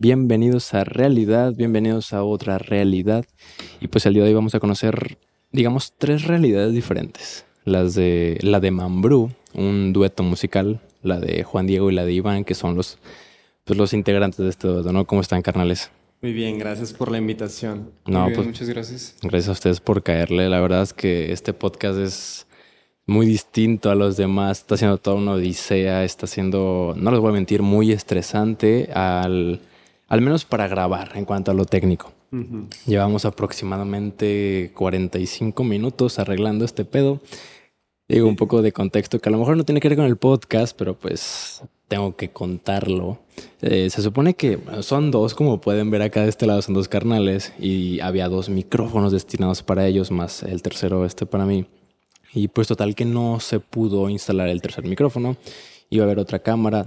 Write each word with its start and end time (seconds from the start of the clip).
Bienvenidos 0.00 0.74
a 0.74 0.84
Realidad, 0.84 1.54
bienvenidos 1.56 2.12
a 2.12 2.22
otra 2.22 2.56
realidad. 2.58 3.24
Y 3.80 3.88
pues 3.88 4.06
el 4.06 4.14
día 4.14 4.22
de 4.22 4.28
hoy 4.28 4.34
vamos 4.34 4.54
a 4.54 4.60
conocer, 4.60 5.18
digamos, 5.50 5.92
tres 5.98 6.22
realidades 6.22 6.72
diferentes. 6.72 7.46
Las 7.64 7.96
de 7.96 8.38
la 8.42 8.60
de 8.60 8.70
Mambrú, 8.70 9.32
un 9.54 9.92
dueto 9.92 10.22
musical, 10.22 10.80
la 11.02 11.18
de 11.18 11.42
Juan 11.42 11.66
Diego 11.66 11.90
y 11.90 11.94
la 11.96 12.04
de 12.04 12.12
Iván, 12.12 12.44
que 12.44 12.54
son 12.54 12.76
los, 12.76 12.98
pues, 13.64 13.76
los 13.76 13.92
integrantes 13.92 14.38
de 14.38 14.50
este 14.50 14.68
dueto, 14.68 14.92
¿no? 14.92 15.04
¿Cómo 15.04 15.20
están, 15.20 15.42
carnales? 15.42 15.90
Muy 16.22 16.32
bien, 16.32 16.60
gracias 16.60 16.92
por 16.92 17.10
la 17.10 17.18
invitación. 17.18 17.90
No, 18.06 18.26
bien, 18.26 18.36
pues 18.36 18.46
muchas 18.46 18.68
gracias. 18.68 19.16
gracias 19.20 19.48
a 19.48 19.52
ustedes 19.52 19.80
por 19.80 20.04
caerle. 20.04 20.48
La 20.48 20.60
verdad 20.60 20.82
es 20.82 20.92
que 20.92 21.32
este 21.32 21.52
podcast 21.52 21.98
es 21.98 22.46
muy 23.04 23.26
distinto 23.26 23.90
a 23.90 23.96
los 23.96 24.16
demás. 24.16 24.60
Está 24.60 24.76
siendo 24.76 24.98
toda 24.98 25.16
una 25.16 25.32
odisea. 25.32 26.04
Está 26.04 26.28
siendo, 26.28 26.94
no 26.96 27.10
les 27.10 27.18
voy 27.18 27.30
a 27.30 27.34
mentir, 27.34 27.62
muy 27.62 27.90
estresante 27.90 28.90
al, 28.92 29.60
al 30.08 30.20
menos 30.20 30.44
para 30.44 30.66
grabar 30.68 31.12
en 31.14 31.24
cuanto 31.24 31.50
a 31.50 31.54
lo 31.54 31.64
técnico. 31.64 32.12
Ujú. 32.32 32.66
Llevamos 32.86 33.24
aproximadamente 33.24 34.72
45 34.74 35.64
minutos 35.64 36.18
arreglando 36.18 36.64
este 36.64 36.84
pedo. 36.84 37.20
Digo 38.08 38.26
un 38.26 38.36
poco 38.36 38.62
de 38.62 38.72
contexto 38.72 39.18
que 39.20 39.28
a 39.28 39.32
lo 39.32 39.38
mejor 39.38 39.56
no 39.56 39.64
tiene 39.64 39.80
que 39.80 39.88
ver 39.88 39.98
con 39.98 40.06
el 40.06 40.16
podcast, 40.16 40.76
pero 40.76 40.94
pues 40.94 41.62
tengo 41.88 42.16
que 42.16 42.30
contarlo. 42.30 43.18
Eh, 43.60 43.90
se 43.90 44.02
supone 44.02 44.34
que 44.34 44.58
son 44.80 45.10
dos, 45.10 45.34
como 45.34 45.60
pueden 45.60 45.90
ver 45.90 46.02
acá 46.02 46.22
de 46.22 46.30
este 46.30 46.46
lado, 46.46 46.62
son 46.62 46.74
dos 46.74 46.88
carnales 46.88 47.52
y 47.58 48.00
había 48.00 48.28
dos 48.28 48.48
micrófonos 48.48 49.12
destinados 49.12 49.62
para 49.62 49.86
ellos, 49.86 50.10
más 50.10 50.42
el 50.42 50.62
tercero 50.62 51.04
este 51.04 51.26
para 51.26 51.44
mí. 51.44 51.66
Y 52.32 52.48
pues 52.48 52.68
total 52.68 52.94
que 52.94 53.04
no 53.04 53.40
se 53.40 53.60
pudo 53.60 54.08
instalar 54.08 54.48
el 54.48 54.62
tercer 54.62 54.84
micrófono. 54.84 55.36
Iba 55.90 56.04
a 56.04 56.06
haber 56.06 56.18
otra 56.18 56.38
cámara, 56.40 56.86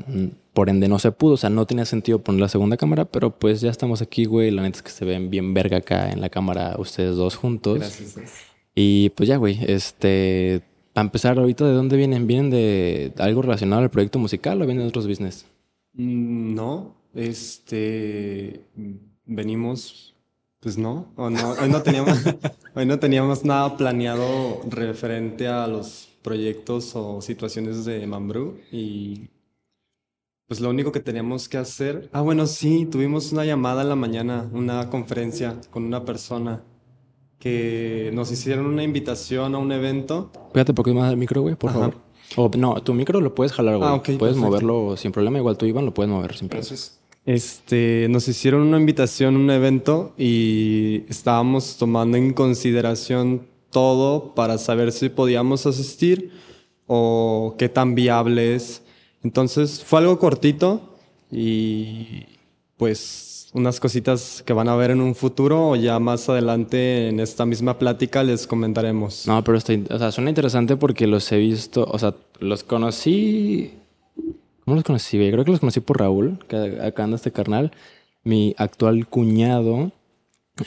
por 0.54 0.70
ende 0.70 0.88
no 0.88 1.00
se 1.00 1.12
pudo, 1.12 1.36
o 1.36 1.38
sea, 1.38 1.50
no 1.50 1.66
tenía 1.66 1.86
sentido 1.86 2.20
poner 2.20 2.42
la 2.42 2.50
segunda 2.50 2.78
cámara, 2.78 3.06
pero 3.06 3.32
pues 3.32 3.62
ya 3.62 3.70
estamos 3.70 4.02
aquí, 4.02 4.26
güey. 4.26 4.52
La 4.52 4.62
neta 4.62 4.78
es 4.78 4.84
que 4.84 4.92
se 4.92 5.06
ven 5.06 5.30
bien 5.30 5.54
verga 5.54 5.78
acá 5.78 6.12
en 6.12 6.22
la 6.22 6.30
cámara 6.30 6.76
ustedes 6.78 7.16
dos 7.16 7.36
juntos. 7.36 7.80
Gracias. 7.80 8.16
Y 8.76 9.10
pues 9.12 9.30
ya, 9.30 9.38
güey, 9.38 9.60
este, 9.66 10.62
para 10.94 11.06
empezar 11.06 11.38
ahorita, 11.40 11.66
¿de 11.66 11.74
dónde 11.74 11.98
vienen? 11.98 12.28
¿Vienen 12.28 12.50
de 12.50 13.14
algo 13.18 13.42
relacionado 13.42 13.82
al 13.82 13.90
proyecto 13.90 14.20
musical 14.20 14.62
o 14.62 14.66
vienen 14.66 14.84
de 14.84 14.90
otros 14.90 15.08
business? 15.08 15.46
Mm, 15.94 16.54
No, 16.54 16.96
este, 17.14 18.62
venimos, 19.26 20.16
pues 20.60 20.78
no, 20.78 21.12
o 21.16 21.30
no, 21.30 21.52
hoy 21.52 21.70
no 21.70 21.82
teníamos, 21.82 22.18
hoy 22.76 22.86
no 22.86 23.00
teníamos 23.00 23.44
nada 23.46 23.78
planeado 23.78 24.62
referente 24.70 25.48
a 25.48 25.68
los 25.68 26.10
proyectos 26.22 26.96
o 26.96 27.22
situaciones 27.22 27.84
de 27.86 28.06
Mambrú 28.06 28.60
y 28.72 29.28
pues 30.52 30.60
lo 30.60 30.70
único 30.70 30.92
que 30.92 31.00
teníamos 31.00 31.48
que 31.48 31.58
hacer, 31.58 32.10
ah 32.12 32.20
bueno, 32.20 32.46
sí, 32.46 32.86
tuvimos 32.86 33.32
una 33.32 33.46
llamada 33.46 33.84
en 33.84 33.88
la 33.88 33.96
mañana, 33.96 34.50
una 34.52 34.90
conferencia 34.90 35.56
con 35.70 35.86
una 35.86 36.04
persona 36.04 36.62
que 37.40 38.12
nos 38.14 38.34
hicieron 38.34 38.66
una 38.66 38.84
invitación 38.84 39.56
a 39.56 39.60
un 39.60 39.72
evento. 39.72 40.30
Cuídate 40.52 40.74
poquito 40.74 40.98
más 40.98 41.08
del 41.08 41.16
micro, 41.16 41.42
güey, 41.42 41.56
por 41.56 41.70
Ajá. 41.70 41.80
favor. 41.80 41.96
O 42.36 42.52
no, 42.58 42.84
tu 42.84 42.94
micro 42.94 43.22
lo 43.22 43.34
puedes 43.34 43.54
jalar, 43.54 43.78
güey. 43.78 43.88
Ah, 43.88 43.94
ok, 43.94 44.04
puedes 44.04 44.20
perfecto. 44.20 44.42
moverlo 44.42 44.98
sin 44.98 45.14
problema. 45.14 45.38
Igual 45.38 45.58
tú, 45.58 45.66
Iván, 45.66 45.86
lo 45.86 45.94
puedes 45.94 46.12
mover 46.12 46.36
sin 46.36 46.50
problema. 46.50 46.68
Gracias. 46.68 47.00
Este, 47.26 48.08
nos 48.10 48.28
hicieron 48.28 48.64
una 48.64 48.78
invitación 48.78 49.36
a 49.36 49.40
un 49.40 49.52
evento 49.52 50.14
y 50.18 51.06
estábamos 51.08 51.78
tomando 51.78 52.18
en 52.18 52.34
consideración 52.34 53.48
todo 53.70 54.36
para 54.36 54.58
saber 54.58 54.92
si 54.92 55.08
podíamos 55.08 55.66
asistir 55.66 56.34
o 56.88 57.56
qué 57.58 57.70
tan 57.70 57.96
viable 57.96 58.54
es. 58.56 58.82
Entonces 59.24 59.84
fue 59.84 60.00
algo 60.00 60.18
cortito 60.20 60.82
y 61.32 62.26
pues 62.78 63.50
unas 63.54 63.80
cositas 63.80 64.44
que 64.46 64.54
van 64.54 64.70
a 64.70 64.76
ver 64.76 64.92
en 64.92 65.02
un 65.02 65.14
futuro 65.14 65.70
o 65.70 65.76
ya 65.76 66.00
más 66.00 66.30
adelante 66.30 67.10
en 67.10 67.20
esta 67.20 67.46
misma 67.46 67.78
plática 67.78 68.24
les 68.24 68.48
comentaremos. 68.48 69.28
No, 69.28 69.44
pero 69.44 69.58
está, 69.58 69.74
o 69.90 70.00
sea, 70.00 70.12
suena 70.12 70.30
interesante 70.30 70.78
porque 70.78 71.06
los 71.08 71.32
he 71.32 71.38
visto, 71.38 71.86
o 71.90 72.00
sea, 72.00 72.16
los 72.40 72.64
conocí. 72.64 73.74
¿Cómo 74.66 74.76
los 74.76 74.84
conocí, 74.84 75.18
güey? 75.18 75.32
Creo 75.32 75.44
que 75.44 75.52
los 75.52 75.60
conocí 75.60 75.80
por 75.82 76.00
Raúl, 76.00 76.40
que 76.48 76.80
acá 76.82 77.04
anda 77.04 77.18
este 77.18 77.32
carnal, 77.32 77.72
mi 78.24 78.56
actual 78.58 79.08
cuñado. 79.08 79.92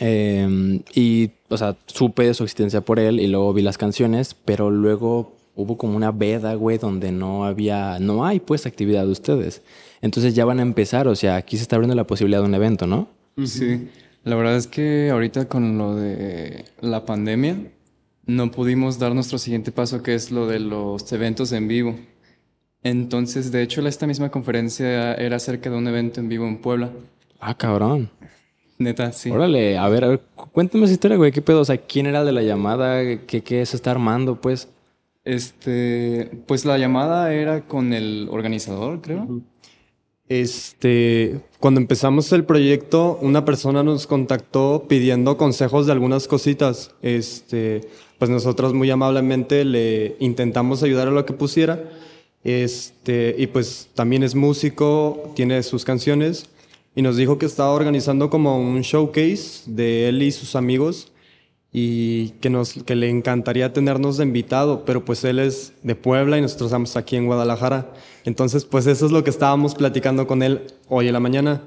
eh, 0.00 0.80
y, 0.94 1.30
o 1.48 1.56
sea, 1.56 1.76
supe 1.86 2.24
de 2.24 2.34
su 2.34 2.42
existencia 2.44 2.80
por 2.80 2.98
él 2.98 3.20
y 3.20 3.28
luego 3.28 3.52
vi 3.52 3.62
las 3.62 3.78
canciones, 3.78 4.34
pero 4.34 4.70
luego 4.70 5.36
hubo 5.54 5.76
como 5.78 5.96
una 5.96 6.10
veda, 6.12 6.54
güey, 6.54 6.78
donde 6.78 7.12
no 7.12 7.44
había, 7.44 7.98
no 8.00 8.24
hay 8.26 8.40
pues 8.40 8.66
actividad 8.66 9.04
de 9.04 9.12
ustedes. 9.12 9.62
Entonces 10.00 10.34
ya 10.34 10.44
van 10.44 10.58
a 10.58 10.62
empezar, 10.62 11.08
o 11.08 11.14
sea, 11.16 11.36
aquí 11.36 11.56
se 11.56 11.62
está 11.62 11.76
abriendo 11.76 11.94
la 11.94 12.06
posibilidad 12.06 12.40
de 12.40 12.46
un 12.46 12.54
evento, 12.54 12.86
¿no? 12.86 13.08
Sí, 13.44 13.88
la 14.24 14.36
verdad 14.36 14.56
es 14.56 14.66
que 14.66 15.10
ahorita 15.10 15.48
con 15.48 15.78
lo 15.78 15.94
de 15.96 16.64
la 16.80 17.04
pandemia 17.04 17.56
no 18.26 18.50
pudimos 18.50 18.98
dar 18.98 19.14
nuestro 19.14 19.38
siguiente 19.38 19.70
paso 19.72 20.02
que 20.02 20.14
es 20.14 20.30
lo 20.30 20.46
de 20.46 20.60
los 20.60 21.10
eventos 21.12 21.52
en 21.52 21.68
vivo. 21.68 21.94
Entonces, 22.82 23.50
de 23.50 23.62
hecho, 23.62 23.86
esta 23.86 24.06
misma 24.06 24.30
conferencia 24.30 25.14
era 25.14 25.36
acerca 25.36 25.70
de 25.70 25.76
un 25.76 25.88
evento 25.88 26.20
en 26.20 26.28
vivo 26.28 26.46
en 26.46 26.58
Puebla. 26.58 26.90
Ah, 27.40 27.54
cabrón. 27.56 28.10
Neta, 28.78 29.12
sí. 29.12 29.30
Órale, 29.30 29.78
a 29.78 29.88
ver, 29.88 30.04
a 30.04 30.08
ver, 30.08 30.20
cu- 30.34 30.50
cuéntame 30.50 30.84
esa 30.84 30.92
historia, 30.94 31.16
güey. 31.16 31.32
¿Qué 31.32 31.40
pedo? 31.40 31.60
O 31.60 31.64
sea, 31.64 31.78
¿quién 31.78 32.06
era 32.06 32.24
de 32.24 32.32
la 32.32 32.42
llamada? 32.42 33.00
¿Qué, 33.26 33.42
qué 33.42 33.64
se 33.64 33.76
está 33.76 33.90
armando, 33.92 34.40
pues? 34.40 34.68
Este, 35.24 36.30
pues 36.46 36.64
la 36.64 36.76
llamada 36.76 37.32
era 37.32 37.66
con 37.66 37.92
el 37.92 38.28
organizador, 38.30 39.00
creo. 39.00 39.42
Este, 40.28 41.40
cuando 41.60 41.80
empezamos 41.80 42.32
el 42.32 42.44
proyecto, 42.44 43.18
una 43.20 43.44
persona 43.44 43.82
nos 43.82 44.06
contactó 44.06 44.86
pidiendo 44.88 45.36
consejos 45.36 45.86
de 45.86 45.92
algunas 45.92 46.28
cositas. 46.28 46.94
Este, 47.02 47.82
pues 48.18 48.30
nosotros 48.30 48.74
muy 48.74 48.90
amablemente 48.90 49.64
le 49.64 50.16
intentamos 50.20 50.82
ayudar 50.82 51.08
a 51.08 51.10
lo 51.10 51.24
que 51.26 51.32
pusiera. 51.32 51.90
Este, 52.42 53.34
y 53.38 53.46
pues 53.46 53.88
también 53.94 54.22
es 54.22 54.34
músico, 54.34 55.32
tiene 55.34 55.62
sus 55.62 55.84
canciones 55.84 56.50
y 56.94 57.02
nos 57.02 57.16
dijo 57.16 57.38
que 57.38 57.46
estaba 57.46 57.70
organizando 57.70 58.28
como 58.28 58.58
un 58.58 58.82
showcase 58.82 59.62
de 59.66 60.08
él 60.08 60.22
y 60.22 60.30
sus 60.30 60.54
amigos 60.54 61.10
y 61.76 62.28
que, 62.40 62.50
nos, 62.50 62.74
que 62.84 62.94
le 62.94 63.10
encantaría 63.10 63.72
tenernos 63.72 64.16
de 64.16 64.22
invitado, 64.22 64.84
pero 64.84 65.04
pues 65.04 65.24
él 65.24 65.40
es 65.40 65.72
de 65.82 65.96
Puebla 65.96 66.38
y 66.38 66.40
nosotros 66.40 66.68
estamos 66.68 66.96
aquí 66.96 67.16
en 67.16 67.26
Guadalajara. 67.26 67.92
Entonces, 68.24 68.64
pues 68.64 68.86
eso 68.86 69.06
es 69.06 69.10
lo 69.10 69.24
que 69.24 69.30
estábamos 69.30 69.74
platicando 69.74 70.28
con 70.28 70.44
él 70.44 70.68
hoy 70.88 71.08
en 71.08 71.12
la 71.12 71.18
mañana. 71.18 71.62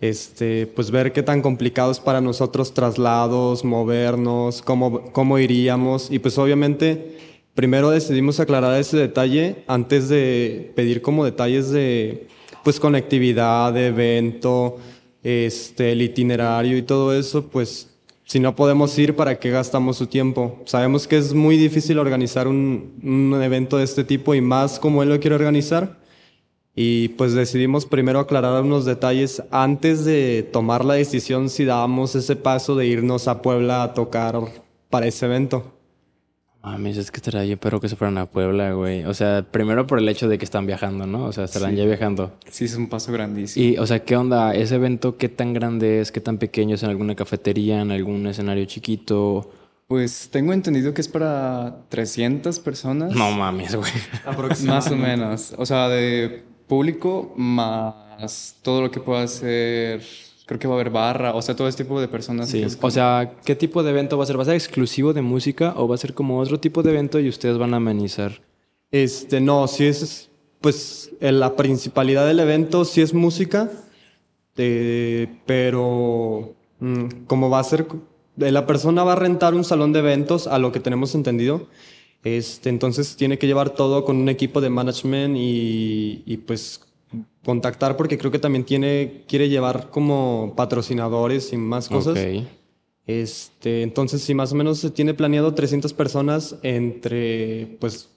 Este, 0.00 0.66
pues 0.66 0.90
ver 0.90 1.12
qué 1.12 1.22
tan 1.22 1.42
complicado 1.42 1.92
es 1.92 2.00
para 2.00 2.20
nosotros 2.20 2.74
traslados, 2.74 3.64
movernos, 3.64 4.62
cómo, 4.62 5.12
cómo 5.12 5.38
iríamos. 5.38 6.10
Y 6.10 6.18
pues 6.18 6.36
obviamente, 6.38 7.18
primero 7.54 7.90
decidimos 7.90 8.40
aclarar 8.40 8.80
ese 8.80 8.96
detalle 8.96 9.62
antes 9.68 10.08
de 10.08 10.72
pedir 10.74 11.02
como 11.02 11.24
detalles 11.24 11.70
de, 11.70 12.26
pues 12.64 12.80
conectividad, 12.80 13.72
de 13.72 13.86
evento, 13.86 14.78
este, 15.22 15.92
el 15.92 16.02
itinerario 16.02 16.76
y 16.76 16.82
todo 16.82 17.16
eso, 17.16 17.46
pues 17.46 17.91
si 18.32 18.40
no 18.40 18.56
podemos 18.56 18.98
ir, 18.98 19.14
¿para 19.14 19.38
qué 19.38 19.50
gastamos 19.50 19.98
su 19.98 20.06
tiempo? 20.06 20.58
Sabemos 20.64 21.06
que 21.06 21.18
es 21.18 21.34
muy 21.34 21.58
difícil 21.58 21.98
organizar 21.98 22.48
un, 22.48 23.38
evento 23.44 23.76
de 23.76 23.84
este 23.84 24.04
tipo 24.04 24.34
y 24.34 24.40
más 24.40 24.78
como 24.78 25.02
él 25.02 25.10
lo 25.10 25.20
quiere 25.20 25.36
organizar. 25.36 25.98
Y 26.74 27.08
pues 27.08 27.34
decidimos 27.34 27.84
primero 27.84 28.20
aclarar 28.20 28.62
unos 28.62 28.86
detalles 28.86 29.42
antes 29.50 30.06
de 30.06 30.48
tomar 30.50 30.82
la 30.82 30.94
decisión 30.94 31.50
si 31.50 31.66
dábamos 31.66 32.14
ese 32.14 32.34
paso 32.34 32.74
de 32.74 32.86
irnos 32.86 33.28
a 33.28 33.42
Puebla 33.42 33.82
a 33.82 33.92
tocar 33.92 34.40
para 34.88 35.08
ese 35.08 35.26
evento. 35.26 35.81
Mames, 36.62 36.96
es 36.96 37.10
que 37.10 37.16
estaría 37.16 37.44
yo, 37.44 37.56
pero 37.56 37.80
que 37.80 37.88
se 37.88 37.96
fueran 37.96 38.18
a 38.18 38.26
Puebla, 38.26 38.72
güey. 38.72 39.04
O 39.04 39.14
sea, 39.14 39.42
primero 39.50 39.86
por 39.88 39.98
el 39.98 40.08
hecho 40.08 40.28
de 40.28 40.38
que 40.38 40.44
están 40.44 40.64
viajando, 40.64 41.06
¿no? 41.06 41.24
O 41.24 41.32
sea, 41.32 41.44
estarán 41.44 41.70
Sí. 41.72 41.76
ya 41.78 41.84
viajando. 41.86 42.32
Sí, 42.50 42.66
es 42.66 42.76
un 42.76 42.88
paso 42.88 43.10
grandísimo. 43.12 43.66
Y, 43.66 43.78
o 43.78 43.86
sea, 43.86 44.04
¿qué 44.04 44.16
onda? 44.16 44.54
¿Ese 44.54 44.76
evento 44.76 45.16
qué 45.16 45.28
tan 45.28 45.54
grande 45.54 46.00
es? 46.00 46.12
¿Qué 46.12 46.20
tan 46.20 46.38
pequeño 46.38 46.76
es? 46.76 46.82
¿En 46.84 46.90
alguna 46.90 47.16
cafetería? 47.16 47.80
¿En 47.80 47.90
algún 47.90 48.24
escenario 48.28 48.64
chiquito? 48.66 49.50
Pues 49.88 50.28
tengo 50.30 50.52
entendido 50.52 50.94
que 50.94 51.00
es 51.00 51.08
para 51.08 51.78
300 51.88 52.60
personas. 52.60 53.12
No 53.14 53.32
mames, 53.32 53.74
güey. 53.74 53.90
Más 54.64 54.88
o 54.90 54.96
menos. 54.96 55.54
O 55.58 55.66
sea, 55.66 55.88
de 55.88 56.44
público 56.68 57.34
más 57.36 58.56
todo 58.62 58.82
lo 58.82 58.90
que 58.92 59.00
pueda 59.00 59.24
hacer. 59.24 60.00
Creo 60.46 60.58
que 60.58 60.66
va 60.66 60.74
a 60.74 60.76
haber 60.80 60.90
barra. 60.90 61.34
O 61.34 61.42
sea, 61.42 61.54
todo 61.54 61.68
este 61.68 61.84
tipo 61.84 62.00
de 62.00 62.08
personas. 62.08 62.50
Sí. 62.50 62.64
O 62.80 62.90
sea, 62.90 63.34
¿qué 63.44 63.54
tipo 63.54 63.82
de 63.82 63.90
evento 63.90 64.16
va 64.18 64.24
a 64.24 64.26
ser? 64.26 64.38
¿Va 64.38 64.42
a 64.42 64.46
ser 64.46 64.54
exclusivo 64.54 65.12
de 65.12 65.22
música 65.22 65.74
o 65.76 65.86
va 65.86 65.94
a 65.94 65.98
ser 65.98 66.14
como 66.14 66.38
otro 66.38 66.58
tipo 66.58 66.82
de 66.82 66.90
evento 66.90 67.20
y 67.20 67.28
ustedes 67.28 67.58
van 67.58 67.74
a 67.74 67.76
amenizar? 67.76 68.42
Este, 68.92 69.40
no, 69.40 69.66
sí 69.68 69.86
es, 69.86 70.30
pues, 70.60 71.10
en 71.20 71.40
la 71.40 71.56
principalidad 71.56 72.26
del 72.26 72.40
evento 72.40 72.84
sí 72.84 73.00
es 73.00 73.14
música, 73.14 73.70
eh, 74.56 75.28
pero 75.46 76.54
mm, 76.78 77.24
como 77.26 77.48
va 77.48 77.60
a 77.60 77.64
ser, 77.64 77.86
eh, 78.38 78.52
la 78.52 78.66
persona 78.66 79.02
va 79.02 79.12
a 79.12 79.16
rentar 79.16 79.54
un 79.54 79.64
salón 79.64 79.94
de 79.94 80.00
eventos, 80.00 80.46
a 80.46 80.58
lo 80.58 80.72
que 80.72 80.80
tenemos 80.80 81.14
entendido, 81.14 81.68
este, 82.22 82.68
entonces 82.68 83.16
tiene 83.16 83.38
que 83.38 83.46
llevar 83.46 83.70
todo 83.70 84.04
con 84.04 84.16
un 84.16 84.28
equipo 84.28 84.60
de 84.60 84.68
management 84.68 85.36
y, 85.38 86.22
y 86.26 86.36
pues 86.36 86.82
contactar 87.44 87.96
porque 87.96 88.18
creo 88.18 88.30
que 88.30 88.38
también 88.38 88.64
tiene, 88.64 89.24
quiere 89.26 89.48
llevar 89.48 89.90
como 89.90 90.54
patrocinadores 90.56 91.52
y 91.52 91.56
más 91.56 91.88
cosas. 91.88 92.18
Ok. 92.18 92.46
Este, 93.06 93.82
entonces, 93.82 94.22
si 94.22 94.34
más 94.34 94.52
o 94.52 94.54
menos 94.54 94.78
se 94.78 94.90
tiene 94.90 95.14
planeado 95.14 95.54
300 95.54 95.92
personas 95.92 96.56
entre, 96.62 97.76
pues, 97.80 98.10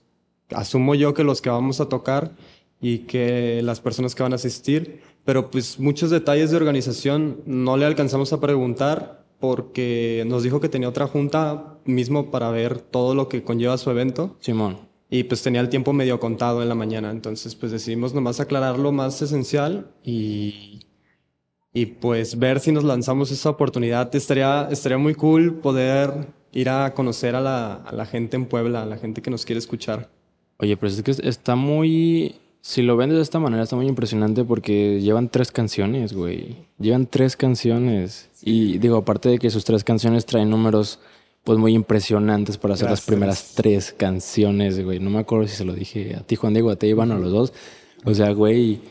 asumo 0.50 0.95
yo 0.95 1.13
que 1.13 1.24
los 1.24 1.42
que 1.42 1.50
vamos 1.50 1.81
a 1.81 1.89
tocar 1.89 2.36
y 2.80 3.00
que 3.00 3.62
las 3.63 3.80
personas 3.80 4.13
que 4.13 4.24
van 4.24 4.33
a 4.33 4.36
asistir, 4.36 5.01
pero 5.24 5.50
pues 5.50 5.80
muchos 5.80 6.12
detalles 6.12 6.51
de 6.51 6.57
organización 6.57 7.42
no 7.45 7.78
le 7.78 7.86
alcanzamos 7.86 8.31
a 8.31 8.39
preguntar 8.39 9.25
porque 9.39 10.24
nos 10.28 10.44
dijo 10.44 10.60
que 10.60 10.69
tenía 10.69 10.89
otra 10.89 11.07
junta 11.07 11.80
mismo 11.86 12.31
para 12.31 12.51
ver 12.51 12.80
todo 12.80 13.16
lo 13.16 13.28
que 13.28 13.44
conlleva 13.44 13.78
su 13.78 13.89
evento 13.89 14.36
Simón. 14.39 14.78
Y 15.10 15.24
pues 15.24 15.44
tenía 15.44 15.62
el 15.62 15.69
tiempo 15.69 15.94
medio 15.94 16.19
contado 16.19 16.62
en 16.62 16.69
la 16.69 16.75
mañana, 16.75 17.12
entonces 17.12 17.56
pues 17.56 17.72
decidimos 17.72 18.13
nomás 18.13 18.40
aclarar 18.40 18.80
lo 18.80 18.92
más 18.92 19.22
esencial 19.22 19.92
y, 20.04 20.80
y 21.74 21.86
pues 21.86 22.40
ver 22.40 22.60
si 22.60 22.72
nos 22.72 22.84
lanzamos 22.84 23.31
esa 23.31 23.50
oportunidad. 23.50 24.13
Estaría, 24.16 24.68
estaría 24.72 24.98
muy 24.98 25.16
cool 25.16 25.56
poder 25.56 26.28
ir 26.52 26.69
a 26.69 26.94
conocer 26.94 27.36
a 27.36 27.42
la, 27.42 27.75
a 27.75 27.94
la 27.94 28.06
gente 28.06 28.36
en 28.38 28.46
Puebla, 28.46 28.84
a 28.84 28.86
la 28.86 28.98
gente 28.98 29.22
que 29.22 29.30
nos 29.30 29.46
quiere 29.46 29.60
escuchar. 29.60 30.10
Oye, 30.57 30.78
pero 30.78 30.92
es 30.92 31.04
que 31.04 31.12
está 31.12 31.56
muy. 31.56 32.36
Si 32.62 32.81
lo 32.81 32.98
ven 32.98 33.12
de 33.12 33.22
esta 33.22 33.40
manera, 33.40 33.62
está 33.62 33.75
muy 33.75 33.88
impresionante 33.88 34.44
porque 34.44 35.00
llevan 35.00 35.30
tres 35.30 35.52
canciones, 35.52 36.13
güey. 36.13 36.56
Llevan 36.80 37.06
tres 37.06 37.36
canciones. 37.36 38.30
Y 38.42 38.80
digo, 38.80 38.98
aparte 38.98 39.30
de 39.30 39.38
que 39.38 39.52
sus 39.52 39.66
tres 39.66 39.84
canciones 39.84 40.25
traen 40.25 40.50
números, 40.50 41.00
pues 41.45 41.59
muy 41.59 41.74
impresionantes 41.74 42.57
para 42.57 42.74
hacer 42.74 42.89
las 42.89 43.01
primeras 43.01 43.53
tres 43.53 43.94
canciones, 43.95 44.83
güey. 44.83 45.00
No 45.00 45.12
me 45.12 45.19
acuerdo 45.19 45.47
si 45.47 45.56
se 45.56 45.63
lo 45.63 45.74
dije 45.74 46.15
a 46.15 46.21
ti, 46.21 46.36
Juan 46.36 46.53
Diego, 46.53 46.71
a 46.71 46.75
ti, 46.75 46.88
Iván, 46.88 47.12
o 47.12 47.15
a 47.15 47.19
los 47.19 47.31
dos. 47.31 47.53
O 48.03 48.15
sea, 48.15 48.31
güey, 48.31 48.81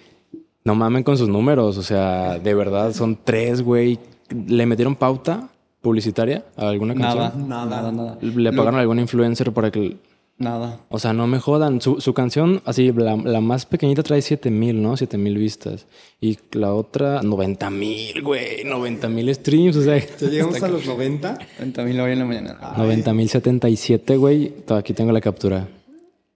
no 0.62 0.76
mamen 0.76 1.02
con 1.02 1.18
sus 1.18 1.28
números. 1.28 1.76
O 1.76 1.82
sea, 1.82 2.38
de 2.38 2.54
verdad, 2.54 2.92
son 2.92 3.18
tres, 3.22 3.60
güey. 3.60 3.98
¿Le 4.46 4.66
metieron 4.66 4.94
pauta 4.94 5.48
publicitaria 5.82 6.44
a 6.56 6.68
alguna 6.68 6.94
canción? 6.94 7.48
Nada, 7.48 7.66
nada, 7.66 7.92
nada. 7.92 8.18
¿Le 8.22 8.52
pagaron 8.52 8.78
a 8.78 8.82
algún 8.82 9.00
influencer 9.00 9.52
para 9.52 9.72
que 9.72 9.96
Nada. 10.36 10.80
o 10.88 10.98
sea, 10.98 11.12
no 11.12 11.26
me 11.28 11.38
jodan. 11.38 11.80
Su, 11.80 12.00
su 12.00 12.12
canción, 12.12 12.60
así, 12.64 12.90
la, 12.92 13.14
la 13.16 13.40
más 13.40 13.66
pequeñita 13.66 14.02
trae 14.02 14.20
7 14.20 14.50
mil, 14.50 14.82
¿no? 14.82 14.96
7 14.96 15.16
mil 15.16 15.38
vistas. 15.38 15.86
Y 16.20 16.38
la 16.52 16.74
otra, 16.74 17.22
90 17.22 17.70
mil, 17.70 18.20
güey. 18.22 18.64
90 18.64 19.08
mil 19.08 19.32
streams, 19.34 19.76
o 19.76 19.82
sea, 19.82 19.96
¿Ya 20.20 20.28
llegamos 20.28 20.60
a 20.62 20.68
los 20.68 20.84
90? 20.86 21.38
También 21.72 21.96
lo 21.98 22.04
hoy 22.04 22.12
en 22.12 22.18
la 22.18 22.24
mañana. 22.24 22.58
90 22.76 23.14
mil 23.14 23.28
77, 23.28 24.16
güey. 24.16 24.52
Aquí 24.68 24.92
tengo 24.92 25.12
la 25.12 25.20
captura. 25.20 25.68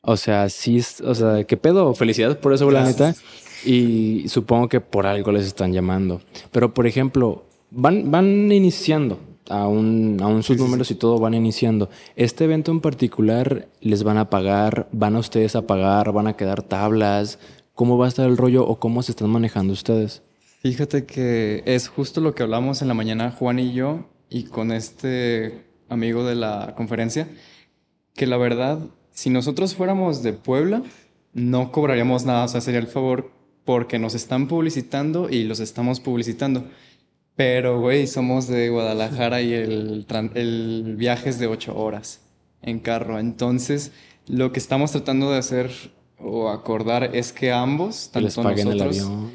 O 0.03 0.17
sea, 0.17 0.49
sí, 0.49 0.77
es- 0.79 1.01
o 1.01 1.15
sea, 1.15 1.43
¿qué 1.45 1.57
pedo? 1.57 1.93
Felicidades 1.95 2.37
por 2.37 2.53
eso, 2.53 2.71
la 2.71 2.85
neta. 2.85 3.15
Y 3.65 4.29
supongo 4.29 4.69
que 4.69 4.81
por 4.81 5.07
algo 5.07 5.33
les 5.33 5.45
están 5.45 5.73
llamando. 5.73 6.21
Pero, 6.53 6.73
por 6.73 6.87
ejemplo, 6.87 7.43
van, 7.73 8.09
van 8.13 8.51
iniciando. 8.53 9.19
Aún, 9.49 10.19
aún 10.23 10.43
sus 10.43 10.59
números 10.59 10.91
y 10.91 10.95
todo 10.95 11.19
van 11.19 11.35
iniciando. 11.35 11.89
Este 12.17 12.45
evento 12.45 12.71
en 12.71 12.81
particular, 12.81 13.69
¿les 13.81 14.03
van 14.03 14.19
a 14.19 14.31
pagar? 14.31 14.89
¿Van 14.93 15.17
a 15.17 15.21
ustedes 15.21 15.57
a 15.57 15.67
pagar? 15.67 16.13
¿Van 16.13 16.27
a 16.27 16.37
quedar 16.37 16.63
tablas? 16.63 17.39
¿Cómo 17.75 17.97
va 17.97 18.07
a 18.07 18.09
estar 18.09 18.29
el 18.29 18.37
rollo 18.37 18.67
o 18.67 18.79
cómo 18.79 19.03
se 19.03 19.13
están 19.13 19.31
manejando 19.31 19.73
ustedes? 19.73 20.23
Fíjate 20.61 21.07
que 21.07 21.63
es 21.67 21.89
justo 21.89 22.21
lo 22.21 22.35
que 22.35 22.43
hablamos 22.43 22.83
en 22.83 22.89
la 22.89 22.95
mañana 22.95 23.31
Juan 23.31 23.59
y 23.59 23.73
yo 23.73 24.07
y 24.29 24.45
con 24.45 24.73
este 24.73 25.65
amigo 25.89 26.25
de 26.25 26.35
la 26.35 26.75
conferencia, 26.77 27.29
que 28.15 28.27
la 28.27 28.37
verdad, 28.37 28.81
si 29.13 29.31
nosotros 29.31 29.75
fuéramos 29.75 30.23
de 30.23 30.33
Puebla, 30.33 30.83
no 31.33 31.73
cobraríamos 31.73 32.25
nada, 32.25 32.45
o 32.45 32.49
sea, 32.49 32.61
sería 32.61 32.81
el 32.81 32.89
favor 32.89 33.31
porque 33.65 33.99
nos 33.99 34.15
están 34.15 34.49
publicitando 34.49 35.29
y 35.31 35.45
los 35.45 35.61
estamos 35.61 36.01
publicitando. 36.01 36.65
Pero, 37.39 37.79
güey, 37.79 38.09
somos 38.09 38.49
de 38.49 38.69
Guadalajara 38.69 39.41
y 39.43 39.55
el, 39.55 40.97
viaje 40.97 41.29
es 41.31 41.39
de 41.39 41.47
ocho 41.47 41.79
horas 41.79 42.21
en 42.63 42.81
carro. 42.81 43.21
Entonces, 43.21 43.93
lo 44.27 44.51
que 44.51 44.59
estamos 44.59 44.91
tratando 44.91 45.31
de 45.31 45.39
hacer 45.39 45.71
o 46.19 46.49
acordar 46.49 47.15
es 47.15 47.33
que 47.33 47.53
ambos, 47.53 48.07
Que 48.07 48.15
tanto 48.15 48.27
les 48.27 48.35
paguen 48.35 48.69
el 48.73 48.79
nosotros, 48.79 48.99
avión. 48.99 49.31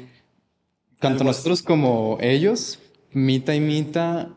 tanto 1.00 1.20
Algo 1.20 1.24
nosotros 1.30 1.62
como 1.62 2.18
ellos, 2.20 2.78
mitad 3.14 3.54
y 3.54 3.60
mitad, 3.60 4.28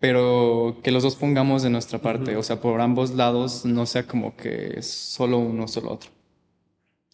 pero 0.00 0.76
que 0.82 0.90
los 0.90 1.02
dos 1.02 1.16
pongamos 1.16 1.62
de 1.62 1.70
nuestra 1.70 2.02
parte. 2.02 2.36
O 2.36 2.42
sea, 2.42 2.60
por 2.60 2.82
ambos 2.82 3.14
lados, 3.14 3.64
no 3.64 3.86
sea 3.86 4.06
como 4.06 4.36
que 4.36 4.82
solo 4.82 5.38
uno, 5.38 5.66
solo 5.66 5.92
otro. 5.92 6.10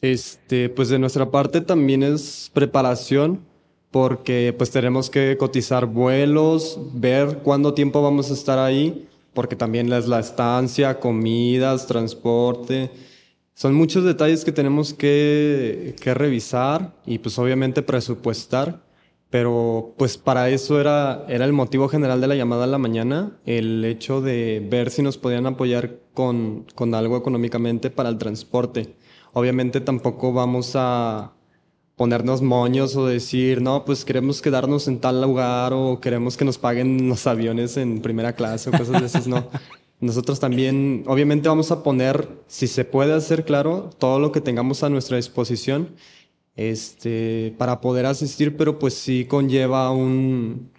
Este, 0.00 0.70
pues 0.70 0.88
de 0.88 0.98
nuestra 0.98 1.30
parte 1.30 1.60
también 1.60 2.02
es 2.02 2.50
preparación, 2.52 3.48
porque 3.90 4.54
pues 4.56 4.70
tenemos 4.70 5.10
que 5.10 5.36
cotizar 5.36 5.86
vuelos, 5.86 6.78
ver 6.94 7.38
cuánto 7.42 7.74
tiempo 7.74 8.02
vamos 8.02 8.30
a 8.30 8.34
estar 8.34 8.58
ahí, 8.58 9.08
porque 9.34 9.56
también 9.56 9.92
es 9.92 10.06
la 10.06 10.20
estancia, 10.20 11.00
comidas, 11.00 11.86
transporte. 11.86 12.90
Son 13.54 13.74
muchos 13.74 14.04
detalles 14.04 14.44
que 14.44 14.52
tenemos 14.52 14.94
que, 14.94 15.94
que 16.00 16.14
revisar 16.14 16.94
y 17.04 17.18
pues 17.18 17.38
obviamente 17.38 17.82
presupuestar, 17.82 18.82
pero 19.28 19.94
pues 19.98 20.16
para 20.16 20.48
eso 20.50 20.80
era, 20.80 21.24
era 21.28 21.44
el 21.44 21.52
motivo 21.52 21.88
general 21.88 22.20
de 22.20 22.28
la 22.28 22.36
llamada 22.36 22.64
a 22.64 22.68
la 22.68 22.78
mañana, 22.78 23.38
el 23.44 23.84
hecho 23.84 24.20
de 24.20 24.66
ver 24.70 24.90
si 24.90 25.02
nos 25.02 25.18
podían 25.18 25.46
apoyar 25.46 25.98
con, 26.14 26.64
con 26.74 26.94
algo 26.94 27.16
económicamente 27.16 27.90
para 27.90 28.08
el 28.08 28.18
transporte. 28.18 28.94
Obviamente 29.32 29.80
tampoco 29.80 30.32
vamos 30.32 30.72
a 30.74 31.32
ponernos 32.00 32.40
moños 32.40 32.96
o 32.96 33.04
decir, 33.04 33.60
no, 33.60 33.84
pues 33.84 34.06
queremos 34.06 34.40
quedarnos 34.40 34.88
en 34.88 35.00
tal 35.00 35.20
lugar 35.20 35.74
o 35.74 36.00
queremos 36.00 36.38
que 36.38 36.46
nos 36.46 36.56
paguen 36.56 37.10
los 37.10 37.26
aviones 37.26 37.76
en 37.76 38.00
primera 38.00 38.32
clase 38.32 38.70
o 38.70 38.72
cosas 38.72 39.02
de 39.02 39.06
esas, 39.06 39.28
no. 39.28 39.48
Nosotros 40.00 40.40
también, 40.40 41.04
obviamente 41.06 41.50
vamos 41.50 41.70
a 41.70 41.82
poner, 41.82 42.26
si 42.46 42.68
se 42.68 42.86
puede 42.86 43.12
hacer 43.12 43.44
claro, 43.44 43.90
todo 43.98 44.18
lo 44.18 44.32
que 44.32 44.40
tengamos 44.40 44.82
a 44.82 44.88
nuestra 44.88 45.18
disposición 45.18 45.90
este, 46.56 47.54
para 47.58 47.82
poder 47.82 48.06
asistir, 48.06 48.56
pero 48.56 48.78
pues 48.78 48.94
sí 48.94 49.26
conlleva 49.26 49.90
un, 49.90 50.70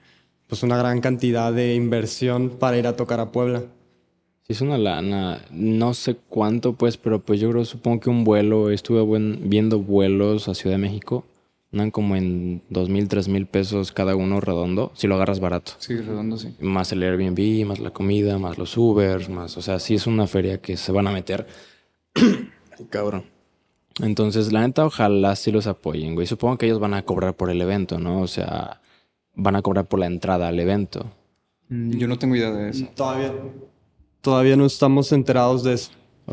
pues 0.47 0.63
una 0.63 0.75
gran 0.75 1.01
cantidad 1.01 1.53
de 1.53 1.75
inversión 1.75 2.49
para 2.49 2.79
ir 2.79 2.87
a 2.87 2.95
tocar 2.95 3.19
a 3.19 3.31
Puebla. 3.31 3.65
Sí, 4.43 4.53
es 4.53 4.61
una 4.61 4.77
lana. 4.77 5.41
No 5.51 5.93
sé 5.93 6.15
cuánto, 6.29 6.73
pues, 6.73 6.97
pero 6.97 7.19
pues 7.21 7.39
yo 7.39 7.49
creo, 7.51 7.63
supongo 7.65 7.99
que 7.99 8.09
un 8.09 8.23
vuelo, 8.23 8.69
estuve 8.71 9.01
buen- 9.01 9.49
viendo 9.49 9.79
vuelos 9.79 10.47
a 10.47 10.55
Ciudad 10.55 10.75
de 10.75 10.81
México, 10.81 11.25
andan 11.71 11.91
como 11.91 12.15
en 12.15 12.61
dos 12.69 12.89
mil, 12.89 13.07
tres 13.07 13.27
mil 13.27 13.45
pesos 13.45 13.91
cada 13.91 14.15
uno 14.15 14.41
redondo, 14.41 14.91
si 14.95 15.07
lo 15.07 15.15
agarras 15.15 15.39
barato. 15.39 15.73
Sí, 15.77 15.95
redondo, 15.97 16.37
sí. 16.37 16.53
Más 16.59 16.91
el 16.91 17.03
Airbnb, 17.03 17.65
más 17.65 17.79
la 17.79 17.91
comida, 17.91 18.37
más 18.39 18.57
los 18.57 18.75
Ubers, 18.77 19.29
más, 19.29 19.55
o 19.57 19.61
sea, 19.61 19.79
sí 19.79 19.95
es 19.95 20.05
una 20.07 20.27
feria 20.27 20.59
que 20.59 20.75
se 20.75 20.91
van 20.91 21.07
a 21.07 21.11
meter. 21.11 21.47
Cabrón. 22.89 23.23
Entonces, 24.01 24.51
la 24.51 24.61
neta, 24.65 24.85
ojalá 24.85 25.35
sí 25.35 25.51
los 25.51 25.67
apoyen, 25.67 26.15
güey. 26.15 26.25
Supongo 26.25 26.57
que 26.57 26.65
ellos 26.65 26.79
van 26.79 26.93
a 26.93 27.03
cobrar 27.03 27.35
por 27.35 27.49
el 27.49 27.61
evento, 27.61 27.99
¿no? 27.99 28.21
O 28.21 28.27
sea, 28.27 28.81
van 29.35 29.55
a 29.55 29.61
cobrar 29.61 29.85
por 29.87 29.99
la 29.99 30.07
entrada 30.07 30.47
al 30.47 30.59
evento. 30.59 31.05
Mm, 31.69 31.91
Yo 31.97 32.07
no 32.07 32.17
tengo 32.17 32.35
idea 32.35 32.51
de 32.51 32.69
eso. 32.69 32.87
Todavía, 32.95 33.33
todavía 34.21 34.55
no 34.55 34.65
estamos 34.65 35.11
enterados 35.11 35.63
de 35.63 35.73
eso. 35.73 35.91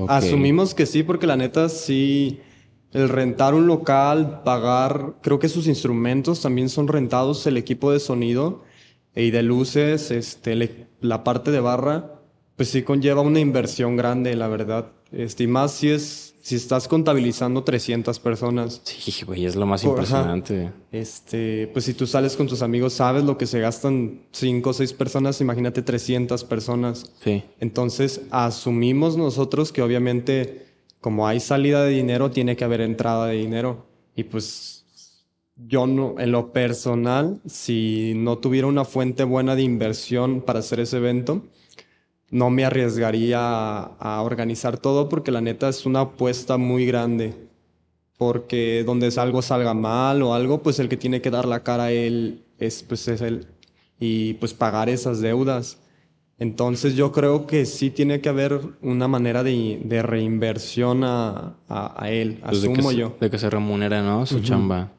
Asumimos 0.08 0.74
que 0.74 0.86
sí, 0.86 1.02
porque 1.02 1.26
la 1.26 1.36
neta 1.36 1.68
sí, 1.68 2.40
el 2.92 3.08
rentar 3.08 3.54
un 3.54 3.66
local, 3.66 4.42
pagar, 4.44 5.14
creo 5.22 5.38
que 5.38 5.48
sus 5.48 5.66
instrumentos 5.66 6.40
también 6.40 6.68
son 6.68 6.88
rentados, 6.88 7.46
el 7.46 7.56
equipo 7.56 7.90
de 7.92 8.00
sonido 8.00 8.62
y 9.14 9.30
de 9.30 9.42
luces, 9.42 10.10
este, 10.10 10.54
le- 10.54 10.86
la 11.00 11.24
parte 11.24 11.50
de 11.50 11.60
barra, 11.60 12.20
pues 12.56 12.70
sí 12.70 12.82
conlleva 12.82 13.22
una 13.22 13.40
inversión 13.40 13.96
grande, 13.96 14.34
la 14.36 14.48
verdad. 14.48 14.92
Este, 15.10 15.44
y 15.44 15.46
más 15.46 15.72
si 15.72 15.90
es, 15.90 16.27
si 16.48 16.54
estás 16.56 16.88
contabilizando 16.88 17.62
300 17.62 18.18
personas. 18.20 18.80
Sí, 18.84 19.24
güey, 19.26 19.44
es 19.44 19.54
lo 19.54 19.66
más 19.66 19.82
Por- 19.82 20.00
ajá. 20.00 20.00
impresionante. 20.20 20.72
Este, 20.90 21.66
pues 21.74 21.84
si 21.84 21.92
tú 21.92 22.06
sales 22.06 22.36
con 22.36 22.46
tus 22.46 22.62
amigos, 22.62 22.94
sabes 22.94 23.22
lo 23.24 23.36
que 23.36 23.46
se 23.46 23.60
gastan 23.60 24.22
5 24.32 24.70
o 24.70 24.72
6 24.72 24.94
personas, 24.94 25.40
imagínate 25.42 25.82
300 25.82 26.44
personas. 26.44 27.12
Sí. 27.22 27.42
Entonces, 27.60 28.22
asumimos 28.30 29.16
nosotros 29.18 29.72
que 29.72 29.82
obviamente, 29.82 30.66
como 31.00 31.26
hay 31.28 31.40
salida 31.40 31.84
de 31.84 31.90
dinero, 31.90 32.30
tiene 32.30 32.56
que 32.56 32.64
haber 32.64 32.80
entrada 32.80 33.26
de 33.26 33.36
dinero. 33.36 33.86
Y 34.16 34.24
pues, 34.24 34.86
yo 35.66 35.86
no, 35.86 36.14
en 36.18 36.32
lo 36.32 36.52
personal, 36.52 37.40
si 37.46 38.14
no 38.16 38.38
tuviera 38.38 38.66
una 38.68 38.84
fuente 38.86 39.24
buena 39.24 39.54
de 39.54 39.62
inversión 39.62 40.40
para 40.40 40.60
hacer 40.60 40.80
ese 40.80 40.96
evento, 40.96 41.42
no 42.30 42.50
me 42.50 42.64
arriesgaría 42.64 43.38
a, 43.40 43.82
a 43.98 44.22
organizar 44.22 44.78
todo 44.78 45.08
porque 45.08 45.30
la 45.30 45.40
neta 45.40 45.68
es 45.68 45.86
una 45.86 46.00
apuesta 46.00 46.56
muy 46.58 46.86
grande. 46.86 47.34
Porque 48.16 48.82
donde 48.84 49.12
algo 49.16 49.42
salga 49.42 49.74
mal 49.74 50.22
o 50.22 50.34
algo, 50.34 50.62
pues 50.62 50.78
el 50.80 50.88
que 50.88 50.96
tiene 50.96 51.20
que 51.22 51.30
dar 51.30 51.46
la 51.46 51.62
cara 51.62 51.92
él 51.92 52.44
es, 52.58 52.82
pues 52.82 53.06
es 53.08 53.20
él. 53.20 53.46
Y 54.00 54.34
pues 54.34 54.54
pagar 54.54 54.88
esas 54.88 55.20
deudas. 55.20 55.78
Entonces 56.40 56.94
yo 56.94 57.12
creo 57.12 57.46
que 57.46 57.64
sí 57.64 57.90
tiene 57.90 58.20
que 58.20 58.28
haber 58.28 58.60
una 58.82 59.08
manera 59.08 59.42
de, 59.42 59.80
de 59.84 60.02
reinversión 60.02 61.02
a, 61.04 61.56
a- 61.68 61.94
a 62.04 62.10
él, 62.10 62.40
Pues 62.44 62.62
de 62.62 62.72
que 62.72 62.82
se- 62.82 62.96
yo. 62.96 63.16
De 63.20 63.30
que 63.30 63.38
se 63.38 63.50
remunere, 63.50 64.02
¿no? 64.02 64.26
Su 64.26 64.40
chamba. 64.40 64.92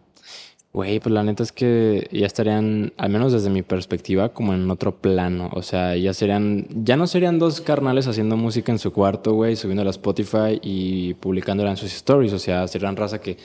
Güey, 0.72 1.00
pues 1.00 1.12
la 1.12 1.24
neta 1.24 1.42
es 1.42 1.52
que 1.52 2.08
ya 2.12 2.28
estarían, 2.28 2.94
al 2.98 3.10
menos 3.10 3.34
desde 3.34 3.50
mi 3.50 3.64
perspectiva, 3.64 4.30
como 4.30 4.54
en 4.54 4.70
otro 4.70 5.02
plano. 5.02 5.50
O 5.54 5.64
sea, 5.64 5.96
ya 5.96 6.14
serían, 6.14 6.68
ya 6.70 6.96
no 6.96 7.08
serían 7.08 7.40
dos 7.40 7.60
carnales 7.62 8.08
haciendo 8.08 8.38
música 8.38 8.72
en 8.72 8.78
su 8.78 8.94
cuarto, 8.94 9.34
güey, 9.34 9.56
subiéndola 9.56 9.90
a 9.90 9.92
Spotify 9.92 10.60
y 10.62 11.16
publicándola 11.16 11.72
en 11.72 11.78
sus 11.78 11.92
stories. 11.94 12.34
O 12.34 12.40
sea, 12.40 12.68
serían 12.68 12.96
raza 12.96 13.20
que 13.20 13.38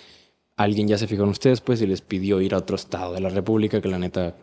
alguien 0.57 0.87
ya 0.87 0.99
se 0.99 1.07
fijó 1.07 1.25
en 1.25 1.31
ustedes, 1.31 1.63
pues, 1.63 1.81
y 1.81 1.87
les 1.87 2.03
pidió 2.03 2.43
ir 2.43 2.55
a 2.55 2.59
otro 2.59 2.77
estado 2.77 3.15
de 3.15 3.21
la 3.21 3.31
República, 3.31 3.81
que 3.81 3.89
la 3.89 3.99
neta, 3.99 4.37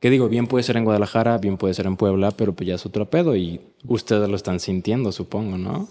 que 0.00 0.10
digo, 0.10 0.28
bien 0.28 0.48
puede 0.48 0.64
ser 0.64 0.76
en 0.76 0.84
Guadalajara, 0.84 1.38
bien 1.38 1.56
puede 1.56 1.74
ser 1.74 1.86
en 1.86 1.96
Puebla, 1.96 2.32
pero 2.32 2.52
pues 2.52 2.66
ya 2.66 2.74
es 2.74 2.84
otro 2.84 3.08
pedo 3.10 3.36
y 3.36 3.60
ustedes 3.86 4.28
lo 4.28 4.34
están 4.36 4.58
sintiendo, 4.58 5.12
supongo, 5.12 5.56
¿no? 5.56 5.88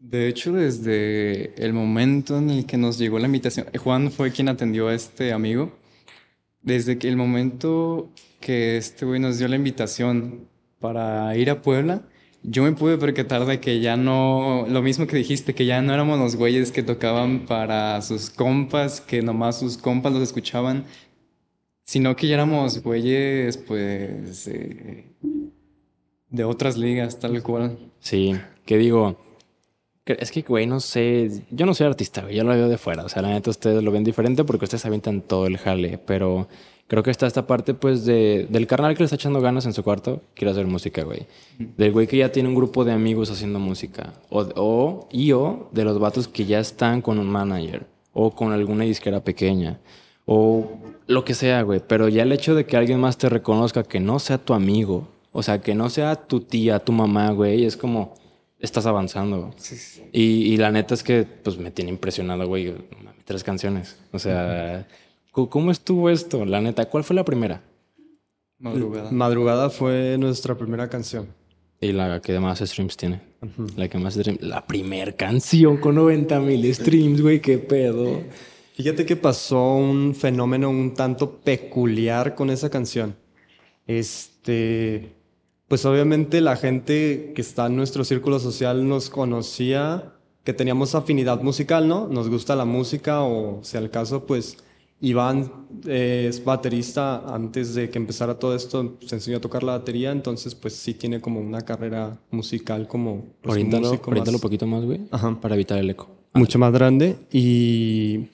De 0.00 0.28
hecho, 0.28 0.54
desde 0.54 1.54
el 1.62 1.74
momento 1.74 2.38
en 2.38 2.48
el 2.48 2.64
que 2.64 2.78
nos 2.78 2.98
llegó 2.98 3.18
la 3.18 3.26
invitación, 3.26 3.66
Juan 3.78 4.10
fue 4.10 4.32
quien 4.32 4.48
atendió 4.48 4.88
a 4.88 4.94
este 4.94 5.32
amigo. 5.34 5.72
Desde 6.62 6.98
que 6.98 7.06
el 7.08 7.16
momento 7.16 8.10
que 8.40 8.78
este 8.78 9.04
güey 9.04 9.20
nos 9.20 9.38
dio 9.38 9.46
la 9.46 9.56
invitación 9.56 10.48
para 10.78 11.36
ir 11.36 11.50
a 11.50 11.60
Puebla, 11.60 12.02
yo 12.42 12.62
me 12.62 12.72
pude 12.72 12.96
percatar 12.96 13.44
de 13.44 13.60
que 13.60 13.80
ya 13.80 13.98
no, 13.98 14.64
lo 14.70 14.80
mismo 14.80 15.06
que 15.06 15.16
dijiste, 15.16 15.54
que 15.54 15.66
ya 15.66 15.82
no 15.82 15.92
éramos 15.92 16.18
los 16.18 16.36
güeyes 16.36 16.72
que 16.72 16.82
tocaban 16.82 17.44
para 17.44 18.00
sus 18.00 18.30
compas, 18.30 19.02
que 19.02 19.20
nomás 19.20 19.58
sus 19.58 19.76
compas 19.76 20.14
los 20.14 20.22
escuchaban, 20.22 20.86
sino 21.84 22.16
que 22.16 22.26
ya 22.26 22.34
éramos 22.34 22.82
güeyes, 22.82 23.58
pues, 23.58 24.48
eh, 24.48 25.12
de 26.30 26.44
otras 26.44 26.78
ligas, 26.78 27.20
tal 27.20 27.42
cual. 27.42 27.92
Sí, 27.98 28.34
que 28.64 28.78
digo, 28.78 29.29
es 30.06 30.32
que, 30.32 30.42
güey, 30.42 30.66
no 30.66 30.80
sé. 30.80 31.42
Yo 31.50 31.66
no 31.66 31.74
soy 31.74 31.86
artista, 31.86 32.22
güey. 32.22 32.36
Yo 32.36 32.44
lo 32.44 32.50
veo 32.50 32.68
de 32.68 32.78
fuera. 32.78 33.04
O 33.04 33.08
sea, 33.08 33.22
la 33.22 33.28
neta, 33.28 33.50
ustedes 33.50 33.82
lo 33.82 33.92
ven 33.92 34.04
diferente 34.04 34.44
porque 34.44 34.64
ustedes 34.64 34.86
avientan 34.86 35.20
todo 35.20 35.46
el 35.46 35.58
jale. 35.58 35.98
Pero 35.98 36.48
creo 36.86 37.02
que 37.02 37.10
está 37.10 37.26
esta 37.26 37.46
parte, 37.46 37.74
pues, 37.74 38.04
de, 38.04 38.46
del 38.50 38.66
carnal 38.66 38.94
que 38.94 39.00
le 39.00 39.04
está 39.04 39.16
echando 39.16 39.40
ganas 39.40 39.66
en 39.66 39.72
su 39.72 39.82
cuarto. 39.82 40.22
Quiere 40.34 40.52
hacer 40.52 40.66
música, 40.66 41.02
güey. 41.04 41.26
Del 41.58 41.92
güey 41.92 42.06
que 42.06 42.16
ya 42.16 42.32
tiene 42.32 42.48
un 42.48 42.54
grupo 42.54 42.84
de 42.84 42.92
amigos 42.92 43.30
haciendo 43.30 43.58
música. 43.58 44.14
O, 44.30 44.40
o, 44.56 45.08
y 45.12 45.32
o 45.32 45.68
de 45.72 45.84
los 45.84 45.98
vatos 45.98 46.28
que 46.28 46.46
ya 46.46 46.60
están 46.60 47.02
con 47.02 47.18
un 47.18 47.28
manager. 47.28 47.86
O 48.12 48.34
con 48.34 48.52
alguna 48.52 48.84
disquera 48.84 49.22
pequeña. 49.22 49.78
O 50.24 50.78
lo 51.06 51.24
que 51.24 51.34
sea, 51.34 51.62
güey. 51.62 51.80
Pero 51.86 52.08
ya 52.08 52.22
el 52.22 52.32
hecho 52.32 52.54
de 52.54 52.64
que 52.64 52.76
alguien 52.76 53.00
más 53.00 53.18
te 53.18 53.28
reconozca 53.28 53.82
que 53.82 54.00
no 54.00 54.18
sea 54.18 54.38
tu 54.38 54.54
amigo. 54.54 55.08
O 55.32 55.42
sea, 55.42 55.60
que 55.60 55.74
no 55.74 55.90
sea 55.90 56.16
tu 56.16 56.40
tía, 56.40 56.80
tu 56.80 56.90
mamá, 56.90 57.30
güey. 57.30 57.64
Es 57.64 57.76
como 57.76 58.14
estás 58.60 58.86
avanzando. 58.86 59.54
Y, 60.12 60.56
la 60.56 60.70
neta 60.70 60.94
es 60.94 61.02
que 61.02 61.24
pues 61.24 61.58
me 61.58 61.70
tiene 61.70 61.90
impresionado, 61.90 62.46
güey, 62.46 62.74
tres 63.24 63.42
canciones. 63.42 63.98
O 64.12 64.18
sea, 64.18 64.86
¿cómo 65.32 65.70
estuvo 65.70 66.10
esto? 66.10 66.44
La 66.44 66.60
neta, 66.60 66.88
¿cuál 66.88 67.04
fue 67.04 67.16
la 67.16 67.24
primera? 67.24 67.62
Madrugada. 68.58 69.10
Madrugada 69.10 69.70
fue 69.70 70.16
nuestra 70.18 70.56
primera 70.56 70.88
canción. 70.88 71.28
Y 71.80 71.92
la 71.92 72.20
que 72.20 72.38
más 72.38 72.58
streams 72.58 72.96
tiene. 72.96 73.22
La 73.76 73.88
que 73.88 73.98
más 73.98 74.14
streams. 74.14 74.42
La 74.42 74.66
primera 74.66 75.12
canción 75.12 75.78
con 75.78 75.94
90 75.94 76.38
mil 76.40 76.74
streams, 76.74 77.22
güey, 77.22 77.40
qué 77.40 77.56
pedo. 77.56 78.22
Fíjate 78.74 79.06
que 79.06 79.16
pasó 79.16 79.74
un 79.74 80.14
fenómeno 80.14 80.68
un 80.68 80.92
tanto 80.94 81.38
peculiar 81.38 82.34
con 82.34 82.50
esa 82.50 82.68
canción. 82.68 83.16
Este 83.86 85.19
pues 85.70 85.84
obviamente 85.84 86.40
la 86.40 86.56
gente 86.56 87.30
que 87.32 87.40
está 87.40 87.66
en 87.66 87.76
nuestro 87.76 88.02
círculo 88.02 88.40
social 88.40 88.88
nos 88.88 89.08
conocía, 89.08 90.14
que 90.42 90.52
teníamos 90.52 90.96
afinidad 90.96 91.42
musical, 91.42 91.86
¿no? 91.86 92.08
Nos 92.08 92.28
gusta 92.28 92.56
la 92.56 92.64
música 92.64 93.22
o, 93.22 93.62
si 93.62 93.76
al 93.76 93.88
caso, 93.88 94.26
pues 94.26 94.56
Iván 95.00 95.68
eh, 95.86 96.26
es 96.28 96.44
baterista 96.44 97.22
antes 97.32 97.76
de 97.76 97.88
que 97.88 97.98
empezara 97.98 98.36
todo 98.36 98.56
esto, 98.56 98.96
se 99.06 99.14
enseñó 99.14 99.36
a 99.36 99.40
tocar 99.40 99.62
la 99.62 99.78
batería, 99.78 100.10
entonces 100.10 100.56
pues 100.56 100.74
sí 100.74 100.92
tiene 100.94 101.20
como 101.20 101.38
una 101.38 101.60
carrera 101.60 102.18
musical 102.32 102.88
como... 102.88 103.26
Pues, 103.40 103.62
un 103.62 104.40
poquito 104.40 104.66
más, 104.66 104.84
güey, 104.84 105.02
para 105.40 105.54
evitar 105.54 105.78
el 105.78 105.88
eco. 105.88 106.10
Mucho 106.34 106.58
más 106.58 106.72
grande 106.72 107.16
y 107.30 108.26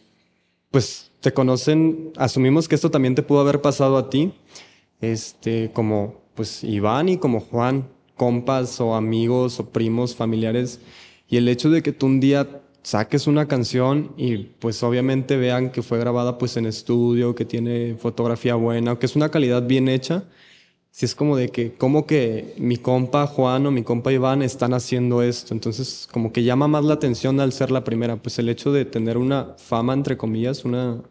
pues 0.71 1.11
te 1.21 1.35
conocen, 1.35 2.13
asumimos 2.17 2.67
que 2.67 2.77
esto 2.77 2.91
también 2.91 3.15
te 3.15 3.23
pudo 3.23 3.41
haber 3.41 3.61
pasado 3.61 3.99
a 3.99 4.09
ti, 4.09 4.33
este, 5.03 5.71
como 5.75 6.25
pues 6.37 6.63
Iván 6.63 7.09
y 7.09 7.17
como 7.17 7.41
Juan, 7.41 7.89
compas 8.15 8.81
o 8.81 8.95
amigos 8.95 9.59
o 9.59 9.71
primos, 9.71 10.15
familiares, 10.15 10.81
y 11.29 11.37
el 11.39 11.49
hecho 11.49 11.71
de 11.71 11.83
que 11.83 11.93
tú 11.93 12.07
un 12.07 12.21
día 12.21 12.63
saques 12.83 13.27
una 13.27 13.49
canción 13.49 14.13
y 14.17 14.37
pues 14.37 14.83
obviamente 14.85 15.37
vean 15.37 15.73
que 15.73 15.83
fue 15.83 15.99
grabada 15.99 16.39
pues 16.39 16.57
en 16.57 16.67
estudio, 16.67 17.35
que 17.35 17.45
tiene 17.45 17.97
fotografía 17.97 18.55
buena, 18.55 18.97
que 18.97 19.07
es 19.07 19.17
una 19.17 19.29
calidad 19.29 19.67
bien 19.67 19.89
hecha, 19.89 20.25
si 20.93 21.05
es 21.05 21.15
como 21.15 21.37
de 21.37 21.49
que, 21.51 21.75
como 21.75 22.07
que 22.07 22.55
mi 22.59 22.77
compa 22.77 23.27
Juan 23.27 23.67
o 23.67 23.71
mi 23.71 23.83
compa 23.83 24.13
Iván 24.13 24.41
están 24.41 24.73
haciendo 24.73 25.21
esto, 25.21 25.53
entonces 25.53 26.09
como 26.13 26.33
que 26.33 26.45
llama 26.45 26.69
más 26.69 26.85
la 26.85 26.95
atención 26.95 27.41
al 27.41 27.53
ser 27.53 27.71
la 27.71 27.85
primera, 27.85 28.17
pues 28.17 28.39
el 28.39 28.49
hecho 28.49 28.73
de 28.73 28.85
tener 28.85 29.19
una 29.19 29.57
fama, 29.59 29.93
entre 29.93 30.17
comillas, 30.17 30.65
una 30.65 31.03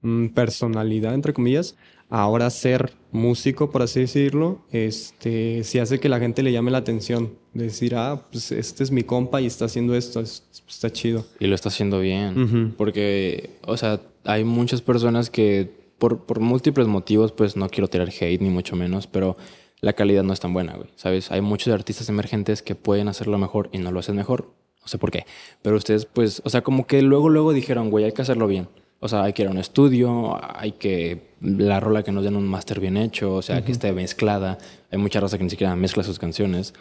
mm, 0.00 0.28
personalidad, 0.28 1.14
entre 1.14 1.32
comillas, 1.34 1.76
ahora 2.10 2.50
ser 2.50 2.92
músico, 3.12 3.70
por 3.70 3.82
así 3.82 4.00
decirlo, 4.00 4.60
este, 4.70 5.64
sí 5.64 5.78
hace 5.78 5.98
que 5.98 6.08
la 6.08 6.18
gente 6.18 6.42
le 6.42 6.52
llame 6.52 6.70
la 6.70 6.78
atención. 6.78 7.38
Decir, 7.54 7.94
ah, 7.96 8.26
pues 8.30 8.52
este 8.52 8.84
es 8.84 8.90
mi 8.90 9.02
compa 9.02 9.40
y 9.40 9.46
está 9.46 9.64
haciendo 9.64 9.94
esto, 9.96 10.20
está 10.20 10.90
chido. 10.90 11.24
Y 11.38 11.46
lo 11.46 11.54
está 11.54 11.68
haciendo 11.68 12.00
bien. 12.00 12.74
Porque, 12.76 13.50
o 13.66 13.76
sea, 13.76 14.00
hay 14.24 14.44
muchas 14.44 14.82
personas 14.82 15.30
que 15.30 15.70
por, 15.98 16.26
por 16.26 16.40
múltiples 16.40 16.86
motivos, 16.86 17.32
pues 17.32 17.56
no 17.56 17.68
quiero 17.68 17.88
tirar 17.88 18.08
hate 18.08 18.40
ni 18.40 18.50
mucho 18.50 18.76
menos, 18.76 19.06
pero 19.06 19.36
la 19.80 19.92
calidad 19.94 20.22
no 20.22 20.32
es 20.32 20.40
tan 20.40 20.52
buena, 20.52 20.74
güey. 20.76 20.90
¿Sabes? 20.96 21.30
Hay 21.30 21.40
muchos 21.40 21.72
artistas 21.72 22.08
emergentes 22.08 22.62
que 22.62 22.74
pueden 22.74 23.08
hacerlo 23.08 23.38
mejor 23.38 23.68
y 23.72 23.78
no 23.78 23.90
lo 23.90 24.00
hacen 24.00 24.16
mejor. 24.16 24.52
No 24.80 24.88
sé 24.88 24.98
por 24.98 25.10
qué. 25.10 25.26
Pero 25.62 25.76
ustedes, 25.76 26.06
pues, 26.06 26.40
o 26.44 26.50
sea, 26.50 26.62
como 26.62 26.86
que 26.86 27.02
luego, 27.02 27.28
luego 27.28 27.52
dijeron, 27.52 27.90
güey, 27.90 28.04
hay 28.04 28.12
que 28.12 28.22
hacerlo 28.22 28.46
bien. 28.46 28.68
O 29.00 29.08
sea, 29.08 29.24
hay 29.24 29.32
que 29.32 29.42
ir 29.42 29.48
a 29.48 29.50
un 29.50 29.58
estudio, 29.58 30.38
hay 30.56 30.72
que 30.72 31.29
la 31.40 31.80
rola 31.80 32.02
que 32.02 32.12
nos 32.12 32.24
den 32.24 32.36
un 32.36 32.46
máster 32.46 32.80
bien 32.80 32.96
hecho, 32.96 33.34
o 33.34 33.42
sea, 33.42 33.64
que 33.64 33.72
esté 33.72 33.92
mezclada. 33.92 34.58
Hay 34.90 34.98
mucha 34.98 35.20
raza 35.20 35.38
que 35.38 35.44
ni 35.44 35.50
siquiera 35.50 35.74
mezcla 35.76 36.02
sus 36.02 36.18
canciones. 36.18 36.74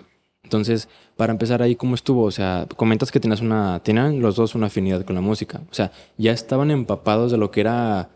Entonces, 0.43 0.89
para 1.15 1.31
empezar 1.31 1.61
ahí, 1.61 1.75
¿cómo 1.75 1.95
estuvo? 1.95 2.23
O 2.23 2.31
sea, 2.31 2.67
comentas 2.75 3.11
que 3.11 3.19
tienes 3.19 3.41
una, 3.41 3.81
tenían 3.83 4.21
los 4.21 4.35
dos 4.35 4.55
una 4.55 4.67
afinidad 4.67 5.03
con 5.05 5.15
la 5.15 5.21
música. 5.21 5.61
O 5.69 5.73
sea, 5.73 5.91
ya 6.17 6.31
estaban 6.31 6.71
empapados 6.71 7.31
de 7.31 7.37
lo 7.37 7.51
que 7.51 7.61
era 7.61 8.09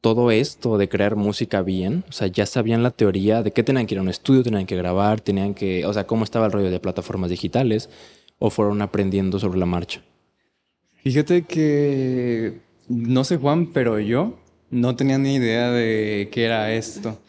todo 0.00 0.30
esto 0.30 0.78
de 0.78 0.88
crear 0.88 1.16
música 1.16 1.62
bien. 1.62 2.04
O 2.08 2.12
sea, 2.12 2.26
ya 2.26 2.44
sabían 2.46 2.82
la 2.82 2.90
teoría 2.90 3.42
de 3.42 3.52
que 3.52 3.62
tenían 3.62 3.86
que 3.86 3.94
ir 3.94 4.00
a 4.00 4.02
un 4.02 4.08
estudio, 4.08 4.42
tenían 4.42 4.66
que 4.66 4.76
grabar, 4.76 5.20
tenían 5.20 5.54
que, 5.54 5.86
o 5.86 5.92
sea, 5.92 6.06
cómo 6.06 6.24
estaba 6.24 6.46
el 6.46 6.52
rollo 6.52 6.70
de 6.70 6.80
plataformas 6.80 7.30
digitales, 7.30 7.88
o 8.38 8.50
fueron 8.50 8.82
aprendiendo 8.82 9.38
sobre 9.38 9.60
la 9.60 9.66
marcha. 9.66 10.02
Fíjate 11.02 11.42
que 11.42 12.60
no 12.88 13.24
sé 13.24 13.36
Juan, 13.36 13.66
pero 13.72 13.98
yo 14.00 14.36
no 14.72 14.96
tenía 14.96 15.18
ni 15.18 15.34
idea 15.34 15.70
de 15.70 16.28
qué 16.32 16.46
era 16.46 16.72
esto. 16.72 17.20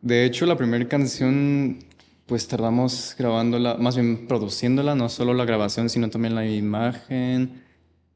De 0.00 0.24
hecho, 0.24 0.46
la 0.46 0.56
primera 0.56 0.88
canción, 0.88 1.78
pues 2.26 2.48
tardamos 2.48 3.14
grabándola, 3.18 3.76
más 3.76 3.96
bien 3.96 4.26
produciéndola, 4.26 4.94
no 4.94 5.08
solo 5.10 5.34
la 5.34 5.44
grabación, 5.44 5.90
sino 5.90 6.08
también 6.08 6.34
la 6.34 6.46
imagen, 6.46 7.62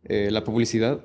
eh, 0.05 0.31
la 0.33 0.43
publicidad. 0.45 1.01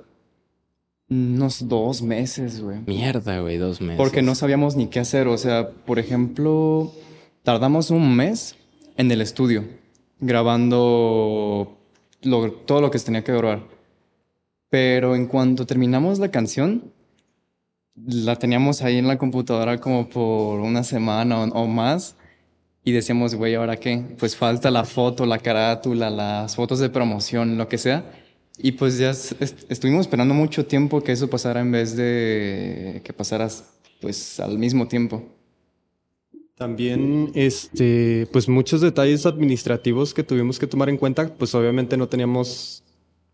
Unos 1.10 1.68
dos 1.68 2.02
meses, 2.02 2.62
güey. 2.62 2.80
Mierda, 2.88 3.42
güey, 3.42 3.58
dos 3.58 3.82
meses. 3.82 3.98
Porque 3.98 4.22
no 4.22 4.36
sabíamos 4.36 4.78
ni 4.78 4.88
qué 4.88 5.02
hacer. 5.02 5.28
O 5.28 5.38
sea, 5.38 5.70
por 5.70 6.00
ejemplo, 6.00 6.94
tardamos 7.44 7.92
un 7.92 8.16
mes 8.16 8.56
en 8.96 9.12
el 9.12 9.20
estudio 9.20 9.66
grabando 10.22 11.78
todo 12.66 12.82
lo 12.82 12.90
que 12.90 13.00
se 13.00 13.06
tenía 13.06 13.24
que 13.24 13.34
grabar. 13.34 13.64
Pero 14.70 15.16
en 15.16 15.26
cuanto 15.26 15.66
terminamos 15.66 16.20
la 16.20 16.30
canción, 16.30 16.94
la 18.08 18.36
teníamos 18.36 18.82
ahí 18.82 18.98
en 18.98 19.08
la 19.08 19.18
computadora 19.18 19.80
como 19.80 20.10
por 20.10 20.60
una 20.60 20.84
semana 20.84 21.44
o, 21.44 21.68
más. 21.68 22.16
Y 22.84 22.92
decíamos, 22.92 23.36
güey, 23.36 23.56
¿ahora 23.56 23.78
qué? 23.78 24.04
Pues 24.18 24.36
falta 24.36 24.72
la 24.72 24.86
foto, 24.86 25.26
la 25.26 25.40
carátula, 25.40 26.10
las 26.10 26.56
fotos 26.56 26.80
de 26.80 26.90
promoción, 26.90 27.58
lo 27.58 27.68
que 27.68 27.78
sea. 27.78 28.12
Y 28.58 28.74
pues 28.74 28.98
ya 28.98 29.12
estuvimos 29.12 30.02
esperando 30.02 30.34
mucho 30.34 30.66
tiempo 30.66 31.02
que 31.02 31.12
eso 31.12 31.30
pasara 31.30 31.62
en 31.62 31.72
vez 31.72 31.96
de 31.96 33.02
que 33.04 33.14
pasaras 33.14 33.64
pues 34.02 34.40
al 34.40 34.58
mismo 34.58 34.88
tiempo. 34.88 35.24
También, 36.56 37.32
este, 37.36 38.28
pues 38.34 38.50
muchos 38.50 38.82
detalles 38.82 39.26
administrativos 39.26 40.14
que 40.14 40.24
tuvimos 40.24 40.60
que 40.60 40.68
tomar 40.68 40.90
en 40.90 40.98
cuenta, 40.98 41.34
pues 41.38 41.56
obviamente 41.56 41.96
no 41.96 42.10
teníamos 42.10 42.84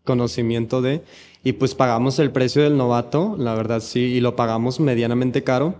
conocimiento 0.04 0.80
de, 0.80 1.02
y 1.46 1.52
pues 1.52 1.76
pagamos 1.76 2.18
el 2.18 2.32
precio 2.32 2.64
del 2.64 2.76
novato, 2.76 3.36
la 3.38 3.54
verdad 3.54 3.78
sí, 3.78 4.00
y 4.00 4.20
lo 4.20 4.34
pagamos 4.34 4.80
medianamente 4.80 5.44
caro. 5.44 5.76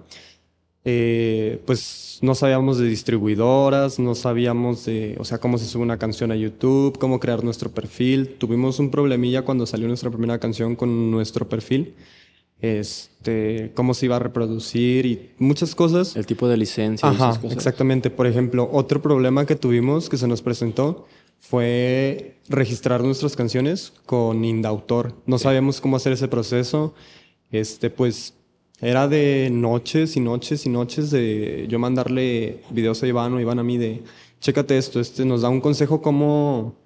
Eh, 0.85 1.61
pues 1.67 2.21
no 2.23 2.37
sabíamos 2.37 2.79
de 2.79 2.87
distribuidoras, 2.87 3.99
no 3.99 4.15
sabíamos 4.15 4.85
de, 4.85 5.17
o 5.19 5.25
sea, 5.25 5.39
cómo 5.39 5.59
se 5.59 5.65
sube 5.65 5.83
una 5.83 5.99
canción 5.99 6.31
a 6.31 6.37
YouTube, 6.37 6.97
cómo 7.01 7.19
crear 7.19 7.43
nuestro 7.43 7.73
perfil. 7.73 8.37
Tuvimos 8.39 8.79
un 8.79 8.93
problemilla 8.93 9.43
cuando 9.43 9.67
salió 9.67 9.89
nuestra 9.89 10.09
primera 10.09 10.39
canción 10.39 10.77
con 10.77 11.11
nuestro 11.11 11.49
perfil, 11.49 11.95
este, 12.61 13.73
cómo 13.75 13.93
se 13.95 14.07
iba 14.07 14.15
a 14.15 14.21
reproducir 14.21 15.05
y 15.05 15.31
muchas 15.41 15.75
cosas. 15.75 16.15
El 16.15 16.27
tipo 16.27 16.47
de 16.47 16.59
licencia. 16.59 17.09
Ajá, 17.09 17.31
esas 17.31 17.39
cosas. 17.41 17.57
exactamente. 17.57 18.09
Por 18.09 18.29
ejemplo, 18.29 18.71
otro 18.73 19.03
problema 19.03 19.47
que 19.47 19.57
tuvimos 19.57 20.09
que 20.09 20.17
se 20.17 20.29
nos 20.29 20.43
presentó 20.43 21.09
fue 21.39 22.39
registrar 22.49 23.03
nuestras 23.03 23.37
canciones 23.37 23.93
con 24.07 24.45
Indautor. 24.45 25.15
No 25.27 25.39
sabíamos 25.39 25.81
cómo 25.81 25.97
hacer 25.97 26.13
ese 26.13 26.29
proceso. 26.29 26.95
Este, 27.51 27.91
pues 27.91 28.35
era 28.81 29.09
de 29.09 29.49
noches 29.51 30.17
y 30.17 30.21
noches 30.21 30.67
y 30.67 30.69
noches 30.69 31.11
de 31.11 31.67
yo 31.69 31.79
mandarle 31.79 32.61
videos 32.71 33.03
a 33.03 33.07
Iván 33.07 33.33
o 33.33 33.41
Iván 33.41 33.59
a 33.59 33.63
mí 33.63 33.79
de, 33.79 34.03
chécate 34.41 34.77
esto, 34.77 35.01
este 35.01 35.25
nos 35.25 35.43
da 35.43 35.49
un 35.49 35.61
consejo 35.61 36.03
cómo, 36.03 36.77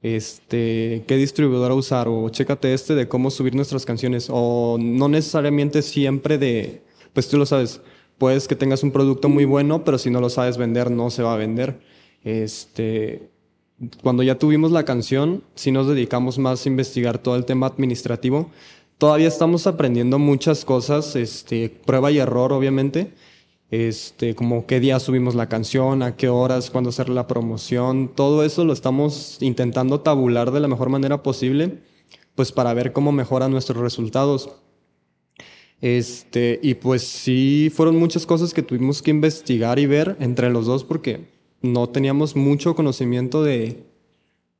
este, 0.00 1.04
qué 1.06 1.16
distribuidora 1.16 1.74
usar 1.74 2.08
o 2.08 2.28
chécate 2.30 2.72
este 2.72 2.94
de 2.94 3.06
cómo 3.06 3.30
subir 3.30 3.54
nuestras 3.54 3.84
canciones 3.84 4.28
o 4.30 4.78
no 4.80 5.08
necesariamente 5.08 5.82
siempre 5.82 6.38
de, 6.38 6.82
pues 7.12 7.28
tú 7.28 7.36
lo 7.36 7.44
sabes, 7.44 7.82
puedes 8.16 8.48
que 8.48 8.56
tengas 8.56 8.82
un 8.82 8.90
producto 8.90 9.28
muy 9.28 9.44
bueno, 9.44 9.84
pero 9.84 9.98
si 9.98 10.10
no 10.10 10.20
lo 10.20 10.30
sabes 10.30 10.56
vender 10.56 10.90
no 10.90 11.10
se 11.10 11.22
va 11.22 11.34
a 11.34 11.36
vender. 11.36 11.80
Este, 12.24 13.29
cuando 14.02 14.22
ya 14.22 14.38
tuvimos 14.38 14.72
la 14.72 14.84
canción, 14.84 15.42
sí 15.54 15.72
nos 15.72 15.88
dedicamos 15.88 16.38
más 16.38 16.64
a 16.64 16.68
investigar 16.68 17.18
todo 17.18 17.36
el 17.36 17.44
tema 17.44 17.66
administrativo. 17.66 18.50
Todavía 18.98 19.28
estamos 19.28 19.66
aprendiendo 19.66 20.18
muchas 20.18 20.64
cosas, 20.64 21.16
este, 21.16 21.70
prueba 21.70 22.10
y 22.10 22.18
error, 22.18 22.52
obviamente. 22.52 23.14
Este, 23.70 24.34
como 24.34 24.66
qué 24.66 24.80
día 24.80 24.98
subimos 24.98 25.34
la 25.34 25.48
canción, 25.48 26.02
a 26.02 26.16
qué 26.16 26.28
horas, 26.28 26.70
cuándo 26.70 26.90
hacer 26.90 27.08
la 27.08 27.28
promoción, 27.28 28.10
todo 28.14 28.44
eso 28.44 28.64
lo 28.64 28.72
estamos 28.72 29.38
intentando 29.40 30.00
tabular 30.00 30.50
de 30.50 30.58
la 30.58 30.66
mejor 30.66 30.88
manera 30.88 31.22
posible, 31.22 31.78
pues 32.34 32.50
para 32.50 32.74
ver 32.74 32.92
cómo 32.92 33.12
mejoran 33.12 33.52
nuestros 33.52 33.80
resultados. 33.80 34.50
Este, 35.80 36.58
y 36.62 36.74
pues 36.74 37.02
sí, 37.02 37.70
fueron 37.72 37.96
muchas 37.96 38.26
cosas 38.26 38.52
que 38.52 38.62
tuvimos 38.62 39.02
que 39.02 39.12
investigar 39.12 39.78
y 39.78 39.86
ver 39.86 40.16
entre 40.20 40.50
los 40.50 40.66
dos 40.66 40.84
porque 40.84 41.39
no 41.62 41.88
teníamos 41.88 42.36
mucho 42.36 42.74
conocimiento 42.74 43.42
de 43.42 43.84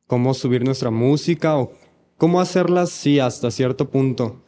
cómo 0.07 0.35
subir 0.35 0.65
nuestra 0.65 0.91
música 0.91 1.59
o 1.59 1.73
cómo 2.17 2.41
hacerla 2.41 2.87
sí 2.87 3.19
hasta 3.19 3.51
cierto 3.51 3.89
punto. 3.89 4.43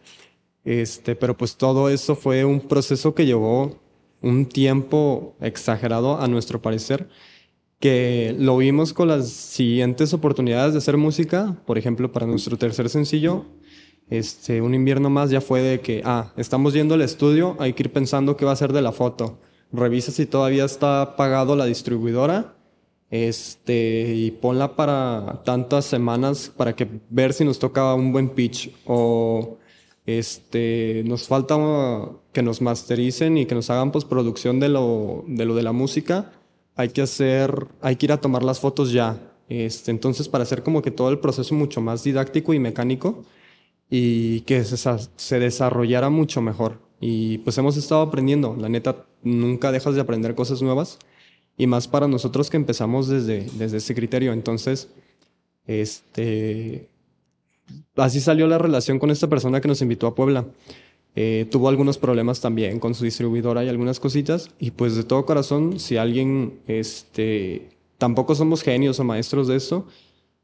Este, 0.65 1.17
pero 1.17 1.37
pues 1.37 1.57
todo 1.57 1.89
eso 1.89 2.15
fue 2.15 2.45
un 2.45 2.61
proceso 2.61 3.15
que 3.15 3.27
llevó 3.27 3.77
un 4.21 4.47
tiempo 4.47 5.35
exagerado 5.41 6.21
a 6.21 6.29
nuestro 6.29 6.63
parecer, 6.63 7.09
que 7.81 8.37
lo 8.39 8.57
vimos 8.59 8.93
con 8.93 9.09
las 9.09 9.29
siguientes 9.29 10.15
oportunidades 10.15 10.73
de 10.73 10.79
hacer 10.79 10.97
música, 10.97 11.57
por 11.67 11.79
ejemplo, 11.79 12.13
para 12.13 12.27
nuestro 12.27 12.57
tercer 12.57 12.89
sencillo, 12.89 13.45
este, 14.09 14.61
un 14.61 14.75
invierno 14.75 15.11
más 15.11 15.31
ya 15.31 15.41
fue 15.41 15.63
de 15.63 15.81
que, 15.81 16.03
ah, 16.05 16.33
estamos 16.37 16.75
yendo 16.75 16.95
al 16.95 17.03
estudio, 17.03 17.57
hay 17.59 17.73
que 17.73 17.85
ir 17.85 17.93
pensando 17.93 18.37
qué 18.37 18.45
va 18.45 18.53
a 18.53 18.57
ser 18.57 18.73
de 18.73 18.83
la 18.83 18.93
foto, 18.93 19.41
revisa 19.73 20.13
si 20.13 20.27
todavía 20.27 20.65
está 20.65 21.17
pagado 21.17 21.57
la 21.57 21.67
distribuidora, 21.67 22.55
este, 23.11 24.15
y 24.15 24.31
ponla 24.31 24.75
para 24.75 25.43
tantas 25.45 25.85
semanas 25.85 26.51
para 26.57 26.75
que 26.75 26.89
ver 27.11 27.35
si 27.35 27.45
nos 27.45 27.59
toca 27.59 27.95
un 27.95 28.11
buen 28.11 28.31
pitch 28.31 28.75
o 28.87 29.59
este, 30.07 31.03
nos 31.07 31.29
falta 31.29 31.57
que 32.33 32.43
nos 32.43 32.61
mastericen 32.63 33.37
y 33.37 33.47
que 33.47 33.55
nos 33.55 33.71
hagan 33.71 33.93
postproducción 33.93 34.61
de 34.61 34.71
lo, 34.71 35.25
de 35.29 35.45
lo 35.45 35.55
de 35.55 35.63
la 35.63 35.73
música. 35.73 36.33
Hay 36.75 36.89
que 36.89 37.03
hacer, 37.03 37.69
hay 37.83 37.97
que 37.97 38.07
ir 38.07 38.13
a 38.13 38.21
tomar 38.21 38.43
las 38.43 38.61
fotos 38.61 38.93
ya. 38.93 39.21
Este, 39.49 39.91
entonces, 39.91 40.29
para 40.29 40.45
hacer 40.45 40.63
como 40.63 40.81
que 40.81 40.91
todo 40.91 41.11
el 41.11 41.19
proceso 41.19 41.55
mucho 41.55 41.83
más 41.83 42.03
didáctico 42.05 42.55
y 42.55 42.59
mecánico 42.59 43.25
y 43.91 44.41
que 44.43 44.65
se, 44.65 44.77
se 45.17 45.39
desarrollara 45.39 46.09
mucho 46.09 46.41
mejor. 46.41 46.79
Y 47.05 47.39
pues 47.39 47.59
hemos 47.59 47.77
estado 47.77 48.01
aprendiendo. 48.01 48.57
La 48.57 48.69
neta, 48.69 49.05
nunca 49.25 49.73
dejas 49.73 49.97
de 49.97 50.01
aprender 50.01 50.37
cosas 50.37 50.63
nuevas. 50.63 51.01
Y 51.57 51.67
más 51.67 51.89
para 51.89 52.07
nosotros 52.07 52.49
que 52.49 52.57
empezamos 52.57 53.09
desde, 53.09 53.49
desde 53.59 53.79
ese 53.79 53.93
criterio. 53.97 54.33
Entonces, 54.33 54.89
este, 55.67 56.89
así 57.97 58.21
salió 58.21 58.47
la 58.47 58.59
relación 58.59 59.01
con 59.01 59.11
esta 59.11 59.29
persona 59.29 59.61
que 59.61 59.67
nos 59.67 59.83
invitó 59.83 60.07
a 60.07 60.15
Puebla. 60.15 60.47
Eh, 61.17 61.49
tuvo 61.51 61.69
algunos 61.69 61.99
problemas 61.99 62.41
también 62.41 62.79
con 62.79 62.95
su 62.95 63.05
distribuidora 63.05 63.65
y 63.65 63.69
algunas 63.69 63.99
cositas. 63.99 64.51
Y 64.61 64.71
pues 64.71 64.95
de 64.95 65.03
todo 65.03 65.27
corazón, 65.27 65.81
si 65.81 65.97
alguien, 65.97 66.61
este, 66.69 67.71
tampoco 67.99 68.37
somos 68.37 68.63
genios 68.63 69.01
o 69.01 69.05
maestros 69.05 69.49
de 69.49 69.57
esto, 69.57 69.89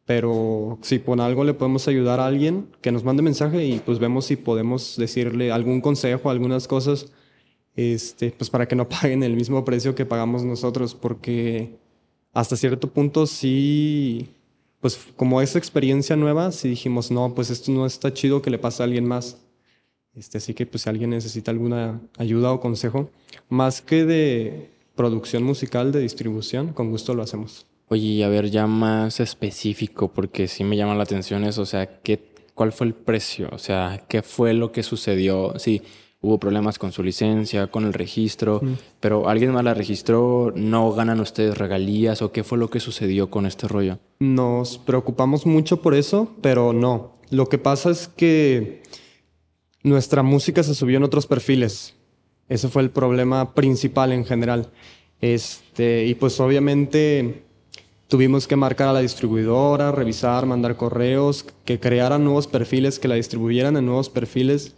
pero 0.08 0.78
si 0.80 1.00
con 1.00 1.20
algo 1.20 1.44
le 1.44 1.52
podemos 1.52 1.86
ayudar 1.86 2.18
a 2.18 2.24
alguien, 2.24 2.70
que 2.80 2.90
nos 2.90 3.04
mande 3.04 3.22
mensaje 3.22 3.66
y 3.66 3.78
pues 3.78 3.98
vemos 3.98 4.24
si 4.24 4.36
podemos 4.36 4.96
decirle 4.96 5.52
algún 5.52 5.82
consejo, 5.82 6.30
algunas 6.30 6.66
cosas, 6.66 7.12
este, 7.76 8.30
pues 8.30 8.48
para 8.48 8.66
que 8.66 8.74
no 8.74 8.88
paguen 8.88 9.22
el 9.22 9.36
mismo 9.36 9.66
precio 9.66 9.94
que 9.94 10.06
pagamos 10.06 10.44
nosotros, 10.44 10.94
porque 10.94 11.76
hasta 12.32 12.56
cierto 12.56 12.88
punto 12.90 13.26
sí 13.26 14.30
pues 14.80 14.98
como 15.14 15.42
esa 15.42 15.58
experiencia 15.58 16.16
nueva, 16.16 16.52
sí 16.52 16.70
dijimos, 16.70 17.10
no, 17.10 17.34
pues 17.34 17.50
esto 17.50 17.70
no 17.70 17.84
está 17.84 18.14
chido 18.14 18.40
que 18.40 18.48
le 18.48 18.58
pase 18.58 18.82
a 18.82 18.86
alguien 18.86 19.04
más. 19.04 19.36
Este, 20.14 20.38
así 20.38 20.54
que 20.54 20.64
pues 20.64 20.84
si 20.84 20.88
alguien 20.88 21.10
necesita 21.10 21.50
alguna 21.50 22.00
ayuda 22.16 22.50
o 22.52 22.60
consejo, 22.60 23.10
más 23.50 23.82
que 23.82 24.06
de 24.06 24.70
producción 24.94 25.42
musical, 25.42 25.92
de 25.92 26.00
distribución, 26.00 26.72
con 26.72 26.88
gusto 26.90 27.12
lo 27.14 27.22
hacemos. 27.22 27.66
Oye, 27.88 28.22
a 28.24 28.29
ver, 28.29 28.51
ya 28.51 28.66
más 28.66 29.20
específico, 29.20 30.09
porque 30.09 30.46
sí 30.46 30.62
me 30.64 30.77
llama 30.77 30.94
la 30.94 31.05
atención 31.05 31.44
eso, 31.44 31.62
o 31.62 31.66
sea, 31.66 32.01
¿qué, 32.01 32.33
¿cuál 32.55 32.72
fue 32.72 32.87
el 32.87 32.94
precio? 32.94 33.48
O 33.53 33.59
sea, 33.59 34.05
¿qué 34.09 34.22
fue 34.22 34.53
lo 34.53 34.72
que 34.72 34.83
sucedió? 34.83 35.55
Sí, 35.59 35.83
hubo 36.20 36.38
problemas 36.38 36.79
con 36.79 36.92
su 36.92 37.03
licencia, 37.03 37.68
con 37.68 37.85
el 37.85 37.92
registro, 37.92 38.61
pero 39.01 39.29
alguien 39.29 39.53
más 39.53 39.64
la 39.64 39.74
registró, 39.74 40.53
no 40.55 40.92
ganan 40.92 41.20
ustedes 41.20 41.57
regalías 41.57 42.22
o 42.22 42.33
qué 42.33 42.44
fue 42.44 42.59
lo 42.59 42.68
que 42.70 42.81
sucedió 42.81 43.31
con 43.31 43.46
este 43.46 43.68
rollo? 43.68 43.98
Nos 44.18 44.79
preocupamos 44.79 45.46
mucho 45.46 45.81
por 45.81 45.94
eso, 45.94 46.35
pero 46.42 46.72
no. 46.72 47.14
Lo 47.31 47.48
que 47.48 47.59
pasa 47.59 47.90
es 47.90 48.09
que 48.09 48.83
nuestra 49.83 50.22
música 50.22 50.62
se 50.62 50.74
subió 50.74 50.96
en 50.96 51.05
otros 51.05 51.27
perfiles. 51.27 51.94
Ese 52.48 52.68
fue 52.68 52.83
el 52.83 52.90
problema 52.90 53.55
principal 53.55 54.12
en 54.12 54.24
general. 54.24 54.70
Este, 55.20 56.07
y 56.07 56.14
pues 56.14 56.38
obviamente 56.40 57.47
tuvimos 58.08 58.48
que 58.48 58.56
marcar 58.56 58.88
a 58.88 58.92
la 58.92 59.00
distribuidora, 59.00 59.92
revisar, 59.92 60.46
mandar 60.46 60.76
correos, 60.76 61.46
que 61.64 61.78
crearan 61.78 62.24
nuevos 62.24 62.46
perfiles, 62.46 62.98
que 62.98 63.08
la 63.08 63.14
distribuyeran 63.14 63.76
en 63.76 63.86
nuevos 63.86 64.08
perfiles. 64.08 64.74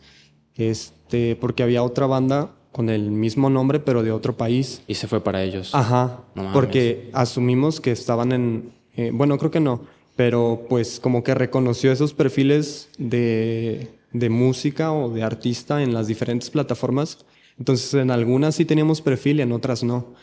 Este, 0.56 1.36
porque 1.36 1.62
había 1.62 1.82
otra 1.82 2.06
banda 2.06 2.50
con 2.72 2.90
el 2.90 3.10
mismo 3.10 3.50
nombre, 3.50 3.80
pero 3.80 4.02
de 4.02 4.12
otro 4.12 4.36
país. 4.36 4.82
Y 4.86 4.94
se 4.94 5.06
fue 5.06 5.22
para 5.22 5.42
ellos. 5.42 5.74
Ajá. 5.74 6.24
porque 6.52 7.10
asumimos 7.12 7.80
que 7.80 7.92
estaban 7.92 8.32
en. 8.32 8.72
Eh, 8.96 9.10
bueno, 9.12 9.38
creo 9.38 9.50
que 9.50 9.60
no. 9.60 9.82
Pero 10.16 10.66
pues 10.68 11.00
como 11.00 11.22
que 11.22 11.34
reconoció 11.34 11.92
esos 11.92 12.12
perfiles 12.12 12.90
de, 12.98 13.90
de 14.12 14.28
música 14.28 14.92
o 14.92 15.08
de 15.08 15.22
artista 15.22 15.82
en 15.82 15.94
las 15.94 16.08
diferentes 16.08 16.50
plataformas. 16.50 17.24
Entonces 17.58 17.94
en 17.94 18.10
algunas 18.10 18.56
sí 18.56 18.64
teníamos 18.64 19.00
perfil 19.00 19.38
y 19.38 19.42
en 19.42 19.52
otras 19.52 19.82
no. 19.82 20.14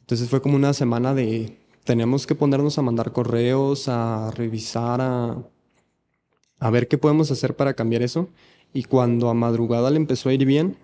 Entonces 0.00 0.28
fue 0.28 0.42
como 0.42 0.56
una 0.56 0.72
semana 0.72 1.14
de. 1.14 1.58
Teníamos 1.90 2.24
que 2.24 2.36
ponernos 2.36 2.78
a 2.78 2.82
mandar 2.82 3.10
correos, 3.10 3.88
a 3.88 4.30
revisar, 4.30 5.00
a, 5.00 5.42
a 6.60 6.70
ver 6.70 6.86
qué 6.86 6.98
podemos 6.98 7.32
hacer 7.32 7.56
para 7.56 7.74
cambiar 7.74 8.02
eso. 8.02 8.28
Y 8.72 8.84
cuando 8.84 9.28
a 9.28 9.34
madrugada 9.34 9.90
le 9.90 9.96
empezó 9.96 10.28
a 10.28 10.32
ir 10.32 10.44
bien, 10.44 10.76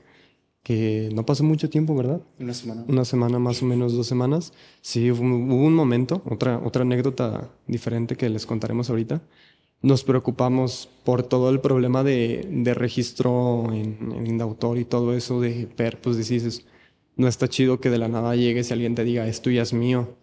que 0.64 1.09
no 1.14 1.25
pasó 1.25 1.45
mucho 1.45 1.71
tiempo, 1.71 1.95
¿verdad? 1.95 2.23
Una 2.40 2.55
semana. 2.55 2.85
Una 2.88 3.05
semana 3.05 3.38
más 3.38 3.62
o 3.62 3.66
menos, 3.66 3.92
dos 3.92 4.09
semanas. 4.09 4.53
Sí, 4.81 5.12
hubo, 5.12 5.21
un 5.23 5.75
momento, 5.75 6.23
otra, 6.29 6.59
otra 6.59 6.83
anécdota 6.83 7.53
diferente 7.69 8.16
que 8.16 8.29
les 8.29 8.45
contaremos 8.45 8.90
ahorita. 8.90 9.23
Nos 9.83 10.03
preocupamos 10.03 10.88
por 11.05 11.23
todo 11.23 11.51
el 11.51 11.61
problema 11.61 12.03
de, 12.03 12.49
de 12.51 12.75
registro 12.75 13.73
en, 13.73 14.12
en 14.12 14.27
Indautor 14.27 14.77
y 14.77 14.85
todo 14.85 15.14
eso 15.14 15.40
de 15.40 15.69
ver, 15.79 16.01
pues 16.01 16.16
dices, 16.16 16.66
no 17.14 17.29
está 17.29 17.47
chido 17.47 17.79
que 17.79 17.90
de 17.90 17.99
la 17.99 18.09
nada 18.09 18.35
llegues 18.35 18.71
y 18.71 18.73
alguien 18.73 18.97
te 18.97 19.05
diga, 19.05 19.29
esto 19.29 19.53
ya 19.53 19.62
es 19.62 19.73
mío. 19.73 20.16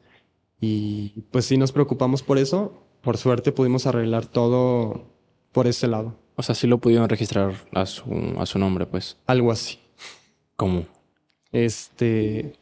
Y 0.65 1.25
pues 1.31 1.43
sí 1.43 1.57
nos 1.57 1.73
preocupamos 1.73 2.23
por 2.23 2.37
eso. 2.37 2.85
Por 3.01 3.17
suerte 3.17 3.51
pudimos 3.51 3.85
arreglar 3.85 4.25
todo 4.25 5.09
por 5.51 5.67
ese 5.67 5.89
lado. 5.89 6.17
O 6.37 6.43
sea, 6.43 6.55
sí 6.55 6.67
lo 6.67 6.77
pudieron 6.77 7.09
registrar 7.09 7.53
a 7.73 7.85
su, 7.85 8.05
a 8.37 8.45
su 8.45 8.59
nombre, 8.59 8.85
pues. 8.85 9.17
Algo 9.27 9.51
así. 9.51 9.79
¿Cómo? 10.55 10.85
Este. 11.51 12.53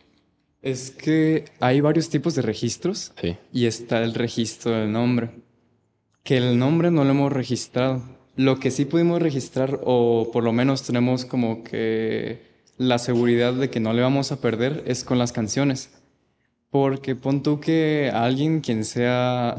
Es 0.64 0.90
que 0.90 1.46
hay 1.60 1.80
varios 1.82 2.10
tipos 2.10 2.34
de 2.34 2.42
registros. 2.42 3.14
Sí. 3.22 3.38
Y 3.54 3.68
está 3.68 4.04
el 4.04 4.16
registro 4.16 4.72
del 4.72 4.92
nombre. 4.92 5.30
Que 6.24 6.38
el 6.38 6.58
nombre 6.58 6.90
no 6.90 7.04
lo 7.04 7.12
hemos 7.12 7.32
registrado. 7.32 8.02
Lo 8.36 8.60
que 8.60 8.72
sí 8.72 8.86
pudimos 8.86 9.22
registrar, 9.22 9.80
o 9.84 10.32
por 10.34 10.44
lo 10.44 10.54
menos 10.54 10.82
tenemos 10.82 11.26
como 11.26 11.64
que 11.64 12.42
la 12.78 12.98
seguridad 12.98 13.54
de 13.54 13.70
que 13.70 13.80
no 13.80 13.94
le 13.94 14.02
vamos 14.02 14.32
a 14.32 14.42
perder, 14.42 14.84
es 14.88 15.04
con 15.04 15.20
las 15.20 15.32
canciones. 15.32 16.01
Porque 16.72 17.16
pon 17.16 17.44
tú 17.44 17.60
que 17.60 18.10
alguien 18.14 18.62
quien 18.62 18.86
sea 18.86 19.56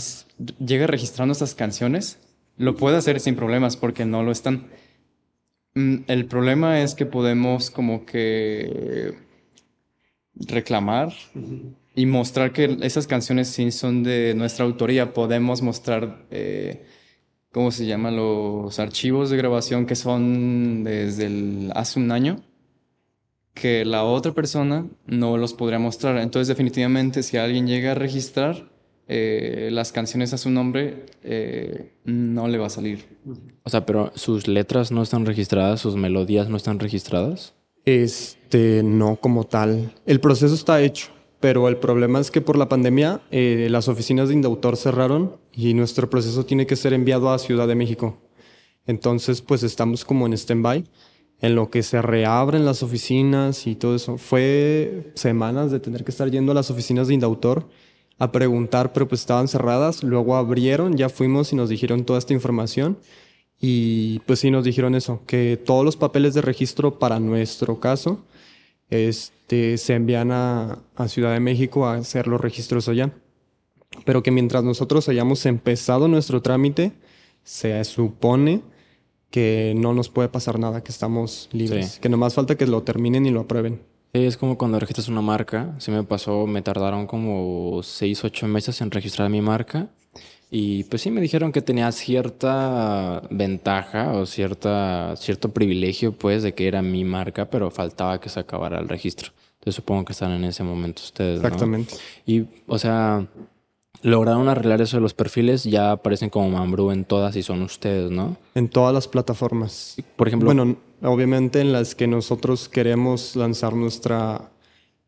llegue 0.59 0.87
registrando 0.87 1.33
estas 1.33 1.55
canciones 1.55 2.19
lo 2.57 2.75
puede 2.77 2.97
hacer 2.97 3.21
sin 3.21 3.37
problemas 3.37 3.77
porque 3.77 4.05
no 4.05 4.23
lo 4.23 4.33
están. 4.33 4.69
Mm, 5.75 5.97
El 6.09 6.25
problema 6.27 6.81
es 6.81 6.95
que 6.95 7.07
podemos 7.07 7.71
como 7.71 8.05
que 8.07 9.15
reclamar 10.35 11.13
y 11.95 12.07
mostrar 12.07 12.53
que 12.53 12.79
esas 12.83 13.07
canciones 13.07 13.49
sí 13.49 13.71
son 13.71 14.03
de 14.03 14.35
nuestra 14.35 14.65
autoría. 14.65 15.13
Podemos 15.13 15.61
mostrar, 15.63 16.25
eh, 16.31 16.85
¿cómo 17.53 17.71
se 17.71 17.85
llama? 17.87 18.11
Los 18.11 18.79
archivos 18.79 19.29
de 19.31 19.37
grabación 19.37 19.85
que 19.87 19.97
son 19.97 20.85
desde 20.85 21.27
el- 21.27 21.73
hace 21.75 22.01
un 22.01 22.11
año, 22.11 22.43
que 23.55 23.85
la 23.85 24.05
otra 24.05 24.33
persona 24.33 24.87
no 25.07 25.37
los 25.37 25.55
podría 25.55 25.79
mostrar. 25.79 26.19
Entonces, 26.19 26.49
definitivamente, 26.49 27.23
si 27.23 27.37
alguien 27.37 27.67
llega 27.67 27.93
a 27.93 27.95
registrar 27.95 28.71
eh, 29.09 29.69
las 29.73 29.93
canciones 29.93 30.33
a 30.33 30.39
su 30.39 30.51
nombre, 30.51 31.07
eh, 31.23 31.93
no 32.05 32.49
le 32.49 32.59
va 32.59 32.67
a 32.67 32.71
salir. 32.71 33.05
O 33.65 33.71
sea, 33.71 33.85
pero 33.85 34.13
sus 34.15 34.49
letras 34.49 34.91
no 34.91 35.03
están 35.03 35.27
registradas, 35.27 35.81
sus 35.81 35.97
melodías 35.97 36.49
no 36.49 36.57
están 36.57 36.79
registradas. 36.79 37.55
Este, 37.85 38.83
no 38.83 39.17
como 39.17 39.45
tal. 39.45 39.93
El 40.07 40.21
proceso 40.21 40.55
está 40.55 40.81
hecho, 40.81 41.09
pero 41.41 41.69
el 41.69 41.77
problema 41.77 42.21
es 42.21 42.31
que 42.31 42.41
por 42.41 42.57
la 42.57 42.69
pandemia 42.69 43.21
eh, 43.31 43.67
las 43.71 43.89
oficinas 43.89 44.29
de 44.29 44.35
Indautor 44.35 44.77
cerraron 44.77 45.37
y 45.53 45.75
nuestro 45.75 46.09
proceso 46.09 46.47
tiene 46.47 46.67
que 46.67 46.77
ser 46.77 46.93
enviado 46.93 47.31
a 47.31 47.39
Ciudad 47.39 47.67
de 47.67 47.75
México. 47.75 48.19
Entonces, 48.87 49.43
pues 49.43 49.63
estamos 49.63 50.05
como 50.05 50.27
en 50.27 50.33
stand-by, 50.33 50.85
en 51.43 51.57
lo 51.57 51.71
que 51.71 51.83
se 51.83 52.01
reabren 52.01 52.65
las 52.65 52.85
oficinas 52.85 53.67
y 53.67 53.75
todo 53.75 53.97
eso. 53.97 54.17
Fue 54.17 55.11
semanas 55.15 55.73
de 55.73 55.81
tener 55.81 56.05
que 56.05 56.13
estar 56.13 56.31
yendo 56.31 56.53
a 56.53 56.55
las 56.55 56.71
oficinas 56.71 57.09
de 57.09 57.15
Indautor 57.15 57.69
a 58.19 58.31
preguntar, 58.31 58.93
pero 58.93 59.09
pues 59.09 59.23
estaban 59.23 59.49
cerradas. 59.49 60.05
Luego 60.05 60.37
abrieron, 60.37 60.97
ya 60.97 61.09
fuimos 61.09 61.53
y 61.53 61.57
nos 61.57 61.69
dijeron 61.69 62.05
toda 62.05 62.21
esta 62.21 62.33
información. 62.33 62.97
Y 63.61 64.21
pues 64.21 64.39
sí 64.39 64.53
nos 64.53 64.65
dijeron 64.65 64.95
eso, 64.95 65.21
que 65.27 65.61
todos 65.63 65.85
los 65.85 65.97
papeles 65.97 66.35
de 66.35 66.43
registro 66.43 66.99
para 67.01 67.19
nuestro 67.19 67.81
caso 67.81 68.25
este, 68.89 69.79
se 69.79 69.95
envían 69.95 70.31
a, 70.31 70.79
a 70.95 71.09
Ciudad 71.09 71.33
de 71.33 71.41
México 71.41 71.87
a 71.87 71.95
hacer 71.95 72.29
los 72.29 72.41
registros 72.41 72.89
allá. 72.89 73.13
Pero 74.05 74.23
que 74.23 74.31
mientras 74.31 74.63
nosotros 74.63 75.09
hayamos 75.09 75.45
empezado 75.45 76.07
nuestro 76.07 76.41
trámite, 76.41 76.93
se 77.43 77.83
supone 77.85 78.63
que 79.33 79.75
no 79.77 79.95
nos 79.95 80.11
puede 80.11 80.29
pasar 80.29 80.61
nada, 80.61 80.85
que 80.85 80.93
estamos 80.93 81.49
libres. 81.51 81.95
Sí. 81.95 82.01
Que 82.01 82.09
nomás 82.09 82.35
falta 82.35 82.55
que 82.57 82.67
lo 82.69 82.83
terminen 82.83 83.27
y 83.27 83.31
lo 83.31 83.41
aprueben. 83.41 83.81
Sí, 84.15 84.25
es 84.25 84.37
como 84.37 84.59
cuando 84.59 84.79
registras 84.79 85.09
una 85.09 85.23
marca. 85.23 85.75
Sí 85.79 85.91
me 85.91 86.05
pasó, 86.05 86.47
me 86.47 86.63
tardaron 86.63 87.07
como 87.07 87.83
6, 87.83 88.25
8 88.25 88.47
meses 88.47 88.81
en 88.83 88.91
registrar 88.91 89.31
mi 89.31 89.41
marca. 89.41 89.89
Y 90.51 90.85
pues 90.85 91.01
sí 91.01 91.11
me 91.11 91.23
dijeron 91.23 91.51
que 91.51 91.63
tenía 91.63 91.91
cierta 91.93 93.23
ventaja 93.31 94.13
o 94.13 94.27
cierta, 94.27 95.17
cierto 95.17 95.49
privilegio, 95.49 96.13
pues, 96.13 96.43
de 96.43 96.53
que 96.53 96.69
era 96.69 96.83
mi 96.83 97.05
marca, 97.05 97.49
pero 97.49 97.71
faltaba 97.71 98.21
que 98.21 98.29
se 98.29 98.39
acabara 98.39 98.79
el 98.79 98.89
registro. 98.91 99.33
Entonces 99.55 99.77
supongo 99.77 100.05
que 100.05 100.13
están 100.13 100.33
en 100.33 100.45
ese 100.45 100.63
momento 100.63 101.01
ustedes, 101.03 101.41
¿no? 101.41 101.47
Exactamente. 101.47 101.95
Y, 102.27 102.45
o 102.67 102.79
sea, 102.79 103.27
lograron 104.03 104.49
arreglar 104.49 104.81
eso 104.81 104.97
de 104.97 105.01
los 105.01 105.15
perfiles, 105.15 105.65
ya 105.65 105.93
aparecen 105.93 106.29
como 106.31 106.51
Mambrú 106.51 106.91
en 106.91 107.05
todas 107.05 107.37
y 107.37 107.43
son 107.43 107.63
ustedes, 107.63 108.11
¿no? 108.11 108.37
En 108.55 108.69
todas 108.69 108.93
las 108.93 109.09
plataformas. 109.09 109.97
Por 110.17 110.29
ejemplo, 110.29 110.47
Bueno, 110.47 110.77
obviamente 111.03 111.61
en 111.61 111.73
las 111.73 111.95
que 111.95 112.07
nosotros 112.07 112.69
queremos 112.69 113.37
lanzar 113.37 113.75
nuestra, 113.75 114.51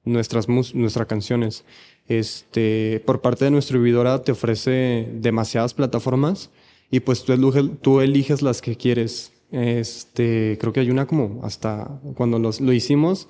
nuestras, 0.04 0.48
nuestras 0.48 1.06
canciones. 1.06 1.64
Este, 2.06 3.02
por 3.06 3.20
parte 3.20 3.46
de 3.46 3.50
nuestra 3.50 3.74
distribuidora 3.78 4.22
te 4.22 4.32
ofrece 4.32 5.08
demasiadas 5.14 5.72
plataformas 5.74 6.50
y 6.90 7.00
pues 7.00 7.24
tú, 7.24 7.68
tú 7.80 8.00
eliges 8.00 8.42
las 8.42 8.60
que 8.60 8.76
quieres. 8.76 9.32
Este, 9.50 10.56
creo 10.60 10.72
que 10.72 10.80
hay 10.80 10.90
una 10.90 11.06
como 11.06 11.40
hasta 11.44 11.88
cuando 12.16 12.38
los- 12.38 12.60
lo 12.60 12.72
hicimos, 12.72 13.28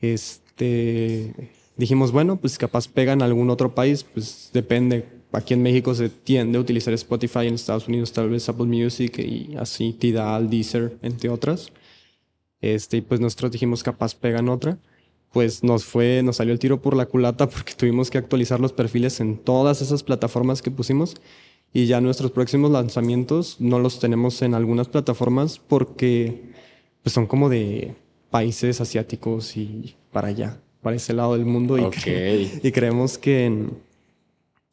este, 0.00 1.34
dijimos, 1.80 2.12
bueno, 2.12 2.36
pues 2.36 2.58
capaz 2.58 2.86
pega 2.86 3.12
en 3.12 3.22
algún 3.22 3.50
otro 3.50 3.74
país, 3.74 4.04
pues 4.04 4.50
depende. 4.52 5.08
Aquí 5.32 5.54
en 5.54 5.62
México 5.62 5.94
se 5.94 6.08
tiende 6.08 6.58
a 6.58 6.60
utilizar 6.60 6.92
Spotify, 6.94 7.46
en 7.46 7.54
Estados 7.54 7.88
Unidos 7.88 8.12
tal 8.12 8.28
vez 8.28 8.48
Apple 8.48 8.66
Music 8.66 9.18
y 9.18 9.56
así, 9.56 9.92
Tidal, 9.92 10.50
Deezer, 10.50 10.98
entre 11.02 11.30
otras. 11.30 11.72
Este, 12.60 12.98
y 12.98 13.00
pues 13.00 13.20
nosotros 13.20 13.52
dijimos 13.52 13.82
capaz 13.82 14.14
pegan 14.14 14.48
otra. 14.48 14.78
Pues 15.32 15.62
nos 15.62 15.84
fue, 15.84 16.22
nos 16.24 16.36
salió 16.36 16.52
el 16.52 16.58
tiro 16.58 16.82
por 16.82 16.96
la 16.96 17.06
culata 17.06 17.48
porque 17.50 17.74
tuvimos 17.74 18.10
que 18.10 18.18
actualizar 18.18 18.60
los 18.60 18.72
perfiles 18.72 19.20
en 19.20 19.38
todas 19.38 19.80
esas 19.80 20.02
plataformas 20.02 20.62
que 20.62 20.70
pusimos. 20.70 21.16
Y 21.72 21.86
ya 21.86 22.00
nuestros 22.00 22.32
próximos 22.32 22.70
lanzamientos 22.72 23.56
no 23.60 23.78
los 23.78 24.00
tenemos 24.00 24.42
en 24.42 24.54
algunas 24.54 24.88
plataformas 24.88 25.58
porque 25.58 26.52
pues 27.02 27.14
son 27.14 27.26
como 27.26 27.48
de 27.48 27.94
países 28.30 28.80
asiáticos 28.80 29.56
y 29.56 29.94
para 30.12 30.28
allá, 30.28 30.60
para 30.82 30.96
ese 30.96 31.12
lado 31.12 31.34
del 31.36 31.46
mundo. 31.46 31.78
Y, 31.78 31.82
Ok. 31.82 31.94
cre- 31.96 32.60
y 32.62 32.72
creemos 32.72 33.18
que 33.18 33.44
en, 33.46 33.70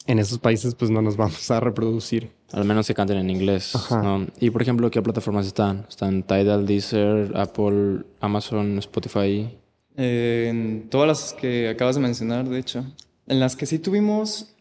en 0.06 0.20
esos 0.20 0.40
países 0.40 0.76
pues 0.76 0.90
no 0.92 1.02
nos 1.02 1.18
vamos 1.18 1.50
a 1.52 1.60
reproducir. 1.60 2.30
Al 2.54 2.64
menos 2.66 2.86
se 2.86 2.94
canten 2.94 3.18
en 3.18 3.30
inglés. 3.30 3.76
Ajá. 3.76 4.02
¿no? 4.02 4.28
Y 4.40 4.50
por 4.52 4.62
ejemplo, 4.62 4.90
¿qué 4.90 5.02
plataformas 5.02 5.46
están? 5.48 5.86
Están 5.90 6.24
Tidal, 6.24 6.66
Deezer, 6.66 7.32
Apple, 7.36 8.04
Amazon, 8.22 8.78
Spotify. 8.80 9.50
Eh, 9.98 10.48
en 10.50 10.88
todas 10.90 11.08
las 11.08 11.34
que 11.34 11.68
acabas 11.70 11.96
de 11.96 12.02
mencionar, 12.02 12.48
de 12.48 12.60
hecho. 12.60 12.86
En 13.28 13.40
las 13.40 13.56
que 13.56 13.66
sí 13.66 13.80
tuvimos. 13.80 14.54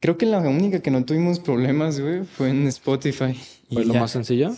Creo 0.00 0.16
que 0.18 0.26
la 0.26 0.38
única 0.40 0.80
que 0.80 0.90
no 0.90 1.04
tuvimos 1.04 1.40
problemas, 1.40 1.98
güey, 1.98 2.22
fue 2.24 2.50
en 2.50 2.66
Spotify. 2.68 3.34
¿Fue 3.72 3.84
lo 3.84 3.94
ya. 3.94 4.00
más 4.00 4.10
sencillo? 4.10 4.50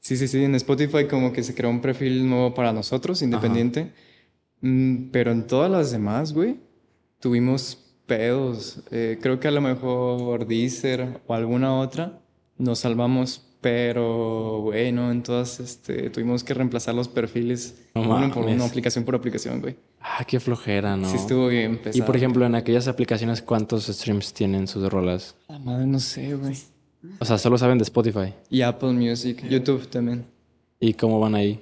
Sí, 0.00 0.16
sí, 0.16 0.26
sí. 0.28 0.42
En 0.44 0.54
Spotify 0.56 1.06
como 1.08 1.32
que 1.32 1.42
se 1.44 1.54
creó 1.54 1.70
un 1.70 1.80
perfil 1.80 2.28
nuevo 2.28 2.54
para 2.54 2.72
nosotros, 2.72 3.22
independiente. 3.22 3.84
Mm, 3.84 3.88
pero 4.62 5.32
en 5.32 5.46
todas 5.46 5.70
las 5.70 5.90
demás, 5.90 6.32
güey, 6.32 6.56
tuvimos 7.20 7.78
pedos. 8.06 8.80
Eh, 8.90 9.18
creo 9.20 9.40
que 9.40 9.48
a 9.48 9.50
lo 9.50 9.60
mejor 9.60 10.46
Deezer 10.46 11.20
o 11.26 11.34
alguna 11.34 11.78
otra 11.78 12.20
nos 12.58 12.80
salvamos. 12.80 13.48
Pero, 13.60 14.58
güey, 14.62 14.90
no, 14.90 15.12
en 15.12 15.22
todas 15.22 15.60
este, 15.60 16.10
tuvimos 16.10 16.42
que 16.42 16.52
reemplazar 16.52 16.96
los 16.96 17.06
perfiles 17.06 17.76
No 17.94 18.02
uno 18.02 18.32
por 18.32 18.44
uno, 18.44 18.64
aplicación 18.64 19.04
por 19.04 19.14
aplicación, 19.14 19.60
güey. 19.60 19.76
Ah, 20.00 20.24
qué 20.26 20.40
flojera, 20.40 20.96
¿no? 20.96 21.08
Sí 21.08 21.14
estuvo 21.14 21.46
bien 21.46 21.74
Y 21.74 21.76
pesado. 21.76 22.04
por 22.06 22.16
ejemplo, 22.16 22.44
en 22.44 22.56
aquellas 22.56 22.88
aplicaciones, 22.88 23.40
¿cuántos 23.40 23.86
streams 23.86 24.32
tienen 24.32 24.66
sus 24.66 24.90
rolas? 24.90 25.36
La 25.46 25.60
madre, 25.60 25.86
no 25.86 26.00
sé, 26.00 26.34
güey. 26.34 26.56
O 27.20 27.24
sea, 27.24 27.38
solo 27.38 27.56
saben 27.56 27.78
de 27.78 27.84
Spotify. 27.84 28.34
Y 28.50 28.62
Apple 28.62 28.94
Music, 28.94 29.44
YouTube 29.48 29.86
también. 29.86 30.24
¿Y 30.80 30.94
cómo 30.94 31.20
van 31.20 31.36
ahí? 31.36 31.60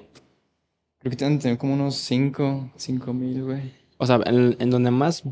Creo 1.00 1.10
que 1.10 1.16
tener 1.16 1.58
como 1.58 1.74
unos 1.74 1.96
5, 1.96 2.72
5 2.76 3.12
mil, 3.14 3.42
güey. 3.42 3.72
O 3.96 4.06
sea, 4.06 4.20
en, 4.26 4.56
en 4.58 4.70
donde 4.70 4.90
más 4.90 5.24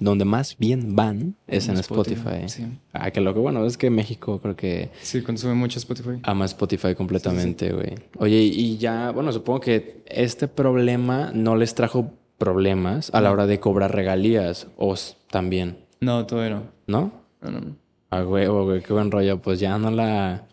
donde 0.00 0.24
más 0.24 0.58
bien 0.58 0.96
van 0.96 1.36
es 1.46 1.68
en, 1.68 1.76
Spotify. 1.76 2.48
Sí. 2.48 2.66
Ah, 2.92 3.10
que 3.12 3.20
lo 3.20 3.32
que 3.32 3.38
bueno 3.38 3.64
es 3.64 3.78
que 3.78 3.90
México 3.90 4.40
creo 4.40 4.56
que 4.56 4.90
Sí, 5.02 5.22
consume 5.22 5.54
mucho 5.54 5.78
Spotify. 5.78 6.18
ama 6.24 6.44
Spotify 6.46 6.94
completamente, 6.96 7.72
güey. 7.72 7.94
Oye, 8.18 8.38
y 8.38 8.76
ya, 8.76 9.12
bueno, 9.12 9.30
supongo 9.30 9.60
que 9.60 10.02
este 10.06 10.48
problema 10.48 11.30
no 11.32 11.54
les 11.54 11.74
trajo 11.76 12.10
problemas 12.38 13.10
a 13.14 13.20
la 13.20 13.30
hora 13.30 13.46
de 13.46 13.60
cobrar 13.60 13.94
regalías, 13.94 14.66
o 14.76 14.96
también, 15.30 15.78
No, 16.00 16.26
todavía 16.26 16.56
no. 16.56 16.62
¿no? 16.86 17.12
No, 17.40 17.50
no, 17.50 17.60
no. 17.60 17.76
Ah, 18.10 18.22
güey, 18.22 18.46
oh, 18.46 18.64
güey, 18.64 18.82
qué 18.82 18.92
buen 18.92 19.10
rollo. 19.10 19.40
Pues 19.40 19.60
ya 19.60 19.78
no 19.78 19.90
la. 19.90 20.46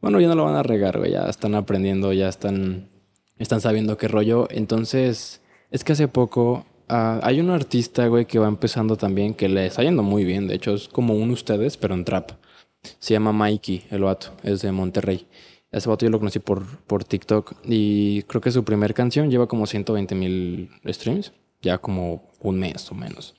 Bueno, 0.00 0.20
ya 0.20 0.28
no 0.28 0.34
lo 0.34 0.44
van 0.44 0.56
a 0.56 0.62
regar, 0.62 0.98
güey. 0.98 1.12
Ya 1.12 1.28
están 1.28 1.54
aprendiendo, 1.54 2.12
ya 2.12 2.28
están. 2.28 2.88
Están 3.38 3.60
sabiendo 3.60 3.96
qué 3.96 4.08
rollo. 4.08 4.48
Entonces, 4.50 5.40
es 5.70 5.84
que 5.84 5.92
hace 5.92 6.08
poco. 6.08 6.66
ah, 6.88 7.20
hay 7.22 7.40
un 7.40 7.50
artista, 7.50 8.06
güey, 8.08 8.26
que 8.26 8.38
va 8.38 8.48
empezando 8.48 8.96
también, 8.96 9.34
que 9.34 9.48
le 9.48 9.66
está 9.66 9.82
yendo 9.82 10.02
muy 10.02 10.24
bien. 10.24 10.48
De 10.48 10.54
hecho, 10.54 10.74
es 10.74 10.88
como 10.88 11.14
un 11.14 11.30
ustedes, 11.30 11.76
pero 11.76 11.94
en 11.94 12.04
trap. 12.04 12.32
Se 12.98 13.14
llama 13.14 13.32
Mikey, 13.32 13.84
el 13.90 14.02
vato. 14.02 14.32
Es 14.42 14.62
de 14.62 14.72
Monterrey. 14.72 15.26
Ese 15.70 15.88
vato 15.88 16.06
yo 16.06 16.10
lo 16.10 16.18
conocí 16.18 16.38
por, 16.38 16.64
por 16.86 17.04
TikTok. 17.04 17.54
Y 17.64 18.22
creo 18.24 18.40
que 18.40 18.50
su 18.50 18.64
primer 18.64 18.94
canción 18.94 19.30
lleva 19.30 19.46
como 19.48 19.66
120 19.66 20.14
mil 20.14 20.70
streams. 20.86 21.32
Ya 21.60 21.78
como 21.78 22.28
un 22.40 22.58
mes 22.58 22.90
o 22.90 22.94
menos. 22.94 23.34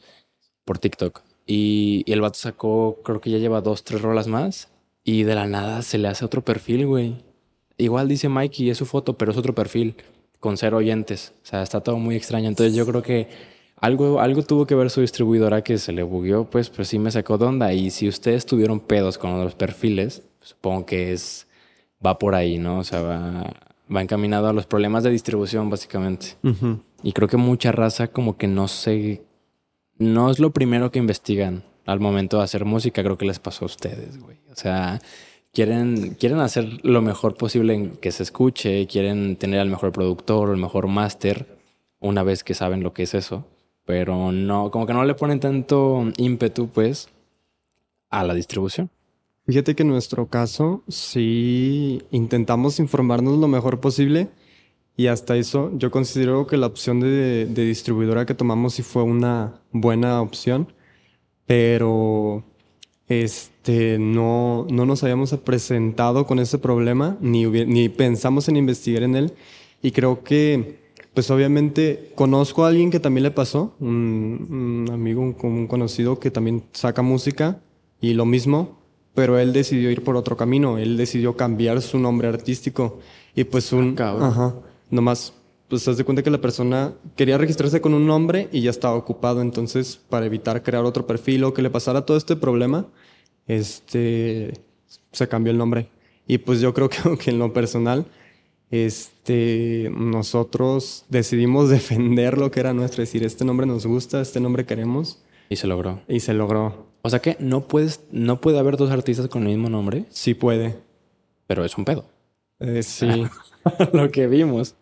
Por 0.66 0.78
TikTok. 0.78 1.22
Y, 1.48 2.04
y 2.06 2.12
el 2.14 2.22
vato 2.22 2.38
sacó, 2.38 3.02
creo 3.04 3.22
que 3.22 3.32
ya 3.32 3.38
lleva 3.40 3.62
dos, 3.62 3.84
tres 3.84 4.02
rolas 4.02 4.28
más. 4.28 4.70
Y 5.04 5.24
de 5.24 5.36
la 5.36 5.48
nada 5.48 5.82
se 5.82 5.98
le 5.98 6.08
hace 6.08 6.26
otro 6.26 6.44
perfil, 6.44 6.86
güey. 6.86 7.16
Igual 7.80 8.08
dice 8.08 8.30
Mikey, 8.30 8.70
es 8.70 8.78
su 8.78 8.86
foto, 8.86 9.18
pero 9.18 9.32
es 9.32 9.38
otro 9.38 9.56
perfil. 9.56 9.96
Con 10.40 10.56
cero 10.56 10.78
oyentes. 10.78 11.34
O 11.44 11.46
sea, 11.46 11.64
está 11.64 11.82
todo 11.82 11.98
muy 11.98 12.16
extraño. 12.16 12.48
Entonces 12.48 12.76
yo 12.76 12.86
creo 12.86 13.02
que 13.02 13.28
algo, 13.78 14.20
algo 14.20 14.44
tuvo 14.44 14.68
que 14.68 14.76
ver 14.76 14.90
su 14.90 15.02
distribuidora 15.02 15.64
que 15.64 15.78
se 15.78 15.92
le 15.92 16.04
bugueó, 16.04 16.50
pues, 16.50 16.70
pero 16.70 16.86
sí 16.86 17.00
me 17.00 17.10
sacó 17.10 17.38
de 17.38 17.46
onda. 17.46 17.74
Y 17.74 17.90
si 17.90 18.08
ustedes 18.08 18.46
tuvieron 18.46 18.80
pedos 18.80 19.18
con 19.18 19.44
los 19.44 19.56
perfiles, 19.56 20.22
supongo 20.42 20.86
que 20.86 21.14
es. 21.14 21.48
va 22.06 22.20
por 22.20 22.36
ahí, 22.36 22.60
¿no? 22.60 22.80
O 22.80 22.84
sea, 22.84 23.02
va, 23.02 23.54
va 23.94 24.02
encaminado 24.02 24.48
a 24.48 24.54
los 24.54 24.66
problemas 24.66 25.04
de 25.04 25.10
distribución, 25.10 25.70
básicamente. 25.70 26.36
Y 27.04 27.14
creo 27.14 27.28
que 27.28 27.38
mucha 27.38 27.72
raza 27.72 28.10
como 28.10 28.38
que 28.38 28.48
no 28.48 28.68
se... 28.68 29.24
No 29.98 30.30
es 30.32 30.40
lo 30.40 30.52
primero 30.52 30.92
que 30.92 31.00
investigan 31.00 31.64
al 31.86 32.00
momento 32.00 32.38
de 32.38 32.44
hacer 32.44 32.66
música, 32.66 33.04
creo 33.04 33.18
que 33.18 33.26
les 33.26 33.40
pasó 33.40 33.66
a 33.66 33.68
ustedes, 33.68 34.20
güey. 34.20 34.38
O 34.52 34.56
sea, 34.56 35.02
quieren, 35.54 36.16
quieren 36.20 36.40
hacer 36.40 36.80
lo 36.84 37.02
mejor 37.02 37.36
posible 37.36 37.74
en 37.74 37.92
que 37.92 38.12
se 38.12 38.24
escuche, 38.24 38.88
quieren 38.88 39.36
tener 39.36 39.60
al 39.60 39.70
mejor 39.70 39.92
productor, 39.92 40.50
el 40.50 40.58
mejor 40.58 40.88
máster, 40.88 41.60
una 42.00 42.24
vez 42.24 42.44
que 42.44 42.54
saben 42.54 42.84
lo 42.84 42.94
que 42.94 43.04
es 43.04 43.14
eso. 43.14 43.46
Pero 43.86 44.32
no, 44.32 44.72
como 44.72 44.86
que 44.86 44.94
no 44.94 45.04
le 45.04 45.16
ponen 45.16 45.40
tanto 45.40 46.06
ímpetu, 46.18 46.68
pues, 46.68 47.10
a 48.10 48.24
la 48.24 48.34
distribución. 48.34 48.90
Fíjate 49.46 49.76
que 49.76 49.84
en 49.84 49.90
nuestro 49.90 50.28
caso 50.28 50.84
sí 50.88 52.04
intentamos 52.12 52.80
informarnos 52.80 53.40
lo 53.40 53.48
mejor 53.48 53.80
posible 53.80 54.30
y 54.96 55.08
hasta 55.08 55.38
eso 55.38 55.72
yo 55.76 55.90
considero 55.90 56.46
que 56.46 56.58
la 56.58 56.68
opción 56.68 57.00
de, 57.00 57.48
de 57.48 57.66
distribuidora 57.66 58.28
que 58.28 58.36
tomamos 58.36 58.76
sí 58.76 58.84
fue 58.84 59.02
una 59.02 59.60
buena 59.72 60.22
opción, 60.22 60.72
pero 61.48 62.44
este, 63.08 63.59
no, 64.00 64.66
no 64.70 64.86
nos 64.86 65.04
habíamos 65.04 65.32
presentado 65.38 66.26
con 66.26 66.40
ese 66.40 66.58
problema 66.58 67.18
ni, 67.22 67.46
ni 67.46 67.90
pensamos 67.90 68.48
en 68.48 68.58
investigar 68.58 69.04
en 69.04 69.16
él. 69.16 69.34
Y 69.82 69.92
creo 69.92 70.24
que 70.24 70.80
pues 71.14 71.30
obviamente 71.32 72.12
conozco 72.16 72.64
a 72.64 72.70
alguien 72.70 72.92
que 72.92 73.00
también 73.00 73.24
le 73.24 73.32
pasó, 73.32 73.74
un, 73.80 74.86
un 74.88 74.94
amigo, 74.94 75.22
un, 75.22 75.36
un 75.42 75.68
conocido 75.68 76.20
que 76.20 76.32
también 76.32 76.64
saca 76.72 77.02
música 77.02 77.60
y 78.00 78.14
lo 78.14 78.26
mismo, 78.26 78.80
pero 79.14 79.38
él 79.38 79.52
decidió 79.52 79.92
ir 79.92 80.04
por 80.04 80.16
otro 80.16 80.38
camino, 80.38 80.78
él 80.78 80.96
decidió 80.96 81.36
cambiar 81.36 81.82
su 81.82 82.00
nombre 82.00 82.28
artístico. 82.28 83.00
Y 83.36 83.44
pues 83.44 83.74
un... 83.74 83.96
Ah, 84.00 84.18
ajá, 84.22 84.56
nomás, 84.90 85.34
pues 85.68 85.82
se 85.82 85.94
de 85.94 86.04
cuenta 86.04 86.24
que 86.24 86.30
la 86.30 86.42
persona 86.42 86.94
quería 87.16 87.38
registrarse 87.38 87.82
con 87.82 87.94
un 87.94 88.08
nombre 88.08 88.48
y 88.52 88.62
ya 88.62 88.70
estaba 88.70 88.96
ocupado, 88.96 89.42
entonces 89.42 90.00
para 90.10 90.26
evitar 90.26 90.64
crear 90.64 90.86
otro 90.86 91.06
perfil 91.06 91.44
o 91.44 91.54
que 91.54 91.62
le 91.62 91.70
pasara 91.70 92.06
todo 92.06 92.18
este 92.18 92.36
problema, 92.36 92.88
este, 93.50 94.54
se 95.12 95.28
cambió 95.28 95.52
el 95.52 95.58
nombre. 95.58 95.90
Y 96.28 96.38
pues 96.38 96.62
yo 96.62 96.74
creo 96.74 96.88
que, 96.90 97.18
que 97.18 97.32
en 97.32 97.40
lo 97.40 97.52
personal, 97.52 98.06
este, 98.72 99.92
nosotros 99.96 101.06
decidimos 101.10 101.70
defender 101.70 102.38
lo 102.38 102.52
que 102.52 102.62
era 102.62 102.74
nuestro, 102.74 103.02
decir, 103.02 103.24
este 103.24 103.44
nombre 103.44 103.66
nos 103.68 103.86
gusta, 103.86 104.22
este 104.22 104.40
nombre 104.40 104.66
queremos. 104.66 105.22
Y 105.50 105.58
se 105.58 105.68
logró. 105.68 106.02
Y 106.08 106.22
se 106.22 106.34
logró. 106.34 106.88
O 107.02 107.10
sea 107.10 107.20
que 107.20 107.36
no 107.40 107.68
puedes, 107.68 108.02
no 108.12 108.40
puede 108.40 108.60
haber 108.60 108.78
dos 108.78 108.92
artistas 108.92 109.28
con 109.28 109.44
el 109.44 109.50
mismo 109.50 109.70
nombre, 109.70 110.06
Sí 110.10 110.34
puede. 110.34 110.76
pero 111.48 111.66
es 111.66 111.78
un 111.78 111.86
pedo. 111.86 112.06
Eh, 112.60 112.84
sí. 112.84 113.08
lo 113.94 114.12
que 114.12 114.28
vimos. 114.28 114.76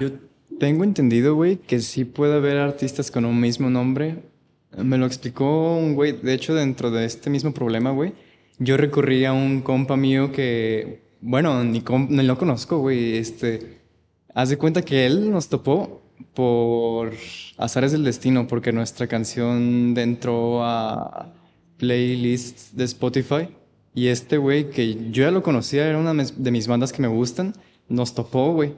Yo 0.00 0.08
tengo 0.58 0.84
entendido, 0.84 1.34
güey, 1.34 1.56
que 1.56 1.80
sí 1.80 2.04
puede 2.04 2.36
haber 2.36 2.56
artistas 2.56 3.10
con 3.10 3.24
un 3.26 3.38
mismo 3.38 3.68
nombre. 3.68 4.22
Me 4.76 4.98
lo 4.98 5.06
explicó 5.06 5.76
un 5.76 5.94
güey, 5.94 6.12
de 6.12 6.34
hecho, 6.34 6.54
dentro 6.54 6.90
de 6.90 7.04
este 7.04 7.30
mismo 7.30 7.52
problema, 7.52 7.90
güey. 7.90 8.12
Yo 8.58 8.76
recurrí 8.76 9.24
a 9.24 9.32
un 9.32 9.60
compa 9.60 9.96
mío 9.96 10.32
que, 10.32 11.02
bueno, 11.20 11.62
ni, 11.64 11.82
ni 12.08 12.22
lo 12.22 12.38
conozco, 12.38 12.78
güey. 12.78 13.16
Este, 13.16 13.80
haz 14.34 14.48
de 14.48 14.58
cuenta 14.58 14.82
que 14.82 15.06
él 15.06 15.30
nos 15.30 15.48
topó 15.48 16.02
por 16.34 17.12
azares 17.58 17.92
del 17.92 18.04
destino, 18.04 18.46
porque 18.46 18.72
nuestra 18.72 19.06
canción 19.06 19.94
entró 19.96 20.64
a 20.64 21.32
playlists 21.76 22.74
de 22.76 22.84
Spotify. 22.84 23.48
Y 23.94 24.06
este 24.06 24.38
güey, 24.38 24.70
que 24.70 25.10
yo 25.10 25.24
ya 25.24 25.30
lo 25.30 25.42
conocía, 25.42 25.86
era 25.86 25.98
una 25.98 26.14
de 26.14 26.50
mis 26.50 26.66
bandas 26.66 26.92
que 26.92 27.02
me 27.02 27.08
gustan, 27.08 27.52
nos 27.88 28.14
topó, 28.14 28.52
güey. 28.52 28.72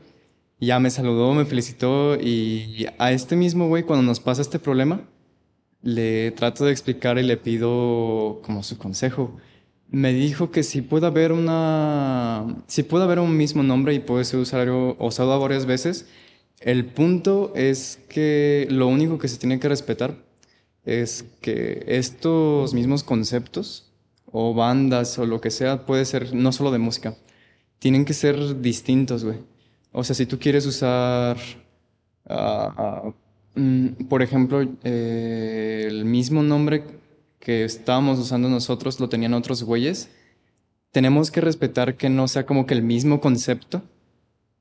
Ya 0.61 0.81
me 0.81 0.91
saludó, 0.91 1.35
me 1.35 1.45
felicitó 1.45 2.17
y 2.17 2.87
a 2.99 3.13
este 3.13 3.37
mismo 3.37 3.69
güey 3.69 3.83
cuando 3.83 4.03
nos 4.03 4.21
pasa 4.21 4.41
este 4.41 4.59
problema, 4.59 5.03
le 5.85 6.31
trato 6.33 6.65
de 6.65 6.73
explicar 6.73 7.19
y 7.19 7.23
le 7.23 7.37
pido 7.37 8.41
como 8.43 8.63
su 8.63 8.79
consejo. 8.79 9.37
Me 9.91 10.13
dijo 10.13 10.51
que 10.51 10.63
si 10.63 10.83
puede 10.83 11.07
haber 11.07 11.31
una... 11.33 12.65
Si 12.67 12.83
puede 12.83 13.05
haber 13.05 13.19
un 13.21 13.37
mismo 13.37 13.63
nombre 13.63 13.95
y 13.95 14.01
puede 14.01 14.25
ser 14.25 14.41
usado, 14.41 15.41
varias 15.41 15.67
veces, 15.67 16.07
el 16.61 16.87
punto 16.87 17.53
es 17.55 18.01
que 18.09 18.67
lo 18.71 18.89
único 18.89 19.19
que 19.19 19.29
se 19.29 19.39
tiene 19.39 19.61
que 19.61 19.69
respetar 19.69 20.17
es 20.85 21.27
que 21.43 21.85
estos 21.87 22.75
mismos 22.75 23.05
conceptos 23.05 23.93
o 24.33 24.55
bandas 24.55 25.19
o 25.19 25.27
lo 25.27 25.41
que 25.41 25.51
sea 25.51 25.87
puede 25.87 26.05
ser 26.07 26.35
no 26.35 26.51
solo 26.53 26.73
de 26.73 26.79
música, 26.79 27.17
tienen 27.79 28.05
que 28.07 28.15
ser 28.15 28.63
distintos, 28.63 29.25
güey. 29.25 29.39
O 29.93 30.03
sea, 30.03 30.15
si 30.15 30.27
tú 30.27 30.39
quieres 30.39 30.67
usar, 30.67 31.37
ah, 32.27 33.13
mm, 33.55 34.07
por 34.09 34.23
ejemplo, 34.23 34.67
eh, 34.85 35.85
el 35.87 36.05
mismo 36.05 36.43
nombre 36.43 36.85
que 37.41 37.65
estábamos 37.65 38.19
usando 38.19 38.49
nosotros 38.49 39.01
lo 39.01 39.09
tenían 39.09 39.35
otros 39.35 39.63
güeyes, 39.63 40.09
tenemos 40.91 41.31
que 41.31 41.41
respetar 41.41 41.97
que 41.97 42.09
no 42.09 42.29
sea 42.29 42.47
como 42.47 42.67
que 42.67 42.75
el 42.75 42.83
mismo 42.83 43.21
concepto, 43.21 43.83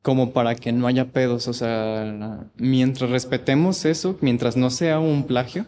como 0.01 0.32
para 0.32 0.56
que 0.56 0.71
no 0.71 0.88
haya 0.88 1.12
pedos. 1.12 1.47
O 1.47 1.53
sea, 1.53 2.49
mientras 2.58 3.10
respetemos 3.10 3.86
eso, 3.86 4.17
mientras 4.21 4.58
no 4.58 4.69
sea 4.69 4.99
un 4.99 5.23
plagio, 5.25 5.65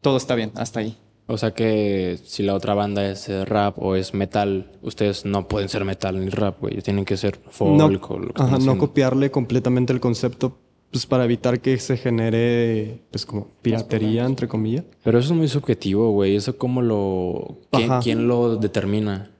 todo 0.00 0.16
está 0.16 0.34
bien, 0.34 0.52
hasta 0.54 0.80
ahí. 0.80 0.96
O 1.30 1.36
sea 1.36 1.52
que 1.52 2.18
si 2.24 2.42
la 2.42 2.54
otra 2.54 2.72
banda 2.72 3.06
es 3.06 3.28
rap 3.46 3.78
o 3.78 3.96
es 3.96 4.14
metal, 4.14 4.72
ustedes 4.80 5.26
no 5.26 5.46
pueden 5.46 5.68
ser 5.68 5.84
metal 5.84 6.18
ni 6.18 6.30
rap, 6.30 6.58
güey. 6.58 6.80
Tienen 6.80 7.04
que 7.04 7.18
ser 7.18 7.38
folk 7.50 7.76
no, 7.76 7.84
o 7.84 8.18
lo 8.18 8.32
que 8.32 8.42
ajá, 8.42 8.58
no 8.58 8.78
copiarle 8.78 9.30
completamente 9.30 9.92
el 9.92 10.00
concepto, 10.00 10.56
pues 10.90 11.04
para 11.06 11.24
evitar 11.24 11.60
que 11.60 11.76
se 11.78 11.96
genere, 11.96 13.02
pues 13.10 13.26
como 13.26 13.48
piratería, 13.62 14.24
entre 14.24 14.48
comillas. 14.48 14.84
Pero 15.04 15.18
eso 15.18 15.32
es 15.32 15.38
muy 15.38 15.48
subjetivo, 15.48 16.10
güey. 16.12 16.36
Eso 16.36 16.56
cómo 16.56 16.80
lo... 16.80 17.58
¿Quién, 18.02 18.26
lo 18.26 18.56
determina? 18.56 19.30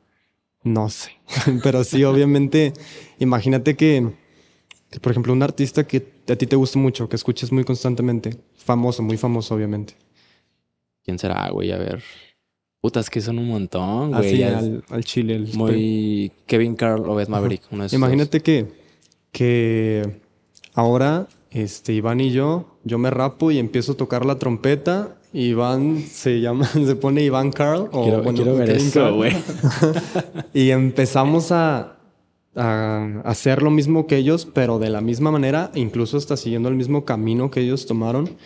No 0.63 0.91
sé. 0.91 1.13
Pero 1.63 1.85
sí, 1.85 2.05
obviamente, 2.05 2.75
imagínate 3.19 3.77
que, 3.77 4.13
que, 4.91 5.01
por 5.01 5.13
ejemplo, 5.13 5.33
un 5.33 5.43
artista 5.43 5.87
que 5.87 6.07
a 6.29 6.37
ti 6.37 6.47
te 6.47 6.57
gusta 6.57 6.79
mucho, 6.79 7.09
que 7.09 7.17
escuches 7.17 7.51
muy 7.51 7.65
constantemente, 7.65 8.37
famoso, 8.57 9.03
muy 9.03 9.17
famoso, 9.17 9.55
obviamente. 9.55 9.95
¿Quién 11.03 11.19
será, 11.19 11.49
güey? 11.51 11.73
A 11.73 11.79
ver. 11.79 12.03
Putas, 12.83 13.09
que 13.09 13.23
son 13.23 13.39
un 13.39 13.49
montón, 13.49 14.13
güey. 14.13 14.43
Así 14.43 14.43
al, 14.43 14.85
al 14.91 15.05
chile. 15.05 15.37
el- 15.37 15.55
Muy... 15.55 16.31
Kevin 16.47 16.77
Carl 16.77 17.09
o 17.09 17.19
Ed 17.19 17.29
Maverick. 17.29 17.63
Uno 17.71 17.85
de 17.85 17.87
esos 17.87 17.97
Imagínate 17.97 18.41
que, 18.41 18.67
que 19.33 20.21
ahora 20.75 21.27
este, 21.51 21.93
Iván 21.93 22.21
y 22.21 22.31
yo, 22.31 22.79
yo 22.85 22.99
me 22.99 23.11
rapo 23.11 23.51
y 23.51 23.59
empiezo 23.59 23.93
a 23.93 23.97
tocar 23.97 24.27
la 24.27 24.39
trompeta. 24.39 25.17
Iván 25.33 26.03
se 26.03 26.41
llama, 26.41 26.67
se 26.73 26.97
pone 26.97 27.23
Iván 27.23 27.53
Carl. 27.53 27.89
O, 27.93 28.03
Quiero, 28.03 28.23
bueno, 28.23 28.37
quiero 28.37 28.57
ver 28.57 28.69
Kevin 28.69 28.87
eso, 28.87 29.01
Carl. 29.01 29.15
güey. 29.15 29.33
Y 30.55 30.71
empezamos 30.71 31.53
a, 31.53 31.99
a 32.55 33.23
hacer 33.25 33.63
lo 33.63 33.71
mismo 33.71 34.07
que 34.07 34.17
ellos, 34.17 34.47
pero 34.53 34.79
de 34.79 34.91
la 34.91 35.01
misma 35.01 35.31
manera, 35.31 35.71
incluso 35.75 36.17
hasta 36.17 36.37
siguiendo 36.37 36.69
el 36.69 36.75
mismo 36.75 37.05
camino 37.05 37.51
que 37.51 37.61
ellos 37.61 37.87
tomaron. 37.87 38.37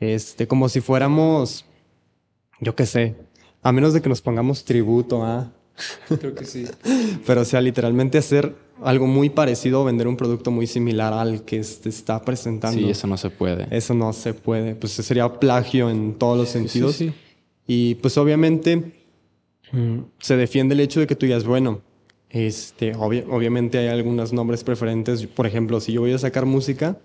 Este, 0.00 0.46
como 0.46 0.68
si 0.68 0.80
fuéramos, 0.80 1.64
yo 2.60 2.74
qué 2.76 2.86
sé, 2.86 3.16
a 3.62 3.72
menos 3.72 3.92
de 3.92 4.00
que 4.00 4.08
nos 4.08 4.20
pongamos 4.22 4.64
tributo 4.64 5.24
a, 5.24 5.52
Creo 6.20 6.34
que 6.34 6.44
sí. 6.44 6.64
pero 7.26 7.42
o 7.42 7.44
sea, 7.44 7.60
literalmente 7.60 8.18
hacer 8.18 8.54
algo 8.82 9.06
muy 9.06 9.30
parecido 9.30 9.82
o 9.82 9.84
vender 9.84 10.06
un 10.08 10.16
producto 10.16 10.50
muy 10.50 10.66
similar 10.66 11.12
al 11.12 11.44
que 11.44 11.62
se 11.64 11.88
está 11.88 12.22
presentando. 12.24 12.78
Sí, 12.80 12.88
eso 12.90 13.06
no 13.06 13.16
se 13.16 13.30
puede. 13.30 13.66
Eso 13.76 13.94
no 13.94 14.12
se 14.12 14.34
puede. 14.34 14.74
Pues 14.74 14.92
sería 14.92 15.28
plagio 15.40 15.90
en 15.90 16.14
todos 16.14 16.36
los 16.38 16.48
sentidos. 16.48 16.96
sí. 16.96 17.12
Y 17.66 17.96
pues 17.96 18.16
obviamente 18.16 18.94
mm, 19.72 19.98
se 20.20 20.36
defiende 20.36 20.74
el 20.74 20.80
hecho 20.80 21.00
de 21.00 21.06
que 21.06 21.14
tú 21.16 21.26
digas, 21.26 21.44
bueno, 21.44 21.82
este, 22.30 22.94
obvia- 22.94 23.24
obviamente 23.28 23.78
hay 23.78 23.88
algunos 23.88 24.32
nombres 24.32 24.64
preferentes. 24.64 25.26
Por 25.26 25.46
ejemplo, 25.46 25.78
si 25.80 25.92
yo 25.92 26.00
voy 26.00 26.12
a 26.12 26.18
sacar 26.18 26.46
música, 26.46 26.98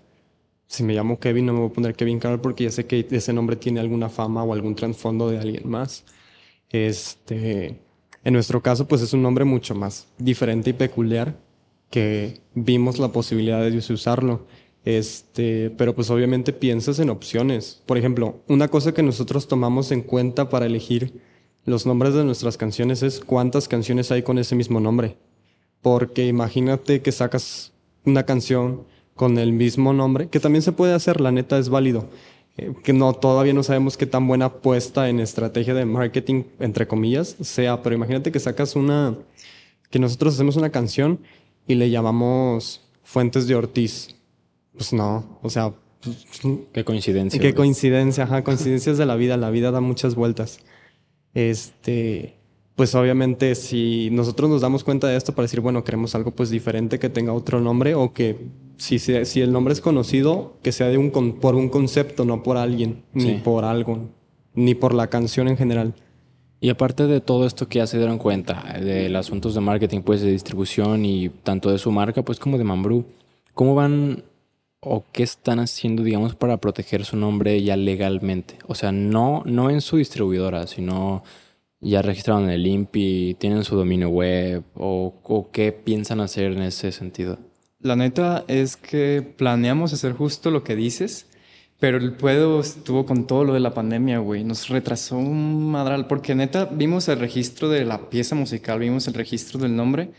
si 0.66 0.82
me 0.82 0.94
llamo 0.94 1.18
Kevin, 1.18 1.46
no 1.46 1.52
me 1.52 1.58
voy 1.60 1.68
a 1.68 1.72
poner 1.72 1.94
Kevin 1.94 2.18
Carl 2.18 2.40
porque 2.40 2.64
ya 2.64 2.70
sé 2.70 2.86
que 2.86 3.06
ese 3.10 3.32
nombre 3.34 3.56
tiene 3.56 3.80
alguna 3.80 4.08
fama 4.08 4.42
o 4.42 4.52
algún 4.54 4.74
trasfondo 4.74 5.28
de 5.28 5.38
alguien 5.38 5.68
más. 5.68 6.04
Este, 6.70 7.80
en 8.24 8.32
nuestro 8.32 8.62
caso, 8.62 8.88
pues 8.88 9.02
es 9.02 9.12
un 9.12 9.22
nombre 9.22 9.44
mucho 9.44 9.74
más 9.74 10.08
diferente 10.18 10.70
y 10.70 10.72
peculiar 10.72 11.36
que 11.90 12.40
vimos 12.54 12.98
la 12.98 13.08
posibilidad 13.08 13.62
de 13.62 13.76
usarlo. 13.92 14.46
Este, 14.84 15.70
pero 15.70 15.94
pues 15.94 16.10
obviamente 16.10 16.52
piensas 16.52 16.98
en 16.98 17.10
opciones. 17.10 17.82
Por 17.86 17.96
ejemplo, 17.96 18.40
una 18.48 18.68
cosa 18.68 18.92
que 18.92 19.02
nosotros 19.02 19.48
tomamos 19.48 19.92
en 19.92 20.02
cuenta 20.02 20.48
para 20.48 20.66
elegir 20.66 21.20
los 21.64 21.86
nombres 21.86 22.14
de 22.14 22.24
nuestras 22.24 22.56
canciones 22.56 23.02
es 23.02 23.20
cuántas 23.20 23.68
canciones 23.68 24.10
hay 24.10 24.22
con 24.22 24.38
ese 24.38 24.54
mismo 24.54 24.80
nombre. 24.80 25.16
Porque 25.80 26.26
imagínate 26.26 27.00
que 27.02 27.12
sacas 27.12 27.72
una 28.04 28.24
canción 28.24 28.84
con 29.14 29.38
el 29.38 29.52
mismo 29.52 29.92
nombre, 29.92 30.28
que 30.28 30.40
también 30.40 30.62
se 30.62 30.72
puede 30.72 30.92
hacer, 30.92 31.20
la 31.20 31.30
neta 31.30 31.58
es 31.58 31.68
válido. 31.68 32.08
Eh, 32.56 32.72
que 32.82 32.92
no, 32.92 33.12
todavía 33.14 33.52
no 33.52 33.62
sabemos 33.62 33.96
qué 33.96 34.06
tan 34.06 34.28
buena 34.28 34.52
puesta 34.52 35.08
en 35.08 35.20
estrategia 35.20 35.74
de 35.74 35.84
marketing, 35.84 36.44
entre 36.60 36.86
comillas, 36.86 37.36
sea, 37.40 37.82
pero 37.82 37.94
imagínate 37.96 38.30
que 38.30 38.38
sacas 38.38 38.76
una, 38.76 39.16
que 39.90 39.98
nosotros 39.98 40.34
hacemos 40.34 40.56
una 40.56 40.70
canción 40.70 41.20
y 41.66 41.74
le 41.74 41.90
llamamos 41.90 42.80
Fuentes 43.02 43.46
de 43.46 43.56
Ortiz. 43.56 44.14
Pues 44.72 44.92
no, 44.92 45.38
o 45.42 45.50
sea, 45.50 45.72
Qué 46.72 46.84
coincidencia. 46.84 47.40
Qué 47.40 47.54
coincidencia, 47.54 48.24
ajá, 48.24 48.44
coincidencias 48.44 48.98
de 48.98 49.06
la 49.06 49.16
vida, 49.16 49.36
la 49.36 49.50
vida 49.50 49.70
da 49.70 49.80
muchas 49.80 50.14
vueltas. 50.14 50.58
Este, 51.32 52.36
pues 52.76 52.94
obviamente 52.94 53.54
si 53.54 54.08
nosotros 54.10 54.50
nos 54.50 54.60
damos 54.60 54.82
cuenta 54.82 55.06
de 55.06 55.16
esto 55.16 55.32
para 55.34 55.44
decir, 55.44 55.60
bueno, 55.60 55.84
queremos 55.84 56.14
algo 56.14 56.32
pues 56.32 56.50
diferente 56.50 56.98
que 56.98 57.08
tenga 57.08 57.32
otro 57.32 57.60
nombre 57.60 57.94
o 57.94 58.12
que 58.12 58.48
si, 58.76 58.98
si 58.98 59.40
el 59.40 59.52
nombre 59.52 59.72
es 59.72 59.80
conocido, 59.80 60.56
que 60.62 60.72
sea 60.72 60.88
de 60.88 60.98
un, 60.98 61.10
por 61.40 61.54
un 61.54 61.68
concepto, 61.68 62.24
no 62.24 62.42
por 62.42 62.56
alguien, 62.56 63.04
ni 63.12 63.34
por 63.34 63.64
algo, 63.64 64.08
ni 64.54 64.74
por 64.74 64.92
la 64.92 65.08
canción 65.08 65.46
en 65.46 65.56
general. 65.56 65.94
Y 66.60 66.70
aparte 66.70 67.06
de 67.06 67.20
todo 67.20 67.46
esto 67.46 67.68
que 67.68 67.78
ya 67.78 67.86
se 67.86 67.98
dieron 67.98 68.18
cuenta, 68.18 68.62
de 68.80 69.14
asuntos 69.16 69.54
de 69.54 69.60
marketing, 69.60 70.00
pues 70.00 70.22
de 70.22 70.32
distribución 70.32 71.04
y 71.04 71.28
tanto 71.28 71.70
de 71.70 71.78
su 71.78 71.92
marca, 71.92 72.22
pues 72.22 72.40
como 72.40 72.58
de 72.58 72.64
Mambrú, 72.64 73.04
¿cómo 73.52 73.74
van 73.74 74.24
o 74.80 75.04
qué 75.12 75.22
están 75.22 75.60
haciendo, 75.60 76.02
digamos, 76.02 76.34
para 76.34 76.56
proteger 76.56 77.04
su 77.04 77.16
nombre 77.16 77.62
ya 77.62 77.76
legalmente? 77.76 78.56
O 78.66 78.74
sea, 78.74 78.92
no, 78.92 79.42
no 79.46 79.70
en 79.70 79.80
su 79.80 79.98
distribuidora, 79.98 80.66
sino 80.66 81.22
ya 81.84 82.02
registraron 82.02 82.48
el 82.50 82.66
INPI, 82.66 83.36
tienen 83.38 83.64
su 83.64 83.76
dominio 83.76 84.08
web 84.08 84.64
o, 84.74 85.50
qué 85.52 85.72
piensan 85.72 86.20
hacer 86.20 86.52
en 86.52 86.62
ese 86.62 86.92
sentido? 86.92 87.38
La 87.80 87.96
neta 87.96 88.44
es 88.48 88.76
que 88.76 89.22
planeamos 89.22 89.92
hacer 89.92 90.14
justo 90.14 90.50
lo 90.50 90.64
que 90.64 90.74
dices, 90.74 91.28
pero 91.78 91.98
el 91.98 92.14
puedo 92.14 92.60
estuvo 92.60 93.04
con 93.04 93.26
todo 93.26 93.44
lo 93.44 93.52
de 93.52 93.60
la 93.60 93.74
pandemia, 93.74 94.18
güey. 94.18 94.42
Nos 94.44 94.68
retrasó 94.68 95.18
un 95.18 95.70
madral, 95.70 96.06
porque 96.06 96.34
neta 96.34 96.64
vimos 96.64 97.08
el 97.08 97.18
registro 97.18 97.68
de 97.68 97.84
la 97.84 98.08
pieza 98.08 98.34
musical, 98.34 98.78
vimos 98.78 99.06
el 99.06 99.14
registro 99.14 99.60
del 99.60 99.76
nombre, 99.76 100.12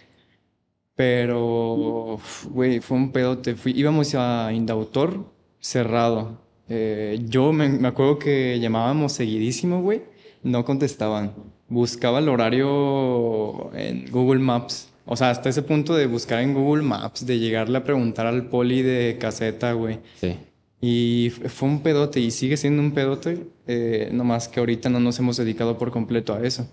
pero, 0.95 2.19
güey, 2.51 2.79
fue 2.79 2.97
un 2.97 3.11
pedote. 3.11 3.55
Fui, 3.55 3.73
íbamos 3.75 4.13
a 4.15 4.53
Indautor 4.53 5.33
cerrado. 5.59 6.41
Eh, 6.69 7.19
yo 7.27 7.51
me, 7.51 7.67
me 7.69 7.87
acuerdo 7.87 8.19
que 8.19 8.59
llamábamos 8.59 9.13
seguidísimo, 9.13 9.81
güey. 9.81 10.03
No 10.43 10.63
contestaban 10.63 11.54
buscaba 11.67 12.19
el 12.19 12.29
horario 12.29 13.71
en 13.73 14.09
Google 14.11 14.39
Maps. 14.39 14.89
O 15.05 15.15
sea, 15.15 15.29
hasta 15.29 15.49
ese 15.49 15.61
punto 15.61 15.95
de 15.95 16.07
buscar 16.07 16.41
en 16.41 16.53
Google 16.53 16.83
Maps, 16.83 17.25
de 17.25 17.37
llegarle 17.37 17.77
a 17.77 17.83
preguntar 17.83 18.25
al 18.25 18.47
poli 18.47 18.81
de 18.81 19.17
caseta, 19.19 19.73
güey. 19.73 19.99
Sí. 20.19 20.35
Y 20.81 21.29
fue 21.29 21.69
un 21.69 21.81
pedote 21.81 22.19
y 22.19 22.31
sigue 22.31 22.57
siendo 22.57 22.81
un 22.81 22.91
pedote, 22.91 23.47
eh, 23.67 24.09
nomás 24.11 24.47
que 24.47 24.59
ahorita 24.59 24.89
no 24.89 24.99
nos 24.99 25.17
hemos 25.19 25.37
dedicado 25.37 25.77
por 25.77 25.91
completo 25.91 26.33
a 26.33 26.45
eso. 26.45 26.67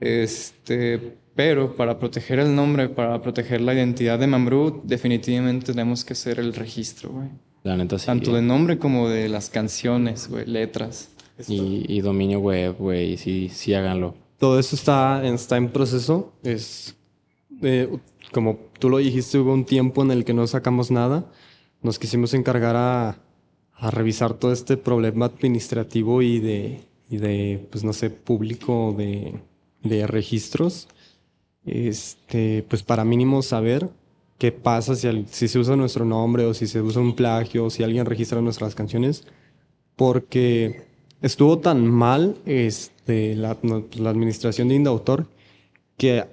Este, 0.00 1.16
pero 1.34 1.74
para 1.76 1.98
proteger 1.98 2.38
el 2.38 2.54
nombre, 2.54 2.88
para 2.88 3.22
proteger 3.22 3.60
la 3.60 3.74
identidad 3.74 4.18
de 4.18 4.26
Mambrú, 4.26 4.82
definitivamente 4.84 5.72
tenemos 5.72 6.04
que 6.04 6.12
hacer 6.12 6.38
el 6.38 6.54
registro, 6.54 7.10
güey. 7.10 7.28
La 7.62 7.76
neta 7.76 7.98
sí. 7.98 8.06
Tanto 8.06 8.34
de 8.34 8.42
nombre 8.42 8.78
como 8.78 9.08
de 9.08 9.28
las 9.28 9.48
canciones, 9.48 10.28
güey, 10.28 10.44
letras. 10.46 11.10
Y, 11.48 12.00
dominio 12.00 12.38
web, 12.38 12.76
güey, 12.78 13.16
sí, 13.16 13.48
sí 13.48 13.74
háganlo. 13.74 14.14
Todo 14.38 14.58
eso 14.58 14.76
está, 14.76 15.26
está 15.26 15.56
en 15.56 15.70
proceso. 15.70 16.32
Es 16.42 16.96
eh, 17.62 17.88
como 18.32 18.58
tú 18.78 18.90
lo 18.90 18.98
dijiste, 18.98 19.38
hubo 19.38 19.52
un 19.52 19.64
tiempo 19.64 20.02
en 20.02 20.10
el 20.10 20.24
que 20.24 20.34
no 20.34 20.46
sacamos 20.46 20.90
nada. 20.90 21.30
Nos 21.82 21.98
quisimos 21.98 22.34
encargar 22.34 22.76
a, 22.76 23.18
a 23.74 23.90
revisar 23.90 24.34
todo 24.34 24.52
este 24.52 24.76
problema 24.76 25.26
administrativo 25.26 26.22
y 26.22 26.40
de, 26.40 26.80
y 27.10 27.16
de 27.18 27.66
pues 27.70 27.84
no 27.84 27.92
sé, 27.92 28.10
público 28.10 28.94
de, 28.96 29.40
de 29.82 30.06
registros. 30.06 30.88
Este, 31.64 32.64
pues 32.68 32.82
para 32.82 33.04
mínimo 33.04 33.42
saber 33.42 33.88
qué 34.38 34.52
pasa 34.52 34.94
si, 34.94 35.24
si 35.30 35.48
se 35.48 35.58
usa 35.58 35.76
nuestro 35.76 36.04
nombre 36.04 36.44
o 36.44 36.54
si 36.54 36.66
se 36.66 36.82
usa 36.82 37.00
un 37.00 37.14
plagio 37.14 37.64
o 37.64 37.70
si 37.70 37.82
alguien 37.82 38.06
registra 38.06 38.40
nuestras 38.40 38.74
canciones. 38.74 39.26
Porque 39.96 40.93
estuvo 41.24 41.58
tan 41.58 41.86
mal 41.86 42.36
este, 42.44 43.34
la, 43.34 43.56
la 43.96 44.10
administración 44.10 44.68
de 44.68 44.74
Indautor 44.74 45.26
que 45.96 46.24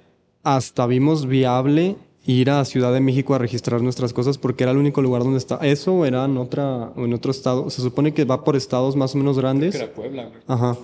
hasta 0.42 0.86
vimos 0.86 1.26
viable 1.26 1.96
ir 2.26 2.50
a 2.50 2.64
Ciudad 2.64 2.92
de 2.92 3.00
México 3.00 3.34
a 3.34 3.38
registrar 3.38 3.80
nuestras 3.80 4.12
cosas 4.12 4.36
porque 4.36 4.64
era 4.64 4.72
el 4.72 4.78
único 4.78 5.00
lugar 5.00 5.24
donde 5.24 5.38
está. 5.38 5.56
Eso 5.62 6.04
era 6.04 6.26
en, 6.26 6.36
otra, 6.36 6.92
en 6.96 7.12
otro 7.14 7.30
estado. 7.30 7.70
Se 7.70 7.80
supone 7.80 8.12
que 8.12 8.24
va 8.24 8.44
por 8.44 8.54
estados 8.54 8.94
más 8.94 9.14
o 9.14 9.18
menos 9.18 9.38
grandes. 9.38 9.74
Creo 9.76 9.92
que 9.94 9.94
era 9.94 9.94
Puebla. 9.94 10.30
Ajá. 10.46 10.76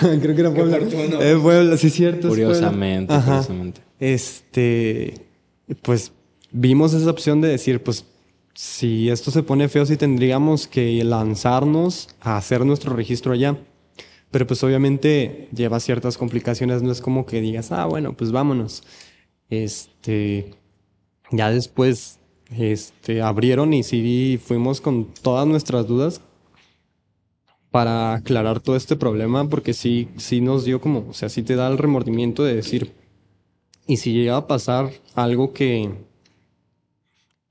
Creo 0.00 0.34
que 0.34 0.40
era 0.40 0.50
Puebla. 0.52 0.78
Es 1.20 1.38
Puebla, 1.38 1.76
sí, 1.76 1.90
cierto. 1.90 2.28
Curiosamente, 2.28 3.14
curiosamente. 3.14 3.80
Este, 4.00 5.14
pues 5.82 6.12
vimos 6.50 6.92
esa 6.94 7.10
opción 7.10 7.40
de 7.40 7.48
decir, 7.48 7.82
pues 7.82 8.04
si 8.54 9.10
esto 9.10 9.30
se 9.30 9.42
pone 9.42 9.68
feo, 9.68 9.86
sí 9.86 9.96
tendríamos 9.96 10.66
que 10.66 11.02
lanzarnos 11.04 12.08
a 12.20 12.36
hacer 12.36 12.64
nuestro 12.64 12.94
registro 12.94 13.32
allá. 13.32 13.58
Pero 14.30 14.46
pues 14.46 14.62
obviamente 14.64 15.48
lleva 15.54 15.80
ciertas 15.80 16.16
complicaciones, 16.16 16.82
no 16.82 16.90
es 16.90 17.00
como 17.00 17.26
que 17.26 17.40
digas, 17.40 17.70
ah, 17.72 17.84
bueno, 17.86 18.14
pues 18.14 18.32
vámonos. 18.32 18.82
Este, 19.50 20.54
ya 21.30 21.50
después, 21.50 22.18
este, 22.56 23.22
abrieron 23.22 23.74
y 23.74 23.82
sí 23.82 24.40
fuimos 24.42 24.80
con 24.80 25.12
todas 25.22 25.46
nuestras 25.46 25.86
dudas 25.86 26.22
para 27.70 28.14
aclarar 28.14 28.60
todo 28.60 28.76
este 28.76 28.96
problema, 28.96 29.48
porque 29.48 29.72
sí, 29.72 30.08
sí 30.18 30.40
nos 30.40 30.64
dio 30.64 30.80
como, 30.80 31.06
o 31.08 31.14
sea, 31.14 31.28
sí 31.28 31.42
te 31.42 31.56
da 31.56 31.68
el 31.68 31.78
remordimiento 31.78 32.44
de 32.44 32.54
decir, 32.54 32.92
y 33.86 33.96
si 33.96 34.12
llega 34.12 34.36
a 34.36 34.46
pasar 34.46 34.90
algo 35.14 35.52
que, 35.52 35.90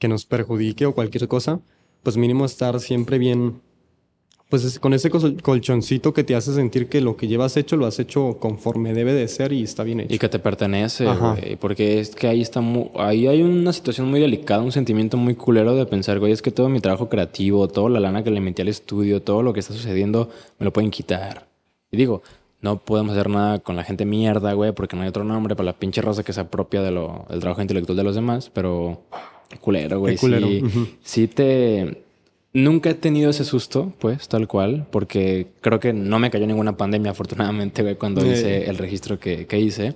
que 0.02 0.08
nos 0.08 0.26
perjudique 0.26 0.88
o 0.88 0.96
cualquier 0.96 1.28
cosa, 1.28 1.60
pues 2.02 2.18
mínimo 2.18 2.44
estar 2.44 2.80
siempre 2.80 3.20
bien, 3.20 3.62
pues 4.50 4.80
con 4.80 4.96
ese 4.96 5.12
colchoncito 5.12 6.12
que 6.12 6.24
te 6.24 6.36
hace 6.36 6.56
sentir 6.56 6.90
que 6.90 7.02
lo 7.02 7.16
que 7.16 7.28
llevas 7.28 7.56
hecho 7.56 7.78
lo 7.78 7.86
has 7.86 8.00
hecho 8.00 8.40
conforme 8.40 8.96
debe 8.96 9.14
de 9.14 9.28
ser 9.28 9.54
y 9.54 9.62
está 9.62 9.84
bien 9.84 10.00
hecho. 10.00 10.16
Y 10.16 10.18
que 10.18 10.28
te 10.28 10.40
pertenece, 10.40 11.06
güey, 11.06 11.56
porque 11.58 12.00
es 12.00 12.16
que 12.16 12.28
ahí 12.28 12.42
está 12.42 12.64
ahí 12.96 13.28
hay 13.28 13.44
una 13.44 13.72
situación 13.74 14.10
muy 14.10 14.20
delicada, 14.20 14.64
un 14.64 14.72
sentimiento 14.72 15.18
muy 15.18 15.36
culero 15.36 15.76
de 15.76 15.86
pensar, 15.86 16.18
güey, 16.18 16.32
es 16.32 16.42
que 16.42 16.50
todo 16.50 16.68
mi 16.68 16.80
trabajo 16.80 17.08
creativo, 17.08 17.68
toda 17.68 17.92
la 17.92 18.00
lana 18.00 18.24
que 18.24 18.32
le 18.32 18.42
metí 18.42 18.64
al 18.64 18.70
estudio, 18.70 19.22
todo 19.22 19.44
lo 19.44 19.54
que 19.54 19.60
está 19.60 19.74
sucediendo, 19.74 20.30
me 20.58 20.66
lo 20.66 20.74
pueden 20.74 20.90
quitar. 20.90 21.48
Y 21.92 21.98
digo, 21.98 22.24
no 22.60 22.80
podemos 22.80 23.12
hacer 23.12 23.30
nada 23.30 23.60
con 23.60 23.76
la 23.76 23.84
gente 23.84 24.06
mierda, 24.06 24.54
güey, 24.54 24.72
porque 24.72 24.96
no 24.96 25.04
hay 25.04 25.10
otro 25.10 25.24
nombre 25.24 25.56
para 25.56 25.68
la 25.68 25.74
pinche 25.74 26.02
rosa 26.02 26.24
que 26.24 26.34
se 26.34 26.42
apropia 26.42 26.82
de 26.82 26.90
lo, 26.90 27.28
del 27.30 27.40
trabajo 27.40 27.62
intelectual 27.62 27.98
de 27.98 28.04
los 28.04 28.16
demás, 28.16 28.50
pero 28.52 29.04
culero, 29.60 30.00
güey. 30.00 30.16
Qué 30.16 30.20
culero. 30.20 30.48
Sí, 31.04 31.28
te... 31.28 32.04
Nunca 32.54 32.90
he 32.90 32.94
tenido 32.96 33.30
ese 33.30 33.46
susto, 33.46 33.94
pues, 34.00 34.28
tal 34.28 34.46
cual, 34.46 34.86
porque 34.92 35.48
creo 35.62 35.80
que 35.80 35.94
no 35.94 36.20
me 36.20 36.30
cayó 36.30 36.46
ninguna 36.46 36.76
pandemia, 36.76 37.12
afortunadamente, 37.12 37.82
güey, 37.82 37.96
cuando 37.96 38.26
hice 38.26 38.70
el 38.70 38.78
registro 38.78 39.18
que, 39.18 39.48
que, 39.48 39.58
hice. 39.58 39.96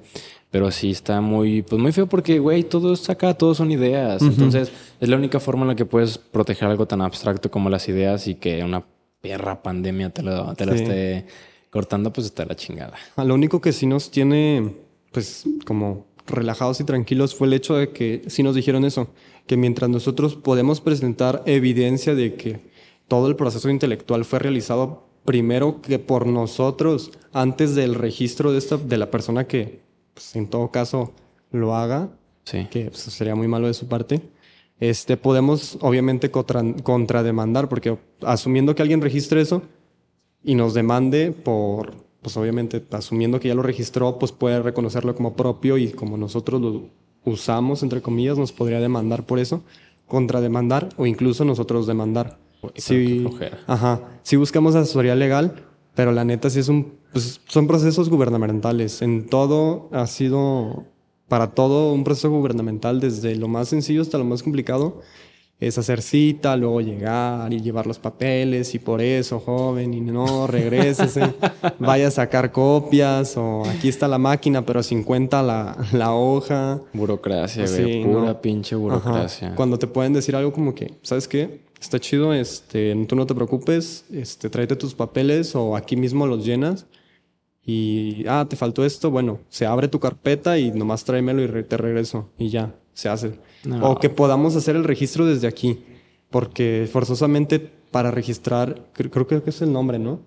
Pero 0.51 0.71
sí 0.71 0.91
está 0.91 1.19
muy, 1.19 1.63
pues 1.63 1.81
muy 1.81 1.91
feo 1.91 2.07
porque, 2.07 2.39
güey, 2.39 2.63
todo 2.63 2.93
es 2.93 3.09
acá, 3.09 3.33
todos 3.33 3.57
son 3.57 3.71
ideas. 3.71 4.21
Entonces, 4.21 4.71
es 5.01 5.09
la 5.09 5.17
única 5.17 5.41
forma 5.41 5.63
en 5.63 5.67
la 5.69 5.75
que 5.75 5.83
puedes 5.83 6.17
proteger 6.17 6.69
algo 6.69 6.85
tan 6.85 7.01
abstracto 7.01 7.51
como 7.51 7.69
las 7.69 7.89
ideas 7.89 8.25
y 8.27 8.35
que 8.35 8.63
una 8.63 8.85
perra 9.19 9.61
pandemia 9.61 10.11
te 10.11 10.23
lo, 10.23 10.53
te 10.53 10.65
lo 10.65 10.73
esté 10.73 11.25
cortando, 11.71 12.13
pues 12.13 12.27
está 12.27 12.45
la 12.45 12.55
chingada. 12.55 12.93
Lo 13.17 13.33
único 13.33 13.59
que 13.59 13.73
sí 13.73 13.85
nos 13.85 14.11
tiene, 14.11 14.75
pues, 15.11 15.43
como 15.65 16.05
relajados 16.25 16.79
y 16.79 16.85
tranquilos 16.85 17.35
fue 17.35 17.47
el 17.47 17.53
hecho 17.53 17.75
de 17.75 17.89
que 17.89 18.23
sí 18.27 18.43
nos 18.43 18.55
dijeron 18.55 18.85
eso, 18.85 19.09
que 19.47 19.58
mientras 19.58 19.89
nosotros 19.89 20.36
podemos 20.36 20.81
presentar 20.81 21.43
evidencia 21.45 22.15
de 22.15 22.36
que 22.36 22.60
todo 23.08 23.27
el 23.27 23.36
proceso 23.36 23.69
intelectual 23.69 24.25
fue 24.25 24.39
realizado 24.39 25.03
primero 25.25 25.81
que 25.81 25.99
por 25.99 26.27
nosotros, 26.27 27.12
antes 27.34 27.75
del 27.75 27.95
registro 27.95 28.51
de, 28.51 28.60
esta, 28.60 28.77
de 28.77 28.97
la 28.97 29.12
persona 29.12 29.47
que, 29.47 29.81
pues, 30.13 30.36
en 30.36 30.47
todo 30.47 30.71
caso, 30.71 31.13
lo 31.51 31.75
haga, 31.75 32.10
que 32.43 32.86
pues, 32.86 32.99
sería 32.99 33.36
muy 33.36 33.47
malo 33.47 33.67
de 33.67 33.73
su 33.73 33.88
parte, 33.88 34.21
este, 34.79 35.17
podemos 35.17 35.77
obviamente 35.81 36.31
contra, 36.31 36.63
contrademandar, 36.84 37.69
porque 37.69 37.97
asumiendo 38.21 38.75
que 38.75 38.81
alguien 38.81 39.01
registre 39.01 39.41
eso 39.41 39.63
y 40.43 40.55
nos 40.55 40.73
demande 40.73 41.31
por 41.31 42.05
pues 42.21 42.38
obviamente 42.38 42.84
asumiendo 42.89 43.39
que 43.39 43.49
ya 43.49 43.53
lo 43.53 43.62
registró, 43.62 44.17
pues 44.17 44.31
puede 44.31 44.60
reconocerlo 44.60 45.13
como 45.13 45.36
propio 45.36 45.77
y 45.77 45.89
como 45.89 46.17
nosotros 46.17 46.60
lo 46.60 46.89
usamos, 47.25 47.84
entre 47.84 48.01
comillas, 48.01 48.38
nos 48.38 48.51
podría 48.51 48.80
demandar 48.80 49.26
por 49.26 49.39
eso, 49.39 49.63
contrademandar 50.07 50.89
o 50.97 51.05
incluso 51.05 51.45
nosotros 51.45 51.88
demandar. 51.88 52.38
Sí, 52.76 53.26
ajá, 53.67 54.01
sí 54.23 54.36
buscamos 54.38 54.76
asesoría 54.76 55.15
legal, 55.15 55.65
pero 55.93 56.11
la 56.11 56.26
neta 56.26 56.49
sí 56.49 56.59
es 56.59 56.67
un, 56.67 56.93
pues 57.11 57.41
son 57.47 57.67
procesos 57.67 58.09
gubernamentales. 58.09 59.01
En 59.01 59.28
todo 59.28 59.89
ha 59.91 60.07
sido, 60.07 60.86
para 61.28 61.51
todo 61.51 61.93
un 61.93 62.03
proceso 62.03 62.30
gubernamental, 62.30 62.99
desde 62.99 63.36
lo 63.36 63.47
más 63.47 63.67
sencillo 63.69 64.01
hasta 64.01 64.17
lo 64.17 64.26
más 64.26 64.41
complicado 64.41 65.01
es 65.60 65.78
hacer 65.78 66.01
cita, 66.01 66.58
luego 66.58 66.82
llegar 66.82 67.51
y 67.53 67.62
llevar 67.62 67.88
los 67.88 67.97
papeles 67.97 68.76
y 68.76 68.80
por 68.80 69.01
eso, 69.01 69.39
joven, 69.39 69.93
y 69.93 70.01
no, 70.01 70.47
regrésese, 70.47 71.34
vaya 71.80 72.10
a 72.10 72.12
sacar 72.12 72.51
copias 72.51 73.38
o 73.38 73.64
aquí 73.66 73.88
está 73.88 74.08
la 74.08 74.18
máquina, 74.18 74.66
pero 74.66 74.84
sin 74.84 75.03
cuenta 75.03 75.41
la, 75.41 75.78
la 75.93 76.14
hoja. 76.14 76.82
Burocracia, 76.93 77.66
güey, 77.66 78.03
pura 78.03 78.41
pinche 78.41 78.76
burocracia. 78.76 79.56
Cuando 79.56 79.80
te 79.80 79.88
pueden 79.88 80.14
decir 80.14 80.36
algo 80.36 80.51
como 80.51 80.76
que, 80.76 80.95
¿sabes 81.01 81.28
qué? 81.28 81.64
Está 81.80 81.99
chido, 81.99 82.34
este, 82.34 82.95
tú 83.08 83.16
no 83.16 83.26
te 83.26 83.36
preocupes, 83.36 84.06
este, 84.12 84.49
tráete 84.49 84.76
tus 84.76 84.93
papeles 84.93 85.56
o 85.56 85.76
aquí 85.76 85.95
mismo 85.95 86.26
los 86.28 86.45
llenas 86.45 86.86
y, 87.66 88.26
ah, 88.28 88.45
te 88.47 88.56
faltó 88.56 88.86
esto, 88.86 89.10
bueno, 89.10 89.39
se 89.49 89.66
abre 89.66 89.88
tu 89.88 89.99
carpeta 89.99 90.58
y 90.58 90.72
nomás 90.72 91.03
tráemelo 91.03 91.43
y 91.43 91.64
te 91.64 91.78
regreso 91.78 92.30
y 92.38 92.49
ya, 92.49 92.76
se 92.93 93.10
hace. 93.10 93.39
O 93.82 93.99
que 93.99 94.09
podamos 94.09 94.55
hacer 94.55 94.76
el 94.76 94.84
registro 94.84 95.26
desde 95.26 95.47
aquí, 95.47 95.80
porque 96.30 96.89
forzosamente 96.91 97.59
para 97.59 98.11
registrar, 98.11 98.88
creo, 98.93 99.43
que 99.43 99.49
es 99.49 99.61
el 99.61 99.72
nombre, 99.72 99.99
¿no? 99.99 100.20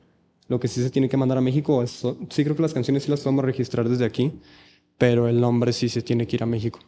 Lo 0.48 0.58
que 0.58 0.68
sí 0.68 0.82
se 0.82 0.90
tiene 0.90 1.08
que 1.08 1.16
mandar 1.16 1.38
a 1.38 1.42
México, 1.42 1.84
sí 1.86 2.44
creo 2.44 2.56
que 2.56 2.62
las 2.62 2.72
canciones 2.72 3.02
sí 3.02 3.10
las 3.10 3.20
podemos 3.20 3.44
registrar 3.44 3.88
desde 3.88 4.06
aquí, 4.06 4.32
pero 4.96 5.28
el 5.28 5.40
nombre 5.40 5.72
sí 5.72 5.88
se 5.88 6.00
tiene 6.00 6.26
que 6.26 6.36
ir 6.36 6.42
a 6.42 6.46
México. 6.46 6.80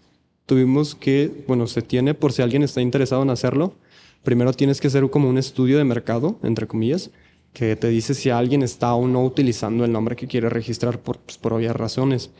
Tuvimos 0.46 0.94
que, 0.94 1.44
bueno, 1.46 1.66
se 1.66 1.82
tiene 1.82 2.14
por 2.14 2.32
si 2.32 2.42
alguien 2.42 2.62
está 2.62 2.80
interesado 2.80 3.22
en 3.22 3.30
hacerlo, 3.30 3.74
primero 4.22 4.53
tienes 4.53 4.80
que 4.80 4.88
hacer 4.88 5.09
como 5.11 5.28
un 5.28 5.38
estudio 5.38 5.76
de 5.76 5.84
mercado, 5.84 6.38
entre 6.42 6.66
comillas, 6.66 7.11
que 7.53 7.76
te 7.76 7.88
dice 7.88 8.14
si 8.14 8.30
alguien 8.30 8.62
está 8.62 8.94
o 8.94 9.07
no 9.07 9.24
utilizando 9.24 9.84
el 9.84 9.92
nombre 9.92 10.16
que 10.16 10.26
quiere 10.26 10.48
registrar 10.48 11.01
por, 11.01 11.18
pues, 11.18 11.36
por 11.38 11.53
obvias 11.53 11.76
razones. 11.76 12.30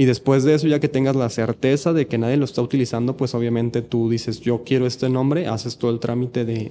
Y 0.00 0.04
después 0.04 0.44
de 0.44 0.54
eso, 0.54 0.68
ya 0.68 0.78
que 0.78 0.88
tengas 0.88 1.16
la 1.16 1.28
certeza 1.28 1.92
de 1.92 2.06
que 2.06 2.18
nadie 2.18 2.36
lo 2.36 2.44
está 2.44 2.62
utilizando, 2.62 3.16
pues 3.16 3.34
obviamente 3.34 3.82
tú 3.82 4.08
dices, 4.08 4.40
yo 4.40 4.62
quiero 4.64 4.86
este 4.86 5.08
nombre, 5.08 5.48
haces 5.48 5.76
todo 5.76 5.90
el 5.90 5.98
trámite 5.98 6.44
de, 6.44 6.70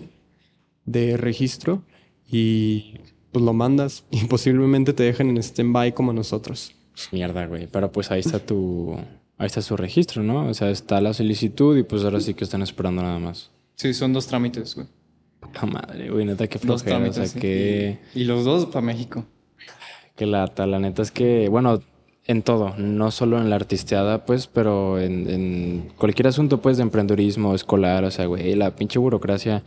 de 0.86 1.18
registro 1.18 1.84
y 2.26 2.94
pues 3.34 3.44
lo 3.44 3.52
mandas 3.52 4.06
y 4.12 4.24
posiblemente 4.28 4.94
te 4.94 5.04
dejen 5.04 5.30
en 5.30 5.38
stand-by 5.40 5.94
como 5.94 6.14
nosotros. 6.14 6.74
Mierda, 7.12 7.46
güey. 7.48 7.68
Pero 7.68 7.92
pues 7.92 8.10
ahí 8.12 8.22
está 8.22 8.40
tu... 8.40 8.96
Ahí 9.38 9.48
está 9.48 9.62
su 9.62 9.76
registro, 9.76 10.24
¿no? 10.24 10.48
O 10.48 10.54
sea, 10.54 10.70
está 10.72 11.02
la 11.02 11.14
solicitud 11.14 11.78
y 11.78 11.84
pues 11.84 12.06
ahora 12.06 12.22
sí 12.22 12.34
que 12.34 12.46
están 12.46 12.62
esperando 12.62 13.02
nada 13.04 13.20
más. 13.20 13.52
Sí, 13.76 13.94
son 13.94 14.14
dos 14.14 14.26
trámites, 14.26 14.74
güey. 14.74 14.88
Puta 15.42 15.66
madre, 15.66 16.10
güey, 16.10 16.26
neta, 16.26 16.48
que 16.48 16.60
flojera. 16.60 16.98
o 16.98 17.12
sea, 17.14 17.28
que... 17.40 18.00
Y, 18.16 18.24
los 18.24 18.46
dos 18.46 18.68
para 18.68 18.86
México. 18.86 19.26
Que 20.16 20.26
lata, 20.26 20.66
la 20.66 20.80
neta 20.80 21.02
es 21.02 21.12
que, 21.12 21.50
bueno, 21.50 21.82
en 22.28 22.44
todo, 22.44 22.76
no 22.78 23.12
solo 23.12 23.40
en 23.40 23.50
la 23.50 23.56
artisteada, 23.56 24.26
pues, 24.26 24.48
pero 24.48 25.00
en, 25.00 25.92
cualquier 25.98 26.28
asunto, 26.28 26.62
pues, 26.62 26.78
de 26.78 26.84
emprendedurismo 26.84 27.56
escolar, 27.56 28.04
o 28.04 28.12
sea, 28.12 28.26
güey, 28.26 28.56
la 28.56 28.76
pinche 28.76 29.00
burocracia 29.00 29.64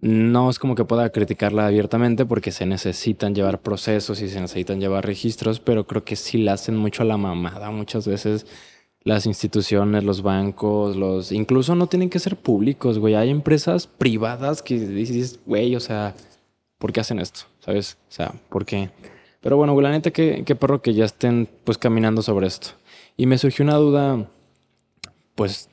no 0.00 0.48
es 0.48 0.58
como 0.58 0.74
que 0.74 0.84
pueda 0.84 1.10
criticarla 1.10 1.66
abiertamente 1.66 2.24
porque 2.24 2.52
se 2.52 2.66
necesitan 2.66 3.34
llevar 3.34 3.60
procesos 3.60 4.22
y 4.22 4.28
se 4.28 4.40
necesitan 4.40 4.80
llevar 4.80 5.04
registros, 5.04 5.60
pero 5.60 5.86
creo 5.86 6.04
que 6.04 6.16
sí 6.16 6.38
la 6.38 6.54
hacen 6.54 6.76
mucho 6.76 7.02
a 7.02 7.06
la 7.06 7.18
mamada 7.18 7.70
muchas 7.70 8.06
veces 8.06 8.46
las 9.02 9.26
instituciones, 9.26 10.04
los 10.04 10.22
bancos, 10.22 10.96
los... 10.96 11.32
Incluso 11.32 11.74
no 11.74 11.86
tienen 11.86 12.10
que 12.10 12.18
ser 12.18 12.36
públicos, 12.36 12.98
güey. 12.98 13.14
Hay 13.14 13.30
empresas 13.30 13.86
privadas 13.86 14.62
que 14.62 14.78
dices, 14.78 15.40
güey, 15.46 15.74
o 15.74 15.80
sea, 15.80 16.14
¿por 16.78 16.92
qué 16.92 17.00
hacen 17.00 17.18
esto? 17.18 17.42
¿Sabes? 17.60 17.96
O 18.08 18.12
sea, 18.12 18.34
¿por 18.50 18.66
qué? 18.66 18.90
Pero 19.40 19.56
bueno, 19.56 19.78
la 19.80 19.90
neta, 19.90 20.10
qué, 20.10 20.42
qué 20.44 20.54
perro 20.54 20.82
que 20.82 20.94
ya 20.94 21.04
estén 21.04 21.48
pues 21.64 21.78
caminando 21.78 22.22
sobre 22.22 22.46
esto. 22.46 22.70
Y 23.16 23.26
me 23.26 23.38
surgió 23.38 23.64
una 23.64 23.76
duda, 23.76 24.28
pues, 25.34 25.68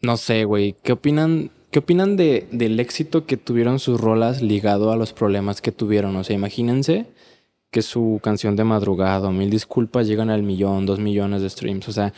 no 0.00 0.16
sé, 0.16 0.44
güey, 0.44 0.76
¿qué 0.82 0.92
opinan, 0.92 1.50
qué 1.70 1.80
opinan 1.80 2.16
de, 2.16 2.46
del 2.52 2.78
éxito 2.80 3.26
que 3.26 3.36
tuvieron 3.36 3.78
sus 3.78 4.00
rolas 4.00 4.42
ligado 4.42 4.92
a 4.92 4.96
los 4.96 5.12
problemas 5.12 5.60
que 5.60 5.72
tuvieron? 5.72 6.14
O 6.16 6.24
sea, 6.24 6.36
imagínense 6.36 7.06
que 7.70 7.82
su 7.82 8.20
canción 8.22 8.54
de 8.54 8.64
madrugada, 8.64 9.30
mil 9.30 9.50
disculpas, 9.50 10.06
llegan 10.06 10.30
al 10.30 10.42
millón, 10.42 10.86
dos 10.86 10.98
millones 10.98 11.42
de 11.42 11.50
streams. 11.50 11.88
O 11.88 11.92
sea, 11.92 12.12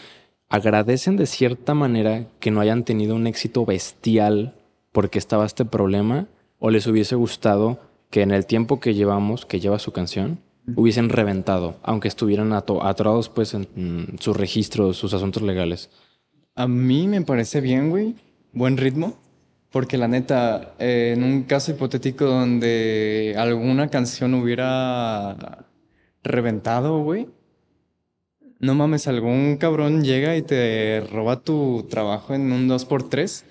agradecen 0.49 1.17
de 1.17 1.27
cierta 1.27 1.75
manera 1.75 2.27
que 2.41 2.51
no 2.51 2.61
hayan 2.61 2.85
tenido 2.85 3.15
un 3.15 3.27
éxito 3.27 3.65
bestial 3.65 4.55
porque 4.93 5.19
estaba 5.19 5.47
este 5.47 5.65
problema 5.65 6.27
o 6.59 6.71
les 6.71 6.87
hubiese 6.87 7.15
gustado 7.15 7.79
que 8.11 8.23
en 8.23 8.31
el 8.31 8.47
tiempo 8.47 8.81
que 8.81 8.95
llevamos, 8.95 9.47
que 9.47 9.61
lleva 9.61 9.79
su 9.79 9.93
canción, 9.93 10.41
hubiesen 10.77 11.09
reventado, 11.09 11.77
aunque 11.83 12.09
estuvieran 12.09 12.53
atorados 12.53 13.29
pues 13.29 13.55
en 13.55 14.17
sus 14.21 14.37
registros, 14.37 14.97
sus 14.97 15.15
asuntos 15.15 15.43
legales. 15.43 15.91
A 16.55 16.67
mí 16.69 17.09
me 17.09 17.23
parece 17.23 17.61
bien, 17.61 17.91
güey. 17.91 18.15
Buen 18.53 18.77
ritmo. 18.77 19.19
Porque 19.71 19.99
la 19.99 20.07
neta, 20.07 20.75
en 20.79 21.25
un 21.25 21.43
caso 21.43 21.73
hipotético 21.73 22.27
donde 22.27 23.35
alguna 23.37 23.89
canción 23.91 24.33
hubiera 24.35 25.67
reventado, 26.23 27.03
güey, 27.03 27.27
no 28.61 28.77
mames, 28.77 29.09
algún 29.09 29.57
cabrón 29.57 30.05
llega 30.05 30.37
y 30.37 30.43
te 30.43 31.01
roba 31.11 31.41
tu 31.41 31.89
trabajo 31.91 32.35
en 32.35 32.53
un 32.53 32.69
2x3 32.69 33.43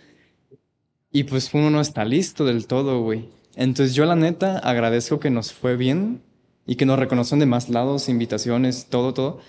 y 1.11 1.25
pues 1.25 1.53
uno 1.53 1.69
no 1.69 1.81
está 1.81 2.05
listo 2.05 2.45
del 2.45 2.67
todo, 2.67 3.01
güey. 3.01 3.27
Entonces 3.57 3.93
yo 3.93 4.05
la 4.05 4.15
neta 4.15 4.59
agradezco 4.59 5.19
que 5.19 5.29
nos 5.29 5.51
fue 5.51 5.75
bien 5.75 6.21
y 6.65 6.75
que 6.75 6.85
nos 6.85 6.99
reconocen 6.99 7.39
de 7.39 7.45
más 7.45 7.69
lados, 7.69 8.09
invitaciones, 8.09 8.87
todo, 8.89 9.13
todo. 9.13 9.39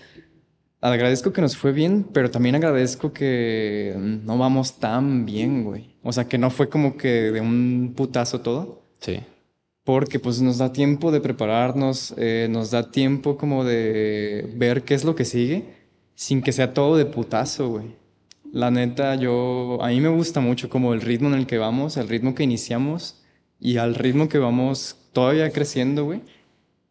Agradezco 0.81 1.33
que 1.33 1.41
nos 1.41 1.57
fue 1.57 1.71
bien, 1.71 2.05
pero 2.13 2.29
también 2.29 2.55
agradezco 2.55 3.13
que 3.13 3.95
no 3.97 4.37
vamos 4.37 4.79
tan 4.79 5.25
bien, 5.25 5.63
güey. 5.63 5.95
O 6.03 6.11
sea, 6.11 6.27
que 6.27 6.37
no 6.37 6.51
fue 6.51 6.69
como 6.69 6.97
que 6.97 7.31
de 7.31 7.41
un 7.41 7.93
putazo 7.95 8.41
todo. 8.41 8.83
Sí 8.99 9.19
porque 9.85 10.19
pues 10.19 10.41
nos 10.41 10.57
da 10.57 10.73
tiempo 10.73 11.11
de 11.11 11.21
prepararnos, 11.21 12.13
eh, 12.17 12.47
nos 12.49 12.71
da 12.71 12.91
tiempo 12.91 13.37
como 13.37 13.63
de 13.63 14.51
ver 14.57 14.81
qué 14.83 14.95
es 14.95 15.05
lo 15.05 15.15
que 15.15 15.25
sigue, 15.25 15.75
sin 16.15 16.41
que 16.41 16.51
sea 16.51 16.73
todo 16.73 16.97
de 16.97 17.05
putazo, 17.05 17.69
güey. 17.69 17.95
La 18.51 18.71
neta, 18.71 19.15
yo, 19.15 19.77
a 19.81 19.89
mí 19.89 20.01
me 20.01 20.09
gusta 20.09 20.39
mucho 20.39 20.69
como 20.69 20.93
el 20.93 21.01
ritmo 21.01 21.27
en 21.27 21.35
el 21.35 21.45
que 21.45 21.59
vamos, 21.59 21.97
el 21.97 22.09
ritmo 22.09 22.33
que 22.33 22.43
iniciamos 22.43 23.23
y 23.59 23.77
al 23.77 23.93
ritmo 23.93 24.27
que 24.27 24.39
vamos 24.39 24.97
todavía 25.13 25.51
creciendo, 25.51 26.03
güey, 26.03 26.21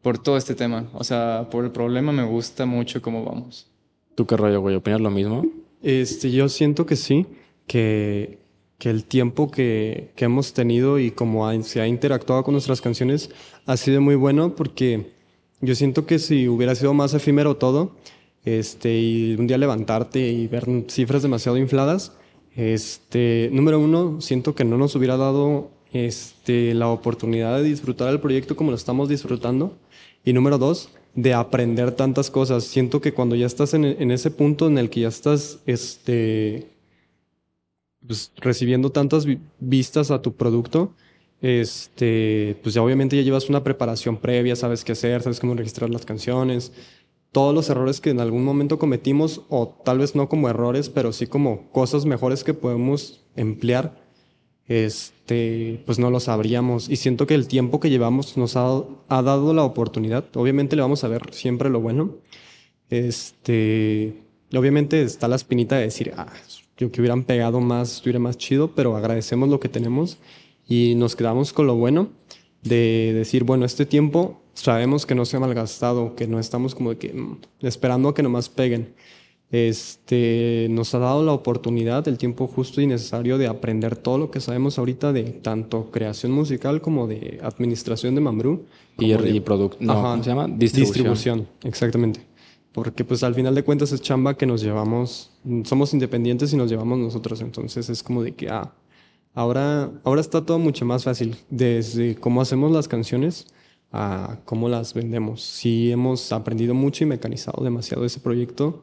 por 0.04 0.18
todo 0.18 0.36
este 0.36 0.54
tema. 0.54 0.88
O 0.92 1.02
sea, 1.02 1.48
por 1.50 1.64
el 1.64 1.72
problema 1.72 2.12
me 2.12 2.24
gusta 2.24 2.64
mucho 2.64 3.02
cómo 3.02 3.24
vamos. 3.24 3.66
¿Tú 4.14 4.24
qué 4.24 4.36
rollo, 4.36 4.60
güey? 4.60 4.76
¿Opinas 4.76 5.00
lo 5.00 5.10
mismo? 5.10 5.44
Este, 5.82 6.30
yo 6.30 6.48
siento 6.48 6.86
que 6.86 6.94
sí, 6.94 7.26
que 7.66 8.44
que 8.78 8.90
el 8.90 9.04
tiempo 9.04 9.50
que, 9.50 10.10
que 10.16 10.26
hemos 10.26 10.52
tenido 10.52 10.98
y 10.98 11.10
cómo 11.10 11.50
se 11.62 11.80
ha 11.80 11.86
interactuado 11.86 12.42
con 12.44 12.52
nuestras 12.52 12.80
canciones 12.80 13.30
ha 13.66 13.76
sido 13.76 14.00
muy 14.00 14.14
bueno 14.14 14.54
porque 14.54 15.12
yo 15.60 15.74
siento 15.74 16.06
que 16.06 16.18
si 16.18 16.48
hubiera 16.48 16.74
sido 16.74 16.92
más 16.92 17.14
efímero 17.14 17.56
todo, 17.56 17.96
este, 18.44 18.98
y 18.98 19.36
un 19.38 19.46
día 19.46 19.56
levantarte 19.56 20.28
y 20.28 20.46
ver 20.48 20.66
cifras 20.88 21.22
demasiado 21.22 21.56
infladas, 21.56 22.12
este, 22.54 23.48
número 23.52 23.80
uno, 23.80 24.20
siento 24.20 24.54
que 24.54 24.64
no 24.64 24.76
nos 24.76 24.94
hubiera 24.96 25.16
dado 25.16 25.70
este, 25.92 26.74
la 26.74 26.88
oportunidad 26.88 27.56
de 27.56 27.62
disfrutar 27.62 28.10
el 28.10 28.20
proyecto 28.20 28.56
como 28.56 28.70
lo 28.70 28.76
estamos 28.76 29.08
disfrutando. 29.08 29.78
Y 30.24 30.32
número 30.32 30.58
dos, 30.58 30.90
de 31.14 31.34
aprender 31.34 31.92
tantas 31.92 32.30
cosas. 32.30 32.64
Siento 32.64 33.00
que 33.00 33.12
cuando 33.12 33.36
ya 33.36 33.46
estás 33.46 33.74
en, 33.74 34.10
ese 34.10 34.30
punto 34.30 34.66
en 34.66 34.78
el 34.78 34.90
que 34.90 35.00
ya 35.00 35.08
estás 35.08 35.60
este, 35.66 36.70
pues, 38.06 38.32
recibiendo 38.36 38.90
tantas 38.90 39.26
vistas 39.60 40.10
a 40.10 40.22
tu 40.22 40.34
producto, 40.34 40.94
este, 41.40 42.56
pues 42.62 42.74
ya 42.74 42.82
obviamente 42.82 43.16
ya 43.16 43.22
llevas 43.22 43.48
una 43.48 43.62
preparación 43.62 44.16
previa, 44.16 44.56
sabes 44.56 44.84
qué 44.84 44.92
hacer, 44.92 45.22
sabes 45.22 45.40
cómo 45.40 45.54
registrar 45.54 45.90
las 45.90 46.06
canciones, 46.06 46.72
todos 47.32 47.54
los 47.54 47.68
errores 47.68 48.00
que 48.00 48.10
en 48.10 48.20
algún 48.20 48.44
momento 48.44 48.78
cometimos, 48.78 49.42
o 49.48 49.68
tal 49.84 49.98
vez 49.98 50.14
no 50.14 50.28
como 50.28 50.48
errores, 50.48 50.88
pero 50.88 51.12
sí 51.12 51.26
como 51.26 51.70
cosas 51.70 52.06
mejores 52.06 52.44
que 52.44 52.54
podemos 52.54 53.26
emplear, 53.36 54.03
este, 54.68 55.82
pues 55.86 55.98
no 55.98 56.10
lo 56.10 56.20
sabríamos. 56.20 56.88
Y 56.88 56.96
siento 56.96 57.26
que 57.26 57.34
el 57.34 57.48
tiempo 57.48 57.80
que 57.80 57.90
llevamos 57.90 58.36
nos 58.36 58.56
ha, 58.56 58.82
ha 59.08 59.22
dado 59.22 59.54
la 59.54 59.64
oportunidad. 59.64 60.24
Obviamente 60.34 60.76
le 60.76 60.82
vamos 60.82 61.04
a 61.04 61.08
ver 61.08 61.22
siempre 61.32 61.70
lo 61.70 61.80
bueno. 61.80 62.16
Este, 62.90 64.22
obviamente 64.54 65.02
está 65.02 65.28
la 65.28 65.36
espinita 65.36 65.76
de 65.76 65.84
decir, 65.84 66.12
ah, 66.16 66.32
yo 66.76 66.90
que 66.90 67.00
hubieran 67.00 67.24
pegado 67.24 67.60
más, 67.60 67.94
estuviera 67.96 68.18
más 68.18 68.36
chido, 68.36 68.74
pero 68.74 68.96
agradecemos 68.96 69.48
lo 69.48 69.60
que 69.60 69.68
tenemos 69.68 70.18
y 70.66 70.94
nos 70.96 71.16
quedamos 71.16 71.52
con 71.52 71.66
lo 71.66 71.76
bueno 71.76 72.10
de 72.62 73.12
decir, 73.14 73.44
bueno, 73.44 73.64
este 73.64 73.86
tiempo 73.86 74.40
sabemos 74.54 75.06
que 75.06 75.14
no 75.14 75.24
se 75.24 75.36
ha 75.36 75.40
malgastado, 75.40 76.16
que 76.16 76.26
no 76.26 76.38
estamos 76.38 76.74
como 76.74 76.96
que 76.96 77.12
mm, 77.12 77.40
esperando 77.60 78.08
a 78.08 78.14
que 78.14 78.22
nomás 78.22 78.48
peguen. 78.48 78.94
Este, 79.54 80.66
nos 80.68 80.96
ha 80.96 80.98
dado 80.98 81.22
la 81.22 81.30
oportunidad, 81.30 82.08
el 82.08 82.18
tiempo 82.18 82.48
justo 82.48 82.80
y 82.80 82.88
necesario 82.88 83.38
de 83.38 83.46
aprender 83.46 83.94
todo 83.94 84.18
lo 84.18 84.28
que 84.32 84.40
sabemos 84.40 84.80
ahorita 84.80 85.12
de 85.12 85.22
tanto 85.22 85.92
creación 85.92 86.32
musical 86.32 86.80
como 86.80 87.06
de 87.06 87.38
administración 87.40 88.16
de 88.16 88.20
Mambrú. 88.20 88.64
Y, 88.98 89.12
y 89.12 89.38
producto, 89.38 89.76
no, 89.78 89.94
¿cómo 89.94 90.24
se 90.24 90.30
llama? 90.30 90.48
Distribución. 90.48 90.84
Distribución, 90.84 91.48
exactamente 91.62 92.20
porque 92.72 93.04
pues 93.04 93.22
al 93.22 93.36
final 93.36 93.54
de 93.54 93.62
cuentas 93.62 93.92
es 93.92 94.02
chamba 94.02 94.36
que 94.36 94.46
nos 94.46 94.60
llevamos, 94.60 95.30
somos 95.62 95.94
independientes 95.94 96.52
y 96.52 96.56
nos 96.56 96.68
llevamos 96.68 96.98
nosotros, 96.98 97.40
entonces 97.40 97.88
es 97.88 98.02
como 98.02 98.24
de 98.24 98.34
que, 98.34 98.48
ah, 98.48 98.74
ahora, 99.32 99.92
ahora 100.02 100.20
está 100.20 100.44
todo 100.44 100.58
mucho 100.58 100.84
más 100.84 101.04
fácil, 101.04 101.36
desde 101.48 102.16
cómo 102.16 102.40
hacemos 102.42 102.72
las 102.72 102.88
canciones 102.88 103.46
a 103.92 104.40
cómo 104.44 104.68
las 104.68 104.92
vendemos. 104.92 105.40
Sí 105.42 105.92
hemos 105.92 106.32
aprendido 106.32 106.74
mucho 106.74 107.04
y 107.04 107.06
mecanizado 107.06 107.62
demasiado 107.62 108.04
ese 108.04 108.18
proyecto 108.18 108.82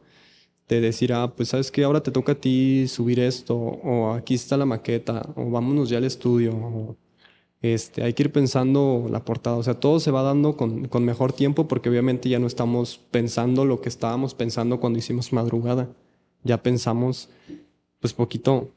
de 0.75 0.81
decir, 0.81 1.11
ah, 1.11 1.33
pues 1.35 1.49
sabes 1.49 1.69
que 1.69 1.83
ahora 1.83 2.01
te 2.01 2.11
toca 2.11 2.31
a 2.31 2.35
ti 2.35 2.87
subir 2.87 3.19
esto, 3.19 3.57
o 3.57 4.13
aquí 4.13 4.35
está 4.35 4.55
la 4.55 4.65
maqueta, 4.65 5.29
o 5.35 5.49
vámonos 5.49 5.89
ya 5.89 5.97
al 5.97 6.05
estudio, 6.05 6.97
Este, 7.61 8.03
hay 8.03 8.13
que 8.13 8.23
ir 8.23 8.31
pensando 8.31 9.07
la 9.11 9.23
portada. 9.23 9.57
O 9.57 9.63
sea, 9.63 9.75
todo 9.75 9.99
se 9.99 10.09
va 10.09 10.23
dando 10.23 10.57
con, 10.57 10.87
con 10.87 11.05
mejor 11.05 11.31
tiempo 11.31 11.67
porque 11.67 11.89
obviamente 11.89 12.27
ya 12.27 12.39
no 12.39 12.47
estamos 12.47 12.99
pensando 13.11 13.65
lo 13.65 13.81
que 13.81 13.89
estábamos 13.89 14.33
pensando 14.33 14.79
cuando 14.79 14.97
hicimos 14.97 15.31
madrugada. 15.31 15.87
Ya 16.43 16.63
pensamos, 16.63 17.29
pues, 17.99 18.13
poquito 18.13 18.71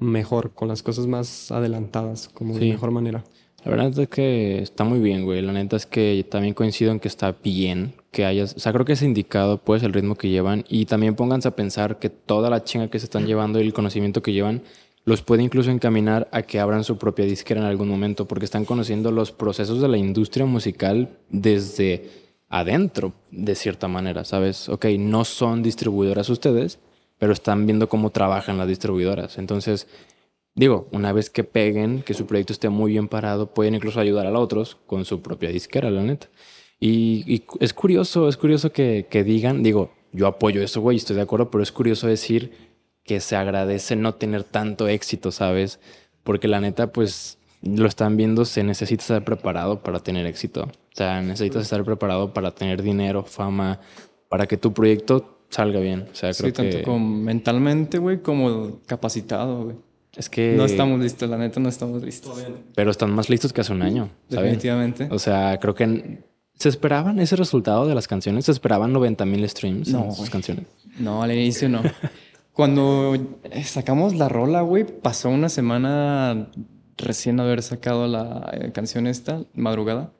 mejor, 0.00 0.52
con 0.52 0.66
las 0.66 0.82
cosas 0.82 1.06
más 1.06 1.52
adelantadas, 1.52 2.28
como 2.28 2.58
de 2.58 2.70
mejor 2.70 2.90
manera. 2.90 3.22
La 3.64 3.70
verdad 3.70 3.96
es 3.96 4.08
que 4.08 4.62
está 4.62 4.82
muy 4.82 4.98
bien, 4.98 5.24
güey. 5.24 5.42
La 5.42 5.52
neta 5.52 5.76
es 5.76 5.86
que 5.86 6.26
también 6.28 6.54
coincido 6.54 6.90
en 6.90 6.98
que 6.98 7.08
está 7.08 7.32
bien 7.32 7.94
que 8.10 8.24
hayas. 8.24 8.54
O 8.56 8.60
sea, 8.60 8.72
creo 8.72 8.84
que 8.84 8.94
es 8.94 9.02
indicado, 9.02 9.58
pues, 9.58 9.82
el 9.82 9.92
ritmo 9.92 10.16
que 10.16 10.28
llevan. 10.28 10.64
Y 10.68 10.86
también 10.86 11.14
pónganse 11.14 11.48
a 11.48 11.56
pensar 11.56 11.98
que 11.98 12.10
toda 12.10 12.50
la 12.50 12.64
chinga 12.64 12.88
que 12.88 12.98
se 12.98 13.06
están 13.06 13.26
llevando 13.26 13.60
y 13.60 13.66
el 13.66 13.72
conocimiento 13.72 14.22
que 14.22 14.32
llevan 14.32 14.62
los 15.04 15.22
puede 15.22 15.42
incluso 15.42 15.70
encaminar 15.70 16.28
a 16.32 16.42
que 16.42 16.60
abran 16.60 16.84
su 16.84 16.98
propia 16.98 17.24
disquera 17.24 17.60
en 17.60 17.66
algún 17.66 17.88
momento, 17.88 18.28
porque 18.28 18.44
están 18.44 18.66
conociendo 18.66 19.10
los 19.10 19.32
procesos 19.32 19.80
de 19.80 19.88
la 19.88 19.96
industria 19.96 20.44
musical 20.44 21.08
desde 21.30 22.10
adentro, 22.50 23.14
de 23.30 23.54
cierta 23.54 23.88
manera, 23.88 24.24
¿sabes? 24.24 24.68
Ok, 24.68 24.86
no 24.98 25.24
son 25.24 25.62
distribuidoras 25.62 26.28
ustedes, 26.28 26.78
pero 27.18 27.32
están 27.32 27.64
viendo 27.64 27.88
cómo 27.88 28.10
trabajan 28.10 28.58
las 28.58 28.68
distribuidoras. 28.68 29.38
Entonces, 29.38 29.86
Digo, 30.58 30.88
una 30.90 31.12
vez 31.12 31.30
que 31.30 31.44
peguen, 31.44 32.02
que 32.02 32.14
su 32.14 32.26
proyecto 32.26 32.52
esté 32.52 32.68
muy 32.68 32.90
bien 32.90 33.06
parado, 33.06 33.54
pueden 33.54 33.76
incluso 33.76 34.00
ayudar 34.00 34.26
a 34.26 34.32
los 34.32 34.42
otros 34.42 34.76
con 34.88 35.04
su 35.04 35.22
propia 35.22 35.50
disquera, 35.50 35.88
la 35.88 36.02
neta. 36.02 36.26
Y, 36.80 37.24
y 37.26 37.44
es 37.60 37.74
curioso, 37.74 38.28
es 38.28 38.36
curioso 38.36 38.72
que, 38.72 39.06
que 39.10 39.24
digan, 39.24 39.62
digo, 39.62 39.92
yo 40.12 40.26
apoyo 40.26 40.62
eso, 40.62 40.80
güey, 40.80 40.96
estoy 40.96 41.16
de 41.16 41.22
acuerdo, 41.22 41.50
pero 41.50 41.62
es 41.62 41.72
curioso 41.72 42.06
decir 42.06 42.52
que 43.04 43.20
se 43.20 43.36
agradece 43.36 43.96
no 43.96 44.14
tener 44.14 44.44
tanto 44.44 44.86
éxito, 44.88 45.32
¿sabes? 45.32 45.80
Porque 46.22 46.46
la 46.46 46.60
neta, 46.60 46.92
pues, 46.92 47.38
lo 47.62 47.86
están 47.86 48.16
viendo, 48.16 48.44
se 48.44 48.62
necesita 48.62 49.02
estar 49.02 49.24
preparado 49.24 49.82
para 49.82 50.00
tener 50.00 50.26
éxito. 50.26 50.64
O 50.64 50.94
sea, 50.96 51.20
necesitas 51.22 51.62
estar 51.62 51.84
preparado 51.84 52.32
para 52.32 52.50
tener 52.52 52.82
dinero, 52.82 53.24
fama, 53.24 53.80
para 54.28 54.46
que 54.46 54.56
tu 54.56 54.72
proyecto 54.72 55.38
salga 55.48 55.80
bien. 55.80 56.06
O 56.12 56.14
sea, 56.14 56.32
creo 56.32 56.50
Sí, 56.50 56.52
tanto 56.52 56.76
que 56.78 56.82
como 56.84 56.98
mentalmente, 56.98 57.98
güey, 57.98 58.20
como 58.20 58.80
capacitado, 58.86 59.64
güey. 59.64 59.76
es 60.14 60.28
que 60.28 60.54
No 60.56 60.64
estamos 60.66 61.00
listos, 61.00 61.28
la 61.28 61.38
neta 61.38 61.58
no 61.60 61.68
estamos 61.68 62.02
listos. 62.02 62.38
pero 62.74 62.90
están 62.90 63.10
más 63.10 63.30
listos 63.30 63.52
que 63.52 63.62
hace 63.62 63.72
un 63.72 63.82
año, 63.82 64.10
¿sabes? 64.28 64.44
Definitivamente. 64.44 65.08
O 65.10 65.18
sea, 65.18 65.58
creo 65.58 65.74
que 65.74 66.18
se 66.58 66.68
esperaban 66.68 67.20
ese 67.20 67.36
resultado 67.36 67.86
de 67.86 67.94
las 67.94 68.08
canciones, 68.08 68.46
se 68.46 68.52
esperaban 68.52 68.92
90 68.92 69.24
mil 69.26 69.48
streams 69.48 69.88
No, 69.88 70.06
en 70.06 70.12
sus 70.12 70.28
canciones. 70.28 70.66
No, 70.98 71.22
al 71.22 71.32
inicio 71.32 71.68
no. 71.68 71.82
Cuando 72.52 73.14
eh, 73.44 73.62
sacamos 73.64 74.16
la 74.16 74.28
rola, 74.28 74.62
güey, 74.62 74.84
pasó 74.84 75.30
una 75.30 75.48
semana 75.48 76.48
recién 76.96 77.38
haber 77.38 77.62
sacado 77.62 78.08
la 78.08 78.50
eh, 78.52 78.72
canción 78.72 79.06
esta, 79.06 79.44
Madrugada. 79.54 80.12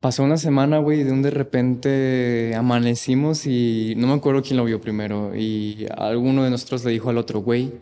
Pasó 0.00 0.22
una 0.22 0.38
semana, 0.38 0.78
güey, 0.78 1.02
de 1.02 1.12
un 1.12 1.22
de 1.22 1.30
repente 1.30 2.54
amanecimos 2.56 3.46
y 3.46 3.94
no 3.96 4.06
me 4.06 4.14
acuerdo 4.14 4.42
quién 4.42 4.56
lo 4.56 4.64
vio 4.64 4.80
primero. 4.80 5.36
Y 5.36 5.86
alguno 5.96 6.44
de 6.44 6.50
nosotros 6.50 6.84
le 6.84 6.92
dijo 6.92 7.10
al 7.10 7.18
otro, 7.18 7.40
güey, 7.40 7.72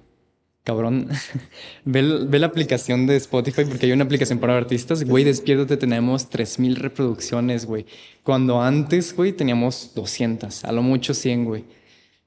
cabrón, 0.67 1.09
ve, 1.85 2.03
la 2.03 2.47
aplicación 2.47 3.07
de 3.07 3.15
Spotify 3.17 3.63
porque 3.65 3.87
hay 3.87 3.93
una 3.93 4.03
aplicación 4.03 4.41
para 4.41 4.57
artistas. 4.57 5.05
Güey, 5.05 5.23
despiértate, 5.23 5.77
tenemos 5.77 6.29
3000 6.29 6.75
reproducciones, 6.75 7.67
güey. 7.67 7.87
Cuando 8.25 8.61
antes, 8.61 9.15
güey, 9.15 9.33
teníamos 9.33 9.93
200, 9.95 10.65
a 10.65 10.73
lo 10.73 10.83
mucho 10.83 11.15
100, 11.15 11.45
güey. 11.45 11.65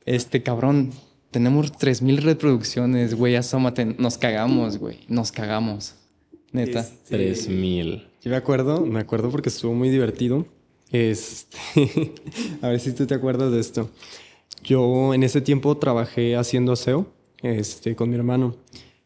Este 0.05 0.41
cabrón, 0.41 0.91
tenemos 1.31 1.77
3000 1.77 2.23
reproducciones, 2.23 3.13
güey, 3.13 3.35
asómate. 3.35 3.83
Nos 3.83 4.17
cagamos, 4.17 4.77
güey, 4.77 5.01
nos 5.09 5.33
cagamos. 5.33 5.95
Neta. 6.53 6.87
3 7.09 7.49
mil. 7.49 8.07
Yo 8.21 8.31
me 8.31 8.37
acuerdo, 8.37 8.85
me 8.85 9.01
acuerdo 9.01 9.29
porque 9.31 9.49
estuvo 9.49 9.73
muy 9.73 9.89
divertido. 9.89 10.47
Este, 10.93 11.57
a 12.61 12.69
ver 12.69 12.79
si 12.79 12.93
tú 12.93 13.05
te 13.05 13.15
acuerdas 13.15 13.51
de 13.51 13.59
esto. 13.59 13.89
Yo 14.63 15.13
en 15.13 15.23
ese 15.23 15.41
tiempo 15.41 15.77
trabajé 15.77 16.37
haciendo 16.37 16.71
aseo, 16.71 17.18
este, 17.41 17.95
con 17.95 18.09
mi 18.09 18.15
hermano. 18.15 18.55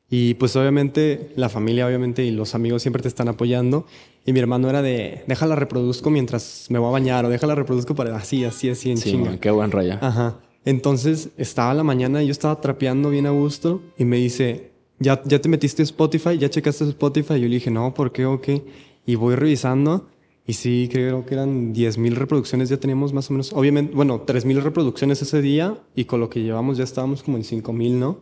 Y 0.09 0.35
pues 0.35 0.55
obviamente 0.55 1.31
la 1.35 1.49
familia, 1.49 1.87
obviamente, 1.87 2.23
y 2.23 2.31
los 2.31 2.53
amigos 2.55 2.81
siempre 2.83 3.01
te 3.01 3.07
están 3.07 3.27
apoyando. 3.29 3.85
Y 4.25 4.33
mi 4.33 4.39
hermano 4.39 4.69
era 4.69 4.81
de, 4.81 5.23
déjala 5.27 5.55
reproduzco 5.55 6.09
mientras 6.09 6.67
me 6.69 6.79
voy 6.79 6.89
a 6.89 6.91
bañar 6.91 7.25
o 7.25 7.29
déjala 7.29 7.55
reproduzco 7.55 7.95
para 7.95 8.15
así, 8.15 8.45
así, 8.45 8.69
así 8.69 8.91
en 8.91 8.97
Sí, 8.97 9.11
chinga. 9.11 9.31
man, 9.31 9.39
qué 9.39 9.49
buen 9.51 9.71
rollo. 9.71 9.97
Ajá. 10.01 10.39
Entonces 10.65 11.29
estaba 11.37 11.73
la 11.73 11.83
mañana 11.83 12.23
y 12.23 12.27
yo 12.27 12.31
estaba 12.31 12.61
trapeando 12.61 13.09
bien 13.09 13.25
a 13.25 13.31
gusto 13.31 13.81
y 13.97 14.05
me 14.05 14.17
dice, 14.17 14.71
¿ya, 14.99 15.21
ya 15.25 15.39
te 15.41 15.49
metiste 15.49 15.81
a 15.81 15.85
Spotify? 15.85 16.37
¿Ya 16.37 16.49
checaste 16.49 16.85
Spotify? 16.85 17.33
Y 17.33 17.41
yo 17.41 17.47
le 17.47 17.55
dije, 17.55 17.71
no, 17.71 17.93
¿por 17.93 18.11
qué 18.13 18.25
o 18.25 18.39
qué? 18.39 18.63
Y 19.05 19.15
voy 19.15 19.35
revisando 19.35 20.07
y 20.45 20.53
sí, 20.53 20.89
creo 20.91 21.25
que 21.25 21.35
eran 21.35 21.73
10 21.73 21.97
mil 21.97 22.15
reproducciones, 22.15 22.69
ya 22.69 22.77
teníamos 22.77 23.13
más 23.13 23.29
o 23.29 23.33
menos, 23.33 23.53
obviamente, 23.53 23.93
bueno, 23.95 24.21
3 24.21 24.45
mil 24.45 24.61
reproducciones 24.61 25.21
ese 25.21 25.41
día 25.41 25.77
y 25.95 26.05
con 26.05 26.19
lo 26.19 26.29
que 26.29 26.41
llevamos 26.41 26.77
ya 26.77 26.83
estábamos 26.83 27.23
como 27.23 27.37
en 27.37 27.43
5 27.43 27.71
mil, 27.73 27.99
¿no? 27.99 28.21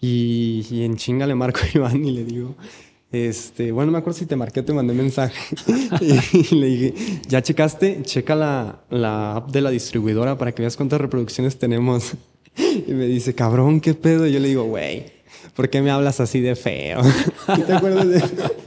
Y, 0.00 0.66
y 0.70 0.82
en 0.82 0.96
chinga 0.96 1.26
le 1.26 1.34
marco 1.34 1.60
a 1.60 1.76
Iván 1.76 2.04
y 2.04 2.10
le 2.10 2.24
digo, 2.24 2.56
este, 3.12 3.72
bueno, 3.72 3.86
no 3.86 3.92
me 3.92 3.98
acuerdo 3.98 4.18
si 4.18 4.26
te 4.26 4.36
marqué, 4.36 4.62
te 4.62 4.72
mandé 4.72 4.94
mensaje. 4.94 5.54
y 6.32 6.54
le 6.54 6.66
dije, 6.66 6.94
¿ya 7.28 7.42
checaste? 7.42 8.00
Checa 8.02 8.34
la, 8.34 8.84
la 8.88 9.36
app 9.36 9.50
de 9.52 9.60
la 9.60 9.70
distribuidora 9.70 10.38
para 10.38 10.52
que 10.52 10.62
veas 10.62 10.76
cuántas 10.76 11.00
reproducciones 11.00 11.58
tenemos. 11.58 12.14
y 12.56 12.92
me 12.92 13.06
dice, 13.06 13.34
cabrón, 13.34 13.80
¿qué 13.80 13.92
pedo? 13.94 14.26
Y 14.26 14.32
yo 14.32 14.40
le 14.40 14.48
digo, 14.48 14.64
güey, 14.64 15.12
¿por 15.54 15.68
qué 15.68 15.82
me 15.82 15.90
hablas 15.90 16.20
así 16.20 16.40
de 16.40 16.56
feo? 16.56 17.02
¿Sí 17.04 17.62
¿Te 17.66 17.72
acuerdas 17.74 18.08
de 18.08 18.20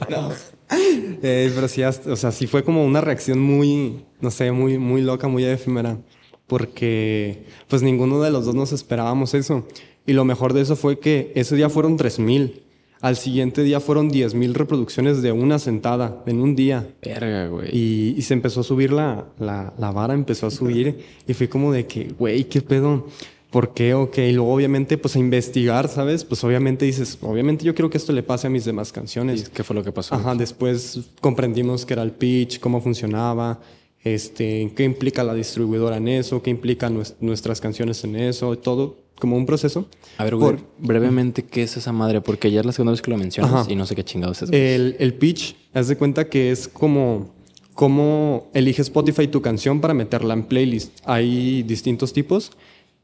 No. 0.08 0.55
Eh, 1.22 1.50
pero 1.54 1.66
sí, 1.66 1.82
o 1.82 2.16
sea, 2.16 2.30
sí 2.30 2.46
fue 2.46 2.62
como 2.62 2.84
una 2.84 3.00
reacción 3.00 3.40
muy, 3.40 4.04
no 4.20 4.30
sé, 4.30 4.52
muy, 4.52 4.76
muy 4.78 5.00
loca, 5.00 5.28
muy 5.28 5.44
efímera. 5.44 5.98
Porque, 6.46 7.46
pues, 7.68 7.82
ninguno 7.82 8.20
de 8.20 8.30
los 8.30 8.44
dos 8.44 8.54
nos 8.54 8.72
esperábamos 8.72 9.32
eso. 9.34 9.66
Y 10.06 10.12
lo 10.12 10.24
mejor 10.24 10.52
de 10.52 10.60
eso 10.60 10.76
fue 10.76 11.00
que 11.00 11.32
ese 11.34 11.56
día 11.56 11.68
fueron 11.70 11.96
3000. 11.96 12.62
Al 13.00 13.16
siguiente 13.16 13.62
día 13.62 13.80
fueron 13.80 14.10
10.000 14.10 14.52
reproducciones 14.54 15.20
de 15.20 15.32
una 15.32 15.58
sentada, 15.58 16.22
en 16.26 16.40
un 16.40 16.56
día. 16.56 16.88
Verga, 17.02 17.48
güey. 17.48 17.68
Y, 17.72 18.14
y 18.16 18.22
se 18.22 18.34
empezó 18.34 18.60
a 18.60 18.64
subir 18.64 18.92
la, 18.92 19.26
la, 19.38 19.74
la 19.78 19.90
vara, 19.90 20.14
empezó 20.14 20.46
a 20.46 20.50
subir. 20.50 20.98
y 21.26 21.34
fue 21.34 21.48
como 21.48 21.72
de 21.72 21.86
que, 21.86 22.14
güey, 22.18 22.44
¿qué 22.44 22.62
pedo? 22.62 23.06
¿Por 23.50 23.72
qué? 23.74 23.94
Ok. 23.94 24.18
Y 24.18 24.32
luego, 24.32 24.52
obviamente, 24.52 24.98
pues 24.98 25.16
a 25.16 25.18
investigar, 25.18 25.88
¿sabes? 25.88 26.24
Pues 26.24 26.42
obviamente 26.44 26.84
dices, 26.84 27.16
obviamente 27.22 27.64
yo 27.64 27.74
quiero 27.74 27.88
que 27.90 27.96
esto 27.96 28.12
le 28.12 28.22
pase 28.22 28.48
a 28.48 28.50
mis 28.50 28.64
demás 28.64 28.92
canciones. 28.92 29.48
¿Qué 29.48 29.62
fue 29.64 29.74
lo 29.76 29.82
que 29.84 29.92
pasó? 29.92 30.14
Ajá, 30.16 30.34
después 30.34 31.00
comprendimos 31.20 31.86
qué 31.86 31.94
era 31.94 32.02
el 32.02 32.10
pitch, 32.12 32.58
cómo 32.60 32.80
funcionaba, 32.80 33.60
este, 34.04 34.72
qué 34.76 34.84
implica 34.84 35.24
la 35.24 35.32
distribuidora 35.34 35.96
en 35.96 36.08
eso, 36.08 36.42
qué 36.42 36.50
implican 36.50 36.96
nues- 36.98 37.14
nuestras 37.20 37.60
canciones 37.60 38.02
en 38.04 38.16
eso, 38.16 38.56
todo 38.58 38.98
como 39.18 39.36
un 39.36 39.46
proceso. 39.46 39.88
A 40.18 40.24
ver, 40.24 40.36
güey, 40.36 40.56
Por- 40.56 40.60
brevemente, 40.78 41.44
¿qué 41.44 41.62
es 41.62 41.76
esa 41.76 41.92
madre? 41.92 42.20
Porque 42.20 42.50
ya 42.50 42.60
es 42.60 42.66
la 42.66 42.72
segunda 42.72 42.90
vez 42.92 43.00
que 43.00 43.10
lo 43.10 43.16
mencionas 43.16 43.52
Ajá. 43.54 43.72
y 43.72 43.76
no 43.76 43.86
sé 43.86 43.94
qué 43.94 44.04
chingados 44.04 44.42
es. 44.42 44.50
El, 44.52 44.96
el 44.98 45.14
pitch, 45.14 45.56
haz 45.72 45.88
de 45.88 45.96
cuenta 45.96 46.28
que 46.28 46.50
es 46.50 46.68
como 46.68 47.34
cómo 47.74 48.48
elige 48.54 48.82
Spotify 48.82 49.28
tu 49.28 49.40
canción 49.42 49.80
para 49.80 49.94
meterla 49.94 50.34
en 50.34 50.44
playlist. 50.44 50.98
Hay 51.04 51.62
distintos 51.62 52.12
tipos. 52.12 52.52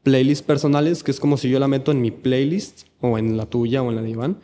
Playlists 0.03 0.45
personales, 0.45 1.03
que 1.03 1.11
es 1.11 1.19
como 1.19 1.37
si 1.37 1.49
yo 1.49 1.59
la 1.59 1.67
meto 1.67 1.91
en 1.91 2.01
mi 2.01 2.11
playlist 2.11 2.87
o 2.99 3.17
en 3.17 3.37
la 3.37 3.45
tuya 3.45 3.81
o 3.81 3.89
en 3.89 3.95
la 3.95 4.01
de 4.01 4.09
Iván. 4.09 4.39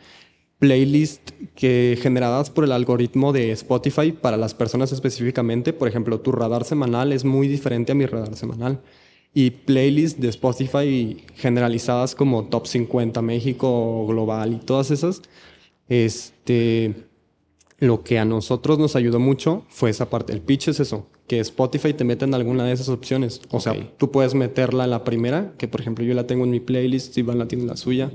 Playlist 0.58 1.30
que 1.54 1.98
generadas 2.00 2.50
por 2.50 2.64
el 2.64 2.72
algoritmo 2.72 3.32
de 3.32 3.52
Spotify 3.52 4.12
para 4.12 4.36
las 4.36 4.54
personas 4.54 4.92
específicamente. 4.92 5.72
Por 5.72 5.88
ejemplo, 5.88 6.20
tu 6.20 6.32
radar 6.32 6.64
semanal 6.64 7.12
es 7.12 7.24
muy 7.24 7.48
diferente 7.48 7.92
a 7.92 7.94
mi 7.94 8.06
radar 8.06 8.36
semanal. 8.36 8.80
Y 9.32 9.50
playlist 9.50 10.18
de 10.18 10.28
Spotify 10.28 11.24
generalizadas 11.36 12.14
como 12.14 12.44
Top 12.44 12.66
50 12.66 13.22
México, 13.22 14.06
Global 14.06 14.54
y 14.54 14.56
todas 14.56 14.90
esas. 14.90 15.22
Este, 15.88 16.94
lo 17.78 18.02
que 18.02 18.18
a 18.18 18.24
nosotros 18.24 18.78
nos 18.78 18.96
ayudó 18.96 19.18
mucho 19.18 19.64
fue 19.68 19.90
esa 19.90 20.10
parte. 20.10 20.32
El 20.32 20.40
pitch 20.40 20.68
es 20.68 20.80
eso, 20.80 21.06
que 21.30 21.38
Spotify 21.38 21.92
te 21.92 22.02
meta 22.02 22.24
en 22.24 22.34
alguna 22.34 22.64
de 22.64 22.72
esas 22.72 22.88
opciones. 22.88 23.40
O 23.52 23.60
sea, 23.60 23.72
tú 23.98 24.10
puedes 24.10 24.34
meterla 24.34 24.82
en 24.82 24.90
la 24.90 25.04
primera, 25.04 25.52
que 25.58 25.68
por 25.68 25.80
ejemplo 25.80 26.04
yo 26.04 26.12
la 26.12 26.26
tengo 26.26 26.42
en 26.42 26.50
mi 26.50 26.58
playlist, 26.58 27.16
Iván 27.18 27.38
la 27.38 27.46
tiene 27.46 27.62
en 27.62 27.68
la 27.68 27.76
suya. 27.76 28.10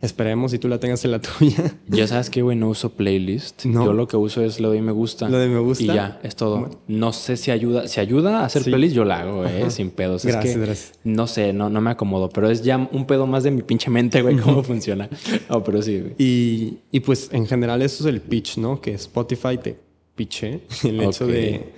Esperemos 0.00 0.50
si 0.50 0.58
tú 0.58 0.66
la 0.66 0.80
tengas 0.80 1.04
en 1.04 1.12
la 1.12 1.20
tuya. 1.38 1.76
Ya 1.86 2.08
sabes 2.08 2.28
que, 2.28 2.42
güey, 2.42 2.56
no 2.56 2.68
uso 2.70 2.90
playlist. 2.94 3.66
No. 3.66 3.84
Yo 3.84 3.92
lo 3.92 4.08
que 4.08 4.16
uso 4.16 4.42
es 4.42 4.58
le 4.58 4.66
doy 4.66 4.80
me 4.82 4.90
gusta. 4.90 5.28
Lo 5.28 5.38
de 5.38 5.46
me 5.46 5.60
gusta. 5.60 5.84
Y 5.84 5.86
ya, 5.86 6.18
es 6.24 6.34
todo. 6.34 6.70
No 6.88 7.12
sé 7.12 7.36
si 7.36 7.52
ayuda. 7.52 7.86
Si 7.86 8.00
ayuda 8.00 8.40
a 8.40 8.46
hacer 8.46 8.64
Sí. 8.64 8.70
playlist, 8.70 8.96
yo 8.96 9.04
la 9.04 9.20
hago, 9.20 9.44
eh, 9.46 9.60
Ajá. 9.60 9.70
sin 9.70 9.90
pedos. 9.90 10.24
Gracias, 10.24 10.44
es 10.46 10.54
que, 10.54 10.60
gracias. 10.60 10.92
No 11.04 11.28
sé, 11.28 11.52
no, 11.52 11.70
no 11.70 11.80
me 11.80 11.90
acomodo. 11.90 12.30
Pero 12.30 12.50
es 12.50 12.64
ya 12.64 12.88
un 12.90 13.06
pedo 13.06 13.28
más 13.28 13.44
de 13.44 13.52
mi 13.52 13.62
pinche 13.62 13.90
mente, 13.90 14.22
güey, 14.22 14.36
cómo 14.40 14.64
funciona. 14.64 15.08
No, 15.48 15.62
pero 15.62 15.80
sí, 15.82 16.00
güey. 16.00 16.14
Y, 16.18 16.78
y 16.90 16.98
pues 16.98 17.28
en 17.30 17.46
general 17.46 17.80
eso 17.82 18.02
es 18.08 18.12
el 18.12 18.20
pitch, 18.22 18.56
¿no? 18.58 18.80
Que 18.80 18.94
Spotify 18.94 19.56
te 19.62 19.78
piche 20.16 20.62
el 20.82 21.00
hecho 21.02 21.26
de, 21.28 21.72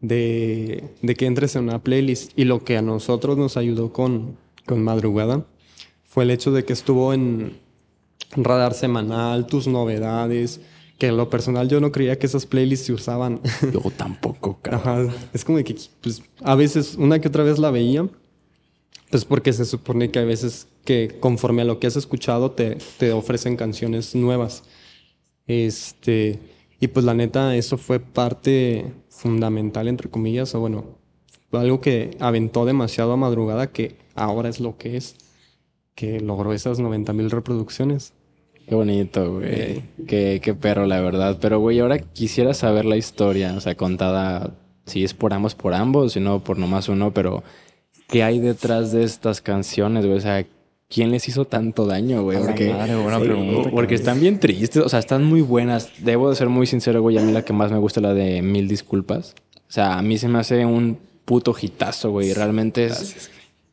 de, 0.00 0.84
de 1.02 1.14
que 1.14 1.26
entres 1.26 1.56
en 1.56 1.64
una 1.64 1.82
playlist. 1.82 2.32
Y 2.36 2.44
lo 2.44 2.64
que 2.64 2.76
a 2.76 2.82
nosotros 2.82 3.36
nos 3.36 3.56
ayudó 3.56 3.92
con, 3.92 4.36
con 4.66 4.82
Madrugada 4.82 5.46
fue 6.04 6.24
el 6.24 6.30
hecho 6.30 6.52
de 6.52 6.64
que 6.64 6.72
estuvo 6.72 7.12
en 7.12 7.58
radar 8.32 8.74
semanal, 8.74 9.46
tus 9.46 9.66
novedades, 9.66 10.60
que 10.98 11.06
en 11.06 11.16
lo 11.16 11.30
personal 11.30 11.68
yo 11.68 11.80
no 11.80 11.92
creía 11.92 12.18
que 12.18 12.26
esas 12.26 12.46
playlists 12.46 12.86
se 12.86 12.92
usaban. 12.92 13.40
Yo 13.72 13.80
tampoco, 13.96 14.58
cara. 14.60 14.78
Ajá. 14.78 15.06
Es 15.32 15.44
como 15.44 15.58
que, 15.58 15.76
pues, 16.00 16.22
a 16.42 16.54
veces, 16.56 16.96
una 16.96 17.20
que 17.20 17.28
otra 17.28 17.44
vez 17.44 17.58
la 17.58 17.70
veía, 17.70 18.08
pues 19.10 19.24
porque 19.24 19.52
se 19.52 19.64
supone 19.64 20.10
que 20.10 20.18
a 20.18 20.24
veces 20.24 20.66
que 20.84 21.16
conforme 21.20 21.62
a 21.62 21.64
lo 21.64 21.78
que 21.78 21.86
has 21.86 21.96
escuchado 21.96 22.50
te, 22.50 22.78
te 22.98 23.12
ofrecen 23.12 23.56
canciones 23.56 24.14
nuevas. 24.14 24.64
Este, 25.46 26.38
y 26.80 26.88
pues 26.88 27.04
la 27.04 27.14
neta, 27.14 27.56
eso 27.56 27.76
fue 27.76 27.98
parte 27.98 28.92
fundamental, 29.08 29.88
entre 29.88 30.08
comillas, 30.08 30.54
o 30.54 30.60
bueno, 30.60 30.98
fue 31.50 31.60
algo 31.60 31.80
que 31.80 32.16
aventó 32.20 32.64
demasiado 32.64 33.12
a 33.12 33.16
madrugada 33.16 33.72
que 33.72 33.96
ahora 34.14 34.48
es 34.48 34.60
lo 34.60 34.76
que 34.76 34.96
es, 34.96 35.16
que 35.94 36.20
logró 36.20 36.52
esas 36.52 36.78
90 36.78 37.12
mil 37.14 37.30
reproducciones. 37.30 38.12
Qué 38.68 38.74
bonito, 38.74 39.32
güey. 39.32 39.82
Qué, 40.06 40.40
qué 40.42 40.54
perro, 40.54 40.86
la 40.86 41.00
verdad. 41.00 41.38
Pero, 41.40 41.58
güey, 41.58 41.80
ahora 41.80 41.98
quisiera 41.98 42.52
saber 42.52 42.84
la 42.84 42.98
historia, 42.98 43.54
o 43.56 43.60
sea, 43.60 43.74
contada, 43.76 44.54
si 44.84 45.04
es 45.04 45.14
por 45.14 45.32
ambos, 45.32 45.54
por 45.54 45.72
ambos, 45.72 46.12
si 46.12 46.20
no 46.20 46.44
por 46.44 46.58
nomás 46.58 46.90
uno, 46.90 47.14
pero 47.14 47.42
¿qué 48.08 48.22
hay 48.22 48.40
detrás 48.40 48.92
de 48.92 49.04
estas 49.04 49.40
canciones, 49.40 50.04
güey? 50.04 50.18
O 50.18 50.20
sea, 50.20 50.46
¿quién 50.88 51.10
les 51.10 51.28
hizo 51.28 51.44
tanto 51.44 51.86
daño, 51.86 52.22
güey? 52.22 52.38
Porque, 52.38 52.74
pregunta, 53.20 53.70
porque 53.70 53.94
están 53.94 54.20
bien 54.20 54.40
tristes, 54.40 54.82
o 54.82 54.88
sea, 54.88 54.98
están 54.98 55.24
muy 55.24 55.40
buenas. 55.40 55.90
Debo 55.98 56.30
de 56.30 56.36
ser 56.36 56.48
muy 56.48 56.66
sincero, 56.66 57.02
güey, 57.02 57.18
a 57.18 57.22
mí 57.22 57.32
la 57.32 57.44
que 57.44 57.52
más 57.52 57.70
me 57.70 57.78
gusta 57.78 58.00
es 58.00 58.02
la 58.02 58.14
de 58.14 58.42
Mil 58.42 58.68
Disculpas. 58.68 59.34
O 59.68 59.72
sea, 59.72 59.98
a 59.98 60.02
mí 60.02 60.18
se 60.18 60.28
me 60.28 60.38
hace 60.38 60.64
un 60.64 60.98
puto 61.24 61.54
hitazo, 61.60 62.10
güey. 62.10 62.32
Realmente 62.32 62.86
es, 62.86 63.30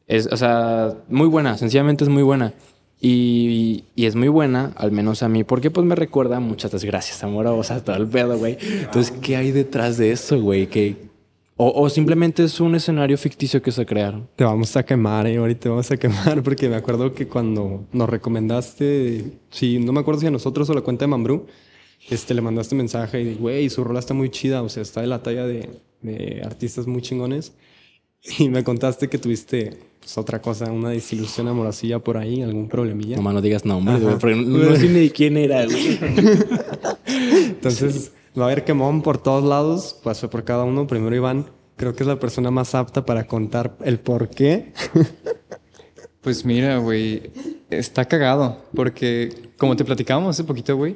es, 0.07 0.27
o 0.27 0.37
sea, 0.37 0.93
muy 1.09 1.27
buena, 1.27 1.57
sencillamente 1.57 2.03
es 2.03 2.09
muy 2.09 2.23
buena. 2.23 2.53
Y, 3.01 3.83
y, 3.95 4.05
es 4.05 4.15
muy 4.15 4.29
buena, 4.29 4.71
al 4.77 4.91
menos 4.91 5.21
a 5.21 5.29
mí, 5.29 5.43
porque 5.43 5.69
pues 5.69 5.85
me 5.85 5.95
recuerda 5.95 6.39
muchas 6.39 6.71
desgracias 6.71 7.23
amorosas, 7.23 7.83
todo 7.83 7.95
el 7.97 8.07
pedo, 8.07 8.37
güey. 8.37 8.57
Entonces, 8.61 9.13
¿qué 9.21 9.35
hay 9.35 9.51
detrás 9.51 9.97
de 9.97 10.11
eso, 10.11 10.41
güey? 10.41 10.67
¿Qué, 10.67 10.95
o, 11.57 11.83
o, 11.83 11.89
simplemente 11.89 12.43
es 12.43 12.59
un 12.59 12.75
escenario 12.75 13.17
ficticio 13.17 13.61
que 13.61 13.71
se 13.71 13.85
crearon. 13.85 14.27
Te 14.35 14.43
vamos 14.43 14.75
a 14.75 14.83
quemar, 14.83 15.25
eh, 15.27 15.37
ahorita 15.37 15.61
te 15.61 15.69
vamos 15.69 15.89
a 15.89 15.97
quemar, 15.97 16.43
porque 16.43 16.67
me 16.67 16.75
acuerdo 16.75 17.13
que 17.13 17.27
cuando 17.27 17.85
nos 17.93 18.09
recomendaste, 18.09 19.39
sí, 19.49 19.79
no 19.79 19.93
me 19.93 20.01
acuerdo 20.01 20.21
si 20.21 20.27
a 20.27 20.31
nosotros 20.31 20.69
o 20.69 20.73
la 20.73 20.81
cuenta 20.81 21.05
de 21.05 21.07
Mambrú, 21.07 21.47
este, 22.09 22.33
le 22.33 22.41
mandaste 22.41 22.75
mensaje 22.75 23.21
y, 23.21 23.35
güey, 23.35 23.69
su 23.69 23.83
rola 23.83 23.99
está 23.99 24.13
muy 24.13 24.29
chida, 24.29 24.61
o 24.61 24.69
sea, 24.69 24.83
está 24.83 25.01
de 25.01 25.07
la 25.07 25.23
talla 25.23 25.47
de, 25.47 25.69
de 26.01 26.41
artistas 26.43 26.87
muy 26.87 27.01
chingones. 27.01 27.53
Y 28.39 28.49
me 28.49 28.63
contaste 28.63 29.07
que 29.07 29.19
tuviste 29.19 29.77
pues, 29.99 30.17
otra 30.17 30.41
cosa, 30.41 30.71
una 30.71 30.89
desilusión 30.89 31.47
amorosilla 31.47 31.99
por 31.99 32.17
ahí, 32.17 32.41
algún 32.41 32.67
problemilla. 32.67 33.17
No, 33.17 33.33
no 33.33 33.41
digas 33.41 33.65
nombres, 33.65 34.01
güey, 34.01 34.17
porque 34.17 34.35
no, 34.35 34.57
no 34.57 34.75
sé 34.75 34.89
ni 34.89 35.09
quién 35.09 35.37
era, 35.37 35.65
güey. 35.65 35.99
Entonces, 37.05 38.11
va 38.37 38.45
a 38.45 38.51
haber 38.51 38.63
quemón 38.65 39.01
por 39.01 39.17
todos 39.17 39.43
lados, 39.43 39.99
pasó 40.03 40.29
por 40.29 40.43
cada 40.43 40.63
uno. 40.63 40.87
Primero 40.87 41.15
Iván, 41.15 41.49
creo 41.75 41.95
que 41.95 42.03
es 42.03 42.07
la 42.07 42.19
persona 42.19 42.51
más 42.51 42.75
apta 42.75 43.05
para 43.05 43.27
contar 43.27 43.77
el 43.83 43.99
por 43.99 44.29
qué. 44.29 44.73
Pues 46.21 46.43
mira, 46.43 46.79
güey, 46.79 47.31
está 47.69 48.05
cagado, 48.05 48.65
porque 48.73 49.51
como 49.59 49.75
te 49.75 49.85
platicábamos 49.85 50.31
hace 50.31 50.43
poquito, 50.43 50.75
güey, 50.75 50.95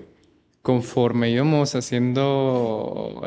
conforme 0.63 1.29
íbamos 1.29 1.75
haciendo, 1.75 3.21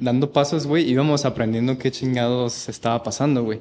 dando 0.00 0.32
pasos, 0.32 0.66
güey, 0.66 0.90
íbamos 0.90 1.24
aprendiendo 1.24 1.78
qué 1.78 1.92
chingados 1.92 2.68
estaba 2.68 3.04
pasando, 3.04 3.44
güey. 3.44 3.60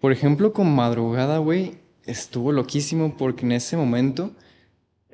Por 0.00 0.12
ejemplo, 0.12 0.52
con 0.52 0.74
madrugada, 0.74 1.38
güey, 1.38 1.78
estuvo 2.04 2.52
loquísimo 2.52 3.16
porque 3.16 3.46
en 3.46 3.52
ese 3.52 3.78
momento 3.78 4.32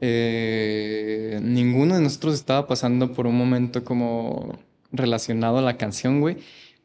eh, 0.01 1.41
ninguno 1.43 1.95
de 1.95 2.03
nosotros 2.03 2.35
estaba 2.35 2.67
pasando 2.67 3.13
por 3.13 3.27
un 3.27 3.37
momento 3.37 3.85
como 3.85 4.59
relacionado 4.93 5.59
a 5.59 5.63
la 5.63 5.77
canción, 5.77 6.21
güey. 6.21 6.39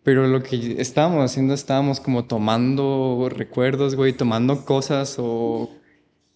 Pero 0.04 0.28
lo 0.28 0.44
que 0.44 0.80
estábamos 0.80 1.26
haciendo, 1.26 1.54
estábamos 1.54 2.00
como 2.00 2.26
tomando 2.26 3.28
recuerdos, 3.32 3.96
güey, 3.96 4.14
tomando 4.14 4.64
cosas 4.64 5.16
o, 5.18 5.72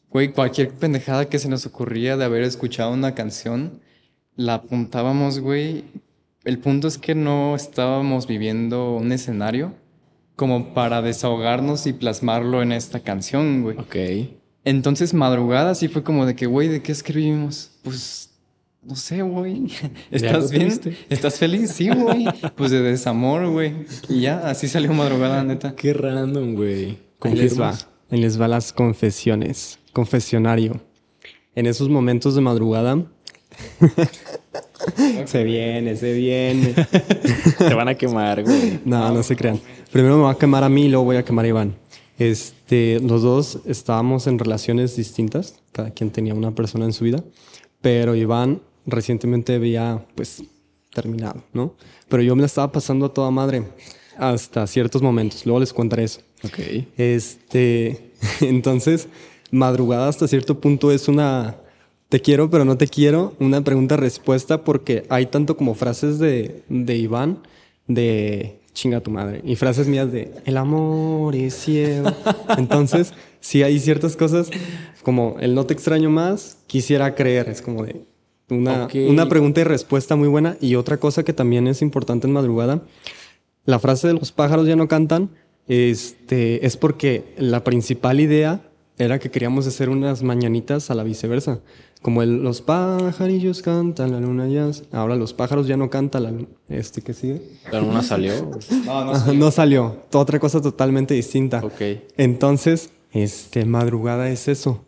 güey, 0.09 0.31
cualquier 0.31 0.71
pendejada 0.71 1.29
que 1.29 1.37
se 1.37 1.49
nos 1.49 1.65
ocurría 1.67 2.17
de 2.17 2.25
haber 2.25 2.41
escuchado 2.43 2.91
una 2.91 3.13
canción, 3.13 3.79
la 4.35 4.55
apuntábamos, 4.55 5.39
güey. 5.39 5.83
El 6.45 6.57
punto 6.57 6.87
es 6.87 6.97
que 6.97 7.13
no 7.13 7.55
estábamos 7.55 8.25
viviendo 8.25 8.95
un 8.95 9.11
escenario 9.11 9.75
como 10.35 10.73
para 10.73 11.01
desahogarnos 11.01 11.85
y 11.85 11.93
plasmarlo 11.93 12.63
en 12.63 12.71
esta 12.71 13.01
canción, 13.01 13.61
güey. 13.61 13.77
Ok. 13.77 14.38
Entonces, 14.65 15.13
madrugada 15.13 15.75
sí 15.75 15.87
fue 15.87 16.03
como 16.03 16.25
de 16.25 16.35
que, 16.35 16.45
güey, 16.45 16.67
¿de 16.67 16.81
qué 16.81 16.91
escribimos? 16.91 17.71
Pues, 17.83 18.29
no 18.83 18.95
sé, 18.95 19.21
güey. 19.21 19.67
¿Estás 20.11 20.51
bien? 20.51 20.67
Triste? 20.67 20.97
¿Estás 21.09 21.37
feliz? 21.37 21.71
Sí, 21.71 21.89
güey. 21.89 22.25
pues 22.55 22.71
de 22.71 22.81
desamor, 22.81 23.47
güey. 23.49 23.73
Y 24.07 24.21
ya, 24.21 24.39
así 24.49 24.67
salió 24.67 24.93
madrugada, 24.93 25.43
neta. 25.45 25.75
Qué 25.75 25.93
random, 25.93 26.55
güey. 26.55 26.97
Ahí 27.21 27.35
les 27.35 27.59
va. 27.59 27.77
Ahí 28.09 28.19
les 28.19 28.39
va 28.39 28.47
las 28.47 28.73
confesiones. 28.73 29.79
Confesionario. 29.93 30.81
En 31.55 31.65
esos 31.65 31.89
momentos 31.89 32.35
de 32.35 32.41
madrugada. 32.41 33.05
se 35.25 35.43
viene, 35.43 35.95
se 35.95 36.13
viene. 36.13 36.73
Te 37.57 37.73
van 37.73 37.89
a 37.89 37.95
quemar, 37.95 38.43
güey. 38.43 38.79
No, 38.85 39.11
no 39.11 39.23
se 39.23 39.35
crean. 39.35 39.59
Primero 39.91 40.17
me 40.17 40.23
va 40.23 40.31
a 40.31 40.37
quemar 40.37 40.63
a 40.63 40.69
mí 40.69 40.85
y 40.85 40.89
luego 40.89 41.05
voy 41.05 41.17
a 41.17 41.25
quemar 41.25 41.45
a 41.45 41.47
Iván. 41.49 41.75
Este, 42.19 42.99
los 42.99 43.21
dos 43.21 43.59
estábamos 43.65 44.27
en 44.27 44.37
relaciones 44.37 44.95
distintas, 44.97 45.55
cada 45.71 45.91
quien 45.91 46.11
tenía 46.11 46.33
una 46.33 46.53
persona 46.53 46.85
en 46.85 46.93
su 46.93 47.05
vida, 47.05 47.23
pero 47.81 48.13
Iván 48.13 48.61
recientemente 48.85 49.55
había 49.55 50.05
pues 50.15 50.43
terminado, 50.93 51.43
¿no? 51.53 51.75
Pero 52.09 52.21
yo 52.21 52.35
me 52.35 52.41
la 52.41 52.47
estaba 52.47 52.71
pasando 52.71 53.05
a 53.05 53.13
toda 53.13 53.31
madre 53.31 53.63
hasta 54.17 54.67
ciertos 54.67 55.01
momentos, 55.01 55.45
luego 55.45 55.61
les 55.61 55.71
contaré 55.71 56.03
eso. 56.03 56.19
Ok. 56.43 56.59
Este, 56.97 58.11
entonces, 58.41 59.07
madrugada 59.49 60.09
hasta 60.09 60.27
cierto 60.27 60.59
punto 60.59 60.91
es 60.91 61.07
una 61.07 61.55
te 62.09 62.19
quiero 62.21 62.49
pero 62.49 62.65
no 62.65 62.75
te 62.75 62.87
quiero, 62.87 63.35
una 63.39 63.63
pregunta-respuesta 63.63 64.63
porque 64.63 65.05
hay 65.09 65.27
tanto 65.27 65.55
como 65.55 65.75
frases 65.75 66.19
de, 66.19 66.63
de 66.67 66.97
Iván 66.97 67.39
de 67.87 68.58
chinga 68.79 69.01
tu 69.01 69.11
madre. 69.11 69.41
Y 69.43 69.55
frases 69.55 69.87
mías 69.87 70.11
de 70.11 70.31
el 70.45 70.57
amor 70.57 71.35
es 71.35 71.53
ciego. 71.53 72.11
Entonces, 72.57 73.13
sí 73.39 73.61
hay 73.63 73.79
ciertas 73.79 74.15
cosas 74.15 74.49
como 75.03 75.35
el 75.39 75.53
no 75.53 75.65
te 75.65 75.73
extraño 75.73 76.09
más, 76.09 76.57
quisiera 76.67 77.15
creer. 77.15 77.49
Es 77.49 77.61
como 77.61 77.83
de 77.83 78.05
una, 78.49 78.85
okay. 78.85 79.09
una 79.09 79.27
pregunta 79.27 79.61
y 79.61 79.63
respuesta 79.65 80.15
muy 80.15 80.27
buena. 80.27 80.57
Y 80.61 80.75
otra 80.75 80.97
cosa 80.97 81.23
que 81.23 81.33
también 81.33 81.67
es 81.67 81.81
importante 81.81 82.27
en 82.27 82.33
madrugada, 82.33 82.83
la 83.65 83.79
frase 83.79 84.07
de 84.07 84.13
los 84.13 84.31
pájaros 84.31 84.65
ya 84.67 84.75
no 84.75 84.87
cantan, 84.87 85.29
este, 85.67 86.65
es 86.65 86.77
porque 86.77 87.33
la 87.37 87.63
principal 87.63 88.19
idea 88.19 88.68
era 88.99 89.17
que 89.17 89.31
queríamos 89.31 89.65
hacer 89.65 89.89
unas 89.89 90.23
mañanitas 90.23 90.91
a 90.91 90.93
la 90.93 91.03
viceversa. 91.03 91.61
Como 92.01 92.21
el, 92.21 92.43
los 92.43 92.61
pajarillos 92.61 93.61
cantan, 93.61 94.11
la 94.11 94.19
luna 94.19 94.47
ya... 94.49 94.69
Ahora 94.91 95.15
los 95.15 95.33
pájaros 95.33 95.67
ya 95.67 95.77
no 95.77 95.89
cantan, 95.89 96.23
la, 96.23 96.33
este 96.67 97.01
que 97.01 97.13
sigue. 97.13 97.41
¿La 97.71 97.79
luna 97.79 98.03
salió? 98.03 98.33
no, 98.85 99.05
no 99.05 99.15
salió. 99.15 99.33
no 99.39 99.51
salió. 99.51 100.03
Otra 100.13 100.37
cosa 100.39 100.61
totalmente 100.61 101.13
distinta. 101.13 101.63
Ok. 101.63 101.81
Entonces, 102.17 102.91
este, 103.13 103.63
madrugada 103.63 104.29
es 104.29 104.49
eso. 104.49 104.83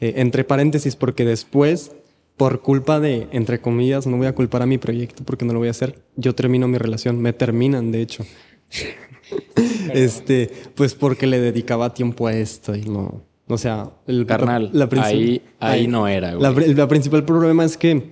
Eh, 0.00 0.14
entre 0.16 0.44
paréntesis, 0.44 0.96
porque 0.96 1.26
después, 1.26 1.92
por 2.38 2.62
culpa 2.62 3.00
de, 3.00 3.28
entre 3.32 3.60
comillas, 3.60 4.06
no 4.06 4.16
voy 4.16 4.28
a 4.28 4.34
culpar 4.34 4.62
a 4.62 4.66
mi 4.66 4.78
proyecto 4.78 5.24
porque 5.24 5.44
no 5.44 5.52
lo 5.52 5.58
voy 5.58 5.68
a 5.68 5.72
hacer, 5.72 6.02
yo 6.16 6.34
termino 6.34 6.68
mi 6.68 6.78
relación. 6.78 7.20
Me 7.20 7.34
terminan, 7.34 7.92
de 7.92 8.00
hecho. 8.00 8.24
este, 9.92 10.50
pues 10.74 10.94
porque 10.94 11.26
le 11.26 11.38
dedicaba 11.38 11.92
tiempo 11.92 12.26
a 12.26 12.32
esto 12.32 12.74
y 12.74 12.84
no 12.84 13.30
o 13.54 13.58
sea, 13.58 13.90
el 14.06 14.26
carnal. 14.26 14.70
La, 14.72 14.88
la 14.90 15.02
ahí, 15.02 15.42
ahí, 15.60 15.86
no 15.86 16.08
era. 16.08 16.34
La, 16.34 16.50
la, 16.50 16.88
principal 16.88 17.24
problema 17.24 17.64
es 17.64 17.76
que 17.76 18.10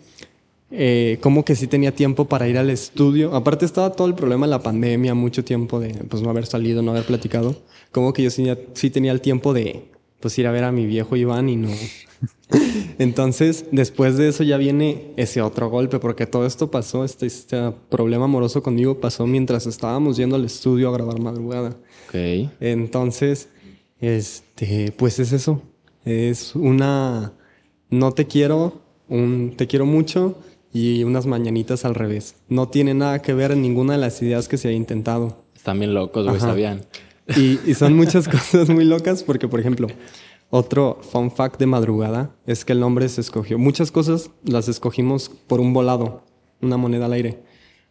eh, 0.70 1.18
como 1.20 1.45
que 1.45 1.57
sí 1.57 1.66
tenía 1.66 1.95
tiempo 1.95 2.26
para 2.26 2.49
ir 2.49 2.57
al 2.59 2.70
estudio. 2.70 3.34
Aparte 3.34 3.64
estaba 3.64 3.91
todo 3.91 4.07
el 4.07 4.14
problema 4.14 4.47
de 4.47 4.51
la 4.51 4.62
pandemia, 4.62 5.14
mucho 5.14 5.45
tiempo 5.45 5.80
de 5.80 5.95
pues 6.09 6.22
no 6.22 6.30
haber 6.30 6.47
salido, 6.47 6.82
no 6.82 6.93
haber 6.93 7.05
platicado. 7.05 7.57
Como 7.91 8.12
que 8.12 8.22
yo 8.22 8.30
sí, 8.30 8.47
sí 8.74 8.91
tenía 8.91 9.12
el 9.12 9.20
tiempo 9.20 9.53
de 9.53 9.91
pues 10.20 10.38
ir 10.38 10.47
a 10.47 10.53
ver 10.53 10.64
a 10.64 10.72
mi 10.72 10.86
viejo 10.86 11.16
Iván 11.16 11.49
y 11.49 11.57
no. 11.57 11.70
Entonces, 12.99 13.64
después 13.72 14.16
de 14.16 14.28
eso 14.28 14.45
ya 14.45 14.59
viene 14.59 15.12
ese 15.16 15.41
otro 15.41 15.70
golpe, 15.70 15.99
porque 15.99 16.26
todo 16.26 16.47
esto 16.47 16.70
pasó, 16.70 17.05
este, 17.05 17.26
este 17.26 17.72
problema 17.88 18.26
amoroso 18.26 18.62
conmigo 18.62 19.01
pasó 19.01 19.26
mientras 19.26 19.66
estábamos 19.66 20.16
yendo 20.16 20.36
al 20.36 20.45
estudio 20.45 20.88
a 20.88 20.93
grabar 20.93 21.20
madrugada. 21.20 21.70
Ok. 22.09 22.51
Entonces, 22.61 23.49
este, 24.01 24.92
pues 24.92 25.18
es 25.18 25.32
eso. 25.32 25.62
Es 26.05 26.55
una 26.55 27.32
no 27.90 28.12
te 28.12 28.26
quiero, 28.26 28.80
un 29.09 29.55
te 29.57 29.66
quiero 29.66 29.84
mucho 29.84 30.38
y 30.72 31.05
unas 31.05 31.26
mañanitas 31.26 31.84
al 31.84 31.94
revés. 31.94 32.36
No 32.48 32.68
tiene 32.68 32.94
nada 32.94 33.20
que 33.20 33.34
ver 33.34 33.53
en 33.53 33.62
ninguna 33.62 33.94
de 33.94 33.98
las 33.98 34.22
ideas 34.22 34.48
que 34.48 34.57
se 34.57 34.68
ha 34.68 34.72
intentado. 34.72 35.44
Están 35.55 35.78
bien 35.78 35.92
locos, 35.92 36.26
güey, 36.26 36.40
sabían. 36.40 36.86
Y, 37.36 37.59
y, 37.66 37.74
son 37.74 37.94
muchas 37.96 38.28
cosas 38.28 38.70
muy 38.70 38.84
locas 38.84 39.22
porque, 39.22 39.48
por 39.48 39.61
ejemplo, 39.61 39.88
Otro 40.53 40.98
fun 41.03 41.30
fact 41.30 41.61
de 41.61 41.66
madrugada 41.66 42.34
es 42.46 42.64
que 42.64 42.72
el 42.72 42.80
nombre 42.80 43.09
se 43.09 43.20
escogió. 43.20 43.59
Muchas 43.59 43.92
cosas 43.92 44.30
las 44.44 44.68
escogimos 44.68 45.28
por 45.28 45.61
un 45.61 45.72
volado, 45.72 46.24
una 46.61 46.76
moneda 46.76 47.07
al 47.07 47.12
aire. 47.12 47.42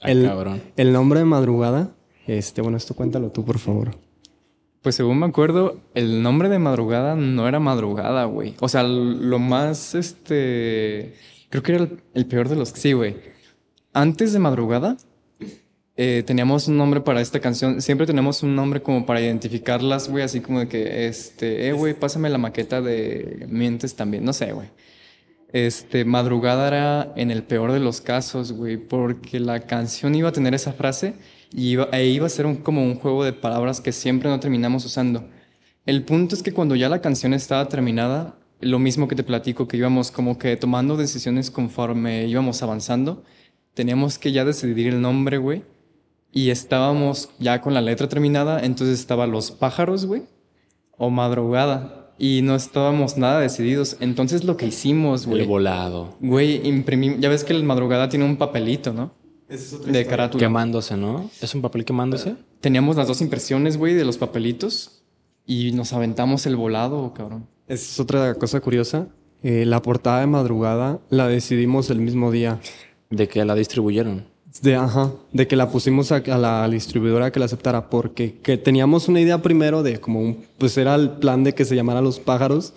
Ah, 0.01 0.11
el, 0.11 0.25
cabrón. 0.25 0.61
el 0.75 0.91
nombre 0.91 1.19
de 1.19 1.25
madrugada, 1.25 1.95
este, 2.27 2.61
bueno, 2.61 2.77
esto 2.77 2.95
cuéntalo 2.95 3.31
tú, 3.31 3.45
por 3.45 3.59
favor. 3.59 3.91
Pues 4.81 4.95
según 4.95 5.19
me 5.19 5.25
acuerdo, 5.25 5.81
el 5.93 6.23
nombre 6.23 6.47
de 6.47 6.57
madrugada 6.57 7.15
no 7.15 7.47
era 7.49 7.59
madrugada, 7.59 8.23
güey. 8.25 8.55
O 8.61 8.69
sea, 8.69 8.83
lo 8.83 9.37
más, 9.37 9.93
este... 9.93 11.15
Creo 11.49 11.63
que 11.63 11.73
era 11.73 11.87
el, 12.13 12.25
peor 12.27 12.47
de 12.47 12.55
los... 12.55 12.69
Sí, 12.69 12.93
güey. 12.93 13.17
Antes 13.91 14.31
de 14.31 14.39
madrugada, 14.39 14.95
eh, 15.97 16.23
teníamos 16.25 16.69
un 16.69 16.77
nombre 16.77 17.01
para 17.01 17.19
esta 17.19 17.41
canción. 17.41 17.81
Siempre 17.81 18.07
tenemos 18.07 18.41
un 18.41 18.55
nombre 18.55 18.81
como 18.81 19.05
para 19.05 19.19
identificarlas, 19.19 20.07
güey. 20.07 20.23
Así 20.23 20.39
como 20.39 20.61
de 20.61 20.69
que, 20.69 21.07
este... 21.07 21.67
Eh, 21.67 21.73
güey, 21.73 21.93
pásame 21.93 22.29
la 22.29 22.37
maqueta 22.37 22.81
de 22.81 23.47
Mientes 23.49 23.95
también. 23.95 24.23
No 24.23 24.31
sé, 24.31 24.53
güey. 24.53 24.69
Este, 25.51 26.05
madrugada 26.05 26.67
era 26.67 27.13
en 27.17 27.31
el 27.31 27.43
peor 27.43 27.73
de 27.73 27.81
los 27.81 27.99
casos, 27.99 28.53
güey. 28.53 28.77
Porque 28.77 29.41
la 29.41 29.59
canción 29.59 30.15
iba 30.15 30.29
a 30.29 30.33
tener 30.33 30.53
esa 30.53 30.71
frase 30.71 31.15
y 31.51 31.69
iba, 31.71 31.89
e 31.91 32.05
iba 32.07 32.25
a 32.27 32.29
ser 32.29 32.45
un, 32.45 32.57
como 32.57 32.83
un 32.83 32.95
juego 32.95 33.23
de 33.23 33.33
palabras 33.33 33.81
que 33.81 33.91
siempre 33.91 34.29
no 34.29 34.39
terminamos 34.39 34.85
usando. 34.85 35.25
El 35.85 36.03
punto 36.03 36.35
es 36.35 36.43
que 36.43 36.53
cuando 36.53 36.75
ya 36.75 36.89
la 36.89 37.01
canción 37.01 37.33
estaba 37.33 37.67
terminada, 37.67 38.35
lo 38.61 38.77
mismo 38.79 39.07
que 39.07 39.15
te 39.15 39.23
platico, 39.23 39.67
que 39.67 39.77
íbamos 39.77 40.11
como 40.11 40.37
que 40.37 40.55
tomando 40.57 40.97
decisiones 40.97 41.49
conforme 41.49 42.27
íbamos 42.27 42.61
avanzando, 42.61 43.23
teníamos 43.73 44.19
que 44.19 44.31
ya 44.31 44.45
decidir 44.45 44.87
el 44.87 45.01
nombre, 45.01 45.37
güey. 45.37 45.63
Y 46.31 46.51
estábamos 46.51 47.29
ya 47.39 47.61
con 47.61 47.73
la 47.73 47.81
letra 47.81 48.07
terminada, 48.07 48.59
entonces 48.63 48.99
estaba 48.99 49.25
Los 49.25 49.49
Pájaros, 49.49 50.05
güey, 50.05 50.23
o 50.97 51.09
Madrugada. 51.09 52.11
Y 52.19 52.41
no 52.43 52.55
estábamos 52.55 53.17
nada 53.17 53.39
decididos. 53.39 53.95
Entonces 54.01 54.43
lo 54.43 54.57
que 54.57 54.67
hicimos, 54.67 55.23
El 55.23 55.29
güey, 55.29 55.47
volado. 55.47 56.17
güey, 56.19 56.67
imprimimos, 56.67 57.19
ya 57.19 57.29
ves 57.29 57.43
que 57.45 57.53
el 57.53 57.63
Madrugada 57.63 58.09
tiene 58.09 58.25
un 58.25 58.35
papelito, 58.37 58.93
¿no? 58.93 59.11
De 59.85 60.05
carátula. 60.05 60.39
Quemándose, 60.39 60.95
¿no? 60.95 61.29
¿Es 61.41 61.55
un 61.55 61.61
papel 61.61 61.83
quemándose? 61.83 62.35
Teníamos 62.61 62.95
las 62.95 63.07
dos 63.07 63.21
impresiones, 63.21 63.77
güey, 63.77 63.95
de 63.95 64.05
los 64.05 64.17
papelitos 64.17 65.01
y 65.45 65.71
nos 65.71 65.93
aventamos 65.93 66.45
el 66.45 66.55
volado, 66.55 67.13
cabrón. 67.13 67.47
Esa 67.67 67.83
es 67.83 67.99
otra 67.99 68.35
cosa 68.35 68.59
curiosa. 68.59 69.07
Eh, 69.41 69.65
la 69.65 69.81
portada 69.81 70.19
de 70.19 70.27
madrugada 70.27 70.99
la 71.09 71.27
decidimos 71.27 71.89
el 71.89 71.99
mismo 71.99 72.31
día. 72.31 72.59
De 73.09 73.27
que 73.27 73.43
la 73.43 73.55
distribuyeron. 73.55 74.25
De, 74.61 74.75
ajá, 74.75 75.11
de 75.31 75.47
que 75.47 75.55
la 75.55 75.71
pusimos 75.71 76.11
a, 76.11 76.17
a 76.17 76.37
la 76.37 76.67
distribuidora 76.69 77.31
que 77.31 77.39
la 77.39 77.45
aceptara, 77.45 77.89
porque 77.89 78.39
que 78.39 78.57
teníamos 78.57 79.07
una 79.07 79.19
idea 79.19 79.41
primero 79.41 79.81
de 79.81 79.99
como 79.99 80.21
un, 80.21 80.45
pues 80.57 80.77
era 80.77 80.93
el 80.93 81.11
plan 81.11 81.43
de 81.43 81.55
que 81.55 81.65
se 81.65 81.75
llamara 81.75 82.01
Los 82.01 82.19
Pájaros, 82.19 82.73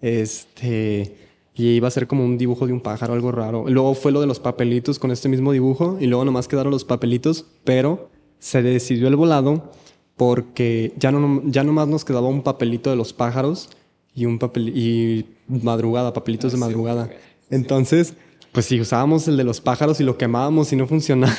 este, 0.00 1.19
y 1.54 1.68
iba 1.68 1.88
a 1.88 1.90
ser 1.90 2.06
como 2.06 2.24
un 2.24 2.38
dibujo 2.38 2.66
de 2.66 2.72
un 2.72 2.80
pájaro, 2.80 3.14
algo 3.14 3.32
raro. 3.32 3.64
Luego 3.68 3.94
fue 3.94 4.12
lo 4.12 4.20
de 4.20 4.26
los 4.26 4.40
papelitos 4.40 4.98
con 4.98 5.10
este 5.10 5.28
mismo 5.28 5.52
dibujo, 5.52 5.98
y 6.00 6.06
luego 6.06 6.24
nomás 6.24 6.48
quedaron 6.48 6.70
los 6.72 6.84
papelitos, 6.84 7.46
pero 7.64 8.10
se 8.38 8.62
decidió 8.62 9.08
el 9.08 9.16
volado 9.16 9.70
porque 10.16 10.92
ya, 10.98 11.10
no, 11.12 11.42
ya 11.46 11.64
nomás 11.64 11.88
nos 11.88 12.04
quedaba 12.04 12.28
un 12.28 12.42
papelito 12.42 12.90
de 12.90 12.96
los 12.96 13.12
pájaros 13.12 13.70
y 14.14 14.26
un 14.26 14.38
papel, 14.38 14.68
y 14.76 15.26
madrugada, 15.48 16.12
papelitos 16.12 16.52
de 16.52 16.58
madrugada. 16.58 17.10
Entonces, 17.50 18.14
pues 18.52 18.66
si 18.66 18.80
usábamos 18.80 19.28
el 19.28 19.36
de 19.36 19.44
los 19.44 19.60
pájaros 19.60 20.00
y 20.00 20.04
lo 20.04 20.18
quemábamos 20.18 20.72
y 20.72 20.76
no 20.76 20.86
funcionaba, 20.86 21.34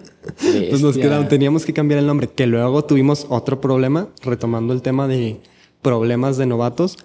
pues 0.70 0.80
nos 0.80 0.96
quedaba, 0.96 1.28
teníamos 1.28 1.64
que 1.64 1.72
cambiar 1.72 2.00
el 2.00 2.06
nombre. 2.06 2.28
Que 2.28 2.46
luego 2.46 2.84
tuvimos 2.84 3.26
otro 3.28 3.60
problema, 3.60 4.08
retomando 4.22 4.72
el 4.72 4.82
tema 4.82 5.08
de 5.08 5.40
problemas 5.82 6.36
de 6.36 6.46
novatos, 6.46 6.96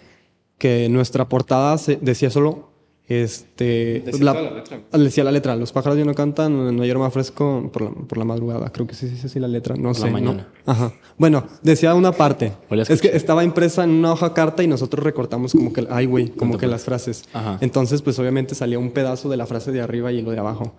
que 0.59 0.87
nuestra 0.89 1.27
portada 1.27 1.77
se- 1.79 1.97
decía 1.99 2.29
solo, 2.29 2.69
este, 3.07 4.03
Decía 4.05 4.19
toda 4.19 4.41
la 4.43 4.51
letra. 4.51 4.81
decía 4.93 5.23
la 5.23 5.31
letra, 5.31 5.55
los 5.55 5.71
pájaros 5.71 5.97
ya 5.97 6.05
no 6.05 6.13
cantan, 6.13 6.75
no 6.75 6.83
hay 6.83 6.91
aroma 6.91 7.09
fresco 7.09 7.67
por 7.73 7.81
la, 7.81 7.89
por 7.91 8.17
la 8.19 8.23
madrugada, 8.25 8.71
creo 8.71 8.85
que 8.85 8.93
sí 8.93 9.07
dice 9.07 9.25
así 9.25 9.39
la 9.39 9.47
letra, 9.47 9.75
no 9.75 9.89
la 9.89 9.93
sé. 9.95 10.05
¿no? 10.05 10.11
mañana. 10.11 10.47
Ajá. 10.65 10.93
Bueno, 11.17 11.43
decía 11.63 11.95
una 11.95 12.11
parte. 12.11 12.53
La 12.69 12.83
Es 12.83 13.01
que 13.01 13.07
estaba 13.07 13.43
impresa 13.43 13.83
en 13.83 13.89
una 13.89 14.11
hoja 14.13 14.33
carta 14.35 14.61
y 14.61 14.67
nosotros 14.67 15.03
recortamos 15.03 15.53
como 15.53 15.73
que, 15.73 15.87
ay 15.89 16.05
güey, 16.05 16.29
como 16.29 16.57
que 16.59 16.67
las 16.67 16.83
frases. 16.83 17.23
Ajá. 17.33 17.57
Entonces, 17.61 18.03
pues 18.03 18.19
obviamente 18.19 18.53
salía 18.53 18.77
un 18.77 18.91
pedazo 18.91 19.27
de 19.27 19.37
la 19.37 19.47
frase 19.47 19.71
de 19.71 19.81
arriba 19.81 20.11
y 20.11 20.21
lo 20.21 20.29
de 20.29 20.37
abajo. 20.39 20.75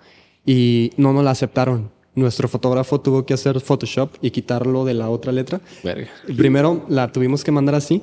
Y 0.46 0.92
no 0.96 1.12
nos 1.12 1.24
la 1.24 1.32
aceptaron. 1.32 1.90
Nuestro 2.14 2.48
fotógrafo 2.48 3.00
tuvo 3.00 3.24
que 3.26 3.34
hacer 3.34 3.60
Photoshop 3.60 4.10
y 4.20 4.30
quitarlo 4.30 4.84
de 4.84 4.94
la 4.94 5.10
otra 5.10 5.32
letra. 5.32 5.60
Verga. 5.82 6.08
Primero 6.36 6.84
la 6.88 7.10
tuvimos 7.12 7.44
que 7.44 7.50
mandar 7.52 7.74
así 7.74 8.02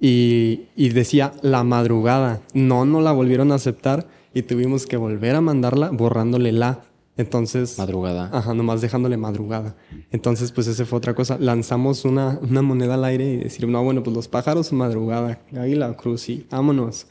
y, 0.00 0.68
y 0.76 0.88
decía 0.90 1.32
la 1.42 1.62
madrugada. 1.62 2.40
No, 2.54 2.84
no 2.84 3.00
la 3.00 3.12
volvieron 3.12 3.52
a 3.52 3.56
aceptar 3.56 4.06
y 4.32 4.42
tuvimos 4.42 4.86
que 4.86 4.96
volver 4.96 5.34
a 5.36 5.40
mandarla 5.40 5.90
borrándole 5.90 6.52
la. 6.52 6.80
Entonces... 7.16 7.78
Madrugada. 7.78 8.30
Ajá, 8.32 8.54
nomás 8.54 8.80
dejándole 8.80 9.18
madrugada. 9.18 9.76
Entonces, 10.10 10.52
pues 10.52 10.66
esa 10.68 10.86
fue 10.86 10.96
otra 10.96 11.14
cosa. 11.14 11.36
Lanzamos 11.38 12.06
una, 12.06 12.38
una 12.40 12.62
moneda 12.62 12.94
al 12.94 13.04
aire 13.04 13.30
y 13.32 13.36
decir, 13.36 13.68
no, 13.68 13.84
bueno, 13.84 14.02
pues 14.02 14.16
los 14.16 14.26
pájaros 14.26 14.72
madrugada, 14.72 15.40
águila, 15.54 15.94
cruz 15.96 16.30
y 16.30 16.46
vámonos. 16.50 17.06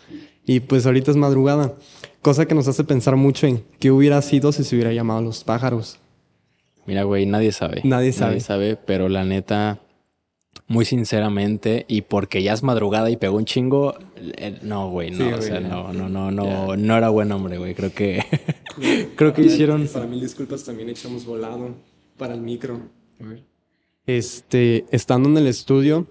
Y 0.46 0.62
pues 0.62 0.88
ahorita 0.88 1.12
es 1.12 1.18
madrugada. 1.18 1.76
Cosa 2.24 2.48
que 2.48 2.56
nos 2.56 2.68
hace 2.68 2.84
pensar 2.84 3.16
mucho 3.18 3.46
en 3.46 3.64
qué 3.80 3.92
hubiera 3.92 4.20
sido 4.24 4.52
si 4.52 4.64
se 4.64 4.76
hubiera 4.76 4.92
llamado 4.94 5.22
los 5.22 5.44
pájaros. 5.44 6.00
Mira, 6.88 7.04
güey, 7.04 7.28
nadie 7.28 7.52
sabe. 7.52 7.82
Nadie 7.84 8.12
sabe. 8.12 8.32
Nadie 8.32 8.42
sabe, 8.42 8.76
pero 8.76 9.10
la 9.10 9.24
neta, 9.26 9.80
muy 10.70 10.86
sinceramente, 10.86 11.86
y 11.88 12.04
porque 12.04 12.44
ya 12.44 12.54
es 12.54 12.62
madrugada 12.62 13.10
y 13.10 13.18
pegó 13.18 13.38
un 13.38 13.46
chingo, 13.46 13.96
eh, 14.16 14.60
no, 14.62 14.90
güey, 14.92 15.10
no, 15.10 15.18
Sí, 15.18 15.24
o 15.24 15.38
güey, 15.38 15.42
sea, 15.42 15.60
no, 15.60 15.92
no, 15.92 16.08
no, 16.08 16.30
no, 16.30 16.78
no 16.78 16.98
era 16.98 17.10
buen 17.10 17.32
hombre, 17.32 17.58
güey. 17.58 17.74
Creo 17.74 17.92
que, 17.92 18.24
creo 19.16 19.34
que 19.34 19.42
hicieron. 19.42 19.88
Para 19.88 20.06
mil 20.06 20.22
disculpas, 20.22 20.64
también 20.64 20.90
echamos 20.90 21.26
volado 21.26 21.76
para 22.18 22.36
el 22.36 22.42
micro. 22.42 22.82
Este, 24.06 24.86
estando 24.92 25.28
en 25.28 25.38
el 25.38 25.48
estudio, 25.48 26.08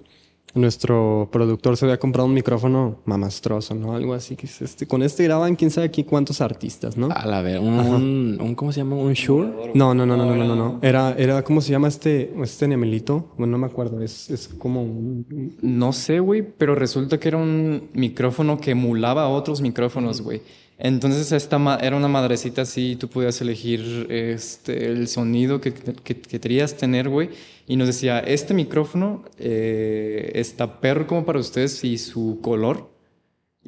nuestro 0.55 1.29
productor 1.31 1.77
se 1.77 1.85
había 1.85 1.99
comprado 1.99 2.27
un 2.27 2.35
micrófono 2.35 2.97
mamastroso, 3.05 3.75
¿no? 3.75 3.95
Algo 3.95 4.15
así 4.15 4.35
que 4.37 4.47
es 4.47 4.63
este, 4.63 4.87
con 4.87 5.03
este 5.03 5.25
graban 5.25 5.57
quién 5.57 5.71
sabe 5.71 5.87
aquí 5.87 6.05
cuántos 6.05 6.41
artistas, 6.41 6.97
¿no? 6.97 7.09
A 7.15 7.27
la 7.27 7.43
ver, 7.43 7.59
un, 7.61 7.69
un, 7.79 8.39
un- 8.41 8.55
¿cómo 8.55 8.73
se 8.73 8.81
llama? 8.81 8.97
Un 8.97 9.13
Shure. 9.13 9.73
No, 9.75 9.95
no, 9.95 10.07
no, 10.07 10.17
no, 10.17 10.25
no, 10.27 10.35
no, 10.37 10.45
no, 10.45 10.57
no. 10.57 10.79
Era, 10.83 11.15
era, 11.19 11.43
¿cómo 11.45 11.61
se 11.61 11.71
llama 11.71 11.89
este, 11.89 12.33
este 12.43 12.67
Nemelito? 12.67 13.29
Bueno, 13.37 13.53
no 13.53 13.59
me 13.59 13.67
acuerdo. 13.67 14.01
Es, 14.03 14.31
es 14.31 14.49
como 14.49 14.83
un... 14.83 15.57
No 15.63 15.93
sé, 15.93 16.19
güey, 16.21 16.43
pero 16.43 16.75
resulta 16.75 17.19
que 17.21 17.29
era 17.29 17.37
un 17.39 17.91
micrófono 17.93 18.61
que 18.61 18.73
emulaba 18.73 19.25
a 19.25 19.29
otros 19.29 19.61
micrófonos, 19.61 20.21
güey. 20.23 20.41
Entonces 20.79 21.33
esta 21.33 21.79
era 21.83 21.97
una 21.97 22.07
madrecita 22.07 22.63
así, 22.63 22.95
tú 22.95 23.09
podías 23.09 23.41
elegir 23.41 24.07
este, 24.11 24.87
el 24.87 25.09
sonido 25.09 25.61
que, 25.61 25.75
que, 25.75 26.21
que 26.21 26.41
querías 26.41 26.77
tener, 26.77 27.09
güey. 27.09 27.31
Y 27.67 27.77
nos 27.77 27.89
decía, 27.89 28.21
este 28.21 28.55
micrófono 28.55 29.25
eh, 29.39 30.31
está 30.35 30.81
perro 30.81 31.07
como 31.07 31.27
para 31.27 31.41
ustedes 31.41 31.83
y 31.85 31.99
su 31.99 32.39
color 32.41 32.98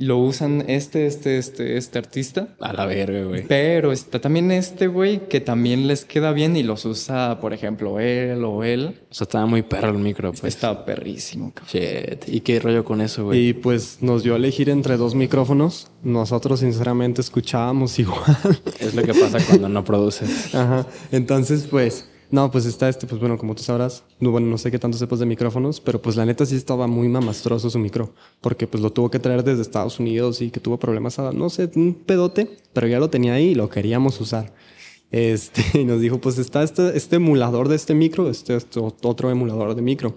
lo 0.00 0.16
usan 0.18 0.64
este, 0.66 1.06
este, 1.06 1.38
este, 1.38 1.76
este 1.76 1.98
artista. 1.98 2.48
A 2.58 2.72
la 2.72 2.86
verga, 2.86 3.22
güey. 3.24 3.46
Pero 3.46 3.92
está 3.92 4.18
también 4.18 4.50
este, 4.50 4.86
güey, 4.86 5.28
que 5.28 5.40
también 5.40 5.86
les 5.86 6.06
queda 6.06 6.32
bien 6.32 6.56
y 6.56 6.62
los 6.62 6.86
usa, 6.86 7.38
por 7.40 7.52
ejemplo, 7.52 8.00
él 8.00 8.42
o 8.44 8.64
él. 8.64 8.98
O 9.10 9.14
sea, 9.14 9.26
estaba 9.26 9.46
muy 9.46 9.62
perro 9.62 9.90
el 9.90 9.98
micro, 9.98 10.32
pues. 10.32 10.44
Está 10.44 10.84
perrísimo, 10.84 11.52
cabrón. 11.52 11.70
Shit. 11.70 12.28
¿Y 12.28 12.40
qué 12.40 12.58
rollo 12.60 12.84
con 12.84 13.00
eso, 13.00 13.26
güey? 13.26 13.48
Y 13.48 13.52
pues 13.52 13.98
nos 14.00 14.22
dio 14.22 14.32
a 14.32 14.36
elegir 14.36 14.70
entre 14.70 14.96
dos 14.96 15.14
micrófonos. 15.14 15.90
Nosotros 16.02 16.60
sinceramente 16.60 17.20
escuchábamos 17.20 17.98
igual. 17.98 18.60
Es 18.80 18.94
lo 18.94 19.02
que 19.02 19.12
pasa 19.12 19.38
cuando 19.46 19.68
no 19.68 19.84
produces. 19.84 20.54
Ajá. 20.54 20.86
Entonces, 21.12 21.66
pues, 21.70 22.09
no, 22.30 22.50
pues 22.50 22.64
está 22.64 22.88
este, 22.88 23.06
pues 23.06 23.20
bueno, 23.20 23.36
como 23.36 23.54
tú 23.54 23.62
sabrás, 23.62 24.04
no, 24.20 24.30
bueno, 24.30 24.46
no 24.46 24.56
sé 24.56 24.70
qué 24.70 24.78
tanto 24.78 24.96
sepas 24.96 25.18
de 25.18 25.26
micrófonos, 25.26 25.80
pero 25.80 26.00
pues 26.00 26.16
la 26.16 26.24
neta 26.24 26.46
sí 26.46 26.54
estaba 26.54 26.86
muy 26.86 27.08
mamastroso 27.08 27.70
su 27.70 27.78
micro, 27.78 28.14
porque 28.40 28.66
pues 28.68 28.82
lo 28.82 28.92
tuvo 28.92 29.10
que 29.10 29.18
traer 29.18 29.42
desde 29.42 29.62
Estados 29.62 29.98
Unidos 29.98 30.40
y 30.40 30.50
que 30.50 30.60
tuvo 30.60 30.78
problemas, 30.78 31.18
a, 31.18 31.32
no 31.32 31.50
sé, 31.50 31.70
un 31.74 31.94
pedote, 31.94 32.56
pero 32.72 32.86
ya 32.86 33.00
lo 33.00 33.10
tenía 33.10 33.34
ahí 33.34 33.48
y 33.48 33.54
lo 33.54 33.68
queríamos 33.68 34.20
usar. 34.20 34.54
Este, 35.10 35.62
y 35.80 35.84
nos 35.84 36.00
dijo, 36.00 36.20
pues 36.20 36.38
está 36.38 36.62
este, 36.62 36.96
este 36.96 37.16
emulador 37.16 37.68
de 37.68 37.76
este 37.76 37.94
micro, 37.94 38.30
este, 38.30 38.54
este 38.54 38.80
otro 38.80 39.30
emulador 39.30 39.74
de 39.74 39.82
micro. 39.82 40.14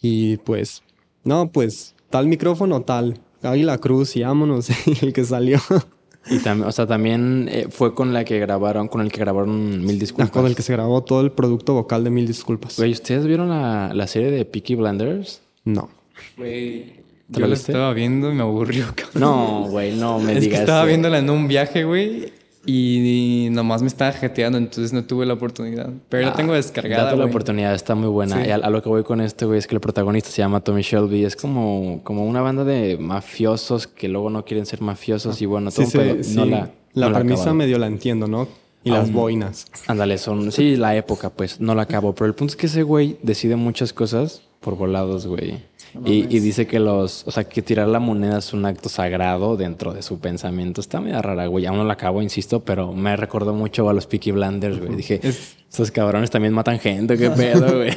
Y 0.00 0.38
pues, 0.38 0.82
no, 1.24 1.52
pues 1.52 1.94
tal 2.10 2.26
micrófono, 2.26 2.82
tal, 2.82 3.20
Águila 3.42 3.78
Cruz 3.78 4.16
y 4.16 4.22
vámonos, 4.22 4.68
el 5.02 5.12
que 5.12 5.24
salió. 5.24 5.58
Y 6.30 6.38
también, 6.38 6.68
o 6.68 6.72
sea, 6.72 6.86
también 6.86 7.48
eh, 7.50 7.66
fue 7.70 7.94
con 7.94 8.12
la 8.12 8.24
que 8.24 8.38
grabaron, 8.38 8.88
con 8.88 9.00
el 9.00 9.10
que 9.10 9.18
grabaron 9.20 9.84
Mil 9.84 9.98
Disculpas. 9.98 10.30
Con 10.30 10.46
el 10.46 10.54
que 10.54 10.62
se 10.62 10.72
grabó 10.72 11.02
todo 11.02 11.20
el 11.20 11.32
producto 11.32 11.74
vocal 11.74 12.04
de 12.04 12.10
Mil 12.10 12.26
Disculpas. 12.26 12.76
Güey, 12.76 12.92
¿ustedes 12.92 13.26
vieron 13.26 13.48
la, 13.48 13.92
la 13.94 14.06
serie 14.06 14.30
de 14.30 14.44
Peaky 14.44 14.76
Blinders? 14.76 15.42
No. 15.64 15.88
Güey, 16.36 17.02
¿Te 17.32 17.40
yo 17.40 17.46
la 17.46 17.54
estaba 17.54 17.92
viendo 17.92 18.30
y 18.30 18.34
me 18.34 18.42
aburrió, 18.42 18.86
cabrón. 18.94 19.20
No, 19.20 19.66
güey, 19.68 19.96
no 19.96 20.18
me 20.20 20.32
es 20.32 20.38
que 20.38 20.44
digas. 20.46 20.60
estaba 20.60 20.80
eso. 20.80 20.88
viéndola 20.88 21.18
en 21.18 21.30
un 21.30 21.48
viaje, 21.48 21.84
güey. 21.84 22.32
Y 22.64 23.48
nomás 23.50 23.82
me 23.82 23.88
estaba 23.88 24.12
jeteando, 24.12 24.56
entonces 24.56 24.92
no 24.92 25.04
tuve 25.04 25.26
la 25.26 25.34
oportunidad. 25.34 25.90
Pero 26.08 26.26
la 26.28 26.32
tengo 26.34 26.52
descargada. 26.52 27.04
Date 27.06 27.16
la 27.16 27.24
oportunidad, 27.24 27.74
está 27.74 27.94
muy 27.94 28.08
buena. 28.08 28.40
Sí. 28.42 28.48
Y 28.48 28.50
a, 28.52 28.56
a 28.56 28.70
lo 28.70 28.82
que 28.82 28.88
voy 28.88 29.02
con 29.02 29.20
este, 29.20 29.46
güey, 29.46 29.58
es 29.58 29.66
que 29.66 29.74
el 29.74 29.80
protagonista 29.80 30.30
se 30.30 30.42
llama 30.42 30.60
Tommy 30.60 30.82
Shelby. 30.82 31.24
Es 31.24 31.34
como, 31.34 32.00
como 32.04 32.24
una 32.24 32.40
banda 32.40 32.62
de 32.64 32.98
mafiosos 32.98 33.86
que 33.88 34.08
luego 34.08 34.30
no 34.30 34.44
quieren 34.44 34.64
ser 34.66 34.80
mafiosos 34.80 35.42
y 35.42 35.46
bueno, 35.46 35.70
todo 35.72 35.86
Sí, 35.86 35.98
un 35.98 36.04
sí, 36.04 36.08
pedo. 36.10 36.22
sí. 36.24 36.36
No 36.36 36.44
la, 36.46 36.70
la 36.94 37.08
no 37.08 37.14
premisa 37.16 37.52
medio 37.52 37.78
la 37.78 37.88
entiendo, 37.88 38.28
¿no? 38.28 38.46
Y 38.84 38.90
las 38.90 39.12
boinas. 39.12 39.66
Ándale, 39.86 40.18
son. 40.18 40.50
Sí, 40.52 40.76
la 40.76 40.96
época, 40.96 41.30
pues, 41.30 41.60
no 41.60 41.74
la 41.74 41.82
acabo. 41.82 42.14
Pero 42.14 42.26
el 42.26 42.34
punto 42.34 42.52
es 42.52 42.56
que 42.56 42.66
ese 42.66 42.82
güey 42.82 43.16
decide 43.22 43.54
muchas 43.56 43.92
cosas 43.92 44.42
por 44.60 44.76
volados, 44.76 45.26
güey. 45.26 45.62
Y, 46.04 46.34
y 46.34 46.40
dice 46.40 46.66
que 46.66 46.78
los. 46.78 47.26
O 47.26 47.30
sea, 47.30 47.44
que 47.44 47.62
tirar 47.62 47.88
la 47.88 48.00
moneda 48.00 48.38
es 48.38 48.52
un 48.52 48.64
acto 48.64 48.88
sagrado 48.88 49.56
dentro 49.56 49.92
de 49.92 50.02
su 50.02 50.18
pensamiento. 50.18 50.80
Está 50.80 51.00
medio 51.00 51.20
rara, 51.20 51.46
güey. 51.46 51.66
Aún 51.66 51.78
no 51.78 51.84
la 51.84 51.94
acabo, 51.94 52.22
insisto, 52.22 52.60
pero 52.64 52.92
me 52.92 53.16
recordó 53.16 53.54
mucho 53.54 53.88
a 53.88 53.92
los 53.92 54.06
Peaky 54.06 54.32
Blinders, 54.32 54.80
güey. 54.80 54.96
Dije, 54.96 55.20
estos 55.22 55.90
cabrones 55.90 56.30
también 56.30 56.54
matan 56.54 56.78
gente, 56.78 57.16
qué 57.16 57.30
pedo, 57.36 57.76
güey. 57.76 57.90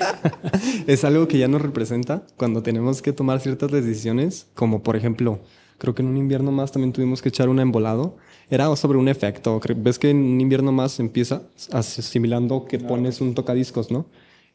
Es 0.88 1.04
algo 1.04 1.28
que 1.28 1.38
ya 1.38 1.48
nos 1.48 1.62
representa 1.62 2.24
cuando 2.38 2.62
tenemos 2.64 3.02
que 3.02 3.14
tomar 3.14 3.40
ciertas 3.40 3.72
decisiones, 3.72 4.48
como 4.54 4.84
por 4.84 4.96
ejemplo, 4.96 5.40
creo 5.78 5.96
que 5.96 6.02
en 6.02 6.10
un 6.10 6.18
invierno 6.18 6.52
más 6.52 6.72
también 6.72 6.94
tuvimos 6.94 7.22
que 7.22 7.30
echar 7.30 7.50
un 7.50 7.60
embolado. 7.60 8.18
Era 8.50 8.74
sobre 8.76 8.98
un 8.98 9.08
efecto. 9.08 9.60
¿Ves 9.78 9.98
que 9.98 10.12
en 10.12 10.18
un 10.18 10.40
invierno 10.42 10.72
más 10.72 11.00
empieza 11.00 11.44
asimilando 11.72 12.66
que 12.66 12.78
pones 12.78 13.20
un 13.20 13.34
tocadiscos, 13.34 13.90
no? 13.90 14.06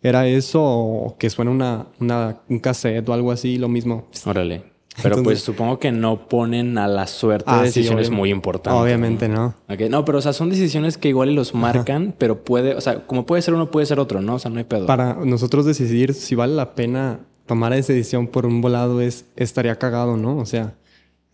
Era 0.03 0.27
eso 0.27 0.63
o 0.63 1.17
que 1.19 1.29
suena 1.31 1.51
una, 1.51 1.87
una, 2.01 2.39
un 2.49 2.59
cassette 2.59 3.07
o 3.09 3.13
algo 3.13 3.33
así, 3.33 3.59
lo 3.59 3.69
mismo. 3.69 4.07
Órale. 4.25 4.63
Pero 5.03 5.17
Entonces- 5.17 5.25
pues 5.25 5.43
supongo 5.43 5.79
que 5.79 5.93
no 5.93 6.29
ponen 6.29 6.77
a 6.77 6.89
la 6.89 7.07
suerte 7.07 7.45
Ah, 7.47 7.61
sí, 7.61 7.67
decisiones 7.67 8.11
muy 8.11 8.31
importantes. 8.31 8.81
Obviamente 8.81 9.29
no. 9.29 9.55
Ok, 9.69 9.83
No, 9.89 10.05
pero 10.05 10.19
o 10.19 10.21
sea, 10.21 10.33
son 10.33 10.51
decisiones 10.51 10.99
que 10.99 11.09
igual 11.09 11.35
los 11.35 11.55
marcan, 11.55 12.15
pero 12.19 12.43
puede, 12.45 12.75
o 12.75 12.81
sea, 12.81 13.07
como 13.07 13.25
puede 13.25 13.41
ser 13.43 13.55
uno, 13.55 13.71
puede 13.71 13.87
ser 13.87 14.01
otro, 14.01 14.21
¿no? 14.21 14.35
O 14.35 14.39
sea, 14.39 14.51
no 14.51 14.59
hay 14.59 14.65
pedo. 14.65 14.87
Para 14.87 15.15
nosotros 15.15 15.65
decidir 15.65 16.13
si 16.15 16.35
vale 16.35 16.55
la 16.55 16.75
pena 16.75 17.21
tomar 17.47 17.73
esa 17.73 17.93
decisión 17.93 18.27
por 18.27 18.47
un 18.47 18.61
volado 18.61 19.01
es 19.01 19.27
estaría 19.37 19.77
cagado, 19.77 20.17
¿no? 20.17 20.39
O 20.39 20.47
sea, 20.47 20.75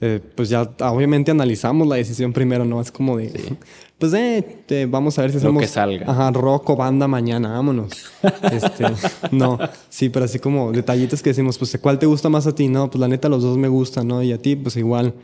eh, 0.01 0.21
pues 0.35 0.49
ya 0.51 0.71
obviamente 0.81 1.31
analizamos 1.31 1.87
la 1.89 1.97
decisión 1.97 2.33
primero, 2.35 2.65
¿no? 2.67 2.81
Es 2.81 2.93
como 2.93 3.17
de, 3.17 3.33
pues 3.99 4.13
eh, 4.15 4.87
vamos 4.89 5.19
a 5.19 5.23
ver 5.23 5.31
si 5.31 5.37
Lo 5.37 5.41
hacemos 5.41 5.61
que 5.63 5.69
salga. 5.69 6.11
Ajá, 6.11 6.31
rock 6.31 6.71
o 6.71 6.77
banda 6.77 7.09
mañana, 7.09 7.51
vámonos. 7.53 7.93
este, 8.53 8.85
no, 9.33 9.59
sí, 9.89 10.09
pero 10.09 10.25
así 10.25 10.39
como 10.39 10.73
detallitos 10.73 11.23
que 11.23 11.31
decimos, 11.31 11.57
pues 11.59 11.79
¿cuál 11.81 11.99
te 11.99 12.07
gusta 12.07 12.29
más 12.29 12.47
a 12.47 12.55
ti? 12.55 12.69
No, 12.69 12.91
pues 12.91 13.01
la 13.01 13.09
neta 13.09 13.29
los 13.29 13.43
dos 13.43 13.57
me 13.57 13.69
gustan, 13.69 14.09
¿no? 14.09 14.23
Y 14.23 14.33
a 14.33 14.39
ti, 14.39 14.57
pues 14.57 14.77
igual. 14.77 15.15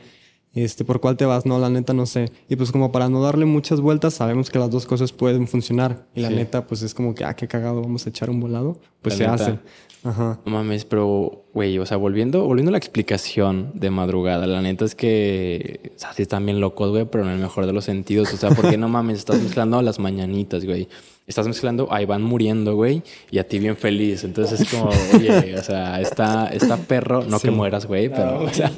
Este, 0.55 0.85
¿por 0.85 1.01
cuál 1.01 1.17
te 1.17 1.25
vas? 1.25 1.47
No, 1.47 1.59
la 1.59 1.71
neta 1.71 1.95
no 1.95 2.05
sé. 2.05 2.31
Y 2.49 2.57
pues 2.57 2.71
como 2.73 2.93
para 2.93 3.09
no 3.09 3.23
darle 3.23 3.47
muchas 3.47 3.81
vueltas, 3.81 4.13
sabemos 4.15 4.51
que 4.51 4.59
las 4.59 4.71
dos 4.71 4.85
cosas 4.85 5.11
pueden 5.13 5.49
funcionar. 5.49 6.07
Y 6.15 6.21
la 6.21 6.29
Sí. 6.29 6.35
neta, 6.35 6.67
pues 6.67 6.83
es 6.83 6.93
como 6.93 7.15
que, 7.15 7.25
ah, 7.25 7.35
qué 7.35 7.49
cagado, 7.49 7.81
vamos 7.81 8.05
a 8.07 8.11
echar 8.11 8.29
un 8.29 8.39
volado. 8.39 8.79
Pues 9.01 9.19
La 9.19 9.25
se 9.25 9.31
neta. 9.31 9.45
hace. 9.53 9.59
Ajá. 10.05 10.41
No 10.45 10.53
mames, 10.53 10.85
pero, 10.85 11.45
güey, 11.55 11.79
o 11.79 11.87
sea, 11.87 11.97
volviendo, 11.97 12.45
volviendo 12.45 12.71
a 12.71 12.73
la 12.73 12.79
explicación 12.79 13.71
de 13.75 13.91
madrugada, 13.91 14.47
la 14.47 14.61
neta 14.61 14.85
es 14.85 14.95
que, 14.95 15.93
o 15.95 15.99
sea, 15.99 16.13
sí 16.13 16.23
están 16.23 16.45
bien 16.45 16.61
locos, 16.61 16.91
güey, 16.91 17.05
pero 17.05 17.25
en 17.25 17.31
el 17.31 17.39
mejor 17.39 17.67
de 17.67 17.73
los 17.73 17.85
sentidos. 17.85 18.33
O 18.33 18.37
sea, 18.37 18.51
porque 18.51 18.77
no 18.77 18.89
mames, 18.89 19.19
estás 19.19 19.41
mezclando 19.41 19.81
las 19.83 19.99
mañanitas, 19.99 20.65
güey. 20.65 20.89
Estás 21.27 21.47
mezclando, 21.47 21.87
ahí 21.93 22.05
van 22.05 22.23
muriendo, 22.23 22.75
güey, 22.75 23.03
y 23.31 23.39
a 23.39 23.47
ti 23.47 23.59
bien 23.61 23.77
feliz. 23.77 24.25
Entonces 24.25 24.61
es 24.61 24.69
como, 24.69 24.91
oye, 25.15 25.55
o 25.57 25.63
sea, 25.63 26.01
está, 26.01 26.49
está 26.49 26.77
perro, 26.77 27.23
no 27.25 27.39
Sí. 27.39 27.47
que 27.49 27.51
mueras, 27.53 27.87
güey, 27.87 28.09
pero, 28.09 28.43
o 28.45 28.49
sea, 28.53 28.73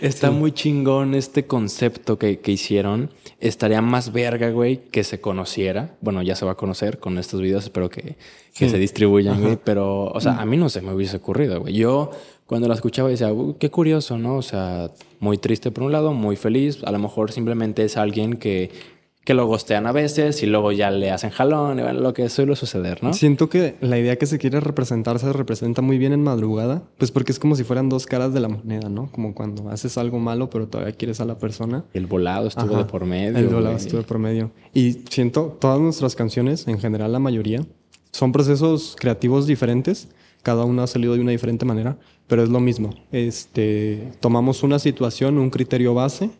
está 0.00 0.30
muy 0.30 0.52
chingón 0.52 1.14
este 1.14 1.46
concepto 1.46 2.18
que, 2.18 2.40
que 2.40 2.50
hicieron. 2.52 3.10
Estaría 3.40 3.82
más 3.82 4.10
verga, 4.12 4.50
güey, 4.50 4.78
que 4.90 5.04
se 5.04 5.20
conociera. 5.20 5.94
Bueno, 6.00 6.22
ya 6.22 6.34
se 6.34 6.44
va 6.46 6.52
a 6.52 6.56
conocer 6.56 6.98
con 6.98 7.18
estos 7.18 7.40
videos, 7.40 7.64
espero 7.64 7.90
que, 7.90 8.02
que 8.02 8.16
Sí. 8.52 8.68
se 8.70 8.78
distribuyan, 8.78 9.40
güey. 9.42 9.58
Pero, 9.62 10.06
o 10.06 10.20
sea, 10.20 10.38
a 10.40 10.46
mí 10.46 10.56
no 10.56 10.68
se 10.70 10.80
me 10.80 10.92
hubiese 10.94 11.18
ocurrido, 11.18 11.60
güey. 11.60 11.74
Yo 11.74 12.10
cuando 12.46 12.68
la 12.68 12.74
escuchaba 12.74 13.08
decía, 13.10 13.32
"Uh, 13.32 13.56
qué 13.58 13.70
curioso, 13.70 14.16
¿no? 14.18 14.36
O 14.36 14.42
sea, 14.42 14.90
muy 15.20 15.36
triste 15.38 15.70
por 15.70 15.84
un 15.84 15.92
lado, 15.92 16.12
muy 16.14 16.36
feliz. 16.36 16.78
A 16.84 16.90
lo 16.92 16.98
mejor 16.98 17.32
simplemente 17.32 17.84
es 17.84 17.96
alguien 17.96 18.36
que, 18.36 18.70
que 19.24 19.34
lo 19.34 19.46
gostean 19.46 19.86
a 19.86 19.92
veces 19.92 20.42
y 20.42 20.46
luego 20.46 20.72
ya 20.72 20.90
le 20.90 21.10
hacen 21.10 21.30
jalón, 21.30 21.78
y 21.78 21.82
bueno, 21.82 22.00
lo 22.00 22.12
que 22.12 22.28
suele 22.28 22.56
suceder, 22.56 23.02
¿no? 23.04 23.12
Siento 23.12 23.48
que 23.48 23.76
la 23.80 23.98
idea 23.98 24.16
que 24.16 24.26
se 24.26 24.38
quiere 24.38 24.58
representar 24.58 25.18
se 25.20 25.32
representa 25.32 25.80
muy 25.80 25.96
bien 25.98 26.12
en 26.12 26.22
madrugada, 26.22 26.82
pues 26.98 27.12
porque 27.12 27.30
es 27.30 27.38
como 27.38 27.54
si 27.54 27.62
fueran 27.62 27.88
dos 27.88 28.06
caras 28.06 28.34
de 28.34 28.40
la 28.40 28.48
moneda, 28.48 28.88
¿no? 28.88 29.10
Como 29.12 29.34
cuando 29.34 29.70
haces 29.70 29.96
algo 29.96 30.18
malo 30.18 30.50
pero 30.50 30.66
todavía 30.66 30.92
quieres 30.94 31.20
a 31.20 31.24
la 31.24 31.38
persona. 31.38 31.84
El 31.94 32.06
volado 32.06 32.48
estuvo 32.48 32.72
Ajá. 32.72 32.78
de 32.78 32.84
por 32.84 33.04
medio. 33.04 33.38
El 33.38 33.46
volado 33.48 33.76
estuvo 33.76 33.98
de 33.98 34.06
por 34.06 34.18
medio. 34.18 34.50
Y 34.74 35.02
siento, 35.08 35.56
todas 35.60 35.80
nuestras 35.80 36.16
canciones, 36.16 36.66
en 36.66 36.80
general 36.80 37.12
la 37.12 37.20
mayoría, 37.20 37.64
son 38.10 38.32
procesos 38.32 38.96
creativos 38.98 39.46
diferentes. 39.46 40.08
Cada 40.42 40.64
una 40.64 40.82
ha 40.82 40.86
salido 40.88 41.14
de 41.14 41.20
una 41.20 41.30
diferente 41.30 41.64
manera, 41.64 41.96
pero 42.26 42.42
es 42.42 42.48
lo 42.48 42.58
mismo. 42.58 42.90
Este, 43.12 44.10
tomamos 44.18 44.64
una 44.64 44.80
situación, 44.80 45.38
un 45.38 45.50
criterio 45.50 45.94
base, 45.94 46.30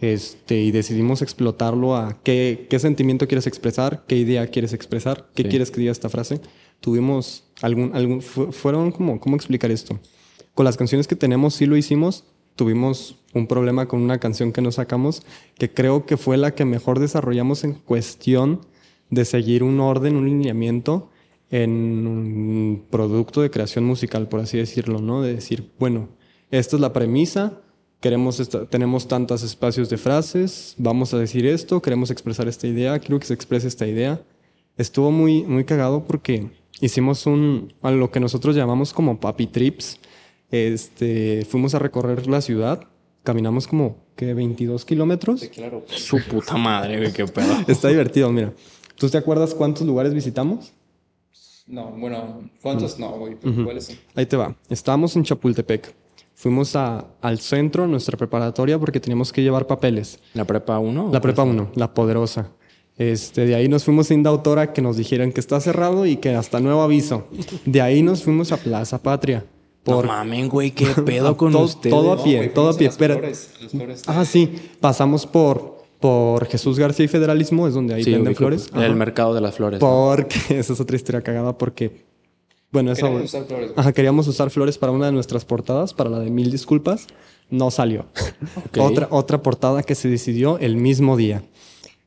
este, 0.00 0.60
y 0.62 0.70
decidimos 0.72 1.22
explotarlo 1.22 1.96
a 1.96 2.18
qué, 2.22 2.66
qué 2.68 2.78
sentimiento 2.78 3.26
quieres 3.26 3.46
expresar, 3.46 4.04
qué 4.06 4.16
idea 4.16 4.46
quieres 4.48 4.72
expresar, 4.72 5.28
qué 5.34 5.44
Sí. 5.44 5.48
quieres 5.48 5.70
que 5.70 5.80
diga 5.80 5.92
esta 5.92 6.08
frase. 6.10 6.40
Tuvimos 6.80 7.44
algún, 7.62 7.92
algún 7.94 8.20
fu- 8.22 8.52
fueron 8.52 8.92
como, 8.92 9.18
¿cómo 9.20 9.36
explicar 9.36 9.70
esto? 9.70 9.98
Con 10.54 10.64
las 10.64 10.76
canciones 10.76 11.06
que 11.06 11.16
tenemos 11.16 11.54
sí 11.54 11.66
lo 11.66 11.76
hicimos. 11.76 12.24
Tuvimos 12.56 13.18
un 13.34 13.46
problema 13.46 13.86
con 13.86 14.00
una 14.00 14.18
canción 14.18 14.52
que 14.52 14.62
nos 14.62 14.76
sacamos, 14.76 15.22
que 15.58 15.70
creo 15.72 16.06
que 16.06 16.16
fue 16.16 16.36
la 16.38 16.54
que 16.54 16.64
mejor 16.64 16.98
desarrollamos 17.00 17.64
en 17.64 17.74
cuestión 17.74 18.60
de 19.10 19.24
seguir 19.24 19.62
un 19.62 19.78
orden, 19.80 20.16
un 20.16 20.26
lineamiento 20.26 21.10
en 21.50 21.70
un 22.06 22.84
producto 22.90 23.40
de 23.40 23.50
creación 23.50 23.84
musical, 23.84 24.28
por 24.28 24.40
así 24.40 24.56
decirlo, 24.58 25.00
¿no? 25.00 25.22
De 25.22 25.34
decir, 25.34 25.70
bueno, 25.78 26.08
esta 26.50 26.76
es 26.76 26.80
la 26.80 26.92
premisa, 26.92 27.60
queremos 28.06 28.40
tenemos 28.70 29.08
tantos 29.08 29.42
espacios 29.42 29.90
de 29.90 29.96
frases, 29.96 30.76
vamos 30.78 31.12
a 31.12 31.18
decir 31.18 31.44
esto, 31.44 31.82
queremos 31.82 32.12
expresar 32.12 32.46
esta 32.46 32.68
idea, 32.68 33.00
quiero 33.00 33.18
que 33.18 33.26
se 33.26 33.34
exprese 33.34 33.66
esta 33.66 33.84
idea. 33.84 34.22
Estuvo 34.76 35.10
muy, 35.10 35.42
muy 35.42 35.64
cagado 35.64 36.04
porque 36.04 36.52
hicimos 36.80 37.26
un, 37.26 37.74
a 37.82 37.90
lo 37.90 38.12
que 38.12 38.20
nosotros 38.20 38.54
llamamos 38.54 38.92
como 38.92 39.18
papi 39.18 39.48
trips. 39.48 39.98
Este, 40.52 41.44
fuimos 41.50 41.74
a 41.74 41.80
recorrer 41.80 42.28
la 42.28 42.40
ciudad, 42.42 42.84
caminamos 43.24 43.66
como, 43.66 43.96
que 44.14 44.34
22 44.34 44.84
kilómetros. 44.84 45.42
Claro. 45.52 45.84
Su 45.88 46.20
puta 46.30 46.56
madre, 46.56 46.98
güey, 46.98 47.12
qué 47.12 47.26
pedo. 47.26 47.56
Está 47.66 47.88
divertido, 47.88 48.30
mira. 48.30 48.52
¿Tú 48.94 49.08
te 49.08 49.18
acuerdas 49.18 49.52
cuántos 49.52 49.84
lugares 49.84 50.14
visitamos? 50.14 50.72
No, 51.66 51.90
bueno, 51.90 52.48
¿cuántos 52.62 53.00
no, 53.00 53.18
güey? 53.18 53.34
Pero 53.34 53.64
¿Cuáles 53.64 53.86
son? 53.86 53.96
Ahí 54.14 54.26
te 54.26 54.36
va. 54.36 54.54
Estábamos 54.70 55.16
en 55.16 55.24
Chapultepec. 55.24 56.05
Fuimos 56.38 56.76
a- 56.76 57.06
al 57.22 57.38
centro, 57.40 57.84
a 57.84 57.86
nuestra 57.86 58.16
preparatoria, 58.18 58.78
porque 58.78 59.00
teníamos 59.00 59.32
que 59.32 59.42
llevar 59.42 59.66
papeles. 59.66 60.20
¿La 60.34 60.44
prepa 60.44 60.78
1? 60.78 61.08
La 61.10 61.20
prepa 61.20 61.42
1, 61.44 61.70
la 61.74 61.94
poderosa. 61.94 62.50
Este, 62.98 63.46
de 63.46 63.54
ahí 63.54 63.68
nos 63.68 63.84
fuimos 63.84 64.06
sin 64.08 64.26
Autora 64.26 64.72
que 64.74 64.82
nos 64.82 64.96
dijeron 64.98 65.32
que 65.32 65.40
está 65.40 65.58
cerrado 65.60 66.04
y 66.06 66.16
que 66.16 66.34
hasta 66.34 66.60
nuevo 66.60 66.82
aviso. 66.82 67.26
De 67.64 67.80
ahí 67.80 68.02
nos 68.02 68.22
fuimos 68.22 68.52
a 68.52 68.58
Plaza 68.58 69.02
Patria. 69.02 69.44
No 69.86 69.94
Por, 69.96 70.06
mamen, 70.06 70.48
güey, 70.48 70.72
qué 70.72 70.86
pedo 71.06 71.36
con 71.38 71.52
todo- 71.52 71.62
ustedes. 71.64 71.94
todo 71.94 72.12
a 72.12 72.16
No, 72.16 72.22
pie, 72.24 72.48
todo 72.48 72.68
a 72.70 72.76
pie. 72.76 72.88
las 72.88 72.96
Pero- 72.96 73.14
flores, 73.14 73.50
las 73.62 73.70
flores 73.70 74.02
ah, 74.06 74.24
sí, 74.24 74.50
pasamos 74.80 75.24
por, 75.26 75.84
por 76.00 76.44
Jesús 76.46 76.78
García 76.78 77.04
y 77.04 77.08
Federalismo, 77.08 77.66
es 77.68 77.72
donde 77.74 77.94
ahí 77.94 78.04
Sí, 78.04 78.10
venden 78.10 78.28
ubico, 78.28 78.38
flores. 78.40 78.68
El 78.74 78.82
Ajá. 78.84 78.94
mercado 78.94 79.32
de 79.34 79.40
las 79.40 79.54
flores. 79.54 79.80
¿no? 79.80 79.86
Porque 79.88 80.36
esa 80.58 80.72
es 80.74 80.80
otra 80.80 80.96
historia 80.96 81.22
cagada 81.22 81.56
porque 81.56 82.04
bueno, 82.70 82.92
eso 82.92 83.06
Queremos 83.06 83.24
usar 83.24 83.44
flores. 83.44 83.72
Ajá, 83.76 83.92
queríamos 83.92 84.28
usar 84.28 84.50
flores 84.50 84.78
para 84.78 84.92
una 84.92 85.06
de 85.06 85.12
nuestras 85.12 85.44
portadas, 85.44 85.94
para 85.94 86.10
la 86.10 86.18
de 86.18 86.30
Mil 86.30 86.50
disculpas, 86.50 87.06
no 87.50 87.70
salió. 87.70 88.06
Ok. 88.66 88.78
Otra 88.78 89.08
otra 89.10 89.42
portada 89.42 89.82
que 89.82 89.94
se 89.94 90.08
decidió 90.08 90.58
el 90.58 90.76
mismo 90.76 91.16
día. 91.16 91.42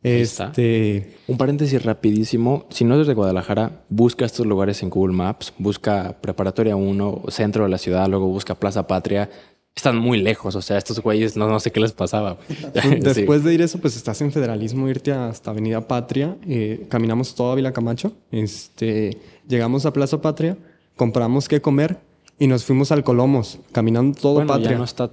Este, 0.01 1.18
Un 1.28 1.38
paréntesis 1.38 1.84
rapidísimo. 1.84 2.66
Si 2.70 2.86
no 2.86 2.95
eres 2.95 3.07
de 3.07 3.14
Guadalajara, 3.14 3.84
busca 3.89 4.26
estos 4.26 4.45
lugares 4.45 4.82
en 4.82 4.89
Google 4.89 5.16
Maps. 5.16 5.53
Busca 5.57 6.18
Preparatoria 6.22 6.76
1, 6.76 7.24
centro 7.30 7.64
de 7.64 7.70
la 7.70 7.78
ciudad, 7.78 8.07
luego 8.07 8.28
busca 8.28 8.55
Plaza 8.55 8.88
Patria. 8.88 9.30
Están 9.76 9.97
muy 9.97 10.22
lejos, 10.22 10.55
o 10.55 10.62
sea, 10.62 10.78
estos 10.78 10.99
güeyes 10.99 11.38
no, 11.38 11.47
no 11.47 11.60
sé 11.60 11.72
qué 11.72 11.80
les 11.80 11.93
pasaba. 11.93 12.38
Sí. 12.82 12.95
Después 12.99 13.43
de 13.43 13.53
ir 13.53 13.62
eso, 13.62 13.80
pues 13.80 13.95
estás 13.95 14.22
en 14.22 14.32
federalismo, 14.32 14.88
irte 14.89 15.12
hasta 15.12 15.51
Avenida 15.51 15.88
Patria, 15.88 16.38
eh, 16.47 16.86
caminamos 16.89 17.36
toda 17.36 17.55
Vila 17.55 17.72
Camacho, 17.72 18.14
este, 18.32 19.18
llegamos 19.49 19.85
a 19.85 19.91
Plaza 19.91 20.21
Patria, 20.21 20.57
compramos 20.95 21.49
qué 21.49 21.59
comer 21.59 21.97
y 22.39 22.47
nos 22.47 22.63
fuimos 22.63 22.93
al 22.93 23.03
Colomos, 23.03 23.59
caminando 23.73 24.17
todo 24.17 24.35
bueno, 24.35 24.47
Patria. 24.47 24.71
ya 24.71 24.77
no 24.77 24.83
está... 24.85 25.11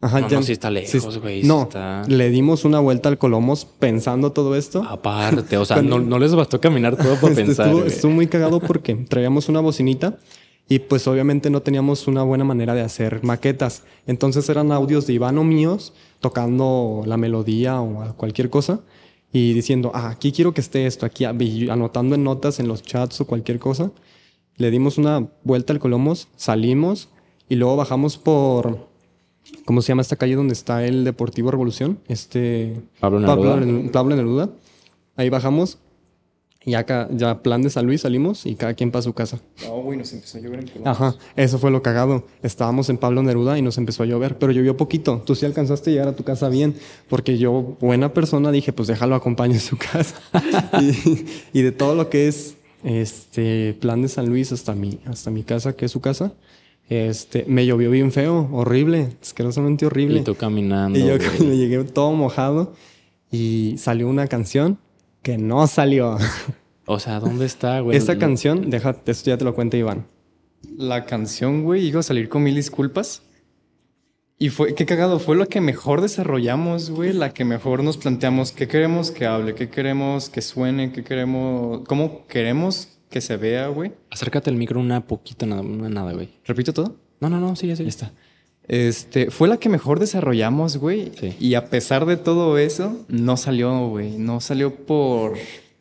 Ajá, 0.00 0.20
no, 0.20 0.28
ya- 0.28 0.36
no, 0.38 0.42
sí 0.42 0.52
está 0.52 0.70
lejos, 0.70 1.18
güey, 1.18 1.42
sí 1.42 1.48
No, 1.48 1.62
está- 1.64 2.02
le 2.08 2.28
dimos 2.30 2.64
una 2.64 2.78
vuelta 2.80 3.08
al 3.08 3.16
Colomos 3.18 3.64
pensando 3.66 4.32
todo 4.32 4.54
esto. 4.56 4.82
Aparte, 4.88 5.56
o 5.58 5.64
sea, 5.64 5.76
Cuando- 5.76 5.98
no, 5.98 6.04
no 6.06 6.18
les 6.18 6.34
bastó 6.34 6.60
caminar 6.60 6.96
todo 6.96 7.16
para 7.20 7.34
pensar. 7.34 7.66
estuvo, 7.68 7.84
estuvo 7.84 8.12
muy 8.12 8.26
cagado 8.26 8.60
porque 8.60 8.94
traíamos 8.94 9.48
una 9.48 9.60
bocinita 9.60 10.18
y 10.68 10.78
pues 10.78 11.06
obviamente 11.08 11.48
no 11.50 11.60
teníamos 11.62 12.06
una 12.06 12.22
buena 12.22 12.44
manera 12.44 12.74
de 12.74 12.82
hacer 12.82 13.22
maquetas. 13.22 13.82
Entonces 14.06 14.46
eran 14.48 14.72
audios 14.72 15.06
de 15.06 15.14
Iván 15.14 15.38
o 15.38 15.44
míos 15.44 15.92
tocando 16.20 17.02
la 17.06 17.16
melodía 17.16 17.80
o 17.80 18.14
cualquier 18.16 18.50
cosa. 18.50 18.80
Y 19.34 19.52
diciendo, 19.52 19.90
ah, 19.94 20.10
aquí 20.10 20.30
quiero 20.30 20.54
que 20.54 20.60
esté 20.60 20.86
esto, 20.86 21.04
aquí 21.04 21.24
anotando 21.24 22.14
en 22.14 22.22
notas 22.22 22.60
en 22.60 22.68
los 22.68 22.82
chats 22.82 23.20
o 23.20 23.26
cualquier 23.26 23.58
cosa. 23.58 23.90
Le 24.56 24.70
dimos 24.70 24.96
una 24.96 25.26
vuelta 25.42 25.72
al 25.72 25.80
Colomos, 25.80 26.28
salimos 26.36 27.08
y 27.48 27.56
luego 27.56 27.74
bajamos 27.74 28.16
por, 28.16 28.86
¿cómo 29.64 29.82
se 29.82 29.88
llama 29.88 30.02
esta 30.02 30.14
calle 30.14 30.36
donde 30.36 30.52
está 30.52 30.86
el 30.86 31.02
Deportivo 31.02 31.50
Revolución? 31.50 31.98
Este... 32.06 32.80
Pablo 33.00 33.18
Neruda. 33.18 33.34
Pablo, 33.34 33.90
Pablo 33.90 34.14
Neruda. 34.14 34.50
Ahí 35.16 35.30
bajamos 35.30 35.78
y 36.66 36.74
acá, 36.74 37.08
ya 37.12 37.42
plan 37.42 37.60
de 37.60 37.68
San 37.68 37.84
Luis 37.84 38.00
salimos 38.00 38.46
y 38.46 38.54
cada 38.54 38.72
quien 38.72 38.90
para 38.90 39.02
su 39.02 39.12
casa. 39.12 39.38
No, 39.66 39.82
güey, 39.82 39.98
nos 39.98 40.12
empezó 40.14 40.38
a 40.38 40.40
llover 40.40 40.60
en. 40.60 40.88
Ajá, 40.88 41.14
eso 41.36 41.58
fue 41.58 41.70
lo 41.70 41.82
cagado. 41.82 42.26
Estábamos 42.42 42.88
en 42.88 42.96
Pablo 42.96 43.22
Neruda 43.22 43.58
y 43.58 43.62
nos 43.62 43.76
empezó 43.76 44.02
a 44.02 44.06
llover, 44.06 44.38
pero 44.38 44.50
llovió 44.50 44.76
poquito. 44.76 45.22
Tú 45.26 45.34
sí 45.34 45.44
alcanzaste 45.44 45.90
a 45.90 45.92
llegar 45.92 46.08
a 46.08 46.16
tu 46.16 46.24
casa 46.24 46.48
bien, 46.48 46.74
porque 47.08 47.36
yo, 47.36 47.76
buena 47.80 48.14
persona, 48.14 48.50
dije, 48.50 48.72
pues 48.72 48.88
déjalo 48.88 49.14
acompañe 49.14 49.54
en 49.54 49.60
su 49.60 49.76
casa. 49.76 50.14
y, 50.80 51.26
y, 51.52 51.62
de 51.62 51.72
todo 51.72 51.94
lo 51.94 52.08
que 52.08 52.28
es 52.28 52.56
este 52.82 53.76
plan 53.80 54.00
de 54.00 54.08
San 54.08 54.26
Luis 54.26 54.50
hasta 54.50 54.74
mi, 54.74 55.00
hasta 55.04 55.30
mi 55.30 55.42
casa, 55.42 55.74
que 55.74 55.84
es 55.84 55.92
su 55.92 56.00
casa, 56.00 56.32
este, 56.88 57.44
me 57.46 57.66
llovió 57.66 57.90
bien 57.90 58.10
feo, 58.10 58.48
horrible, 58.52 59.08
asquerosamente 59.20 59.84
horrible. 59.84 60.20
Y 60.20 60.24
tú 60.24 60.34
caminando. 60.34 60.98
Y 60.98 61.06
yo 61.06 61.16
me 61.40 61.56
llegué 61.58 61.84
todo 61.84 62.12
mojado 62.12 62.72
y 63.30 63.76
salió 63.78 64.08
una 64.08 64.28
canción 64.28 64.78
que 65.24 65.38
no 65.38 65.66
salió. 65.66 66.18
O 66.86 67.00
sea, 67.00 67.18
¿dónde 67.18 67.46
está, 67.46 67.80
güey? 67.80 67.96
Esta 67.96 68.18
canción, 68.18 68.68
déjate, 68.68 69.10
esto 69.10 69.30
ya 69.30 69.38
te 69.38 69.44
lo 69.44 69.54
cuenta 69.54 69.78
Iván. 69.78 70.06
La 70.76 71.06
canción, 71.06 71.64
güey, 71.64 71.86
iba 71.86 72.00
a 72.00 72.02
salir 72.02 72.28
con 72.28 72.42
mil 72.42 72.54
disculpas. 72.54 73.22
Y 74.38 74.50
fue, 74.50 74.74
qué 74.74 74.84
cagado, 74.84 75.18
fue 75.18 75.34
lo 75.34 75.46
que 75.46 75.62
mejor 75.62 76.02
desarrollamos, 76.02 76.90
güey, 76.90 77.14
la 77.14 77.32
que 77.32 77.46
mejor 77.46 77.82
nos 77.82 77.96
planteamos 77.96 78.52
qué 78.52 78.68
queremos 78.68 79.10
que 79.10 79.24
hable, 79.24 79.54
qué 79.54 79.70
queremos 79.70 80.28
que 80.28 80.42
suene, 80.42 80.92
qué 80.92 81.02
queremos, 81.02 81.88
cómo 81.88 82.26
queremos 82.26 82.90
que 83.08 83.22
se 83.22 83.38
vea, 83.38 83.68
güey. 83.68 83.92
Acércate 84.10 84.50
al 84.50 84.56
micro 84.56 84.78
una 84.78 85.06
poquito, 85.06 85.46
nada, 85.46 85.62
nada, 85.62 86.12
güey. 86.12 86.28
¿Repito 86.44 86.74
todo? 86.74 86.96
No, 87.20 87.30
no, 87.30 87.40
no, 87.40 87.56
sí, 87.56 87.74
sí. 87.74 87.82
Ya 87.82 87.88
está. 87.88 88.12
Este, 88.66 89.30
fue 89.30 89.48
la 89.48 89.58
que 89.58 89.68
mejor 89.68 90.00
desarrollamos, 90.00 90.78
güey. 90.78 91.12
Sí. 91.18 91.34
Y 91.38 91.54
a 91.54 91.66
pesar 91.66 92.06
de 92.06 92.16
todo 92.16 92.56
eso, 92.58 93.04
no 93.08 93.36
salió, 93.36 93.88
güey. 93.88 94.18
No 94.18 94.40
salió 94.40 94.74
por. 94.74 95.34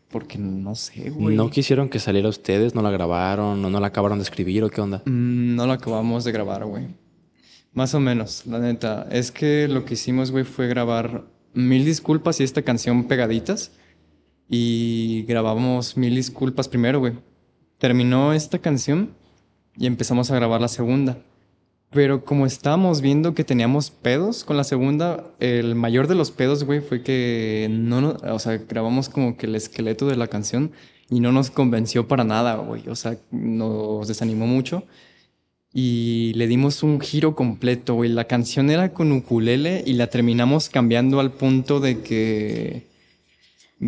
Porque 0.10 0.38
no 0.38 0.76
sé, 0.76 1.10
güey. 1.10 1.36
¿No 1.36 1.50
quisieron 1.50 1.90
que 1.90 2.00
saliera 2.00 2.30
ustedes? 2.30 2.76
¿No 2.76 2.82
la 2.82 2.92
grabaron? 2.92 3.64
¿O 3.64 3.70
no 3.70 3.80
la 3.80 3.88
acabaron 3.88 4.20
de 4.20 4.24
escribir? 4.24 4.64
¿O 4.64 4.70
qué 4.70 4.82
onda? 4.82 5.02
Mm, 5.06 5.56
no 5.56 5.66
la 5.66 5.74
acabamos 5.74 6.24
de 6.24 6.32
grabar, 6.32 6.66
güey. 6.66 6.88
Más 7.74 7.96
o 7.96 8.00
menos, 8.00 8.46
la 8.46 8.60
neta. 8.60 9.08
Es 9.12 9.32
que 9.32 9.68
lo 9.68 9.86
que 9.86 9.96
hicimos, 9.96 10.32
güey, 10.32 10.44
fue 10.44 10.68
grabar 10.68 11.24
Mil 11.54 11.86
Disculpas 11.86 12.40
y 12.40 12.44
esta 12.44 12.62
canción 12.62 13.06
pegaditas. 13.06 13.72
Y 14.50 15.24
grabamos 15.24 15.98
Mil 15.98 16.16
Disculpas 16.16 16.68
primero, 16.68 17.00
güey. 17.00 17.14
Terminó 17.80 18.34
esta 18.34 18.60
canción 18.60 19.16
y 19.78 19.88
empezamos 19.88 20.30
a 20.30 20.36
grabar 20.36 20.62
la 20.62 20.68
segunda. 20.68 21.18
Pero 21.94 22.26
como 22.26 22.46
estábamos 22.46 23.02
viendo 23.02 23.36
que 23.36 23.44
teníamos 23.44 23.92
pedos 23.92 24.44
con 24.44 24.58
la 24.58 24.64
segunda, 24.64 25.26
el 25.40 25.76
mayor 25.76 26.08
de 26.08 26.16
los 26.16 26.32
pedos, 26.32 26.64
güey, 26.64 26.82
fue 26.82 27.04
que 27.04 27.68
no 27.72 28.02
nos, 28.02 28.24
o 28.24 28.40
sea, 28.40 28.58
grabamos 28.58 29.10
como 29.10 29.38
que 29.38 29.46
el 29.46 29.56
esqueleto 29.56 30.08
de 30.08 30.16
la 30.16 30.28
canción 30.28 30.72
y 31.10 31.20
no 31.20 31.32
nos 31.32 31.52
convenció 31.52 32.08
para 32.08 32.24
nada, 32.24 32.56
güey. 32.56 32.88
O 32.90 32.96
sea, 32.96 33.18
nos 33.32 34.08
desanimó 34.08 34.48
mucho. 34.48 34.84
Y 35.74 36.34
le 36.36 36.48
dimos 36.48 36.84
un 36.84 37.00
giro 37.00 37.36
completo, 37.36 37.96
güey. 37.96 38.10
La 38.10 38.26
canción 38.26 38.70
era 38.70 38.94
con 38.94 39.12
ukulele 39.12 39.84
y 39.86 39.94
la 39.94 40.08
terminamos 40.08 40.70
cambiando 40.70 41.20
al 41.20 41.32
punto 41.32 41.80
de 41.80 42.02
que, 42.02 42.88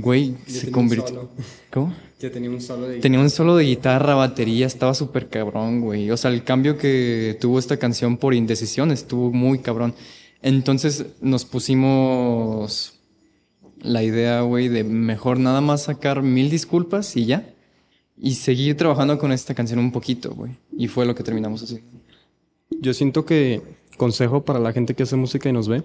güey, 0.02 0.36
se 0.48 0.72
convirtió... 0.72 1.30
¿Cómo? 1.72 1.94
Ya 2.20 2.32
tenía 2.32 2.50
un 2.50 2.62
solo 2.62 2.88
de 2.88 3.00
Tenía 3.00 3.20
un 3.20 3.30
solo 3.30 3.56
de 3.58 3.66
guitarra, 3.66 4.16
batería, 4.16 4.66
estaba 4.66 4.94
súper 4.94 5.28
cabrón, 5.28 5.82
güey. 5.82 6.10
O 6.12 6.18
sea, 6.18 6.32
el 6.32 6.44
cambio 6.44 6.78
que 6.78 7.38
tuvo 7.42 7.60
esta 7.60 7.78
canción 7.78 8.18
por 8.18 8.34
indecisión 8.34 8.92
estuvo 8.92 9.32
muy 9.32 9.60
cabrón. 9.60 9.94
Entonces 10.42 11.06
nos 11.22 11.44
pusimos 11.44 12.94
la 13.82 14.04
idea, 14.04 14.42
güey, 14.42 14.70
de 14.70 14.84
mejor 14.84 15.40
nada 15.40 15.62
más 15.62 15.84
sacar 15.84 16.22
mil 16.22 16.50
disculpas 16.50 17.16
y 17.18 17.26
ya. 17.26 17.50
Y 18.18 18.36
seguir 18.36 18.78
trabajando 18.78 19.18
con 19.18 19.34
esta 19.34 19.54
canción 19.54 19.80
un 19.80 19.92
poquito, 19.92 20.34
güey. 20.34 20.54
Y 20.78 20.88
fue 20.88 21.06
lo 21.06 21.16
que 21.16 21.24
terminamos 21.24 21.64
así. 21.64 21.84
Yo 22.70 22.94
siento 22.94 23.26
que, 23.26 23.62
consejo 23.98 24.46
para 24.46 24.60
la 24.60 24.72
gente 24.72 24.94
que 24.94 25.04
hace 25.04 25.18
música 25.18 25.50
y 25.50 25.54
nos 25.54 25.68
ve, 25.68 25.84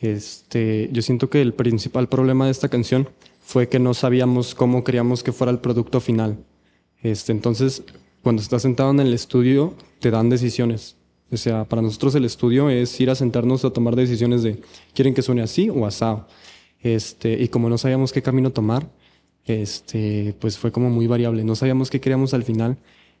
este, 0.00 0.90
yo 0.92 1.02
siento 1.02 1.30
que 1.30 1.40
el 1.40 1.54
principal 1.54 2.08
problema 2.08 2.46
de 2.46 2.50
esta 2.50 2.68
canción 2.68 3.08
fue 3.48 3.66
que 3.66 3.78
no 3.78 3.94
sabíamos 3.94 4.54
cómo 4.54 4.84
queríamos 4.84 5.22
que 5.22 5.32
fuera 5.32 5.50
el 5.50 5.58
producto 5.58 6.00
final. 6.00 6.36
Este, 7.02 7.32
entonces, 7.32 7.82
cuando 8.22 8.42
estás 8.42 8.60
sentado 8.60 8.90
en 8.90 9.00
el 9.00 9.14
estudio, 9.14 9.72
te 10.00 10.10
dan 10.10 10.28
decisiones. 10.28 10.96
O 11.32 11.36
sea, 11.38 11.64
para 11.64 11.80
nosotros 11.80 12.14
el 12.14 12.26
estudio 12.26 12.68
es 12.68 13.00
ir 13.00 13.08
a 13.08 13.14
sentarnos 13.14 13.64
a 13.64 13.70
tomar 13.70 13.96
decisiones 13.96 14.42
de 14.42 14.60
quieren 14.92 15.14
que 15.14 15.22
suene 15.22 15.40
así 15.40 15.70
o 15.70 15.86
asado. 15.86 16.28
Este, 16.82 17.42
y 17.42 17.48
como 17.48 17.70
no 17.70 17.78
sabíamos 17.78 18.12
qué 18.12 18.20
camino 18.20 18.50
tomar, 18.50 18.86
este, 19.46 20.34
pues 20.40 20.58
fue 20.58 20.70
como 20.70 20.90
muy 20.90 21.06
variable. 21.06 21.42
No 21.42 21.54
sabíamos 21.54 21.88
qué 21.88 22.02
queríamos 22.02 22.34
al 22.34 22.44
final. 22.44 22.76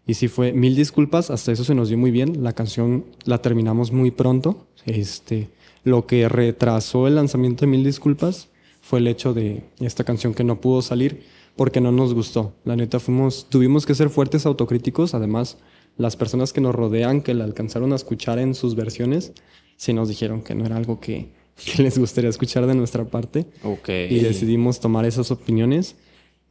Y 0.06 0.12
sí 0.12 0.28
fue 0.28 0.52
mil 0.52 0.76
disculpas, 0.76 1.30
hasta 1.30 1.52
eso 1.52 1.64
se 1.64 1.74
nos 1.74 1.88
dio 1.88 1.96
muy 1.96 2.10
bien. 2.10 2.44
La 2.44 2.52
canción 2.52 3.06
la 3.24 3.40
terminamos 3.40 3.92
muy 3.92 4.10
pronto. 4.10 4.66
Este, 4.84 5.48
lo 5.84 6.06
que 6.06 6.28
retrasó 6.28 7.06
el 7.06 7.14
lanzamiento 7.14 7.62
de 7.62 7.68
mil 7.68 7.82
disculpas 7.82 8.50
fue 8.88 9.00
el 9.00 9.06
hecho 9.06 9.34
de 9.34 9.64
esta 9.80 10.02
canción 10.02 10.32
que 10.32 10.44
no 10.44 10.62
pudo 10.62 10.80
salir 10.80 11.24
porque 11.56 11.78
no 11.78 11.92
nos 11.92 12.14
gustó. 12.14 12.54
La 12.64 12.74
neta 12.74 12.98
fuimos, 12.98 13.46
tuvimos 13.50 13.84
que 13.84 13.94
ser 13.94 14.08
fuertes 14.08 14.46
autocríticos. 14.46 15.12
Además, 15.12 15.58
las 15.98 16.16
personas 16.16 16.54
que 16.54 16.62
nos 16.62 16.74
rodean, 16.74 17.20
que 17.20 17.34
la 17.34 17.44
alcanzaron 17.44 17.92
a 17.92 17.96
escuchar 17.96 18.38
en 18.38 18.54
sus 18.54 18.76
versiones, 18.76 19.32
sí 19.76 19.92
nos 19.92 20.08
dijeron 20.08 20.40
que 20.40 20.54
no 20.54 20.64
era 20.64 20.78
algo 20.78 21.00
que, 21.00 21.28
que 21.76 21.82
les 21.82 21.98
gustaría 21.98 22.30
escuchar 22.30 22.66
de 22.66 22.74
nuestra 22.74 23.04
parte. 23.04 23.44
Ok. 23.62 23.90
Y 24.08 24.20
decidimos 24.20 24.80
tomar 24.80 25.04
esas 25.04 25.30
opiniones 25.30 25.96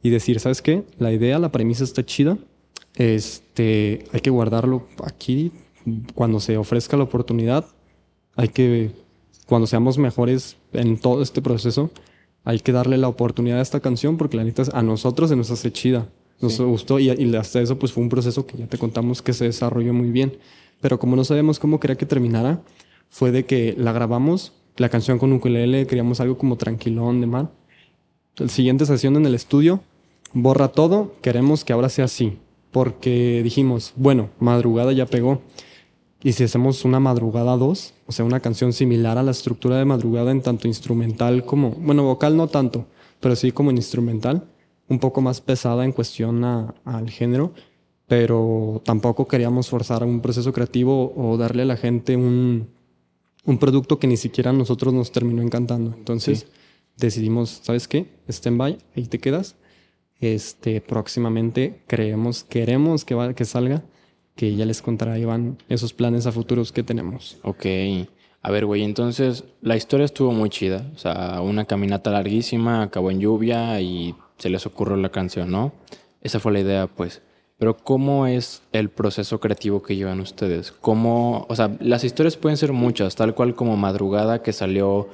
y 0.00 0.10
decir, 0.10 0.38
¿sabes 0.38 0.62
qué? 0.62 0.84
La 0.96 1.12
idea, 1.12 1.40
la 1.40 1.50
premisa 1.50 1.82
está 1.82 2.06
chida. 2.06 2.38
Este, 2.94 4.04
hay 4.12 4.20
que 4.20 4.30
guardarlo 4.30 4.86
aquí 5.02 5.50
cuando 6.14 6.38
se 6.38 6.56
ofrezca 6.56 6.96
la 6.96 7.02
oportunidad. 7.02 7.66
Hay 8.36 8.50
que, 8.50 8.92
cuando 9.46 9.66
seamos 9.66 9.98
mejores 9.98 10.56
en 10.72 10.98
todo 10.98 11.20
este 11.20 11.42
proceso, 11.42 11.90
hay 12.48 12.60
que 12.60 12.72
darle 12.72 12.96
la 12.96 13.08
oportunidad 13.08 13.58
a 13.58 13.62
esta 13.62 13.80
canción 13.80 14.16
porque 14.16 14.38
la 14.38 14.42
neta 14.44 14.62
a 14.72 14.82
nosotros 14.82 15.28
se 15.28 15.36
nos 15.36 15.50
hace 15.50 15.70
chida. 15.70 16.08
Nos 16.40 16.54
Sí. 16.54 16.62
gustó 16.62 16.98
y, 16.98 17.10
y 17.10 17.36
hasta 17.36 17.60
eso 17.60 17.78
pues 17.78 17.92
fue 17.92 18.02
un 18.02 18.08
proceso 18.08 18.46
que 18.46 18.56
ya 18.56 18.66
te 18.66 18.78
contamos 18.78 19.20
que 19.20 19.34
se 19.34 19.44
desarrolló 19.44 19.92
muy 19.92 20.10
bien. 20.10 20.38
Pero 20.80 20.98
como 20.98 21.14
no 21.14 21.24
sabíamos 21.24 21.58
cómo 21.58 21.78
quería 21.78 21.96
que 21.96 22.06
terminara, 22.06 22.62
fue 23.10 23.32
de 23.32 23.44
que 23.44 23.74
la 23.76 23.92
grabamos, 23.92 24.52
la 24.78 24.88
canción 24.88 25.18
con 25.18 25.30
ukulele, 25.34 25.86
queríamos 25.86 26.20
algo 26.20 26.38
como 26.38 26.56
tranquilón 26.56 27.20
de 27.20 27.26
mar. 27.26 27.50
La 28.36 28.48
siguiente 28.48 28.86
sesión 28.86 29.16
en 29.16 29.26
el 29.26 29.34
estudio, 29.34 29.80
borra 30.32 30.68
todo, 30.68 31.12
queremos 31.20 31.64
que 31.66 31.74
ahora 31.74 31.90
sea 31.90 32.06
así. 32.06 32.38
Porque 32.70 33.42
dijimos, 33.42 33.92
bueno, 33.96 34.30
madrugada 34.40 34.92
ya 34.92 35.04
pegó. 35.04 35.42
Y 36.22 36.32
si 36.32 36.44
hacemos 36.44 36.84
una 36.86 36.98
madrugada 36.98 37.56
2, 37.58 37.92
o 38.08 38.12
sea, 38.12 38.24
una 38.24 38.40
canción 38.40 38.72
similar 38.72 39.18
a 39.18 39.22
la 39.22 39.30
estructura 39.30 39.76
de 39.76 39.84
madrugada 39.84 40.30
en 40.32 40.42
tanto 40.42 40.66
instrumental 40.66 41.44
como, 41.44 41.70
bueno, 41.72 42.02
vocal 42.02 42.36
no 42.36 42.48
tanto, 42.48 42.86
pero 43.20 43.36
sí 43.36 43.52
como 43.52 43.70
en 43.70 43.76
instrumental, 43.76 44.48
un 44.88 44.98
poco 44.98 45.20
más 45.20 45.40
pesada 45.42 45.84
en 45.84 45.92
cuestión 45.92 46.42
a- 46.44 46.74
al 46.84 47.10
género, 47.10 47.52
pero 48.06 48.80
tampoco 48.84 49.28
queríamos 49.28 49.68
forzar 49.68 50.02
un 50.02 50.20
proceso 50.22 50.52
creativo 50.52 51.12
o 51.14 51.36
darle 51.36 51.62
a 51.62 51.66
la 51.66 51.76
gente 51.76 52.16
un, 52.16 52.68
un 53.44 53.58
producto 53.58 53.98
que 53.98 54.06
ni 54.06 54.16
siquiera 54.16 54.50
a 54.50 54.54
nosotros 54.54 54.94
nos 54.94 55.12
terminó 55.12 55.42
encantando. 55.42 55.94
Entonces 55.94 56.46
decidimos, 56.96 57.60
¿sabes 57.62 57.86
qué? 57.86 58.06
Stand-by, 58.28 58.78
ahí 58.96 59.04
te 59.06 59.18
quedas. 59.18 59.56
Este, 60.20 60.80
próximamente 60.80 61.82
creemos, 61.86 62.42
queremos 62.44 63.04
que, 63.04 63.14
va- 63.14 63.34
que 63.34 63.44
salga, 63.44 63.84
que 64.38 64.54
ya 64.54 64.64
les 64.64 64.82
contará 64.82 65.18
Iván 65.18 65.58
esos 65.68 65.92
planes 65.92 66.26
a 66.26 66.32
futuros 66.32 66.70
que 66.70 66.84
tenemos. 66.84 67.38
Ok. 67.42 67.66
A 68.40 68.52
ver, 68.52 68.66
güey, 68.66 68.84
entonces 68.84 69.42
la 69.62 69.76
historia 69.76 70.04
estuvo 70.04 70.30
muy 70.30 70.48
chida. 70.48 70.86
O 70.94 70.98
sea, 70.98 71.40
una 71.42 71.64
caminata 71.64 72.12
larguísima, 72.12 72.82
acabó 72.82 73.10
en 73.10 73.18
lluvia 73.18 73.80
y 73.80 74.14
se 74.38 74.48
les 74.48 74.64
ocurrió 74.64 74.96
la 74.96 75.08
canción, 75.08 75.50
¿no? 75.50 75.72
Esa 76.22 76.38
fue 76.38 76.52
la 76.52 76.60
idea, 76.60 76.86
pues. 76.86 77.20
Pero 77.58 77.76
¿cómo 77.76 78.28
es 78.28 78.62
el 78.70 78.90
proceso 78.90 79.40
creativo 79.40 79.82
que 79.82 79.96
llevan 79.96 80.20
ustedes? 80.20 80.70
¿Cómo, 80.70 81.44
o 81.48 81.56
sea, 81.56 81.76
las 81.80 82.04
historias 82.04 82.36
pueden 82.36 82.56
ser 82.56 82.72
muchas, 82.72 83.16
tal 83.16 83.34
cual 83.34 83.56
como 83.56 83.76
Madrugada 83.76 84.40
que 84.40 84.52
salió, 84.52 85.08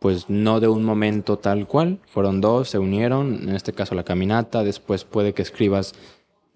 pues 0.00 0.28
no 0.28 0.58
de 0.58 0.66
un 0.66 0.82
momento 0.82 1.38
tal 1.38 1.68
cual, 1.68 2.00
fueron 2.08 2.40
dos, 2.40 2.70
se 2.70 2.80
unieron, 2.80 3.48
en 3.48 3.54
este 3.54 3.72
caso 3.72 3.94
la 3.94 4.02
caminata, 4.02 4.64
después 4.64 5.04
puede 5.04 5.32
que 5.32 5.42
escribas 5.42 5.94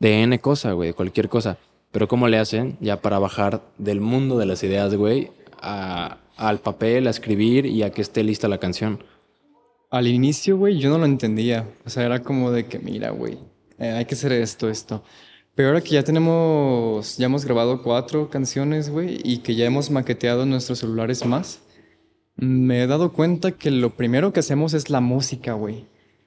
de 0.00 0.22
N 0.22 0.40
cosa, 0.40 0.72
güey, 0.72 0.92
cualquier 0.92 1.28
cosa. 1.28 1.58
Pero 1.93 2.07
¿cómo 2.09 2.28
le 2.28 2.39
hacen 2.39 2.76
ya 2.80 3.01
para 3.01 3.18
bajar 3.18 3.62
del 3.78 4.01
mundo 4.01 4.39
de 4.39 4.47
las 4.47 4.62
ideas, 4.62 4.95
güey, 4.95 5.30
a- 5.61 6.18
al 6.36 6.61
papel, 6.61 7.07
a 7.07 7.11
escribir 7.11 7.66
y 7.66 7.82
a 7.82 7.91
que 7.91 8.03
esté 8.03 8.22
lista 8.22 8.49
la 8.49 8.59
canción? 8.59 9.03
al 9.91 10.07
inicio, 10.07 10.59
güey, 10.59 10.78
yo 10.78 10.91
no 10.91 10.99
lo 10.99 11.07
entendía. 11.07 11.66
O 11.86 11.89
sea, 11.89 12.05
era 12.05 12.22
como 12.22 12.51
de 12.51 12.66
que, 12.66 12.78
mira, 12.78 13.09
güey, 13.09 13.39
eh, 13.78 13.89
hay 13.93 14.05
que 14.05 14.14
hacer 14.16 14.32
esto, 14.32 14.68
esto. 14.68 15.03
Pero 15.55 15.68
ahora 15.68 15.80
que 15.80 15.93
ya 15.93 16.03
tenemos, 16.03 17.16
ya 17.16 17.24
hemos 17.24 17.47
grabado 17.47 17.82
cuatro 17.82 18.28
canciones, 18.28 18.91
güey, 18.91 19.18
y 19.24 19.39
que 19.39 19.55
ya 19.55 19.64
hemos 19.64 19.91
maqueteado 19.91 20.45
nuestros 20.45 20.80
celulares 20.80 21.24
más, 21.24 21.61
me 22.36 22.82
he 22.82 22.86
dado 22.86 23.14
cuenta 23.14 23.53
que 23.53 23.70
lo 23.70 23.97
primero 23.97 24.30
que 24.34 24.41
hacemos 24.41 24.74
es 24.74 24.91
la 24.91 25.01
música, 25.01 25.55
güey. 25.55 25.86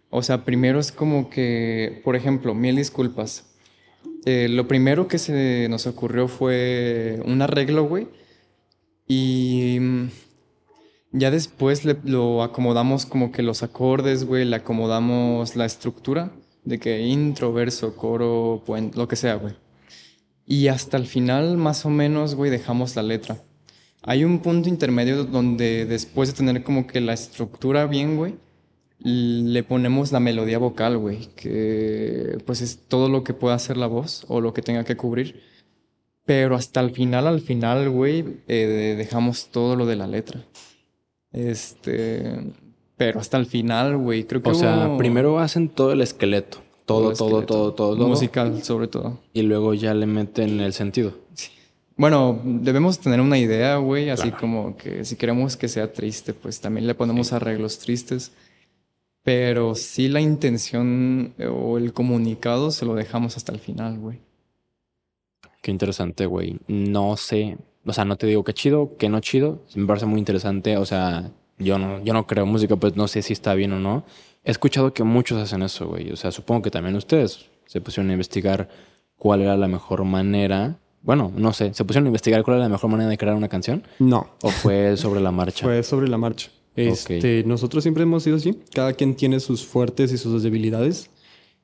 O 0.09 0.23
sea, 0.23 0.43
primero 0.43 0.79
es 0.79 0.91
como 0.91 1.29
que, 1.29 2.01
por 2.03 2.15
ejemplo, 2.15 2.55
mil 2.55 2.75
disculpas. 2.77 3.45
Eh, 4.25 4.47
lo 4.49 4.67
primero 4.67 5.07
que 5.07 5.17
se 5.17 5.67
nos 5.69 5.87
ocurrió 5.87 6.27
fue 6.27 7.21
un 7.25 7.41
arreglo, 7.41 7.85
güey. 7.85 8.07
Y 9.07 9.77
mm, 9.79 10.09
ya 11.11 11.31
después 11.31 11.83
lo 11.85 12.43
acomodamos 12.43 13.05
como 13.05 13.31
que 13.31 13.43
los 13.43 13.63
acordes, 13.63 14.25
güey, 14.25 14.45
le 14.45 14.55
acomodamos 14.55 15.55
la 15.55 15.65
estructura 15.65 16.31
de 16.63 16.79
que 16.79 17.01
intro, 17.01 17.51
verso, 17.53 17.95
coro, 17.95 18.63
puente, 18.65 18.97
lo 18.97 19.07
que 19.07 19.15
sea, 19.15 19.35
güey. 19.35 19.55
Y 20.45 20.67
hasta 20.67 20.97
el 20.97 21.07
final, 21.07 21.57
más 21.57 21.85
o 21.85 21.89
menos, 21.89 22.35
güey, 22.35 22.51
dejamos 22.51 22.95
la 22.95 23.03
letra. 23.03 23.37
Hay 24.03 24.23
un 24.23 24.39
punto 24.39 24.69
intermedio 24.69 25.25
donde 25.25 25.85
después 25.85 26.29
de 26.29 26.35
tener 26.35 26.63
como 26.63 26.87
que 26.87 27.01
la 27.01 27.13
estructura 27.13 27.85
bien, 27.87 28.17
güey, 28.17 28.35
le 29.03 29.63
ponemos 29.63 30.11
la 30.11 30.19
melodía 30.19 30.59
vocal, 30.59 30.97
güey, 30.97 31.27
que 31.35 32.37
pues 32.45 32.61
es 32.61 32.79
todo 32.87 33.09
lo 33.09 33.23
que 33.23 33.33
pueda 33.33 33.55
hacer 33.55 33.77
la 33.77 33.87
voz 33.87 34.25
o 34.27 34.41
lo 34.41 34.53
que 34.53 34.61
tenga 34.61 34.83
que 34.83 34.95
cubrir. 34.95 35.41
Pero 36.25 36.55
hasta 36.55 36.79
el 36.81 36.91
final, 36.91 37.27
al 37.27 37.41
final, 37.41 37.89
güey, 37.89 38.23
eh, 38.47 38.95
dejamos 38.97 39.47
todo 39.47 39.75
lo 39.75 39.85
de 39.85 39.95
la 39.95 40.07
letra. 40.07 40.43
Este, 41.31 42.53
pero 42.95 43.19
hasta 43.19 43.37
el 43.37 43.47
final, 43.47 43.97
güey, 43.97 44.25
creo 44.25 44.43
que 44.43 44.51
O 44.51 44.53
sea, 44.53 44.95
primero 44.97 45.39
hacen 45.39 45.69
todo 45.69 45.91
el 45.93 46.01
esqueleto. 46.01 46.59
Todo, 46.85 47.13
todo, 47.13 47.43
todo, 47.43 47.73
todo, 47.73 47.95
todo. 47.95 48.07
Musical, 48.07 48.63
sobre 48.63 48.87
todo. 48.87 49.19
Y 49.33 49.43
luego 49.43 49.73
ya 49.73 49.93
le 49.93 50.05
meten 50.05 50.59
el 50.59 50.73
sentido. 50.73 51.13
Bueno, 51.95 52.39
debemos 52.43 52.99
tener 52.99 53.21
una 53.21 53.37
idea, 53.37 53.77
güey, 53.77 54.09
así 54.09 54.31
como 54.31 54.75
que 54.75 55.05
si 55.05 55.15
queremos 55.15 55.57
que 55.57 55.67
sea 55.67 55.91
triste, 55.91 56.33
pues 56.33 56.59
también 56.59 56.87
le 56.87 56.95
ponemos 56.95 57.33
arreglos 57.33 57.79
tristes. 57.79 58.31
Pero 59.23 59.75
sí 59.75 60.07
la 60.07 60.21
intención 60.21 61.33
eh, 61.37 61.47
o 61.47 61.77
el 61.77 61.93
comunicado 61.93 62.71
se 62.71 62.85
lo 62.85 62.95
dejamos 62.95 63.37
hasta 63.37 63.51
el 63.51 63.59
final, 63.59 63.99
güey. 63.99 64.19
Qué 65.61 65.69
interesante, 65.69 66.25
güey. 66.25 66.57
No 66.67 67.17
sé, 67.17 67.57
o 67.85 67.93
sea, 67.93 68.05
no 68.05 68.15
te 68.15 68.27
digo 68.27 68.43
que 68.43 68.53
chido, 68.53 68.95
que 68.97 69.09
no 69.09 69.19
chido. 69.19 69.59
Me 69.75 69.85
parece 69.85 70.05
muy 70.05 70.19
interesante. 70.19 70.77
O 70.77 70.85
sea, 70.85 71.31
yo 71.57 71.77
no, 71.77 72.03
yo 72.03 72.13
no 72.13 72.27
creo 72.27 72.45
música, 72.45 72.75
pues 72.75 72.95
no 72.95 73.07
sé 73.07 73.21
si 73.21 73.33
está 73.33 73.53
bien 73.53 73.73
o 73.73 73.79
no. 73.79 74.03
He 74.43 74.51
escuchado 74.51 74.93
que 74.93 75.03
muchos 75.03 75.41
hacen 75.41 75.61
eso, 75.63 75.87
güey. 75.87 76.11
O 76.11 76.15
sea, 76.15 76.31
supongo 76.31 76.63
que 76.63 76.71
también 76.71 76.95
ustedes 76.95 77.49
se 77.65 77.81
pusieron 77.81 78.09
a 78.09 78.13
investigar 78.13 78.69
cuál 79.17 79.41
era 79.41 79.55
la 79.55 79.67
mejor 79.67 80.03
manera. 80.03 80.77
Bueno, 81.03 81.31
no 81.35 81.53
sé, 81.53 81.73
¿se 81.73 81.83
pusieron 81.83 82.07
a 82.07 82.09
investigar 82.09 82.43
cuál 82.43 82.57
era 82.57 82.65
la 82.65 82.69
mejor 82.69 82.89
manera 82.89 83.09
de 83.09 83.17
crear 83.17 83.35
una 83.35 83.49
canción? 83.49 83.83
No. 83.99 84.31
¿O 84.43 84.49
fue 84.49 84.97
sobre 84.97 85.21
la 85.21 85.31
marcha? 85.31 85.63
fue 85.65 85.81
sobre 85.83 86.07
la 86.07 86.17
marcha. 86.17 86.49
Este, 86.75 87.43
Nosotros 87.43 87.83
siempre 87.83 88.03
hemos 88.03 88.23
sido 88.23 88.37
así. 88.37 88.57
Cada 88.73 88.93
quien 88.93 89.15
tiene 89.15 89.39
sus 89.39 89.65
fuertes 89.65 90.11
y 90.11 90.17
sus 90.17 90.43
debilidades. 90.43 91.09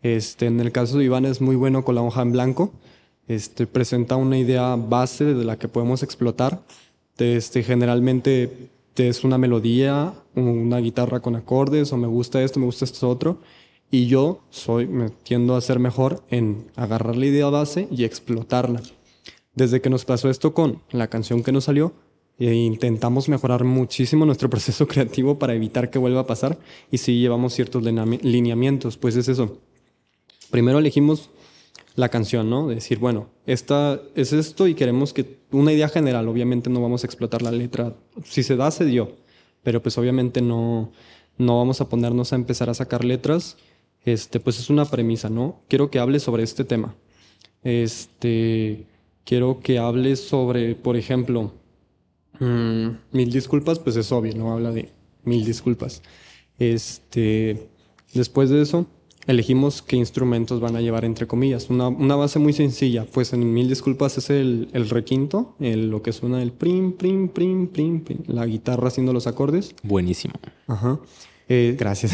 Este, 0.02 0.46
en 0.46 0.60
el 0.60 0.72
caso 0.72 0.98
de 0.98 1.06
Iván 1.06 1.26
es 1.26 1.42
muy 1.42 1.56
bueno 1.56 1.84
con 1.84 1.96
la 1.96 2.02
hoja 2.02 2.22
en 2.22 2.32
blanco. 2.32 2.72
Este, 3.28 3.68
presenta 3.68 4.16
una 4.16 4.38
idea 4.38 4.76
base 4.76 5.26
de 5.26 5.44
la 5.44 5.58
que 5.58 5.68
podemos 5.68 6.04
explotar. 6.04 6.62
Este, 7.18 7.64
generalmente 7.64 8.70
es 8.96 9.24
una 9.24 9.38
melodía, 9.38 10.14
una 10.36 10.78
guitarra 10.80 11.20
con 11.20 11.36
acordes, 11.36 11.92
o 11.94 11.98
me 11.98 12.08
gusta 12.08 12.44
esto, 12.44 12.60
me 12.60 12.66
gusta 12.66 12.86
esto 12.86 13.10
otro. 13.10 13.40
Y 13.90 14.08
yo 14.08 14.42
soy, 14.50 14.88
me 14.88 15.10
tiendo 15.10 15.56
a 15.56 15.62
ser 15.62 15.80
mejor 15.80 16.24
en 16.30 16.68
agarrar 16.76 17.16
la 17.16 17.26
idea 17.26 17.50
base 17.50 17.88
y 17.90 18.04
explotarla. 18.04 18.82
Desde 19.56 19.82
que 19.82 19.90
nos 19.90 20.06
pasó 20.06 20.30
esto 20.30 20.54
con 20.54 20.82
la 20.92 21.08
canción 21.08 21.42
que 21.42 21.52
nos 21.52 21.64
salió, 21.66 21.94
e 22.40 22.54
intentamos 22.54 23.30
mejorar 23.30 23.64
muchísimo 23.64 24.26
nuestro 24.26 24.50
proceso 24.52 24.88
creativo 24.88 25.40
para 25.40 25.54
evitar 25.54 25.90
que 25.90 26.00
vuelva 26.00 26.22
a 26.22 26.28
pasar 26.28 26.58
y 26.92 26.98
si 26.98 27.20
llevamos 27.20 27.54
ciertos 27.54 27.84
lineamientos, 27.84 28.98
pues 28.98 29.16
es 29.16 29.28
eso. 29.28 29.58
Primero 30.52 30.80
elegimos 30.80 31.30
la 31.96 32.10
canción, 32.10 32.50
¿no? 32.50 32.68
decir, 32.68 33.00
bueno, 33.00 33.28
esta 33.48 34.00
es 34.16 34.32
esto 34.32 34.68
y 34.68 34.76
queremos 34.76 35.14
que 35.14 35.40
una 35.52 35.74
idea 35.74 35.90
general, 35.90 36.28
obviamente 36.28 36.70
no 36.70 36.82
vamos 36.82 37.04
a 37.04 37.08
explotar 37.08 37.42
la 37.42 37.52
letra. 37.52 37.96
Si 38.24 38.44
se 38.44 38.56
da, 38.56 38.70
se 38.70 38.86
dio, 38.86 39.14
pero 39.64 39.82
pues 39.82 39.98
obviamente 39.98 40.42
no, 40.42 40.92
no 41.38 41.58
vamos 41.58 41.82
a 41.82 41.90
ponernos 41.90 42.34
a 42.34 42.36
empezar 42.36 42.70
a 42.70 42.76
sacar 42.76 43.04
letras. 43.04 43.58
Este, 44.06 44.40
pues 44.40 44.60
es 44.60 44.70
una 44.70 44.86
premisa, 44.86 45.30
¿no? 45.30 45.60
Quiero 45.68 45.90
que 45.90 46.00
hables 46.00 46.24
sobre 46.24 46.44
este 46.44 46.64
tema. 46.64 46.96
Este, 47.64 48.86
quiero 49.26 49.60
que 49.60 49.80
hables 49.80 50.22
sobre, 50.22 50.76
por 50.76 50.96
ejemplo, 50.98 51.52
Mm, 52.40 52.88
mil 53.12 53.32
disculpas, 53.32 53.80
pues 53.80 53.96
es 53.96 54.12
obvio, 54.12 54.34
no 54.36 54.52
habla 54.54 54.72
de 54.72 54.90
mil 55.24 55.46
disculpas. 55.46 56.02
Este, 56.60 57.70
después 58.14 58.50
de 58.50 58.62
eso, 58.62 58.88
elegimos 59.28 59.82
qué 59.82 59.98
instrumentos 59.98 60.60
van 60.60 60.76
a 60.76 60.82
llevar, 60.82 61.06
entre 61.06 61.28
comillas. 61.28 61.70
Una, 61.70 61.90
una 61.90 62.16
base 62.16 62.40
muy 62.40 62.54
sencilla, 62.54 63.06
pues 63.06 63.34
en 63.34 63.54
mil 63.54 63.70
disculpas 63.70 64.18
es 64.18 64.30
el, 64.30 64.70
el 64.74 64.90
requinto, 64.90 65.56
el, 65.60 65.90
lo 65.90 66.02
que 66.02 66.14
suena 66.14 66.42
el 66.42 66.52
prim, 66.52 66.94
prim, 66.94 67.28
prim, 67.30 67.68
prim, 67.68 68.02
prim, 68.02 68.20
la 68.28 68.46
guitarra 68.46 68.88
haciendo 68.88 69.14
los 69.14 69.28
acordes. 69.28 69.76
Buenísimo. 69.84 70.34
Ajá. 70.68 71.00
Eh, 71.50 71.76
gracias. 71.78 72.14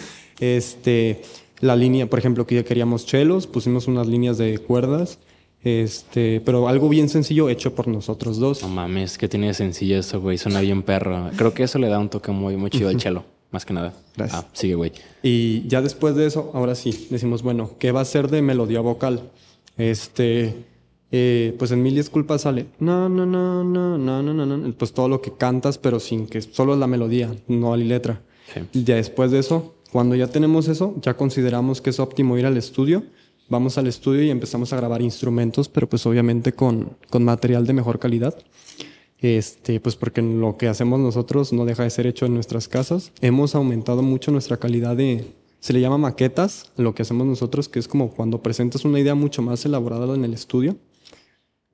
este, 0.40 1.22
la 1.60 1.76
línea, 1.76 2.08
por 2.08 2.18
ejemplo, 2.18 2.46
que 2.46 2.56
ya 2.56 2.64
queríamos 2.64 3.06
chelos, 3.06 3.46
pusimos 3.46 3.88
unas 3.88 4.06
líneas 4.06 4.38
de 4.38 4.58
cuerdas. 4.58 5.18
Este, 5.62 6.40
pero 6.40 6.68
algo 6.68 6.88
bien 6.88 7.08
sencillo 7.08 7.48
hecho 7.48 7.74
por 7.74 7.86
nosotros 7.86 8.38
dos. 8.38 8.62
No 8.62 8.68
mames, 8.68 9.18
que 9.18 9.28
tiene 9.28 9.52
sencillo 9.52 9.98
eso, 9.98 10.20
güey. 10.20 10.38
Suena 10.38 10.60
bien 10.60 10.82
perro. 10.82 11.30
Creo 11.36 11.52
que 11.52 11.64
eso 11.64 11.78
le 11.78 11.88
da 11.88 11.98
un 11.98 12.08
toque 12.08 12.32
muy, 12.32 12.56
muy 12.56 12.70
chido 12.70 12.88
al 12.88 12.96
chelo, 12.96 13.24
más 13.50 13.66
que 13.66 13.74
nada. 13.74 13.92
Gracias. 14.16 14.42
Ah, 14.42 14.48
sigue, 14.52 14.74
güey. 14.74 14.92
Y 15.22 15.66
ya 15.68 15.82
después 15.82 16.14
de 16.14 16.26
eso, 16.26 16.50
ahora 16.54 16.74
sí, 16.74 17.08
decimos, 17.10 17.42
bueno, 17.42 17.72
¿qué 17.78 17.92
va 17.92 18.00
a 18.00 18.06
ser 18.06 18.28
de 18.28 18.40
melodía 18.40 18.80
vocal? 18.80 19.30
Este, 19.76 20.54
eh, 21.12 21.54
pues 21.58 21.70
en 21.72 21.82
mil 21.82 21.94
disculpas 21.94 22.42
sale, 22.42 22.66
no, 22.78 23.08
no, 23.08 23.26
no, 23.26 23.64
no, 23.64 23.98
no, 23.98 24.22
no, 24.22 24.32
no, 24.32 24.46
no, 24.46 24.72
pues 24.74 24.92
todo 24.92 25.08
lo 25.08 25.20
que 25.20 25.32
cantas, 25.32 25.76
pero 25.76 26.00
sin 26.00 26.26
que 26.26 26.40
solo 26.40 26.74
es 26.74 26.78
la 26.78 26.86
melodía, 26.86 27.34
no 27.48 27.74
hay 27.74 27.84
letra. 27.84 28.22
Y 28.72 28.84
ya 28.84 28.96
después 28.96 29.30
de 29.30 29.38
eso, 29.38 29.74
cuando 29.92 30.14
ya 30.16 30.26
tenemos 30.26 30.68
eso, 30.68 30.94
ya 31.02 31.16
consideramos 31.16 31.80
que 31.80 31.90
es 31.90 32.00
óptimo 32.00 32.38
ir 32.38 32.46
al 32.46 32.56
estudio 32.56 33.04
vamos 33.50 33.76
al 33.76 33.86
estudio 33.86 34.22
y 34.22 34.30
empezamos 34.30 34.72
a 34.72 34.76
grabar 34.76 35.02
instrumentos, 35.02 35.68
pero 35.68 35.88
pues 35.88 36.06
obviamente 36.06 36.52
con, 36.52 36.96
con 37.10 37.24
material 37.24 37.66
de 37.66 37.74
mejor 37.74 37.98
calidad. 37.98 38.38
Este, 39.18 39.80
pues 39.80 39.96
porque 39.96 40.22
lo 40.22 40.56
que 40.56 40.68
hacemos 40.68 40.98
nosotros 40.98 41.52
no 41.52 41.66
deja 41.66 41.82
de 41.82 41.90
ser 41.90 42.06
hecho 42.06 42.24
en 42.24 42.32
nuestras 42.32 42.68
casas. 42.68 43.12
Hemos 43.20 43.54
aumentado 43.54 44.00
mucho 44.00 44.30
nuestra 44.30 44.56
calidad 44.56 44.96
de, 44.96 45.26
se 45.58 45.74
le 45.74 45.80
llama 45.80 45.98
maquetas, 45.98 46.72
lo 46.76 46.94
que 46.94 47.02
hacemos 47.02 47.26
nosotros, 47.26 47.68
que 47.68 47.80
es 47.80 47.88
como 47.88 48.10
cuando 48.12 48.42
presentas 48.42 48.86
una 48.86 48.98
idea 48.98 49.14
mucho 49.14 49.42
más 49.42 49.66
elaborada 49.66 50.14
en 50.14 50.24
el 50.24 50.32
estudio. 50.32 50.76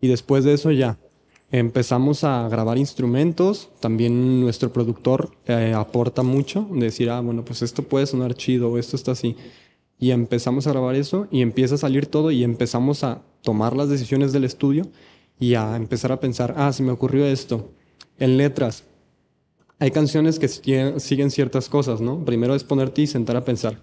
Y 0.00 0.08
después 0.08 0.44
de 0.44 0.54
eso 0.54 0.72
ya 0.72 0.98
empezamos 1.52 2.24
a 2.24 2.48
grabar 2.48 2.78
instrumentos. 2.78 3.68
También 3.78 4.40
nuestro 4.40 4.72
productor 4.72 5.30
eh, 5.46 5.72
aporta 5.76 6.22
mucho, 6.22 6.66
decir, 6.72 7.10
ah, 7.10 7.20
bueno, 7.20 7.44
pues 7.44 7.62
esto 7.62 7.82
puede 7.84 8.06
sonar 8.06 8.34
chido, 8.34 8.76
esto 8.76 8.96
está 8.96 9.12
así 9.12 9.36
y 9.98 10.10
empezamos 10.10 10.66
a 10.66 10.72
grabar 10.72 10.94
eso 10.94 11.26
y 11.30 11.42
empieza 11.42 11.76
a 11.76 11.78
salir 11.78 12.06
todo 12.06 12.30
y 12.30 12.44
empezamos 12.44 13.04
a 13.04 13.22
tomar 13.42 13.76
las 13.76 13.88
decisiones 13.88 14.32
del 14.32 14.44
estudio 14.44 14.86
y 15.38 15.54
a 15.54 15.76
empezar 15.76 16.12
a 16.12 16.20
pensar, 16.20 16.54
ah, 16.56 16.72
se 16.72 16.82
me 16.82 16.92
ocurrió 16.92 17.26
esto. 17.26 17.70
En 18.18 18.36
letras, 18.36 18.84
hay 19.78 19.90
canciones 19.90 20.38
que 20.38 20.48
siguen 20.48 21.30
ciertas 21.30 21.68
cosas, 21.68 22.00
¿no? 22.00 22.24
Primero 22.24 22.54
es 22.54 22.64
ponerte 22.64 23.02
y 23.02 23.06
sentar 23.06 23.36
a 23.36 23.44
pensar. 23.44 23.82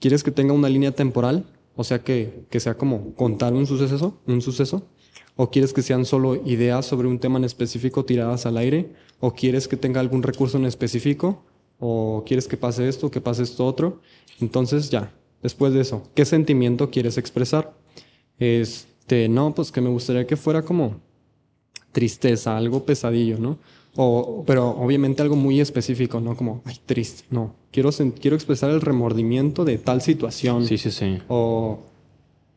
¿Quieres 0.00 0.22
que 0.22 0.30
tenga 0.30 0.52
una 0.52 0.68
línea 0.68 0.92
temporal? 0.92 1.44
O 1.74 1.84
sea, 1.84 2.02
que, 2.02 2.46
que 2.50 2.60
sea 2.60 2.78
como 2.78 3.14
contar 3.14 3.52
un 3.52 3.66
suceso, 3.66 4.18
un 4.26 4.40
suceso. 4.40 4.86
¿O 5.36 5.50
quieres 5.50 5.74
que 5.74 5.82
sean 5.82 6.06
solo 6.06 6.36
ideas 6.46 6.86
sobre 6.86 7.08
un 7.08 7.18
tema 7.18 7.38
en 7.38 7.44
específico 7.44 8.06
tiradas 8.06 8.46
al 8.46 8.56
aire? 8.56 8.94
¿O 9.20 9.34
quieres 9.34 9.68
que 9.68 9.76
tenga 9.76 10.00
algún 10.00 10.22
recurso 10.22 10.56
en 10.56 10.64
específico? 10.64 11.44
¿O 11.78 12.24
quieres 12.26 12.48
que 12.48 12.56
pase 12.56 12.88
esto, 12.88 13.10
que 13.10 13.20
pase 13.20 13.42
esto 13.42 13.66
otro? 13.66 14.00
Entonces 14.40 14.88
ya, 14.88 15.12
después 15.46 15.72
de 15.72 15.80
eso? 15.80 16.02
¿Qué 16.16 16.24
sentimiento 16.24 16.90
quieres 16.90 17.18
expresar? 17.18 17.72
Este, 18.40 19.28
no, 19.28 19.54
pues 19.54 19.70
que 19.70 19.80
me 19.80 19.88
gustaría 19.88 20.26
que 20.26 20.36
fuera 20.36 20.62
como 20.62 20.96
tristeza, 21.92 22.56
algo 22.56 22.84
pesadillo, 22.84 23.38
¿no? 23.38 23.58
O, 23.94 24.42
pero 24.44 24.70
obviamente 24.70 25.22
algo 25.22 25.36
muy 25.36 25.60
específico, 25.60 26.20
¿no? 26.20 26.36
Como, 26.36 26.62
ay, 26.64 26.78
triste, 26.84 27.22
no. 27.30 27.54
Quiero, 27.70 27.90
quiero 28.20 28.34
expresar 28.34 28.70
el 28.70 28.80
remordimiento 28.80 29.64
de 29.64 29.78
tal 29.78 30.02
situación. 30.02 30.66
Sí, 30.66 30.78
sí, 30.78 30.90
sí. 30.90 31.18
O, 31.28 31.78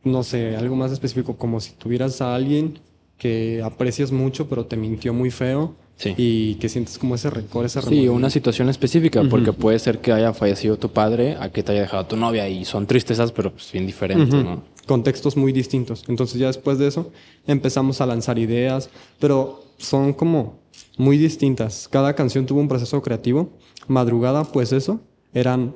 no 0.02 0.24
sé, 0.24 0.56
algo 0.56 0.74
más 0.74 0.90
específico, 0.90 1.36
como 1.36 1.60
si 1.60 1.70
tuvieras 1.74 2.20
a 2.20 2.34
alguien 2.34 2.80
que 3.18 3.62
aprecias 3.62 4.10
mucho, 4.10 4.48
pero 4.48 4.66
te 4.66 4.76
mintió 4.76 5.14
muy 5.14 5.30
feo. 5.30 5.76
Sí. 6.00 6.14
Y 6.16 6.54
que 6.54 6.70
sientes 6.70 6.96
como 6.98 7.14
ese 7.14 7.28
rencor, 7.28 7.66
ese 7.66 7.74
Sí, 7.80 7.84
remordimiento. 7.84 8.14
una 8.14 8.30
situación 8.30 8.70
específica, 8.70 9.22
porque 9.28 9.52
puede 9.52 9.78
ser 9.78 9.98
que 9.98 10.12
haya 10.12 10.32
fallecido 10.32 10.78
tu 10.78 10.88
padre, 10.90 11.36
a 11.38 11.50
que 11.50 11.62
te 11.62 11.72
haya 11.72 11.82
dejado 11.82 12.06
tu 12.06 12.16
novia, 12.16 12.48
y 12.48 12.64
son 12.64 12.86
tristezas, 12.86 13.32
pero 13.32 13.52
pues 13.52 13.70
bien 13.70 13.86
diferentes, 13.86 14.32
Ujú. 14.32 14.42
¿no? 14.42 14.62
Contextos 14.86 15.36
muy 15.36 15.52
distintos. 15.52 16.04
Entonces 16.08 16.40
ya 16.40 16.46
después 16.46 16.78
de 16.78 16.86
eso 16.88 17.12
empezamos 17.46 18.00
a 18.00 18.06
lanzar 18.06 18.38
ideas, 18.38 18.88
pero 19.18 19.62
son 19.76 20.14
como 20.14 20.58
muy 20.96 21.18
distintas. 21.18 21.86
Cada 21.86 22.14
canción 22.14 22.46
tuvo 22.46 22.60
un 22.60 22.68
proceso 22.68 23.02
creativo. 23.02 23.50
Madrugada, 23.86 24.44
pues 24.44 24.72
eso, 24.72 25.00
eran 25.34 25.74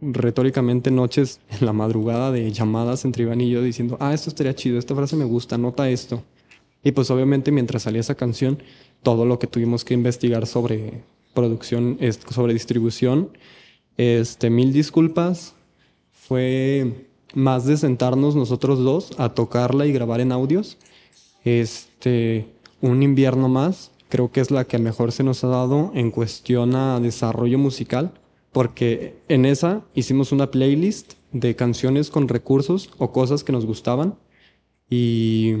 retóricamente 0.00 0.90
noches 0.90 1.40
en 1.50 1.66
la 1.66 1.72
madrugada 1.72 2.30
de 2.30 2.52
llamadas 2.52 3.04
entre 3.04 3.24
Iván 3.24 3.40
y 3.40 3.50
yo 3.50 3.62
diciendo, 3.62 3.96
ah, 4.00 4.12
esto 4.14 4.28
estaría 4.30 4.54
chido, 4.54 4.78
esta 4.78 4.94
frase 4.94 5.16
me 5.16 5.24
gusta, 5.24 5.58
nota 5.58 5.88
esto. 5.88 6.22
Y 6.84 6.92
pues 6.92 7.10
obviamente 7.10 7.50
mientras 7.50 7.82
salía 7.82 8.00
esa 8.00 8.14
canción, 8.14 8.62
todo 9.02 9.24
lo 9.24 9.38
que 9.38 9.46
tuvimos 9.46 9.84
que 9.84 9.94
investigar 9.94 10.46
sobre 10.46 11.02
producción, 11.34 11.98
sobre 12.30 12.52
distribución, 12.52 13.30
este, 13.96 14.50
mil 14.50 14.72
disculpas, 14.72 15.54
fue 16.12 17.08
más 17.34 17.66
de 17.66 17.76
sentarnos 17.76 18.36
nosotros 18.36 18.80
dos 18.80 19.12
a 19.18 19.30
tocarla 19.30 19.86
y 19.86 19.92
grabar 19.92 20.20
en 20.20 20.32
audios. 20.32 20.78
Este, 21.44 22.46
un 22.80 23.02
invierno 23.02 23.48
más, 23.48 23.90
creo 24.08 24.30
que 24.30 24.40
es 24.40 24.50
la 24.50 24.64
que 24.64 24.78
mejor 24.78 25.12
se 25.12 25.24
nos 25.24 25.44
ha 25.44 25.48
dado 25.48 25.90
en 25.94 26.10
cuestión 26.10 26.74
a 26.74 27.00
desarrollo 27.00 27.58
musical, 27.58 28.12
porque 28.52 29.16
en 29.28 29.44
esa 29.44 29.82
hicimos 29.94 30.32
una 30.32 30.50
playlist 30.50 31.14
de 31.32 31.54
canciones 31.54 32.10
con 32.10 32.28
recursos 32.28 32.90
o 32.98 33.12
cosas 33.12 33.44
que 33.44 33.52
nos 33.52 33.66
gustaban 33.66 34.16
y 34.90 35.54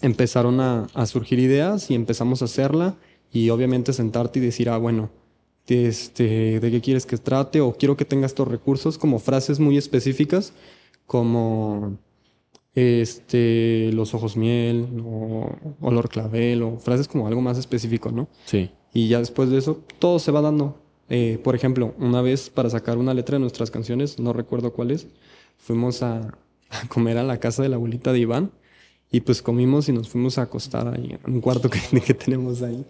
empezaron 0.00 0.60
a, 0.60 0.86
a 0.94 1.06
surgir 1.06 1.38
ideas 1.38 1.90
y 1.90 1.94
empezamos 1.94 2.42
a 2.42 2.46
hacerla 2.46 2.96
y 3.32 3.50
obviamente 3.50 3.92
sentarte 3.92 4.38
y 4.38 4.42
decir, 4.42 4.68
ah, 4.68 4.78
bueno, 4.78 5.10
este, 5.66 6.60
¿de 6.60 6.70
qué 6.70 6.80
quieres 6.80 7.06
que 7.06 7.16
trate? 7.16 7.60
O 7.60 7.72
quiero 7.74 7.96
que 7.96 8.04
tenga 8.04 8.26
estos 8.26 8.48
recursos 8.48 8.98
como 8.98 9.18
frases 9.18 9.60
muy 9.60 9.76
específicas, 9.78 10.52
como 11.06 11.98
este, 12.74 13.90
los 13.92 14.14
ojos 14.14 14.36
miel 14.36 14.86
o 15.04 15.50
olor 15.80 16.08
clavel 16.08 16.62
o 16.62 16.78
frases 16.78 17.08
como 17.08 17.26
algo 17.26 17.40
más 17.40 17.58
específico, 17.58 18.10
¿no? 18.10 18.28
Sí. 18.44 18.70
Y 18.92 19.08
ya 19.08 19.18
después 19.18 19.50
de 19.50 19.58
eso, 19.58 19.80
todo 19.98 20.18
se 20.18 20.30
va 20.30 20.42
dando. 20.42 20.78
Eh, 21.08 21.38
por 21.42 21.54
ejemplo, 21.54 21.94
una 21.98 22.22
vez 22.22 22.50
para 22.50 22.70
sacar 22.70 22.98
una 22.98 23.14
letra 23.14 23.36
de 23.36 23.40
nuestras 23.40 23.70
canciones, 23.70 24.18
no 24.18 24.32
recuerdo 24.32 24.72
cuál 24.72 24.90
es, 24.90 25.06
fuimos 25.58 26.02
a, 26.02 26.34
a 26.70 26.88
comer 26.88 27.18
a 27.18 27.22
la 27.22 27.38
casa 27.38 27.62
de 27.62 27.68
la 27.68 27.76
abuelita 27.76 28.12
de 28.12 28.20
Iván 28.20 28.50
y 29.12 29.20
pues 29.20 29.42
comimos 29.42 29.88
y 29.90 29.92
nos 29.92 30.08
fuimos 30.08 30.38
a 30.38 30.42
acostar 30.42 30.88
ahí 30.88 31.16
en 31.24 31.34
un 31.34 31.40
cuarto 31.40 31.70
que, 31.70 32.00
que 32.00 32.14
tenemos 32.14 32.62
ahí. 32.62 32.84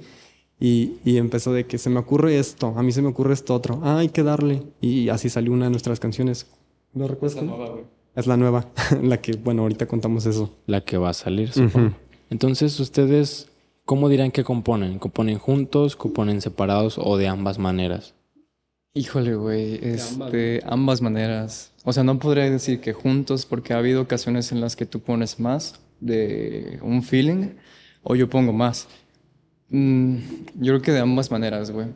Y, 0.61 0.99
y 1.05 1.17
empezó 1.17 1.53
de 1.53 1.67
que 1.67 1.77
se 1.77 1.91
me 1.91 1.99
ocurre 1.99 2.39
esto, 2.39 2.73
a 2.77 2.83
mí 2.85 2.93
se 2.93 3.03
me 3.03 3.09
ocurre 3.09 3.35
esto 3.35 3.53
otro, 3.53 3.81
ah, 3.83 3.99
hay 3.99 4.09
que 4.09 4.23
darle. 4.23 4.63
Y 4.81 5.09
así 5.09 5.29
salió 5.29 5.53
una 5.53 5.65
de 5.65 5.73
nuestras 5.73 5.99
canciones. 5.99 6.47
¿No 6.95 7.09
recuerdas? 7.09 7.45
Es 8.15 8.29
la 8.29 8.37
nueva, 8.37 8.71
la 9.03 9.21
que, 9.21 9.33
bueno, 9.33 9.63
ahorita 9.63 9.87
contamos 9.87 10.25
eso. 10.27 10.55
La 10.67 10.83
que 10.83 10.97
va 10.97 11.11
a 11.11 11.15
salir, 11.15 11.51
supongo. 11.51 11.97
Entonces, 12.31 12.79
¿ustedes 12.79 13.49
cómo 13.85 14.09
dirán 14.09 14.31
que 14.31 14.45
componen? 14.45 15.01
¿Componen 15.01 15.39
juntos, 15.39 15.97
componen 15.97 16.41
separados 16.41 16.97
o 16.97 17.17
de 17.17 17.27
ambas 17.27 17.59
maneras? 17.59 18.15
Híjole, 18.95 19.35
güey, 19.35 19.77
ambas, 19.77 19.97
este, 19.97 20.63
ambas 20.65 21.03
maneras. 21.03 21.73
O 21.85 21.93
sea, 21.93 22.05
no 22.05 22.19
podría 22.21 22.49
decir 22.49 22.81
que 22.81 22.93
juntos, 22.93 23.47
porque 23.47 23.73
ha 23.73 23.79
habido 23.79 24.03
ocasiones 24.03 24.53
en 24.53 24.61
las 24.61 24.77
que 24.77 24.87
tú 24.87 25.01
pones 25.01 25.41
más 25.41 25.81
de 26.03 26.79
un 26.83 27.03
feeling 27.03 27.51
o 28.03 28.15
yo 28.15 28.29
pongo 28.29 28.53
más. 28.53 28.89
Mm, 29.71 30.17
yo 30.61 30.73
creo 30.73 30.83
que 30.83 30.93
de 30.93 31.01
ambas 31.01 31.31
maneras, 31.31 31.71
güey. 31.71 31.87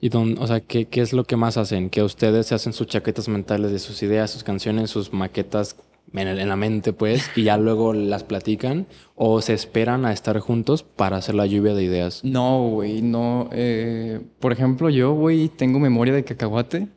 ¿Y 0.00 0.10
dónde, 0.10 0.40
o 0.40 0.46
sea, 0.46 0.60
¿qué, 0.60 0.86
qué 0.86 1.00
es 1.00 1.12
lo 1.14 1.24
que 1.24 1.36
más 1.36 1.56
hacen? 1.56 1.88
¿Que 1.88 2.02
ustedes 2.02 2.46
se 2.46 2.54
hacen 2.54 2.72
sus 2.74 2.86
chaquetas 2.86 3.28
mentales 3.28 3.72
de 3.72 3.78
sus 3.78 4.02
ideas, 4.02 4.30
sus 4.30 4.44
canciones, 4.44 4.90
sus 4.90 5.12
maquetas 5.14 5.76
en, 6.12 6.28
el- 6.28 6.38
en 6.38 6.48
la 6.50 6.56
mente, 6.56 6.92
pues, 6.92 7.24
y 7.34 7.44
ya 7.44 7.56
luego 7.56 7.94
las 7.94 8.22
platican? 8.22 8.86
¿O 9.14 9.40
se 9.40 9.54
esperan 9.54 10.04
a 10.04 10.12
estar 10.12 10.38
juntos 10.40 10.82
para 10.82 11.16
hacer 11.16 11.34
la 11.34 11.46
lluvia 11.46 11.72
de 11.74 11.84
ideas? 11.84 12.22
No, 12.24 12.68
güey, 12.68 13.00
no. 13.00 13.48
eh, 13.52 14.20
por 14.38 14.52
ejemplo, 14.52 14.90
yo, 14.90 15.14
güey, 15.14 15.48
tengo 15.48 15.78
memoria 15.80 16.12
de 16.12 16.24
cacahuate 16.24 16.88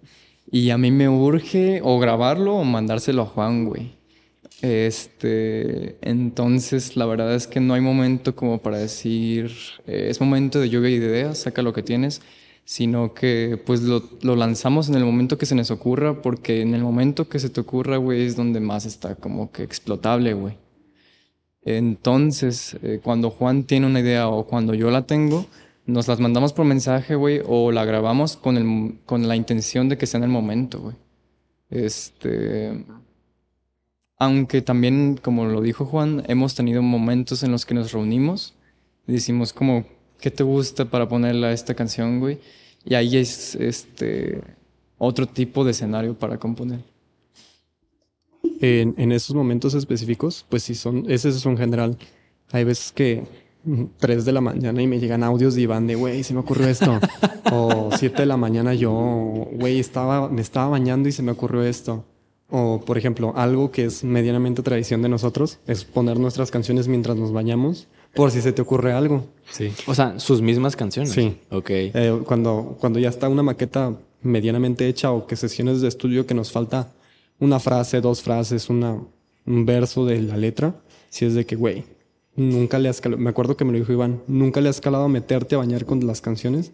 y 0.51 0.71
a 0.71 0.77
mí 0.77 0.91
me 0.91 1.07
urge 1.07 1.79
o 1.81 1.99
grabarlo 1.99 2.55
o 2.57 2.65
mandárselo 2.65 3.21
a 3.21 3.25
Juan, 3.27 3.63
güey. 3.65 3.93
Este, 4.61 5.97
entonces 6.01 6.97
la 6.97 7.05
verdad 7.05 7.33
es 7.33 7.47
que 7.47 7.61
no 7.61 7.73
hay 7.73 7.81
momento 7.81 8.35
como 8.35 8.57
para 8.61 8.77
decir, 8.77 9.51
eh, 9.87 10.07
es 10.09 10.19
momento 10.19 10.59
de 10.59 10.69
lluvia 10.69 10.89
de 10.89 10.95
ideas, 10.95 11.39
saca 11.39 11.61
lo 11.61 11.71
que 11.71 11.81
tienes, 11.81 12.21
sino 12.65 13.13
que 13.13 13.61
pues 13.65 13.81
lo, 13.81 14.03
lo 14.21 14.35
lanzamos 14.35 14.89
en 14.89 14.95
el 14.95 15.05
momento 15.05 15.37
que 15.37 15.45
se 15.45 15.55
nos 15.55 15.71
ocurra, 15.71 16.21
porque 16.21 16.61
en 16.61 16.75
el 16.75 16.81
momento 16.83 17.29
que 17.29 17.39
se 17.39 17.49
te 17.49 17.61
ocurra, 17.61 17.97
güey, 17.97 18.25
es 18.25 18.35
donde 18.35 18.59
más 18.59 18.85
está 18.85 19.15
como 19.15 19.51
que 19.51 19.63
explotable, 19.63 20.33
güey. 20.33 20.57
Entonces, 21.61 22.77
eh, 22.81 22.99
cuando 23.03 23.29
Juan 23.29 23.63
tiene 23.63 23.87
una 23.87 23.99
idea 23.99 24.27
o 24.29 24.45
cuando 24.45 24.73
yo 24.73 24.91
la 24.91 25.05
tengo, 25.05 25.45
nos 25.85 26.07
las 26.07 26.19
mandamos 26.19 26.53
por 26.53 26.65
mensaje, 26.65 27.15
güey, 27.15 27.41
o 27.45 27.71
la 27.71 27.85
grabamos 27.85 28.37
con, 28.37 28.57
el, 28.57 28.99
con 29.05 29.27
la 29.27 29.35
intención 29.35 29.89
de 29.89 29.97
que 29.97 30.05
sea 30.05 30.19
en 30.19 30.25
el 30.25 30.29
momento, 30.29 30.79
güey. 30.79 30.95
Este. 31.69 32.85
Aunque 34.19 34.61
también, 34.61 35.17
como 35.21 35.45
lo 35.45 35.61
dijo 35.61 35.85
Juan, 35.85 36.23
hemos 36.27 36.53
tenido 36.53 36.81
momentos 36.81 37.41
en 37.43 37.51
los 37.51 37.65
que 37.65 37.73
nos 37.73 37.93
reunimos 37.93 38.53
y 39.07 39.13
decimos, 39.13 39.53
como, 39.53 39.85
¿qué 40.19 40.29
te 40.29 40.43
gusta 40.43 40.83
para 40.85 41.07
ponerle 41.07 41.47
a 41.47 41.53
esta 41.53 41.73
canción, 41.73 42.19
güey? 42.19 42.39
Y 42.83 42.95
ahí 42.95 43.15
es 43.15 43.55
este 43.55 44.41
otro 44.97 45.25
tipo 45.25 45.63
de 45.63 45.71
escenario 45.71 46.13
para 46.13 46.37
componer. 46.37 46.81
En, 48.59 48.93
en 48.97 49.13
esos 49.13 49.33
momentos 49.33 49.73
específicos, 49.73 50.45
pues 50.49 50.63
sí 50.63 50.75
son, 50.75 51.05
ese 51.09 51.29
es 51.29 51.45
un 51.45 51.57
general. 51.57 51.97
Hay 52.51 52.65
veces 52.65 52.91
que 52.91 53.23
mm, 53.63 53.83
3 53.99 54.25
de 54.25 54.31
la 54.33 54.41
mañana 54.41 54.81
y 54.81 54.87
me 54.87 54.99
llegan 54.99 55.23
audios 55.23 55.55
de 55.55 55.61
Iván 55.61 55.87
de, 55.87 55.95
güey, 55.95 56.23
se 56.23 56.33
me 56.33 56.41
ocurrió 56.41 56.67
esto. 56.67 56.99
o 57.53 57.89
7 57.95 58.17
de 58.17 58.25
la 58.25 58.35
mañana 58.35 58.73
yo, 58.73 59.47
güey, 59.53 59.79
estaba, 59.79 60.27
me 60.27 60.41
estaba 60.41 60.67
bañando 60.67 61.07
y 61.07 61.13
se 61.13 61.23
me 61.23 61.31
ocurrió 61.31 61.63
esto. 61.63 62.05
O, 62.51 62.81
por 62.83 62.97
ejemplo, 62.97 63.33
algo 63.35 63.69
que 63.69 63.85
es 63.85 64.03
medianamente 64.03 64.63
tradición 64.63 65.03
de 65.03 65.09
nosotros 65.09 65.59
es 65.67 65.85
poner 65.85 66.19
nuestras 66.19 66.49
canciones 66.49 66.87
mientras 66.87 67.15
nos 67.15 67.31
bañamos, 67.31 67.87
por 68.15 68.31
si 68.31 68.41
se 68.41 68.53
te 68.53 68.61
ocurre 68.61 68.91
algo. 68.91 69.25
Sí. 69.51 69.71
O 69.85 69.93
sea, 69.93 70.19
sus 70.19 70.41
mismas 70.41 70.75
canciones. 70.75 71.11
Sí. 71.11 71.37
Ok. 71.51 71.69
Eh, 71.69 72.19
cuando, 72.25 72.75
cuando 72.79 72.97
ya 72.97 73.09
está 73.09 73.29
una 73.29 73.43
maqueta 73.43 73.95
medianamente 74.21 74.87
hecha 74.87 75.11
o 75.11 75.27
que 75.27 75.35
sesiones 75.35 75.81
de 75.81 75.87
estudio 75.87 76.25
que 76.25 76.33
nos 76.33 76.51
falta 76.51 76.91
una 77.39 77.59
frase, 77.59 78.01
dos 78.01 78.21
frases, 78.21 78.69
una, 78.69 78.97
un 79.45 79.65
verso 79.65 80.05
de 80.05 80.21
la 80.21 80.35
letra, 80.35 80.75
si 81.09 81.25
es 81.25 81.35
de 81.35 81.45
que, 81.45 81.55
güey, 81.55 81.83
nunca 82.35 82.79
le 82.79 82.89
has 82.89 83.01
calado, 83.01 83.21
me 83.21 83.29
acuerdo 83.29 83.57
que 83.57 83.65
me 83.65 83.71
lo 83.71 83.79
dijo 83.79 83.91
Iván, 83.91 84.21
nunca 84.27 84.61
le 84.61 84.69
has 84.69 84.81
calado 84.81 85.05
a 85.05 85.09
meterte 85.09 85.55
a 85.55 85.59
bañar 85.59 85.85
con 85.85 86.05
las 86.05 86.21
canciones. 86.21 86.71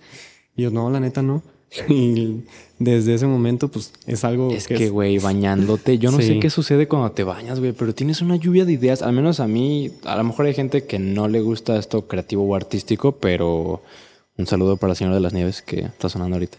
Y 0.56 0.64
yo, 0.64 0.72
no, 0.72 0.90
la 0.90 1.00
neta 1.00 1.22
no. 1.22 1.44
Y 1.90 2.44
desde 2.80 3.14
ese 3.14 3.26
momento, 3.26 3.70
pues 3.70 3.94
es 4.06 4.24
algo 4.24 4.52
Es 4.52 4.68
que, 4.68 4.90
güey, 4.90 5.18
bañándote. 5.18 5.98
Yo 5.98 6.12
no 6.12 6.20
sé 6.20 6.40
qué 6.40 6.50
sucede 6.50 6.88
cuando 6.88 7.12
te 7.12 7.24
bañas, 7.24 7.60
güey, 7.60 7.72
pero 7.72 7.94
tienes 7.94 8.22
una 8.22 8.36
lluvia 8.36 8.66
de 8.66 8.74
ideas. 8.74 9.02
Al 9.02 9.14
menos 9.14 9.40
a 9.40 9.48
mí, 9.48 9.92
a 10.04 10.16
lo 10.18 10.24
mejor 10.24 10.46
hay 10.46 10.54
gente 10.54 10.86
que 10.86 11.00
no 11.00 11.28
le 11.28 11.42
gusta 11.42 11.78
esto 11.78 12.08
creativo 12.08 12.44
o 12.44 12.56
artístico, 12.56 13.14
pero 13.14 13.82
un 14.38 14.48
saludo 14.48 14.78
para 14.78 14.90
la 14.90 14.96
señora 14.96 15.16
de 15.16 15.22
las 15.22 15.34
nieves 15.34 15.62
que 15.62 15.82
está 15.82 16.10
sonando 16.10 16.36
ahorita. 16.36 16.58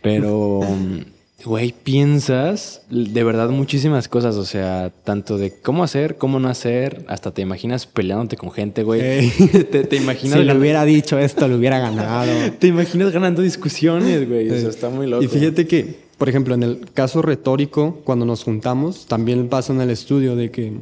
Pero, 0.00 0.60
güey, 1.44 1.72
piensas 1.72 2.82
de 2.90 3.24
verdad 3.24 3.48
muchísimas 3.50 4.08
cosas. 4.08 4.36
O 4.36 4.44
sea, 4.44 4.92
tanto 5.04 5.38
de 5.38 5.52
cómo 5.60 5.84
hacer, 5.84 6.16
cómo 6.16 6.38
no 6.40 6.48
hacer, 6.48 7.04
hasta 7.08 7.32
te 7.32 7.42
imaginas 7.42 7.86
peleándote 7.86 8.36
con 8.36 8.50
gente, 8.50 8.82
güey. 8.82 9.00
Ey. 9.00 9.30
te, 9.70 9.84
te 9.84 9.96
imaginas. 9.96 10.38
si 10.38 10.44
le 10.44 10.56
hubiera 10.56 10.84
dicho 10.84 11.18
esto, 11.18 11.48
lo 11.48 11.56
hubiera 11.56 11.78
ganado. 11.78 12.32
Te 12.58 12.68
imaginas 12.68 13.12
ganando 13.12 13.42
discusiones, 13.42 14.28
güey. 14.28 14.50
O 14.50 14.58
sea, 14.58 14.68
está 14.68 14.88
muy 14.88 15.06
loco. 15.06 15.22
Y 15.22 15.28
fíjate 15.28 15.66
que, 15.66 15.96
por 16.18 16.28
ejemplo, 16.28 16.54
en 16.54 16.62
el 16.62 16.90
caso 16.92 17.22
retórico, 17.22 18.00
cuando 18.04 18.24
nos 18.24 18.44
juntamos, 18.44 19.06
también 19.06 19.48
pasa 19.48 19.72
en 19.72 19.80
el 19.80 19.90
estudio 19.90 20.36
de 20.36 20.50
que, 20.50 20.72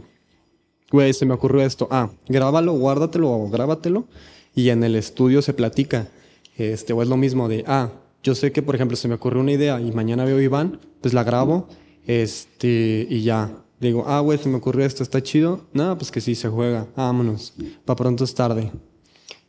güey, 0.91 1.13
se 1.13 1.27
me 1.27 1.35
ocurrió 1.35 1.63
esto. 1.63 1.89
Ah, 1.91 2.11
grábalo, 2.29 2.73
guárdatelo 2.73 3.31
o 3.31 3.49
grábatelo. 3.49 4.07
Y 4.55 4.71
en 4.71 4.85
el 4.85 4.97
estudio 4.97 5.43
se 5.43 5.55
platica. 5.55 6.09
Este, 6.57 6.93
o 6.93 7.03
es 7.03 7.09
lo 7.09 7.17
mismo 7.17 7.49
de, 7.49 7.65
ah, 7.67 7.91
yo 8.23 8.35
sé 8.35 8.53
que, 8.53 8.63
por 8.63 8.75
ejemplo, 8.75 8.97
se 8.97 9.09
me 9.09 9.15
ocurrió 9.15 9.41
una 9.41 9.53
idea 9.53 9.81
y 9.81 9.93
mañana 9.93 10.25
veo 10.25 10.39
a 10.39 10.43
Iván, 10.43 10.81
pues 11.01 11.15
la 11.15 11.25
grabo, 11.25 11.69
este, 12.07 13.07
y 13.09 13.23
ya. 13.23 13.57
Digo, 13.81 14.05
ah, 14.07 14.21
güey, 14.21 14.37
se 14.39 14.49
me 14.51 14.57
ocurrió 14.57 14.85
esto, 14.85 15.03
está 15.03 15.23
chido. 15.23 15.67
No, 15.73 15.97
pues 15.97 16.11
que 16.11 16.21
sí, 16.21 16.35
se 16.35 16.49
juega. 16.49 16.87
Vámonos. 16.97 17.55
Pa' 17.87 17.97
pronto 17.97 18.25
es 18.25 18.35
tarde. 18.35 18.71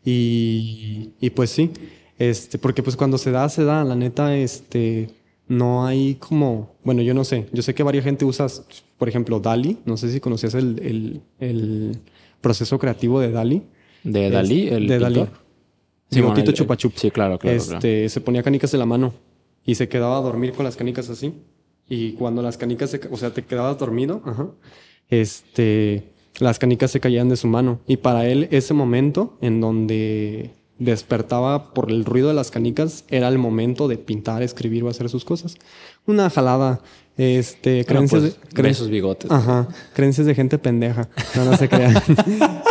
Y, 0.05 1.11
y 1.19 1.29
pues 1.31 1.49
sí, 1.51 1.69
este, 2.17 2.57
porque 2.57 2.81
pues 2.81 2.95
cuando 2.95 3.17
se 3.17 3.31
da, 3.31 3.47
se 3.49 3.63
da, 3.63 3.83
la 3.83 3.95
neta, 3.95 4.35
este, 4.35 5.09
no 5.47 5.85
hay 5.85 6.15
como, 6.15 6.75
bueno, 6.83 7.01
yo 7.01 7.13
no 7.13 7.23
sé, 7.23 7.47
yo 7.51 7.61
sé 7.61 7.75
que 7.75 7.83
varias 7.83 8.03
gente 8.05 8.25
usa, 8.25 8.47
por 8.97 9.09
ejemplo, 9.09 9.39
DALI, 9.39 9.77
no 9.85 9.97
sé 9.97 10.11
si 10.11 10.19
conocías 10.19 10.55
el, 10.55 10.79
el, 10.81 11.21
el 11.39 11.97
proceso 12.41 12.79
creativo 12.79 13.19
de 13.19 13.31
DALI. 13.31 13.61
De 14.03 14.29
Dalí, 14.31 14.67
Es- 14.67 14.73
el 14.73 14.87
de 14.87 14.95
pintor. 14.97 15.13
Bueno, 15.13 15.31
Bigotito 16.11 16.51
el- 16.51 16.57
chupa 16.57 16.75
chup. 16.77 16.93
sí, 16.95 17.09
claro, 17.11 17.39
claro, 17.39 17.55
Este, 17.57 18.09
se 18.09 18.21
ponía 18.21 18.43
canicas 18.43 18.73
en 18.73 18.79
la 18.79 18.85
mano 18.85 19.13
y 19.65 19.75
se 19.75 19.87
quedaba 19.87 20.17
a 20.17 20.21
dormir 20.21 20.53
con 20.53 20.65
las 20.65 20.75
canicas 20.75 21.09
así. 21.09 21.33
Y 21.87 22.13
cuando 22.13 22.41
las 22.41 22.57
canicas 22.57 22.89
se, 22.89 23.01
o 23.11 23.17
sea, 23.17 23.31
te 23.33 23.43
quedabas 23.43 23.77
dormido, 23.77 24.21
ajá, 24.25 24.47
este, 25.09 26.13
las 26.39 26.57
canicas 26.59 26.91
se 26.91 26.99
caían 26.99 27.29
de 27.29 27.35
su 27.37 27.47
mano. 27.47 27.79
Y 27.87 27.97
para 27.97 28.25
él 28.27 28.47
ese 28.51 28.73
momento 28.73 29.37
en 29.41 29.59
donde 29.61 30.51
despertaba 30.79 31.73
por 31.73 31.91
el 31.91 32.05
ruido 32.05 32.29
de 32.29 32.33
las 32.33 32.49
canicas 32.49 33.03
era 33.09 33.27
el 33.27 33.37
momento 33.37 33.87
de 33.87 33.97
pintar, 33.97 34.41
escribir 34.41 34.83
o 34.83 34.89
hacer 34.89 35.09
sus 35.09 35.25
cosas. 35.25 35.55
Una 36.07 36.29
jalada, 36.29 36.81
este, 37.17 37.83
Bueno, 37.83 38.07
creencias, 38.07 38.37
pues, 38.53 38.79
de- 38.79 38.89
bigotes. 38.89 39.29
Ajá, 39.29 39.67
creencias 39.93 40.25
de 40.25 40.33
gente 40.33 40.57
pendeja. 40.57 41.07
No, 41.35 41.45
no 41.45 41.55
se 41.57 41.69
crean. 41.69 41.93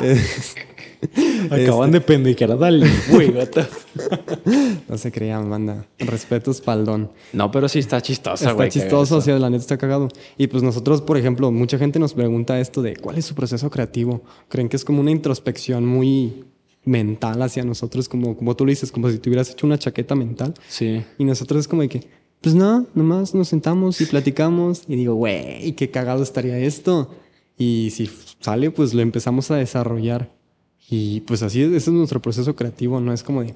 Acaban 1.51 1.91
de 1.91 2.01
pendejear 2.01 2.53
a 2.53 2.57
Dalí, 2.57 2.87
güey. 3.11 3.33
no 4.89 4.99
se 4.99 5.11
crean, 5.13 5.49
banda. 5.49 5.87
Respeto 5.99 6.51
espaldón. 6.51 7.11
No, 7.33 7.51
pero 7.51 7.69
sí 7.69 7.79
está 7.79 8.01
chistosa, 8.01 8.51
Está 8.51 8.69
chistoso, 8.69 9.17
o 9.17 9.21
sea, 9.21 9.39
la 9.39 9.51
neta 9.51 9.63
está 9.63 9.79
cagado. 9.79 10.09
Y 10.37 10.47
pues 10.49 10.63
nosotros, 10.63 11.01
por 11.03 11.17
ejemplo, 11.17 11.51
mucha 11.51 11.79
gente 11.79 11.99
nos 11.99 12.15
pregunta 12.15 12.61
esto 12.61 12.83
de 12.83 12.97
cuál 12.97 13.19
es 13.19 13.25
su 13.25 13.35
proceso 13.35 13.71
creativo. 13.71 14.23
Creen 14.49 14.69
que 14.69 14.77
es 14.77 14.85
como 14.85 15.01
una 15.01 15.11
introspección 15.11 15.87
muy 15.87 16.45
mental 16.85 17.43
hacia 17.43 17.65
nosotros, 17.65 18.09
como, 18.09 18.37
como 18.37 18.57
tú 18.57 18.65
lo 18.65 18.71
dices, 18.71 18.93
como 18.93 19.11
si 19.11 19.19
te 19.19 19.29
hubieras 19.29 19.51
hecho 19.51 19.67
una 19.67 19.79
chaqueta 19.79 20.15
mental. 20.15 20.55
Sí. 20.69 21.03
Y 21.19 21.25
nosotros 21.25 21.61
es 21.61 21.69
como 21.69 21.83
de 21.83 21.89
que, 21.89 22.09
pues 22.41 22.55
no, 22.55 22.87
nomás 22.95 23.35
nos 23.35 23.49
sentamos 23.49 24.01
y 24.01 24.07
platicamos. 24.07 24.83
Y 24.87 24.97
digo, 24.97 25.15
güey, 25.15 25.73
qué 25.73 25.91
cagado 25.91 26.23
estaría 26.23 26.59
esto. 26.59 27.11
Y 27.57 27.91
si 27.93 28.11
sale, 28.41 28.71
pues 28.71 28.95
lo 28.95 29.03
empezamos 29.03 29.51
a 29.51 29.57
desarrollar. 29.57 30.40
Y 30.91 31.21
pues 31.21 31.43
así, 31.43 31.63
es, 31.63 31.69
ese 31.69 31.77
es 31.77 31.89
nuestro 31.97 32.21
proceso 32.21 32.57
creativo, 32.57 33.01
¿no? 33.01 33.13
Es 33.13 33.23
como 33.23 33.43
de, 33.43 33.55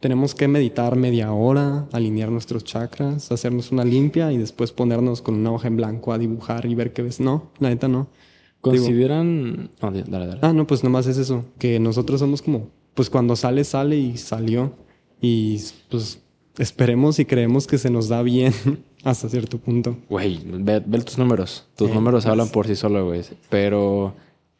tenemos 0.00 0.34
que 0.34 0.46
meditar 0.46 0.94
media 0.96 1.32
hora, 1.32 1.86
alinear 1.92 2.30
nuestros 2.30 2.62
chakras, 2.64 3.32
hacernos 3.32 3.72
una 3.72 3.84
limpia 3.84 4.30
y 4.32 4.38
después 4.38 4.70
ponernos 4.72 5.20
con 5.20 5.34
una 5.34 5.50
hoja 5.50 5.66
en 5.68 5.76
blanco 5.76 6.12
a 6.12 6.18
dibujar 6.18 6.64
y 6.66 6.74
ver 6.74 6.92
qué 6.92 7.02
ves. 7.02 7.18
No, 7.20 7.50
la 7.58 7.70
neta 7.70 7.88
no. 7.88 8.06
Digo, 8.62 8.76
Consideran. 8.84 9.70
No, 9.82 9.90
di- 9.92 10.04
dale, 10.06 10.26
dale. 10.26 10.40
Ah, 10.42 10.52
no, 10.52 10.66
pues 10.66 10.82
nomás 10.84 11.06
es 11.06 11.18
eso, 11.18 11.44
que 11.58 11.78
nosotros 11.80 12.20
somos 12.20 12.42
como, 12.42 12.68
pues 12.94 13.10
cuando 13.10 13.36
sale, 13.36 13.64
sale 13.64 13.96
y 13.98 14.16
salió. 14.16 14.72
Y 15.20 15.60
pues 15.90 16.20
esperemos 16.58 17.18
y 17.18 17.24
creemos 17.24 17.66
que 17.66 17.78
se 17.78 17.90
nos 17.90 18.08
da 18.08 18.22
bien 18.22 18.52
hasta 19.04 19.28
cierto 19.28 19.58
punto. 19.58 19.96
Güey, 20.08 20.40
ve, 20.44 20.82
ve 20.84 21.00
tus 21.00 21.18
números. 21.18 21.64
Tus 21.76 21.90
Eh, 21.90 21.94
números 21.94 22.24
pues. 22.24 22.30
hablan 22.30 22.48
por 22.48 22.66
sí 22.66 22.76
solo, 22.76 23.06
güey. 23.06 23.22
Pero 23.50 24.14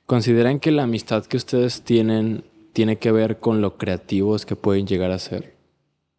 consideran 0.06 0.58
que 0.60 0.70
la 0.70 0.84
amistad 0.84 1.26
que 1.26 1.36
ustedes 1.36 1.82
tienen 1.82 2.44
tiene 2.72 2.98
que 2.98 3.10
ver 3.10 3.38
con 3.38 3.60
lo 3.60 3.78
creativos 3.78 4.46
que 4.46 4.54
pueden 4.54 4.86
llegar 4.86 5.10
a 5.10 5.18
ser. 5.18 5.54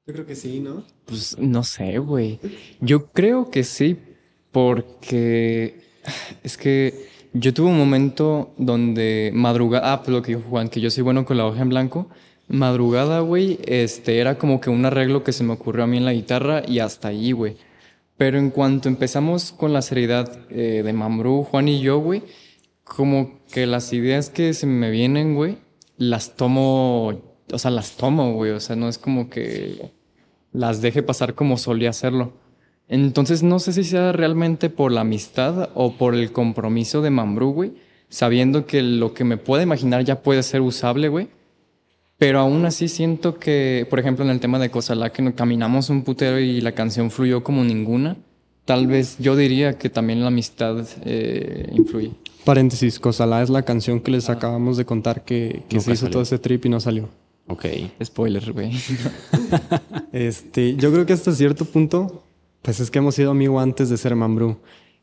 Yo 0.08 0.14
creo 0.14 0.26
que 0.26 0.36
sí, 0.36 0.60
¿no? 0.60 0.84
Pues 1.06 1.38
no 1.38 1.64
sé, 1.64 2.00
güey. 2.00 2.40
Yo 2.82 3.08
creo 3.08 3.52
que 3.52 3.64
sí, 3.64 3.98
porque 4.52 5.82
es 6.44 6.58
que 6.58 7.10
yo 7.34 7.54
tuve 7.54 7.68
un 7.68 7.78
momento 7.78 8.54
donde 8.58 9.32
madrugada, 9.34 9.94
ah, 9.94 10.02
pues 10.02 10.10
lo 10.10 10.22
que 10.22 10.36
dijo 10.36 10.50
Juan, 10.50 10.70
que 10.70 10.82
yo 10.82 10.90
soy 10.90 11.04
bueno 11.04 11.26
con 11.26 11.38
la 11.38 11.46
hoja 11.46 11.62
en 11.62 11.70
blanco. 11.70 12.10
Madrugada, 12.48 13.20
güey, 13.20 13.60
este 13.66 14.20
era 14.20 14.38
como 14.38 14.62
que 14.62 14.70
un 14.70 14.86
arreglo 14.86 15.24
que 15.24 15.34
se 15.34 15.44
me 15.44 15.54
ocurrió 15.54 15.84
a 15.84 15.88
mí 15.88 15.98
en 15.98 16.06
la 16.06 16.14
guitarra 16.14 16.64
y 16.66 16.80
hasta 16.80 17.10
ahí, 17.10 17.34
güey. 17.34 17.58
Pero 18.18 18.40
en 18.40 18.50
cuanto 18.50 18.90
empezamos 18.90 19.52
con 19.52 19.74
la 19.74 19.82
seriedad 19.82 20.40
eh, 20.50 20.82
de 20.84 20.94
Mambrú, 20.94 21.44
Juan 21.44 21.68
y 21.68 21.82
yo, 21.82 22.00
güey, 22.00 22.24
como 22.84 23.37
que 23.52 23.66
las 23.66 23.94
ideas 23.94 24.30
que 24.30 24.54
se 24.54 24.68
me 24.68 24.90
vienen, 24.92 25.36
güey, 25.36 25.58
las 25.98 26.36
tomo, 26.36 27.22
o 27.52 27.60
sea, 27.60 27.72
las 27.72 27.98
tomo, 27.98 28.34
güey, 28.34 28.52
o 28.52 28.60
sea, 28.60 28.76
no 28.76 28.90
es 28.90 28.98
como 28.98 29.30
que 29.30 29.92
las 30.52 30.82
deje 30.82 31.04
pasar 31.04 31.34
como 31.34 31.58
solía 31.58 31.90
hacerlo. 31.90 32.34
Entonces 32.88 33.44
no 33.44 33.60
sé 33.60 33.74
si 33.74 33.84
sea 33.84 34.12
realmente 34.14 34.70
por 34.70 34.92
la 34.92 35.02
amistad 35.02 35.70
o 35.74 35.94
por 35.94 36.16
el 36.16 36.32
compromiso 36.32 37.02
de 37.02 37.10
Mambrú, 37.10 37.52
güey, 37.52 37.74
sabiendo 38.10 38.66
que 38.66 38.82
lo 38.82 39.14
que 39.14 39.24
me 39.24 39.38
pueda 39.38 39.64
imaginar 39.64 40.04
ya 40.06 40.22
puede 40.22 40.44
ser 40.44 40.62
usable, 40.62 41.10
güey. 41.10 41.28
Pero 42.18 42.40
aún 42.40 42.66
así 42.66 42.88
siento 42.88 43.38
que, 43.38 43.86
por 43.90 44.00
ejemplo, 44.00 44.26
en 44.26 44.32
el 44.32 44.40
tema 44.40 44.58
de 44.58 44.72
Cosalá, 44.72 45.12
que 45.12 45.34
caminamos 45.34 45.90
un 45.90 46.04
putero 46.04 46.40
y 46.40 46.62
la 46.62 46.72
canción 46.72 47.12
fluyó 47.12 47.44
como 47.44 47.64
ninguna, 47.64 48.18
tal 48.66 48.88
vez 48.88 49.18
yo 49.20 49.36
diría 49.36 49.78
que 49.78 49.90
también 49.90 50.22
la 50.22 50.28
amistad 50.28 50.84
eh, 51.06 51.70
influye. 51.74 52.14
Paréntesis, 52.48 52.98
Cosalá 52.98 53.44
es 53.44 53.50
la 53.50 53.64
canción 53.64 54.00
que 54.00 54.10
les 54.10 54.30
acabamos 54.30 54.78
de 54.78 54.86
contar 54.86 55.26
que, 55.26 55.64
se 55.68 55.76
hizo 55.76 55.96
salió. 55.96 56.12
todo 56.12 56.22
ese 56.22 56.40
trip 56.40 56.66
y 56.66 56.70
no 56.70 56.80
salió. 56.80 57.10
Ok. 57.48 57.66
Spoiler, 58.02 58.54
güey. 58.54 58.72
Este, 60.14 60.78
yo 60.78 60.90
creo 60.94 61.06
que 61.06 61.12
hasta 61.12 61.34
cierto 61.34 61.66
punto, 61.66 62.24
pues 62.62 62.80
es 62.80 62.90
que 62.90 63.00
hemos 63.00 63.16
sido 63.16 63.32
amigos 63.32 63.62
antes 63.62 63.90
de 63.90 63.98
ser 63.98 64.16
Mambrú. 64.16 64.56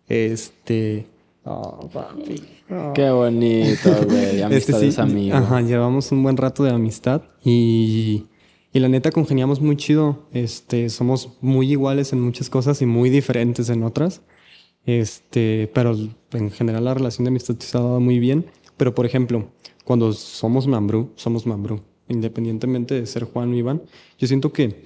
Este. 0.08 1.06
Oh, 1.44 1.86
papi. 1.92 2.42
Oh. 2.70 2.94
Qué 2.94 3.10
bonito, 3.10 3.90
güey. 4.06 4.40
Amistad 4.40 4.76
Este 4.76 4.88
es 4.88 4.98
amigo. 4.98 5.36
Ajá, 5.36 5.60
llevamos 5.60 6.10
un 6.12 6.22
buen 6.22 6.38
rato 6.38 6.64
de 6.64 6.70
amistad 6.70 7.20
y, 7.44 8.24
y 8.72 8.78
la 8.80 8.88
neta 8.88 9.10
congeniamos 9.10 9.60
muy 9.60 9.76
chido. 9.76 10.26
Este, 10.32 10.88
somos 10.88 11.36
muy 11.42 11.70
iguales 11.70 12.14
en 12.14 12.22
muchas 12.22 12.48
cosas 12.48 12.80
y 12.80 12.86
muy 12.86 13.10
diferentes 13.10 13.68
en 13.68 13.82
otras. 13.82 14.22
Este, 14.86 15.70
pero 15.72 15.96
en 16.32 16.50
general 16.50 16.84
la 16.84 16.94
relación 16.94 17.24
de 17.24 17.30
amistad 17.30 17.56
se 17.58 17.76
ha 17.76 17.80
dado 17.80 18.00
muy 18.00 18.18
bien. 18.18 18.46
Pero 18.76 18.94
por 18.94 19.06
ejemplo, 19.06 19.48
cuando 19.84 20.12
somos 20.12 20.66
Mambrú, 20.66 21.10
somos 21.14 21.46
Mambrú, 21.46 21.80
independientemente 22.08 22.94
de 22.94 23.06
ser 23.06 23.24
Juan 23.24 23.52
o 23.52 23.54
Iván. 23.54 23.82
Yo 24.18 24.26
siento 24.26 24.52
que 24.52 24.84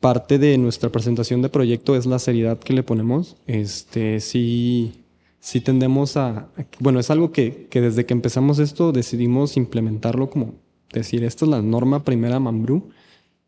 parte 0.00 0.38
de 0.38 0.58
nuestra 0.58 0.90
presentación 0.90 1.42
de 1.42 1.48
proyecto 1.48 1.96
es 1.96 2.06
la 2.06 2.18
seriedad 2.18 2.58
que 2.58 2.74
le 2.74 2.82
ponemos. 2.82 3.36
Este, 3.46 4.20
sí, 4.20 5.04
sí 5.40 5.60
tendemos 5.60 6.16
a, 6.16 6.48
bueno, 6.78 7.00
es 7.00 7.10
algo 7.10 7.32
que, 7.32 7.66
que 7.70 7.80
desde 7.80 8.06
que 8.06 8.12
empezamos 8.12 8.58
esto 8.58 8.92
decidimos 8.92 9.56
implementarlo 9.56 10.30
como 10.30 10.54
decir, 10.92 11.24
esta 11.24 11.44
es 11.44 11.50
la 11.50 11.62
norma 11.62 12.04
primera 12.04 12.38
Mambrú, 12.38 12.90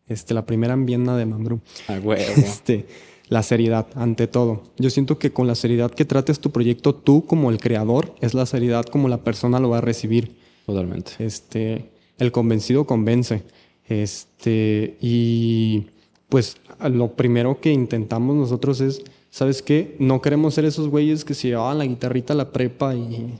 este, 0.06 0.34
la 0.34 0.46
primera 0.46 0.74
enmienda 0.74 1.16
de 1.16 1.26
Mambrú. 1.26 1.60
A 1.88 1.98
huevo. 1.98 2.24
Este, 2.36 2.86
la 3.28 3.42
seriedad, 3.42 3.86
ante 3.94 4.26
todo. 4.26 4.62
Yo 4.78 4.90
siento 4.90 5.18
que 5.18 5.32
con 5.32 5.46
la 5.46 5.54
seriedad 5.54 5.90
que 5.90 6.04
trates 6.04 6.40
tu 6.40 6.50
proyecto, 6.50 6.94
tú 6.94 7.26
como 7.26 7.50
el 7.50 7.58
creador, 7.58 8.14
es 8.20 8.34
la 8.34 8.46
seriedad 8.46 8.84
como 8.84 9.08
la 9.08 9.24
persona 9.24 9.58
lo 9.58 9.70
va 9.70 9.78
a 9.78 9.82
recibir. 9.82 10.36
Totalmente. 10.66 11.12
Este, 11.18 11.90
el 12.18 12.32
convencido 12.32 12.86
convence. 12.86 13.42
Este, 13.88 14.96
y 15.00 15.86
pues 16.28 16.56
lo 16.90 17.12
primero 17.12 17.60
que 17.60 17.72
intentamos 17.72 18.34
nosotros 18.36 18.80
es, 18.80 19.02
¿sabes 19.30 19.62
qué? 19.62 19.96
No 19.98 20.20
queremos 20.20 20.54
ser 20.54 20.64
esos 20.64 20.88
güeyes 20.88 21.24
que 21.24 21.34
se 21.34 21.48
llevaban 21.48 21.78
la 21.78 21.86
guitarrita 21.86 22.32
a 22.32 22.36
la 22.36 22.52
prepa 22.52 22.94
y 22.94 23.34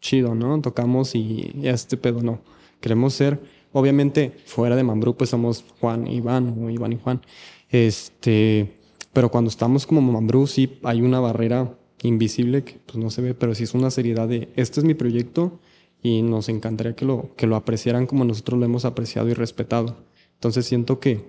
chido, 0.00 0.34
¿no? 0.34 0.60
Tocamos 0.60 1.14
y 1.14 1.52
este 1.62 1.96
pedo 1.96 2.22
no. 2.22 2.40
Queremos 2.80 3.14
ser, 3.14 3.40
obviamente, 3.72 4.32
fuera 4.46 4.76
de 4.76 4.82
Mambrú, 4.82 5.16
pues 5.16 5.30
somos 5.30 5.64
Juan 5.80 6.06
y 6.06 6.16
Iván, 6.16 6.56
o 6.62 6.70
Iván 6.70 6.92
y 6.92 6.98
Juan. 6.98 7.20
Este, 7.70 8.72
pero 9.12 9.30
cuando 9.30 9.48
estamos 9.48 9.86
como 9.86 10.00
Mambrú, 10.00 10.46
sí 10.46 10.78
hay 10.82 11.02
una 11.02 11.20
barrera 11.20 11.76
invisible 12.02 12.64
que 12.64 12.78
pues 12.86 12.98
no 12.98 13.10
se 13.10 13.22
ve, 13.22 13.34
pero 13.34 13.54
sí 13.54 13.64
es 13.64 13.74
una 13.74 13.90
seriedad 13.90 14.28
de, 14.28 14.48
este 14.56 14.80
es 14.80 14.84
mi 14.84 14.94
proyecto 14.94 15.60
y 16.02 16.22
nos 16.22 16.48
encantaría 16.48 16.96
que 16.96 17.04
lo, 17.04 17.30
que 17.36 17.46
lo 17.46 17.56
apreciaran 17.56 18.06
como 18.06 18.24
nosotros 18.24 18.58
lo 18.58 18.64
hemos 18.64 18.84
apreciado 18.84 19.28
y 19.28 19.34
respetado. 19.34 19.96
Entonces 20.34 20.66
siento 20.66 20.98
que 20.98 21.24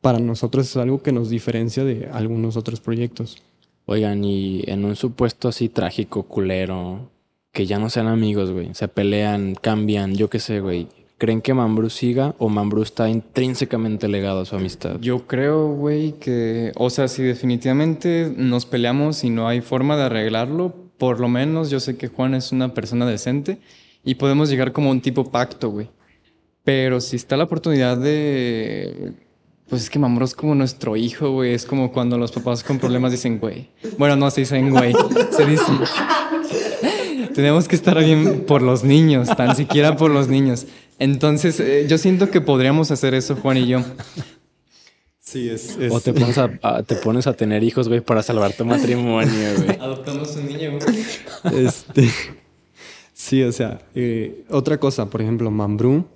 para 0.00 0.18
nosotros 0.18 0.68
es 0.68 0.76
algo 0.76 1.02
que 1.02 1.12
nos 1.12 1.30
diferencia 1.30 1.84
de 1.84 2.08
algunos 2.12 2.56
otros 2.56 2.80
proyectos. 2.80 3.42
Oigan, 3.86 4.24
y 4.24 4.62
en 4.66 4.84
un 4.84 4.96
supuesto 4.96 5.48
así 5.48 5.68
trágico, 5.68 6.24
culero, 6.24 7.10
que 7.52 7.66
ya 7.66 7.78
no 7.78 7.88
sean 7.88 8.08
amigos, 8.08 8.50
güey. 8.50 8.74
Se 8.74 8.88
pelean, 8.88 9.54
cambian, 9.54 10.14
yo 10.14 10.28
qué 10.28 10.40
sé, 10.40 10.60
güey. 10.60 10.88
¿Creen 11.18 11.40
que 11.40 11.54
Mambrú 11.54 11.88
siga 11.88 12.34
o 12.38 12.48
Mambrú 12.48 12.82
está 12.82 13.08
intrínsecamente 13.08 14.08
legado 14.08 14.40
a 14.40 14.44
su 14.44 14.56
amistad? 14.56 14.98
Yo 15.00 15.26
creo, 15.26 15.68
güey, 15.68 16.12
que, 16.12 16.72
o 16.76 16.90
sea, 16.90 17.06
si 17.06 17.22
definitivamente 17.22 18.32
nos 18.36 18.66
peleamos 18.66 19.22
y 19.22 19.30
no 19.30 19.46
hay 19.46 19.60
forma 19.60 19.96
de 19.96 20.02
arreglarlo, 20.04 20.74
por 20.98 21.20
lo 21.20 21.28
menos 21.28 21.70
yo 21.70 21.78
sé 21.80 21.96
que 21.96 22.08
Juan 22.08 22.34
es 22.34 22.50
una 22.50 22.74
persona 22.74 23.06
decente 23.06 23.58
y 24.04 24.16
podemos 24.16 24.50
llegar 24.50 24.72
como 24.72 24.90
un 24.90 25.00
tipo 25.00 25.30
pacto, 25.30 25.70
güey. 25.70 25.88
Pero 26.64 27.00
si 27.00 27.16
está 27.16 27.36
la 27.36 27.44
oportunidad 27.44 27.96
de... 27.96 29.12
Pues 29.68 29.82
es 29.82 29.90
que 29.90 29.98
Mambrú 29.98 30.24
es 30.24 30.34
como 30.34 30.54
nuestro 30.54 30.96
hijo, 30.96 31.30
güey. 31.30 31.54
Es 31.54 31.64
como 31.64 31.92
cuando 31.92 32.18
los 32.18 32.30
papás 32.30 32.62
con 32.62 32.78
problemas 32.78 33.10
dicen, 33.10 33.38
güey. 33.38 33.70
Bueno, 33.96 34.16
no 34.16 34.30
se 34.30 34.42
dicen, 34.42 34.70
güey. 34.70 34.92
Se 35.30 35.46
dicen... 35.46 35.78
Tenemos 37.34 37.68
que 37.68 37.76
estar 37.76 37.98
bien 38.04 38.44
por 38.46 38.62
los 38.62 38.84
niños, 38.84 39.28
tan 39.36 39.56
siquiera 39.56 39.96
por 39.96 40.10
los 40.10 40.28
niños. 40.28 40.66
Entonces, 40.98 41.58
eh, 41.60 41.86
yo 41.88 41.98
siento 41.98 42.30
que 42.30 42.40
podríamos 42.40 42.90
hacer 42.90 43.14
eso, 43.14 43.36
Juan 43.36 43.56
y 43.58 43.66
yo. 43.66 43.80
Sí, 45.18 45.48
es... 45.48 45.78
O 45.90 46.00
te 46.00 46.12
pones 46.12 46.36
a, 46.38 46.50
a- 46.62 46.82
te 46.82 46.94
pones 46.96 47.26
a 47.26 47.32
tener 47.34 47.62
hijos, 47.62 47.88
güey, 47.88 48.00
para 48.00 48.22
salvar 48.22 48.52
tu 48.52 48.64
matrimonio, 48.64 49.30
güey. 49.56 49.78
Adoptamos 49.80 50.36
un 50.36 50.46
niño, 50.46 50.78
güey. 50.78 51.64
Este, 51.66 52.08
sí, 53.14 53.42
o 53.42 53.52
sea, 53.52 53.80
eh, 53.94 54.44
otra 54.50 54.78
cosa, 54.78 55.08
por 55.08 55.22
ejemplo, 55.22 55.50
Mambrú, 55.50 56.06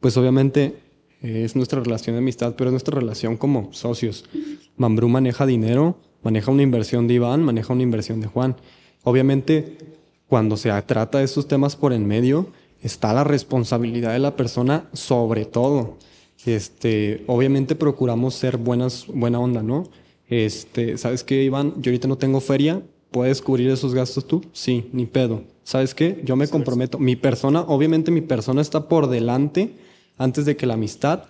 pues 0.00 0.16
obviamente 0.16 0.74
es 1.22 1.54
nuestra 1.56 1.80
relación 1.80 2.14
de 2.16 2.18
amistad, 2.18 2.54
pero 2.56 2.68
es 2.70 2.72
nuestra 2.72 2.98
relación 2.98 3.36
como 3.36 3.72
socios. 3.72 4.24
Mambrú 4.76 5.08
maneja 5.08 5.46
dinero, 5.46 5.98
maneja 6.22 6.50
una 6.50 6.62
inversión 6.62 7.06
de 7.08 7.14
Iván, 7.14 7.42
maneja 7.42 7.72
una 7.72 7.82
inversión 7.82 8.20
de 8.20 8.26
Juan. 8.26 8.56
Obviamente, 9.04 9.76
cuando 10.30 10.56
se 10.56 10.70
trata 10.82 11.18
de 11.18 11.24
estos 11.24 11.48
temas 11.48 11.74
por 11.74 11.92
en 11.92 12.06
medio, 12.06 12.46
está 12.84 13.12
la 13.12 13.24
responsabilidad 13.24 14.12
de 14.12 14.20
la 14.20 14.36
persona 14.36 14.88
sobre 14.92 15.44
todo. 15.44 15.98
Este, 16.46 17.24
obviamente 17.26 17.74
procuramos 17.74 18.36
ser 18.36 18.56
buenas, 18.56 19.08
buena 19.08 19.40
onda, 19.40 19.64
¿no? 19.64 19.88
Este, 20.28 20.98
¿sabes 20.98 21.24
qué, 21.24 21.42
Iván? 21.42 21.74
Yo 21.82 21.90
ahorita 21.90 22.06
no 22.06 22.16
tengo 22.16 22.40
feria, 22.40 22.80
¿puedes 23.10 23.42
cubrir 23.42 23.70
esos 23.70 23.92
gastos 23.92 24.24
tú? 24.24 24.40
Sí, 24.52 24.88
ni 24.92 25.04
pedo. 25.04 25.42
¿Sabes 25.64 25.96
qué? 25.96 26.22
Yo 26.24 26.36
me 26.36 26.46
comprometo. 26.46 27.00
Mi 27.00 27.16
persona, 27.16 27.62
obviamente 27.62 28.12
mi 28.12 28.20
persona 28.20 28.62
está 28.62 28.88
por 28.88 29.08
delante 29.08 29.74
antes 30.16 30.44
de 30.44 30.56
que 30.56 30.66
la 30.66 30.74
amistad 30.74 31.24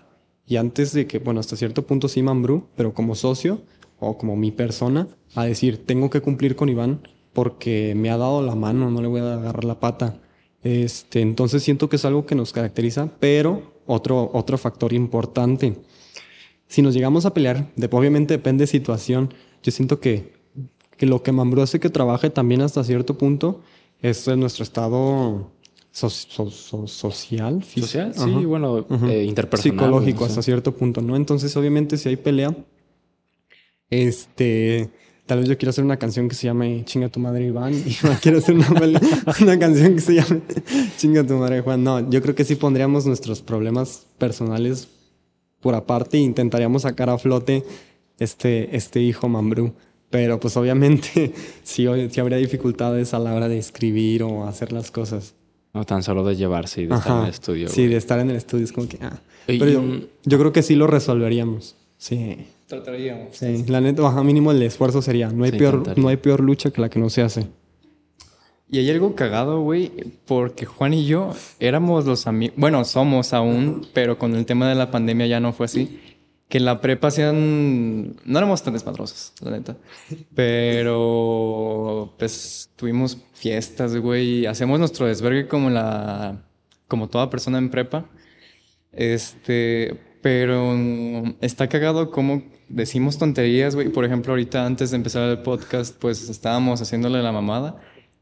y 0.47 0.56
antes 0.56 0.93
de 0.93 1.06
que, 1.06 1.20
bueno, 1.20 1.40
hasta 1.40 1.56
cierto 1.56 1.86
punto 1.86 2.06
sí 2.06 2.22
Mambrú, 2.22 2.66
pero 2.77 2.93
como 2.93 3.14
socio 3.14 3.62
o 3.98 4.18
como 4.18 4.36
mi 4.36 4.51
persona, 4.51 5.09
a 5.35 5.47
decir, 5.47 5.86
tengo 5.86 6.10
que 6.10 6.20
cumplir 6.20 6.55
con 6.55 6.68
Iván 6.68 7.01
porque 7.32 7.94
me 7.97 8.11
ha 8.11 8.16
dado 8.16 8.43
la 8.43 8.55
mano, 8.55 8.90
no 8.90 9.01
le 9.01 9.09
voy 9.09 9.20
a 9.20 9.35
agarrar 9.35 9.65
la 9.65 9.81
pata. 9.81 10.20
Este, 10.62 11.20
entonces 11.20 11.62
siento 11.62 11.89
que 11.89 11.97
es 11.97 12.05
algo 12.05 12.27
que 12.27 12.35
nos 12.35 12.52
caracteriza, 12.52 13.09
pero 13.19 13.81
otro, 13.86 14.31
otro 14.35 14.59
factor 14.59 14.93
importante. 14.93 15.77
Si 16.66 16.82
nos 16.82 16.94
llegamos 16.94 17.27
a 17.27 17.35
pelear, 17.35 17.73
de, 17.77 17.89
obviamente 17.90 18.35
depende 18.35 18.62
de 18.62 18.66
situación, 18.66 19.32
yo 19.62 19.73
siento 19.73 20.01
que, 20.01 20.35
que 20.97 21.07
lo 21.07 21.23
que 21.23 21.32
Mambrú 21.32 21.62
hace 21.62 21.81
que 21.81 21.90
trabaje 21.90 22.31
también 22.31 22.62
hasta 22.62 22.85
cierto 22.85 23.16
punto 23.16 23.61
es 24.01 24.28
nuestro 24.28 24.62
estado 24.62 25.51
social. 25.93 27.65
¿Social? 27.65 28.15
Sí, 28.15 28.44
bueno, 28.44 28.86
eh, 29.09 29.24
interpersonal. 29.24 29.78
Psicológico 29.78 30.24
hasta 30.24 30.43
cierto 30.43 30.74
punto, 30.74 31.01
¿no? 31.01 31.16
Entonces, 31.16 31.57
obviamente, 31.57 31.97
si 31.97 32.09
hay 32.09 32.16
pelea, 32.16 32.57
este 33.90 34.90
Tal 35.31 35.39
vez 35.39 35.48
yo 35.48 35.57
quiero 35.57 35.70
hacer 35.70 35.85
una 35.85 35.97
canción 35.97 36.28
que 36.28 36.35
se 36.35 36.48
llame 36.48 36.85
Chinga 36.85 37.09
tu 37.09 37.20
madre 37.20 37.47
Iván 37.47 37.73
y 37.73 37.94
quiero 38.20 38.39
hacer 38.39 38.57
una, 38.57 38.66
una, 39.40 39.59
canción 39.61 39.94
que 39.94 40.01
se 40.01 40.15
llame 40.15 40.40
Chinga 40.97 41.24
tu 41.24 41.35
madre 41.35 41.61
Juan. 41.61 41.85
No, 41.85 42.11
yo 42.11 42.20
creo 42.20 42.35
que 42.35 42.44
sí 42.44 42.57
pondríamos 42.57 43.07
nuestros 43.07 43.40
problemas 43.40 44.09
personales 44.19 44.89
por 45.61 45.77
aparte 45.77 46.16
e 46.16 46.20
intentaríamos 46.20 46.82
sacar 46.82 47.11
a 47.11 47.16
flote 47.16 47.62
este, 48.19 48.74
este 48.77 49.02
hijo 49.02 49.28
Mambrú. 49.28 49.73
Pero 50.11 50.40
pues 50.40 50.57
obviamente 50.57 51.32
sí, 51.62 51.86
sí, 52.11 52.20
habría 52.20 52.39
dificultades 52.39 53.15
a 53.15 53.20
la 53.20 53.32
hora 53.32 53.47
de 53.47 53.59
escribir 53.59 54.24
o 54.24 54.48
hacer 54.48 54.73
las 54.73 54.90
cosas. 54.90 55.36
No 55.73 55.85
tan 55.85 56.02
solo 56.02 56.24
de 56.24 56.35
llevarse 56.35 56.82
y 56.82 56.86
de 56.86 56.97
estar 56.97 57.19
en 57.19 57.23
el 57.23 57.31
estudio. 57.31 57.69
Sí, 57.69 57.86
de 57.86 57.97
estar 57.98 58.19
en 58.19 58.31
el 58.31 58.36
estudio 58.36 58.65
es 58.65 58.73
como 58.73 58.89
que... 58.89 58.98
Ah. 59.01 59.20
Pero 59.47 59.69
yo, 59.69 59.82
yo 60.24 60.39
creo 60.40 60.52
que 60.52 60.65
sí 60.65 60.74
lo 60.74 60.89
resolveríamos. 60.89 61.77
Sí 61.98 62.48
trataríamos. 62.71 63.37
Sí, 63.37 63.65
la 63.67 63.83
neta, 63.83 64.01
baja 64.01 64.23
mínimo 64.23 64.53
el 64.53 64.63
esfuerzo 64.63 65.03
sería. 65.03 65.29
No 65.29 65.45
hay, 65.45 65.53
peor, 65.53 65.99
no 65.99 66.09
hay 66.09 66.17
peor 66.17 66.41
lucha 66.41 66.71
que 66.71 66.81
la 66.81 66.89
que 66.89 66.99
no 66.99 67.11
se 67.11 67.21
hace. 67.21 67.49
Y 68.71 68.79
hay 68.79 68.89
algo 68.89 69.17
cagado, 69.17 69.61
güey, 69.61 69.91
porque 70.27 70.65
Juan 70.65 70.95
y 70.95 71.05
yo 71.05 71.35
éramos 71.59 72.07
los 72.07 72.29
amigos, 72.29 72.55
bueno, 72.57 72.85
somos 72.85 73.33
aún, 73.33 73.89
pero 73.93 74.17
con 74.17 74.37
el 74.37 74.47
tema 74.47 74.69
de 74.69 74.77
la 74.77 74.93
pandemia 74.93 75.27
ya 75.27 75.41
no 75.41 75.53
fue 75.53 75.67
así. 75.67 76.01
Que 76.49 76.59
en 76.59 76.65
la 76.65 76.81
prepa 76.81 77.11
sean, 77.13 78.17
no 78.25 78.39
éramos 78.39 78.63
tan 78.63 78.73
desmadrosos, 78.73 79.35
la 79.41 79.53
neta. 79.53 79.77
Pero, 80.35 82.15
pues, 82.19 82.71
tuvimos 82.75 83.19
fiestas, 83.35 83.97
güey. 83.97 84.47
Hacemos 84.47 84.81
nuestro 84.81 85.07
desvergue 85.07 85.47
como 85.47 85.71
la, 85.71 86.43
como 86.89 87.09
toda 87.09 87.31
persona 87.31 87.59
en 87.59 87.71
prepa. 87.71 88.07
Este, 88.93 90.01
pero 90.23 90.75
está 91.41 91.69
cagado 91.69 92.11
como 92.11 92.43
decimos 92.69 93.19
tonterías, 93.19 93.75
güey. 93.75 93.89
Por 93.89 94.05
ejemplo, 94.05 94.33
ahorita 94.33 94.65
antes 94.65 94.91
de 94.91 94.97
empezar 94.97 95.29
el 95.29 95.39
podcast, 95.39 95.97
pues 95.99 96.29
estábamos 96.29 96.81
haciéndole 96.81 97.23
la 97.23 97.33
mamada. 97.33 97.81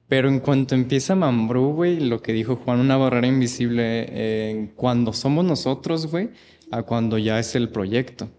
Pero 0.09 0.29
en 0.29 0.41
cuanto 0.41 0.75
empieza 0.75 1.15
Mambrú, 1.15 1.75
güey, 1.75 2.01
lo 2.01 2.23
que 2.23 2.33
dijo 2.33 2.57
Juan, 2.57 2.81
una 2.81 2.97
barrera 2.97 3.27
invisible 3.27 4.49
en 4.49 4.69
cuando 4.69 5.12
somos 5.12 5.45
nosotros, 5.45 6.07
güey, 6.07 6.31
a 6.70 6.83
cuando 6.83 7.19
ya 7.19 7.39
es 7.39 7.55
el 7.55 7.69
proyecto. 7.69 8.31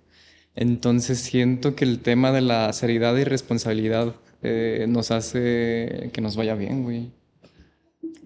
Entonces 0.56 1.20
siento 1.20 1.76
que 1.76 1.86
el 1.86 2.00
tema 2.00 2.32
de 2.32 2.42
la 2.42 2.74
seriedad 2.74 3.16
y 3.18 3.24
responsabilidad 3.24 4.16
eh, 4.42 4.86
nos 4.90 5.12
hace 5.12 6.10
que 6.12 6.22
nos 6.22 6.36
vaya 6.36 6.56
bien, 6.56 6.84
güey. 6.84 7.12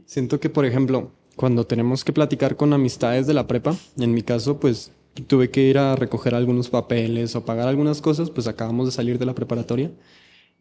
Siento 0.06 0.40
que, 0.40 0.50
por 0.50 0.66
ejemplo, 0.66 1.12
cuando 1.36 1.66
tenemos 1.66 2.06
que 2.06 2.14
platicar 2.14 2.56
con 2.56 2.72
amistades 2.72 3.28
de 3.28 3.34
la 3.34 3.46
prepa, 3.48 3.76
en 3.98 4.14
mi 4.14 4.22
caso, 4.22 4.60
pues 4.60 4.92
tuve 5.28 5.50
que 5.52 5.62
ir 5.62 5.78
a 5.78 5.96
recoger 5.96 6.36
algunos 6.36 6.70
papeles 6.70 7.36
o 7.36 7.46
pagar 7.46 7.68
algunas 7.68 8.02
cosas, 8.02 8.30
pues 8.30 8.48
acabamos 8.48 8.88
de 8.88 8.92
salir 8.92 9.20
de 9.20 9.26
la 9.26 9.36
preparatoria 9.36 9.92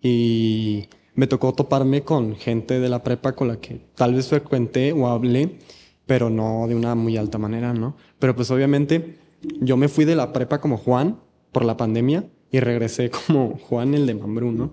y 0.03 0.89
me 1.15 1.27
tocó 1.27 1.53
toparme 1.55 2.03
con 2.03 2.37
gente 2.37 2.81
de 2.81 2.89
la 2.89 3.03
prepa 3.03 3.35
con 3.35 3.49
la 3.49 3.61
que 3.61 3.81
tal 3.95 4.15
vez 4.15 4.29
frecuenté 4.29 4.93
o 4.93 5.07
hablé, 5.09 5.59
pero 6.07 6.31
no 6.31 6.67
de 6.69 6.75
una 6.75 6.95
muy 6.95 7.17
alta 7.17 7.39
manera, 7.39 7.73
¿no? 7.73 7.97
Pero 8.19 8.35
pues 8.35 8.51
obviamente 8.51 9.19
yo 9.61 9.77
me 9.77 9.89
fui 9.89 10.05
de 10.05 10.17
la 10.17 10.33
prepa 10.33 10.61
como 10.61 10.77
Juan 10.77 11.19
por 11.53 11.65
la 11.65 11.77
pandemia 11.77 12.29
y 12.51 12.61
regresé 12.61 13.11
como 13.11 13.59
Juan 13.59 13.95
el 13.95 14.07
de 14.07 14.15
Mambrú, 14.15 14.53
¿no? 14.53 14.73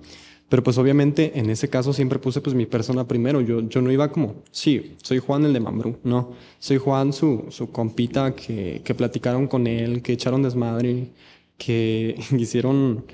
Pero 0.49 0.63
pues 0.63 0.79
obviamente 0.79 1.39
en 1.39 1.49
ese 1.51 1.69
caso 1.69 1.93
siempre 1.93 2.17
puse 2.17 2.41
pues 2.41 2.55
mi 2.55 2.65
persona 2.65 3.07
primero. 3.07 3.39
Yo, 3.39 3.61
yo 3.61 3.81
no 3.81 3.91
iba 3.91 4.11
como, 4.11 4.43
sí, 4.51 4.95
soy 5.03 5.19
Juan 5.19 5.45
el 5.45 5.53
de 5.53 5.59
Mambrú. 5.59 5.99
No, 6.03 6.31
soy 6.57 6.77
Juan 6.77 7.13
su, 7.13 7.45
su 7.49 7.71
compita 7.71 8.35
que, 8.35 8.81
que 8.83 8.95
platicaron 8.95 9.47
con 9.47 9.67
él, 9.67 10.01
que 10.01 10.13
echaron 10.13 10.41
desmadre, 10.41 11.11
que 11.57 12.19
hicieron 12.37 13.05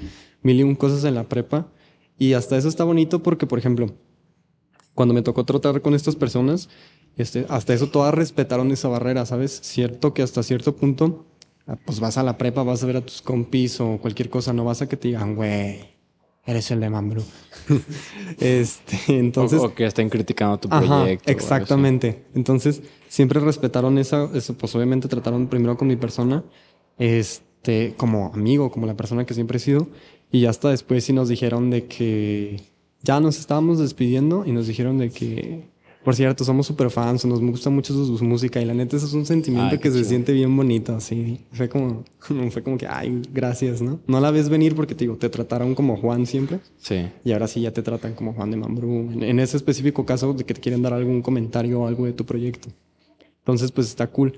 mil 0.41 0.59
y 0.59 0.63
un 0.63 0.75
cosas 0.75 1.03
en 1.03 1.15
la 1.15 1.25
prepa. 1.25 1.67
Y 2.17 2.33
hasta 2.33 2.57
eso 2.57 2.69
está 2.69 2.85
bonito 2.85 3.21
porque, 3.21 3.45
por 3.45 3.59
ejemplo, 3.59 3.93
cuando 4.93 5.13
me 5.13 5.21
tocó 5.21 5.43
tratar 5.43 5.81
con 5.81 5.93
estas 5.93 6.15
personas, 6.15 6.69
este, 7.17 7.45
hasta 7.49 7.73
eso 7.73 7.89
todas 7.89 8.13
respetaron 8.13 8.71
esa 8.71 8.87
barrera, 8.87 9.25
¿sabes? 9.25 9.59
Cierto 9.61 10.13
que 10.13 10.21
hasta 10.21 10.41
cierto 10.41 10.77
punto, 10.77 11.25
ah, 11.67 11.77
pues 11.85 11.99
vas 11.99 12.17
a 12.17 12.23
la 12.23 12.37
prepa, 12.37 12.63
vas 12.63 12.81
a 12.83 12.85
ver 12.85 12.97
a 12.97 13.05
tus 13.05 13.21
compis 13.21 13.81
o 13.81 13.97
cualquier 13.97 14.29
cosa, 14.29 14.53
no 14.53 14.63
vas 14.63 14.81
a 14.81 14.87
que 14.87 14.95
te 14.95 15.09
digan, 15.09 15.35
güey 15.35 15.94
eres 16.45 16.69
el 16.71 16.79
de 16.79 16.89
Mambrú. 16.89 17.23
este, 18.39 18.97
entonces... 19.07 19.59
O, 19.59 19.73
que 19.73 19.85
estén 19.85 20.09
criticando 20.09 20.57
tu 20.59 20.69
proyecto. 20.69 21.31
exactamente. 21.31 22.25
Entonces, 22.35 22.81
siempre 23.07 23.39
respetaron 23.39 23.97
esa, 23.97 24.29
eso, 24.33 24.55
pues 24.55 24.75
obviamente 24.75 25.07
trataron 25.07 25.47
primero 25.47 25.77
con 25.77 25.87
mi 25.87 25.95
persona, 25.95 26.43
este, 26.97 27.95
como 27.97 28.31
amigo, 28.33 28.71
como 28.71 28.85
la 28.85 28.95
persona 28.95 29.25
que 29.25 29.33
siempre 29.33 29.57
he 29.57 29.59
sido, 29.59 29.87
y 30.31 30.45
hasta 30.45 30.69
después 30.69 31.03
sí 31.03 31.13
nos 31.13 31.29
dijeron 31.29 31.69
de 31.69 31.85
que 31.85 32.61
ya 33.01 33.19
nos 33.19 33.39
estábamos 33.39 33.79
despidiendo 33.79 34.43
y 34.45 34.51
nos 34.51 34.67
dijeron 34.67 34.97
de 34.97 35.09
que 35.09 35.74
por 36.05 36.13
cierto, 36.13 36.45
somos 36.45 36.67
súper 36.67 36.91
fans, 36.91 37.25
nos 37.25 37.41
gusta 37.41 37.71
mucho 37.71 37.91
su, 37.91 38.23
música 38.23 38.61
y 38.61 38.65
la 38.65 38.75
neta 38.75 38.95
eso 38.95 39.07
es 39.07 39.13
un 39.13 39.25
sentimiento 39.25 39.79
que 39.79 39.89
se 39.89 40.03
siente 40.03 40.33
bien 40.33 40.55
bonito, 40.55 40.95
así. 40.95 41.43
Fue 41.51 41.67
como, 41.67 42.03
fue 42.51 42.61
como 42.61 42.77
que, 42.77 42.85
ay, 42.87 43.23
gracias, 43.33 43.81
¿no? 43.81 43.99
No 44.05 44.19
la 44.19 44.29
ves 44.29 44.47
venir 44.47 44.75
porque 44.75 44.93
te 44.93 45.05
digo, 45.05 45.17
te 45.17 45.29
trataron 45.29 45.73
como 45.73 45.97
Juan 45.97 46.27
siempre. 46.27 46.59
Sí. 46.77 47.07
Y 47.23 47.31
ahora 47.31 47.47
sí 47.47 47.61
ya 47.61 47.73
te 47.73 47.81
tratan 47.81 48.13
como 48.13 48.33
Juan 48.33 48.51
de 48.51 48.57
Mambrú. 48.57 49.13
En, 49.19 49.39
ese 49.39 49.57
específico 49.57 50.05
caso 50.05 50.35
de 50.35 50.43
que 50.43 50.53
te 50.53 50.61
quieren 50.61 50.83
dar 50.83 50.93
algún 50.93 51.23
comentario 51.23 51.81
o 51.81 51.87
algo 51.87 52.05
de 52.05 52.13
tu 52.13 52.23
proyecto. 52.23 52.69
Entonces, 53.39 53.71
pues 53.71 53.87
está 53.87 54.05
cool. 54.05 54.37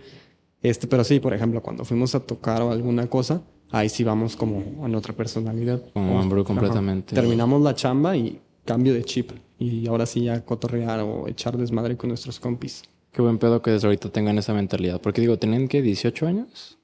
Este, 0.61 0.87
pero 0.87 1.03
sí, 1.03 1.19
por 1.19 1.33
ejemplo, 1.33 1.61
cuando 1.61 1.83
fuimos 1.83 2.15
a 2.15 2.21
tocar 2.21 2.61
o 2.61 2.71
alguna 2.71 3.07
cosa, 3.07 3.41
ahí 3.71 3.89
sí 3.89 4.05
vamos 4.05 4.37
como 4.37 4.85
en 4.85 4.95
otra 4.95 5.13
personalidad. 5.13 5.81
Como 5.91 6.15
Mambrú 6.15 6.45
completamente. 6.45 7.13
Terminamos 7.13 7.61
la 7.61 7.75
chamba 7.75 8.15
y 8.15 8.39
cambio 8.63 8.93
de 8.93 9.03
chip 9.03 9.31
y 9.59 9.87
ahora 9.87 10.05
sí 10.05 10.23
ya 10.23 10.43
cotorrear 10.43 11.01
o 11.01 11.27
echar 11.27 11.57
desmadre 11.57 11.97
con 11.97 12.09
nuestros 12.09 12.39
compis. 12.39 12.83
Qué 13.11 13.21
buen 13.21 13.37
pedo 13.37 13.61
que 13.61 13.71
desde 13.71 13.87
ahorita 13.87 14.09
tengan 14.09 14.37
esa 14.37 14.53
mentalidad. 14.53 15.01
Porque 15.01 15.21
digo, 15.21 15.37
¿tienen 15.37 15.67
que 15.67 15.81
18 15.81 16.27
años? 16.27 16.77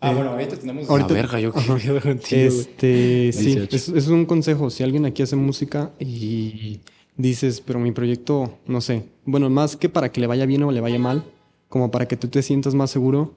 ah, 0.00 0.12
bueno, 0.12 0.30
ahorita 0.30 0.56
tenemos... 0.56 0.90
Ahorita, 0.90 1.14
verga, 1.14 1.40
yo 1.40 1.52
qué 1.52 2.46
Este, 2.46 3.32
sí, 3.32 3.66
es, 3.70 3.88
es, 3.88 4.08
un 4.08 4.26
consejo. 4.26 4.68
Si 4.68 4.82
alguien 4.82 5.06
aquí 5.06 5.22
hace 5.22 5.36
música 5.36 5.92
y 5.98 6.80
dices, 7.16 7.62
pero 7.62 7.78
mi 7.78 7.92
proyecto, 7.92 8.58
no 8.66 8.80
sé, 8.80 9.04
bueno, 9.24 9.48
más 9.48 9.76
que 9.76 9.88
para 9.88 10.12
que 10.12 10.20
le 10.20 10.26
vaya 10.26 10.44
bien 10.44 10.62
o 10.62 10.72
le 10.72 10.80
vaya 10.80 10.98
mal, 10.98 11.24
como 11.68 11.90
para 11.90 12.06
que 12.06 12.16
tú 12.16 12.28
te 12.28 12.42
sientas 12.42 12.74
más 12.74 12.90
seguro, 12.90 13.34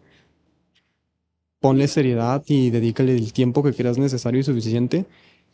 ponle 1.60 1.88
seriedad 1.88 2.44
y 2.48 2.70
dedícale 2.70 3.16
el 3.16 3.32
tiempo 3.32 3.64
que 3.64 3.74
creas 3.74 3.98
necesario 3.98 4.40
y 4.40 4.44
suficiente 4.44 5.06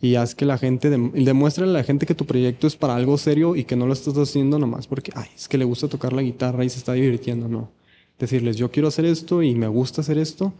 y 0.01 0.15
haz 0.15 0.33
que 0.33 0.45
la 0.45 0.57
gente, 0.57 0.89
demuestre 0.89 1.63
a 1.63 1.67
la 1.67 1.83
gente 1.83 2.07
que 2.07 2.15
tu 2.15 2.25
proyecto 2.25 2.65
es 2.65 2.75
para 2.75 2.95
algo 2.95 3.17
serio 3.19 3.55
y 3.55 3.65
que 3.65 3.75
no 3.75 3.85
lo 3.85 3.93
estás 3.93 4.17
haciendo 4.17 4.57
nomás 4.57 4.87
porque, 4.87 5.11
ay, 5.15 5.29
es 5.35 5.47
que 5.47 5.59
le 5.59 5.65
gusta 5.65 5.87
tocar 5.87 6.11
la 6.11 6.23
guitarra 6.23 6.65
y 6.65 6.69
se 6.69 6.79
está 6.79 6.93
divirtiendo, 6.93 7.47
no. 7.47 7.69
Decirles, 8.17 8.57
yo 8.57 8.71
quiero 8.71 8.87
hacer 8.87 9.05
esto 9.05 9.43
y 9.43 9.53
me 9.53 9.67
gusta 9.67 10.01
hacer 10.01 10.17
esto, 10.17 10.53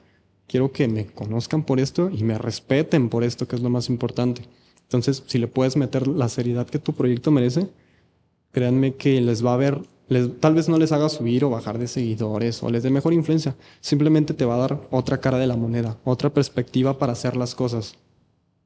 quiero 0.47 0.71
que 0.71 0.87
me 0.87 1.07
conozcan 1.07 1.63
por 1.63 1.79
esto 1.79 2.11
y 2.11 2.23
me 2.23 2.37
respeten 2.37 3.09
por 3.09 3.23
esto, 3.23 3.47
que 3.47 3.55
es 3.55 3.61
lo 3.61 3.69
más 3.69 3.89
importante. 3.89 4.43
Entonces, 4.83 5.23
si 5.25 5.39
le 5.39 5.47
puedes 5.47 5.75
meter 5.75 6.07
la 6.07 6.29
seriedad 6.29 6.67
que 6.67 6.79
tu 6.79 6.93
proyecto 6.93 7.31
merece, 7.31 7.67
créanme 8.51 8.95
que 8.95 9.21
les 9.21 9.43
va 9.43 9.55
a 9.55 9.57
ver 9.57 9.81
les, 10.07 10.41
tal 10.41 10.53
vez 10.53 10.67
no 10.67 10.77
les 10.77 10.91
haga 10.91 11.07
subir 11.07 11.45
o 11.45 11.49
bajar 11.49 11.79
de 11.79 11.87
seguidores 11.87 12.61
o 12.63 12.69
les 12.69 12.83
dé 12.83 12.89
mejor 12.89 13.13
influencia. 13.13 13.55
Simplemente 13.79 14.33
te 14.33 14.43
va 14.43 14.55
a 14.55 14.67
dar 14.67 14.81
otra 14.91 15.19
cara 15.19 15.37
de 15.37 15.47
la 15.47 15.55
moneda, 15.55 15.97
otra 16.03 16.29
perspectiva 16.29 16.99
para 16.99 17.13
hacer 17.13 17.37
las 17.37 17.55
cosas. 17.55 17.95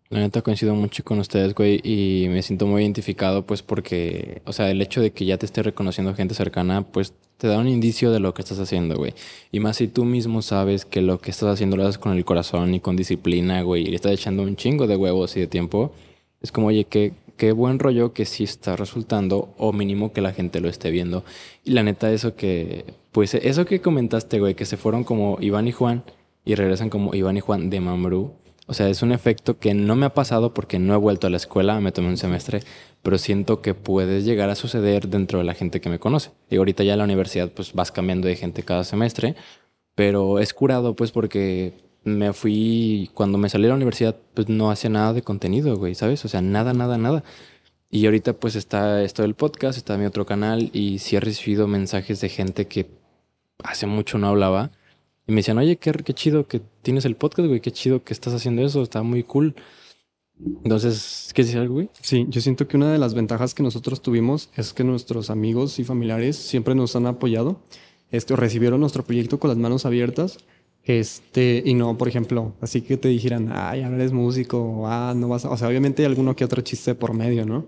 La 0.10 0.20
neta 0.20 0.44
coincido 0.44 0.76
mucho 0.76 1.04
con 1.04 1.18
ustedes, 1.18 1.56
güey, 1.56 1.82
y 1.84 2.28
me 2.30 2.44
siento 2.44 2.68
muy 2.68 2.84
identificado, 2.84 3.44
pues 3.48 3.64
porque, 3.64 4.44
o 4.46 4.54
sea, 4.54 4.70
el 4.70 4.80
hecho 4.82 5.02
de 5.02 5.12
que 5.12 5.26
ya 5.26 5.38
te 5.40 5.48
esté 5.48 5.64
reconociendo 5.64 6.14
gente 6.14 6.36
cercana, 6.36 6.84
pues 6.84 7.14
te 7.38 7.48
da 7.48 7.58
un 7.58 7.68
indicio 7.68 8.12
de 8.12 8.20
lo 8.20 8.36
que 8.36 8.44
estás 8.44 8.60
haciendo, 8.60 8.96
güey. 8.98 9.16
Y 9.52 9.60
más 9.60 9.78
si 9.78 9.88
tú 9.88 10.06
mismo 10.06 10.44
sabes 10.44 10.86
que 10.86 11.02
lo 11.02 11.20
que 11.20 11.32
estás 11.32 11.50
haciendo 11.50 11.76
lo 11.76 11.84
haces 11.84 11.98
con 11.98 12.16
el 12.16 12.24
corazón 12.24 12.76
y 12.76 12.80
con 12.80 12.96
disciplina, 12.96 13.64
güey, 13.64 13.82
y 13.82 13.88
le 13.88 13.96
estás 13.96 14.12
echando 14.12 14.44
un 14.44 14.56
chingo 14.56 14.86
de 14.86 14.96
huevos 14.96 15.36
y 15.38 15.40
de 15.40 15.48
tiempo, 15.48 15.92
es 16.40 16.52
como, 16.52 16.68
oye, 16.68 16.86
qué, 16.86 17.14
qué 17.36 17.52
buen 17.52 17.80
rollo 17.80 18.14
que 18.14 18.26
sí 18.26 18.44
está 18.44 18.76
resultando, 18.76 19.56
o 19.58 19.74
mínimo 19.74 20.14
que 20.14 20.22
la 20.22 20.34
gente 20.34 20.60
lo 20.62 20.70
esté 20.70 20.92
viendo. 20.92 21.24
Y 21.64 21.72
la 21.72 21.82
neta, 21.82 22.12
eso 22.12 22.36
que, 22.36 22.86
pues 23.12 23.34
eso 23.34 23.66
que 23.66 23.82
comentaste, 23.82 24.40
güey, 24.40 24.54
que 24.54 24.66
se 24.66 24.78
fueron 24.78 25.04
como 25.04 25.40
Iván 25.42 25.68
y 25.68 25.72
Juan 25.72 26.04
y 26.46 26.54
regresan 26.54 26.92
como 26.92 27.16
Iván 27.16 27.38
y 27.38 27.42
Juan 27.42 27.72
de 27.72 27.80
Mambrú 27.80 28.34
o 28.68 28.74
sea, 28.74 28.90
es 28.90 29.02
un 29.02 29.12
efecto 29.12 29.60
que 29.60 29.74
no 29.74 29.96
me 29.96 30.08
ha 30.08 30.14
pasado 30.14 30.54
porque 30.54 30.80
no 30.80 30.94
he 30.94 30.98
vuelto 30.98 31.28
a 31.28 31.30
la 31.30 31.38
escuela, 31.38 31.80
me 31.80 31.92
tomé 31.92 32.10
un 32.10 32.18
semestre, 32.18 32.62
pero 33.04 33.18
siento 33.18 33.62
que 33.62 33.76
puede 33.76 34.24
llegar 34.24 34.50
a 34.50 34.56
suceder 34.56 35.08
dentro 35.08 35.40
de 35.40 35.46
la 35.46 35.54
gente 35.54 35.82
que 35.82 35.90
me 35.90 36.00
conoce. 36.00 36.32
Y 36.50 36.58
ahorita 36.58 36.84
ya 36.84 36.94
en 36.94 37.00
la 37.00 37.06
universidad 37.06 37.52
pues 37.52 37.74
vas 37.74 37.92
cambiando 37.92 38.28
de 38.28 38.36
gente 38.36 38.64
cada 38.64 38.84
semestre, 38.84 39.36
pero 39.94 40.40
es 40.40 40.54
curado 40.54 40.96
pues 40.96 41.12
porque 41.12 41.74
me 42.04 42.34
fui, 42.34 43.12
cuando 43.14 43.38
me 43.38 43.50
salí 43.50 43.64
de 43.64 43.70
la 43.70 43.76
universidad 43.76 44.16
pues 44.34 44.50
no 44.50 44.72
hacía 44.72 44.90
nada 44.90 45.14
de 45.14 45.22
contenido, 45.22 45.76
güey, 45.78 45.96
¿sabes? 45.96 46.26
O 46.26 46.28
sea, 46.28 46.42
nada, 46.42 46.74
nada, 46.74 46.98
nada. 46.98 47.24
Y 47.92 48.06
ahorita 48.06 48.34
pues 48.34 48.56
está 48.56 49.04
esto 49.04 49.22
del 49.22 49.36
podcast, 49.36 49.78
está 49.78 49.98
mi 49.98 50.06
otro 50.06 50.26
canal 50.26 50.72
y 50.74 51.00
sí 51.00 51.16
he 51.16 51.20
recibido 51.20 51.68
mensajes 51.68 52.20
de 52.22 52.30
gente 52.30 52.68
que 52.68 52.88
hace 53.64 53.86
mucho 53.86 54.18
no 54.18 54.28
hablaba 54.28 54.72
y 55.28 55.32
me 55.32 55.38
decían, 55.38 55.58
oye, 55.58 55.78
qué, 55.78 55.92
qué 55.92 56.14
chido 56.14 56.48
que 56.48 56.62
tienes 56.82 57.06
el 57.06 57.16
podcast, 57.16 57.48
güey, 57.48 57.60
qué 57.60 57.72
chido 57.72 58.04
que 58.04 58.14
estás 58.14 58.34
haciendo 58.34 58.64
eso, 58.64 58.84
está 58.84 59.02
muy 59.02 59.24
cool. 59.24 59.56
Entonces, 60.64 61.32
¿qué 61.34 61.44
algo, 61.58 61.76
güey? 61.76 61.90
Sí, 62.02 62.26
yo 62.30 62.42
siento 62.42 62.68
que 62.68 62.78
una 62.78 62.92
de 62.92 62.98
las 62.98 63.14
ventajas 63.14 63.54
que 63.54 63.64
nosotros 63.64 64.02
tuvimos 64.02 64.50
es 64.56 64.74
que 64.74 64.84
nuestros 64.84 65.30
amigos 65.30 65.80
y 65.80 65.84
familiares 65.84 66.36
siempre 66.36 66.76
nos 66.76 66.96
han 66.96 67.08
apoyado. 67.08 67.62
Este, 68.12 68.36
recibieron 68.36 68.80
nuestro 68.82 69.04
proyecto 69.04 69.40
con 69.40 69.50
las 69.50 69.58
manos 69.58 69.86
abiertas. 69.86 70.38
Este, 70.84 71.64
y 71.66 71.74
no, 71.74 71.98
por 71.98 72.08
ejemplo, 72.08 72.54
así 72.62 72.82
que 72.82 72.98
te 72.98 73.08
dijeran, 73.08 73.50
ay, 73.52 73.82
ahora 73.82 73.96
eres 73.96 74.12
músico, 74.12 74.84
ah, 74.86 75.14
no 75.16 75.30
vas 75.30 75.46
a... 75.46 75.50
O 75.50 75.58
sea, 75.58 75.68
obviamente 75.68 76.04
hay 76.04 76.08
alguno 76.08 76.36
que 76.36 76.46
otro 76.46 76.62
chiste 76.62 76.94
por 76.94 77.14
medio, 77.14 77.46
¿no? 77.46 77.66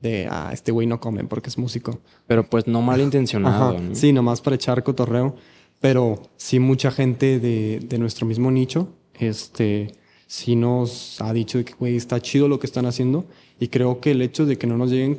De, 0.00 0.28
ah, 0.30 0.50
este 0.52 0.72
güey 0.72 0.86
no 0.86 1.00
come 1.00 1.24
porque 1.24 1.50
es 1.50 1.58
músico. 1.58 2.00
Pero 2.26 2.48
pues 2.48 2.66
no 2.66 2.80
malintencionado. 2.80 3.78
¿no? 3.78 3.94
Sí, 3.94 4.12
nomás 4.12 4.40
para 4.40 4.56
echar 4.56 4.82
cotorreo. 4.82 5.34
Pero 5.80 6.22
sí 6.36 6.58
mucha 6.58 6.90
gente 6.90 7.38
de, 7.38 7.80
de 7.80 7.98
nuestro 7.98 8.26
mismo 8.26 8.50
nicho, 8.50 8.88
este, 9.14 9.92
sí 10.28 10.56
nos 10.56 11.20
ha 11.20 11.32
dicho 11.32 11.64
que, 11.64 11.72
güey, 11.72 11.96
está 11.96 12.20
chido 12.20 12.46
lo 12.46 12.60
que 12.60 12.66
están 12.66 12.86
haciendo. 12.86 13.26
Y 13.58 13.68
creo 13.68 14.00
que 14.00 14.12
el 14.12 14.22
hecho 14.22 14.46
de 14.46 14.56
que 14.56 14.68
no 14.68 14.76
nos 14.76 14.90
lleguen 14.90 15.18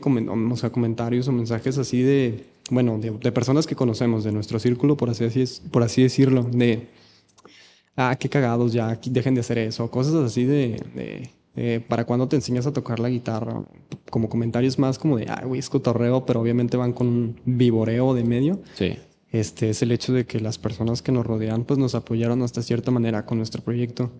o 0.51 0.55
sea, 0.55 0.69
comentarios 0.69 1.27
o 1.27 1.33
mensajes 1.33 1.77
así 1.77 2.01
de, 2.01 2.45
bueno, 2.69 2.97
de, 2.99 3.31
personas 3.33 3.67
que 3.67 3.75
conocemos, 3.75 4.23
de 4.23 4.31
nuestro 4.31 4.59
círculo, 4.59 4.95
por 4.95 5.09
así, 5.09 5.25
por 5.71 5.83
así 5.83 6.03
decirlo, 6.03 6.43
de, 6.43 6.87
ah, 7.97 8.15
qué 8.17 8.29
cagados 8.29 8.71
ya, 8.71 8.97
dejen 9.03 9.33
de 9.33 9.41
hacer 9.41 9.57
eso, 9.57 9.91
cosas 9.91 10.13
así 10.15 10.45
de, 10.45 11.29
para 11.89 12.05
cuando 12.05 12.29
te 12.29 12.37
enseñas 12.37 12.65
a 12.65 12.71
tocar 12.71 12.99
la 12.99 13.09
guitarra, 13.09 13.65
como 14.09 14.29
comentarios 14.29 14.79
más 14.79 14.97
como 14.97 15.17
de, 15.17 15.25
ah, 15.27 15.43
güey, 15.45 15.59
es 15.59 15.69
cotorreo, 15.69 16.25
pero 16.25 16.39
obviamente 16.39 16.77
van 16.77 16.93
con 16.93 17.07
un 17.07 17.41
viboreo 17.45 18.13
de 18.13 18.23
medio. 18.23 18.61
Sí 18.75 18.95
este, 19.31 19.69
es 19.69 19.81
el 19.81 19.91
hecho 19.91 20.13
de 20.13 20.25
que 20.25 20.39
las 20.39 20.57
personas 20.57 21.01
que 21.01 21.11
nos 21.11 21.25
rodean 21.25 21.65
pues 21.65 21.77
nos 21.79 21.95
apoyaron 21.95 22.41
hasta 22.41 22.61
cierta 22.61 22.91
manera 22.91 23.25
con 23.25 23.37
nuestro 23.37 23.61
proyecto. 23.61 24.11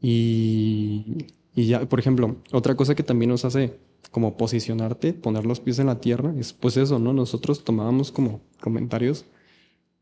Y, 0.00 1.26
y 1.54 1.66
ya, 1.66 1.88
por 1.88 2.00
ejemplo, 2.00 2.36
otra 2.52 2.74
cosa 2.74 2.94
que 2.94 3.02
también 3.02 3.30
nos 3.30 3.44
hace 3.44 3.78
como 4.10 4.36
posicionarte, 4.36 5.12
poner 5.12 5.46
los 5.46 5.60
pies 5.60 5.78
en 5.78 5.86
la 5.86 6.00
tierra, 6.00 6.34
es 6.38 6.52
pues 6.52 6.76
eso, 6.76 6.98
¿no? 6.98 7.12
Nosotros 7.12 7.64
tomábamos 7.64 8.10
como 8.10 8.40
comentarios 8.60 9.26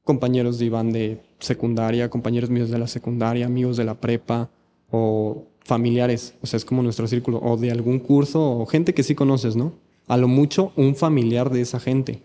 compañeros 0.08 0.58
de 0.58 0.64
Iván 0.64 0.90
de 0.90 1.20
secundaria, 1.38 2.08
compañeros 2.08 2.48
míos 2.48 2.70
de 2.70 2.78
la 2.78 2.86
secundaria, 2.86 3.44
amigos 3.44 3.76
de 3.76 3.84
la 3.84 4.00
prepa 4.00 4.48
o 4.90 5.48
familiares, 5.60 6.32
o 6.40 6.46
sea, 6.46 6.56
es 6.56 6.64
como 6.64 6.82
nuestro 6.82 7.06
círculo, 7.06 7.40
o 7.42 7.58
de 7.58 7.70
algún 7.70 7.98
curso 7.98 8.40
o 8.58 8.64
gente 8.64 8.94
que 8.94 9.02
sí 9.02 9.14
conoces, 9.14 9.54
¿no? 9.54 9.74
A 10.06 10.16
lo 10.16 10.26
mucho 10.26 10.72
un 10.76 10.96
familiar 10.96 11.50
de 11.50 11.60
esa 11.60 11.78
gente. 11.78 12.22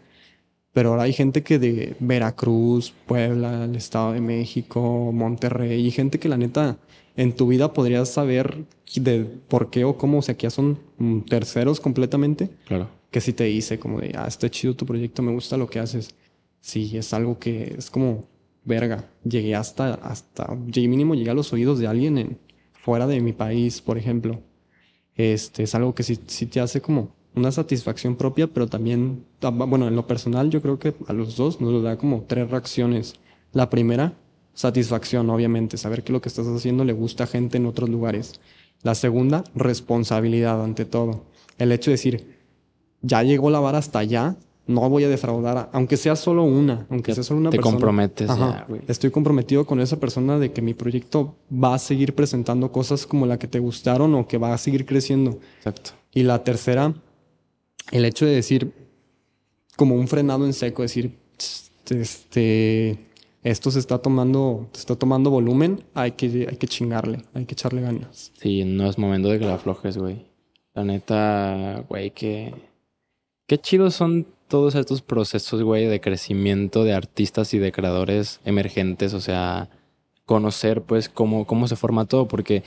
Pero 0.74 0.90
ahora 0.90 1.04
hay 1.04 1.14
gente 1.14 1.44
que 1.44 1.60
de 1.60 1.96
Veracruz, 2.00 2.94
Puebla, 3.06 3.66
el 3.66 3.76
Estado 3.76 4.14
de 4.14 4.22
México, 4.22 5.12
Monterrey, 5.14 5.86
y 5.86 5.92
gente 5.92 6.20
que 6.20 6.28
la 6.28 6.38
neta 6.38 6.78
en 7.16 7.36
tu 7.36 7.48
vida 7.48 7.74
podrías 7.74 8.10
saber 8.10 8.66
de 8.96 9.24
por 9.48 9.70
qué 9.70 9.86
o 9.86 9.98
cómo, 9.98 10.18
o 10.18 10.22
sea, 10.24 10.36
que 10.36 10.44
ya 10.44 10.50
son 10.50 10.80
mm, 10.98 11.22
terceros 11.22 11.80
completamente. 11.80 12.50
Claro. 12.66 12.90
Que 13.12 13.22
si 13.22 13.34
te 13.34 13.44
dice 13.44 13.78
como 13.78 14.00
de, 14.00 14.14
ah, 14.18 14.26
está 14.28 14.50
chido 14.50 14.76
tu 14.76 14.88
proyecto, 14.88 15.22
me 15.22 15.32
gusta 15.32 15.58
lo 15.58 15.70
que 15.70 15.78
haces. 15.78 16.16
Sí, 16.60 16.98
es 16.98 17.14
algo 17.14 17.38
que 17.38 17.76
es 17.78 17.92
como, 17.92 18.28
verga, 18.66 19.08
llegué 19.24 19.56
hasta, 19.56 19.94
hasta, 19.96 20.58
llegué 20.66 20.88
mínimo, 20.88 21.14
llegué 21.14 21.30
a 21.30 21.36
los 21.36 21.54
oídos 21.54 21.78
de 21.78 21.86
alguien 21.86 22.18
en, 22.18 22.40
fuera 22.72 23.06
de 23.06 23.22
mi 23.22 23.34
país, 23.34 23.80
por 23.80 24.00
ejemplo. 24.00 24.42
Este, 25.16 25.64
es 25.64 25.76
algo 25.76 25.94
que 25.94 26.02
sí, 26.02 26.18
sí 26.26 26.48
te 26.48 26.60
hace 26.60 26.82
como 26.82 27.16
una 27.36 27.52
satisfacción 27.52 28.16
propia, 28.16 28.48
pero 28.48 28.68
también, 28.68 29.26
ah, 29.42 29.50
bueno, 29.50 29.88
en 29.88 29.96
lo 29.96 30.08
personal 30.08 30.50
yo 30.50 30.62
creo 30.62 30.80
que 30.80 30.94
a 31.08 31.14
los 31.14 31.36
dos 31.36 31.62
nos 31.62 31.84
da 31.84 31.98
como 31.98 32.24
tres 32.28 32.50
reacciones. 32.50 33.16
La 33.52 33.70
primera, 33.70 34.14
satisfacción, 34.54 35.30
obviamente, 35.30 35.78
saber 35.78 36.04
que 36.04 36.14
lo 36.14 36.22
que 36.22 36.30
estás 36.30 36.48
haciendo 36.48 36.86
le 36.86 36.94
gusta 36.94 37.26
a 37.26 37.28
gente 37.28 37.58
en 37.58 37.66
otros 37.66 37.90
lugares. 37.90 38.40
La 38.82 38.96
segunda, 38.96 39.44
responsabilidad 39.56 40.64
ante 40.64 40.86
todo. 40.86 41.26
El 41.58 41.72
hecho 41.72 41.90
de 41.90 41.96
decir, 41.96 42.38
ya 43.02 43.24
llegó 43.24 43.50
la 43.50 43.60
vara 43.60 43.78
hasta 43.78 44.00
allá, 44.00 44.36
no 44.66 44.90
voy 44.90 45.04
a 45.04 45.10
defraudar, 45.10 45.70
aunque 45.74 45.98
sea 45.98 46.16
solo 46.16 46.44
una, 46.44 46.86
aunque 46.90 47.14
sea 47.14 47.24
solo 47.24 47.42
una 47.42 47.50
te 47.50 47.58
persona. 47.58 47.72
Te 47.72 47.82
comprometes 47.82 48.28
ya, 48.28 48.68
Estoy 48.88 49.12
comprometido 49.12 49.66
con 49.66 49.80
esa 49.82 50.00
persona 50.00 50.40
de 50.40 50.52
que 50.52 50.62
mi 50.62 50.74
proyecto 50.74 51.36
va 51.52 51.76
a 51.76 51.80
seguir 51.80 52.16
presentando 52.16 52.72
cosas 52.72 53.06
como 53.06 53.26
la 53.26 53.38
que 53.38 53.48
te 53.48 53.60
gustaron 53.60 54.16
o 54.16 54.28
que 54.28 54.38
va 54.38 54.54
a 54.54 54.58
seguir 54.58 54.86
creciendo. 54.86 55.40
Exacto. 55.58 55.92
Y 56.14 56.24
la 56.24 56.44
tercera, 56.44 56.94
el 57.94 58.06
hecho 58.06 58.26
de 58.26 58.34
decir, 58.34 58.74
como 59.76 59.96
un 59.96 60.08
frenado 60.08 60.46
en 60.46 60.54
seco, 60.54 60.82
decir, 60.82 61.16
este, 61.90 62.98
esto 63.44 63.70
se 63.70 63.78
está 63.78 64.00
tomando, 64.00 64.68
se 64.74 64.80
está 64.80 64.96
tomando 64.96 65.30
volumen, 65.30 65.84
hay 65.94 66.14
que, 66.14 66.48
hay 66.50 66.58
que 66.58 66.68
chingarle, 66.68 67.22
hay 67.36 67.46
que 67.46 67.54
echarle 67.54 67.82
ganas. 67.82 68.32
Sí, 68.40 68.66
no 68.66 68.90
es 68.90 68.98
momento 68.98 69.30
de 69.30 69.38
que 69.38 69.46
la 69.46 69.56
aflojes, 69.56 69.98
güey. 69.98 70.26
La 70.74 70.84
neta, 70.84 71.86
güey, 71.88 72.10
que... 72.10 72.56
Qué 73.46 73.60
chidos 73.60 73.94
son 73.94 74.26
todos 74.48 74.74
estos 74.74 75.04
procesos, 75.04 75.62
güey, 75.62 75.86
de 75.86 76.02
crecimiento 76.02 76.84
de 76.84 76.94
artistas 76.94 77.54
y 77.54 77.60
de 77.60 77.72
creadores 77.72 78.40
emergentes, 78.44 79.14
o 79.14 79.22
sea, 79.22 79.70
conocer, 80.26 80.82
pues, 80.82 81.10
cómo, 81.10 81.46
cómo 81.46 81.68
se 81.68 81.76
forma 81.76 82.06
todo, 82.06 82.28
porque 82.28 82.64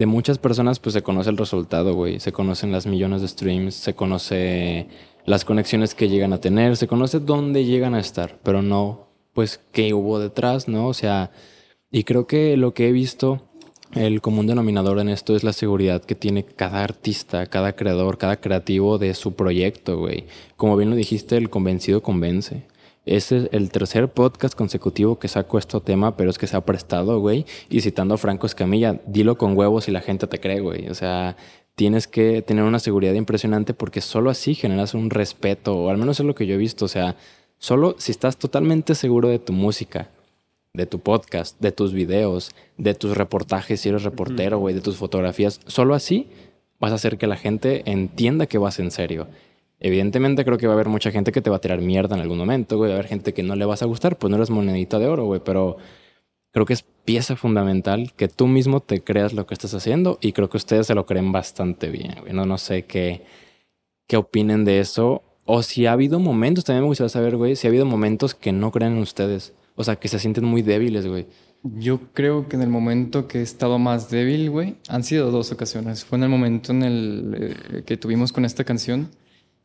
de 0.00 0.06
muchas 0.06 0.38
personas 0.38 0.80
pues 0.80 0.94
se 0.94 1.02
conoce 1.02 1.28
el 1.28 1.36
resultado, 1.36 1.94
güey. 1.94 2.20
Se 2.20 2.32
conocen 2.32 2.72
las 2.72 2.86
millones 2.86 3.20
de 3.20 3.28
streams, 3.28 3.74
se 3.74 3.94
conoce 3.94 4.88
las 5.26 5.44
conexiones 5.44 5.94
que 5.94 6.08
llegan 6.08 6.32
a 6.32 6.40
tener, 6.40 6.78
se 6.78 6.88
conoce 6.88 7.20
dónde 7.20 7.66
llegan 7.66 7.94
a 7.94 8.00
estar, 8.00 8.38
pero 8.42 8.62
no 8.62 9.08
pues 9.34 9.60
qué 9.72 9.92
hubo 9.92 10.18
detrás, 10.18 10.68
¿no? 10.68 10.86
O 10.86 10.94
sea, 10.94 11.32
y 11.90 12.04
creo 12.04 12.26
que 12.26 12.56
lo 12.56 12.72
que 12.72 12.88
he 12.88 12.92
visto, 12.92 13.42
el 13.92 14.22
común 14.22 14.46
denominador 14.46 15.00
en 15.00 15.10
esto 15.10 15.36
es 15.36 15.44
la 15.44 15.52
seguridad 15.52 16.02
que 16.02 16.14
tiene 16.14 16.44
cada 16.44 16.82
artista, 16.82 17.44
cada 17.44 17.76
creador, 17.76 18.16
cada 18.16 18.40
creativo 18.40 18.96
de 18.96 19.12
su 19.12 19.34
proyecto, 19.34 19.98
güey. 19.98 20.24
Como 20.56 20.78
bien 20.78 20.88
lo 20.88 20.96
dijiste, 20.96 21.36
el 21.36 21.50
convencido 21.50 22.02
convence. 22.02 22.62
Este 23.06 23.36
es 23.36 23.48
el 23.52 23.70
tercer 23.70 24.08
podcast 24.08 24.54
consecutivo 24.54 25.18
que 25.18 25.28
saco 25.28 25.58
este 25.58 25.80
tema, 25.80 26.16
pero 26.16 26.28
es 26.28 26.36
que 26.36 26.46
se 26.46 26.56
ha 26.56 26.64
prestado, 26.64 27.18
güey. 27.18 27.46
Y 27.70 27.80
citando 27.80 28.14
a 28.14 28.18
Franco 28.18 28.46
Escamilla, 28.46 29.00
dilo 29.06 29.38
con 29.38 29.56
huevos 29.56 29.88
y 29.88 29.90
la 29.90 30.02
gente 30.02 30.26
te 30.26 30.38
cree, 30.38 30.60
güey. 30.60 30.88
O 30.88 30.94
sea, 30.94 31.36
tienes 31.74 32.06
que 32.06 32.42
tener 32.42 32.64
una 32.64 32.78
seguridad 32.78 33.14
impresionante 33.14 33.72
porque 33.72 34.02
solo 34.02 34.28
así 34.28 34.54
generas 34.54 34.92
un 34.92 35.08
respeto, 35.08 35.76
o 35.76 35.88
al 35.88 35.96
menos 35.96 36.20
es 36.20 36.26
lo 36.26 36.34
que 36.34 36.46
yo 36.46 36.54
he 36.54 36.58
visto. 36.58 36.84
O 36.84 36.88
sea, 36.88 37.16
solo 37.58 37.94
si 37.98 38.12
estás 38.12 38.36
totalmente 38.36 38.94
seguro 38.94 39.28
de 39.28 39.38
tu 39.38 39.54
música, 39.54 40.10
de 40.74 40.84
tu 40.84 41.00
podcast, 41.00 41.58
de 41.58 41.72
tus 41.72 41.94
videos, 41.94 42.50
de 42.76 42.94
tus 42.94 43.16
reportajes, 43.16 43.80
si 43.80 43.88
eres 43.88 44.02
reportero, 44.02 44.58
güey, 44.58 44.74
de 44.74 44.82
tus 44.82 44.96
fotografías, 44.96 45.60
solo 45.66 45.94
así 45.94 46.28
vas 46.78 46.92
a 46.92 46.96
hacer 46.96 47.18
que 47.18 47.26
la 47.26 47.36
gente 47.36 47.90
entienda 47.90 48.46
que 48.46 48.58
vas 48.58 48.78
en 48.78 48.90
serio. 48.90 49.26
Evidentemente 49.80 50.44
creo 50.44 50.58
que 50.58 50.66
va 50.66 50.74
a 50.74 50.76
haber 50.76 50.88
mucha 50.88 51.10
gente 51.10 51.32
que 51.32 51.40
te 51.40 51.50
va 51.50 51.56
a 51.56 51.60
tirar 51.60 51.80
mierda 51.80 52.14
en 52.14 52.20
algún 52.20 52.38
momento, 52.38 52.76
güey. 52.76 52.90
Va 52.90 52.96
a 52.96 52.98
haber 52.98 53.08
gente 53.08 53.32
que 53.32 53.42
no 53.42 53.56
le 53.56 53.64
vas 53.64 53.82
a 53.82 53.86
gustar, 53.86 54.18
pues 54.18 54.30
no 54.30 54.36
eres 54.36 54.50
monedita 54.50 54.98
de 54.98 55.06
oro, 55.06 55.24
güey. 55.24 55.40
Pero 55.42 55.78
creo 56.52 56.66
que 56.66 56.74
es 56.74 56.84
pieza 57.04 57.34
fundamental 57.34 58.12
que 58.14 58.28
tú 58.28 58.46
mismo 58.46 58.80
te 58.80 59.02
creas 59.02 59.32
lo 59.32 59.46
que 59.46 59.54
estás 59.54 59.74
haciendo 59.74 60.18
y 60.20 60.32
creo 60.32 60.50
que 60.50 60.58
ustedes 60.58 60.86
se 60.86 60.94
lo 60.94 61.06
creen 61.06 61.32
bastante 61.32 61.88
bien, 61.88 62.14
güey. 62.20 62.32
No, 62.34 62.44
no 62.44 62.58
sé 62.58 62.84
qué, 62.84 63.24
qué 64.06 64.16
opinen 64.16 64.64
de 64.64 64.80
eso 64.80 65.22
O 65.44 65.62
si 65.62 65.86
ha 65.86 65.92
habido 65.92 66.18
momentos, 66.18 66.64
también 66.64 66.82
me 66.82 66.88
gustaría 66.88 67.08
saber, 67.08 67.36
güey, 67.36 67.56
si 67.56 67.66
ha 67.66 67.70
habido 67.70 67.86
momentos 67.86 68.34
que 68.34 68.52
no 68.52 68.70
creen 68.70 68.92
en 68.92 68.98
ustedes. 68.98 69.54
O 69.76 69.84
sea, 69.84 69.96
que 69.96 70.08
se 70.08 70.18
sienten 70.18 70.44
muy 70.44 70.62
débiles, 70.62 71.06
güey. 71.06 71.26
Yo 71.62 72.00
creo 72.12 72.48
que 72.48 72.56
en 72.56 72.62
el 72.62 72.68
momento 72.68 73.28
que 73.28 73.38
he 73.38 73.42
estado 73.42 73.78
más 73.78 74.10
débil, 74.10 74.50
güey, 74.50 74.76
han 74.88 75.04
sido 75.04 75.30
dos 75.30 75.52
ocasiones. 75.52 76.04
Fue 76.04 76.18
en 76.18 76.24
el 76.24 76.30
momento 76.30 76.72
en 76.72 76.82
el 76.82 77.36
eh, 77.38 77.82
que 77.84 77.96
tuvimos 77.96 78.32
con 78.32 78.44
esta 78.44 78.64
canción, 78.64 79.10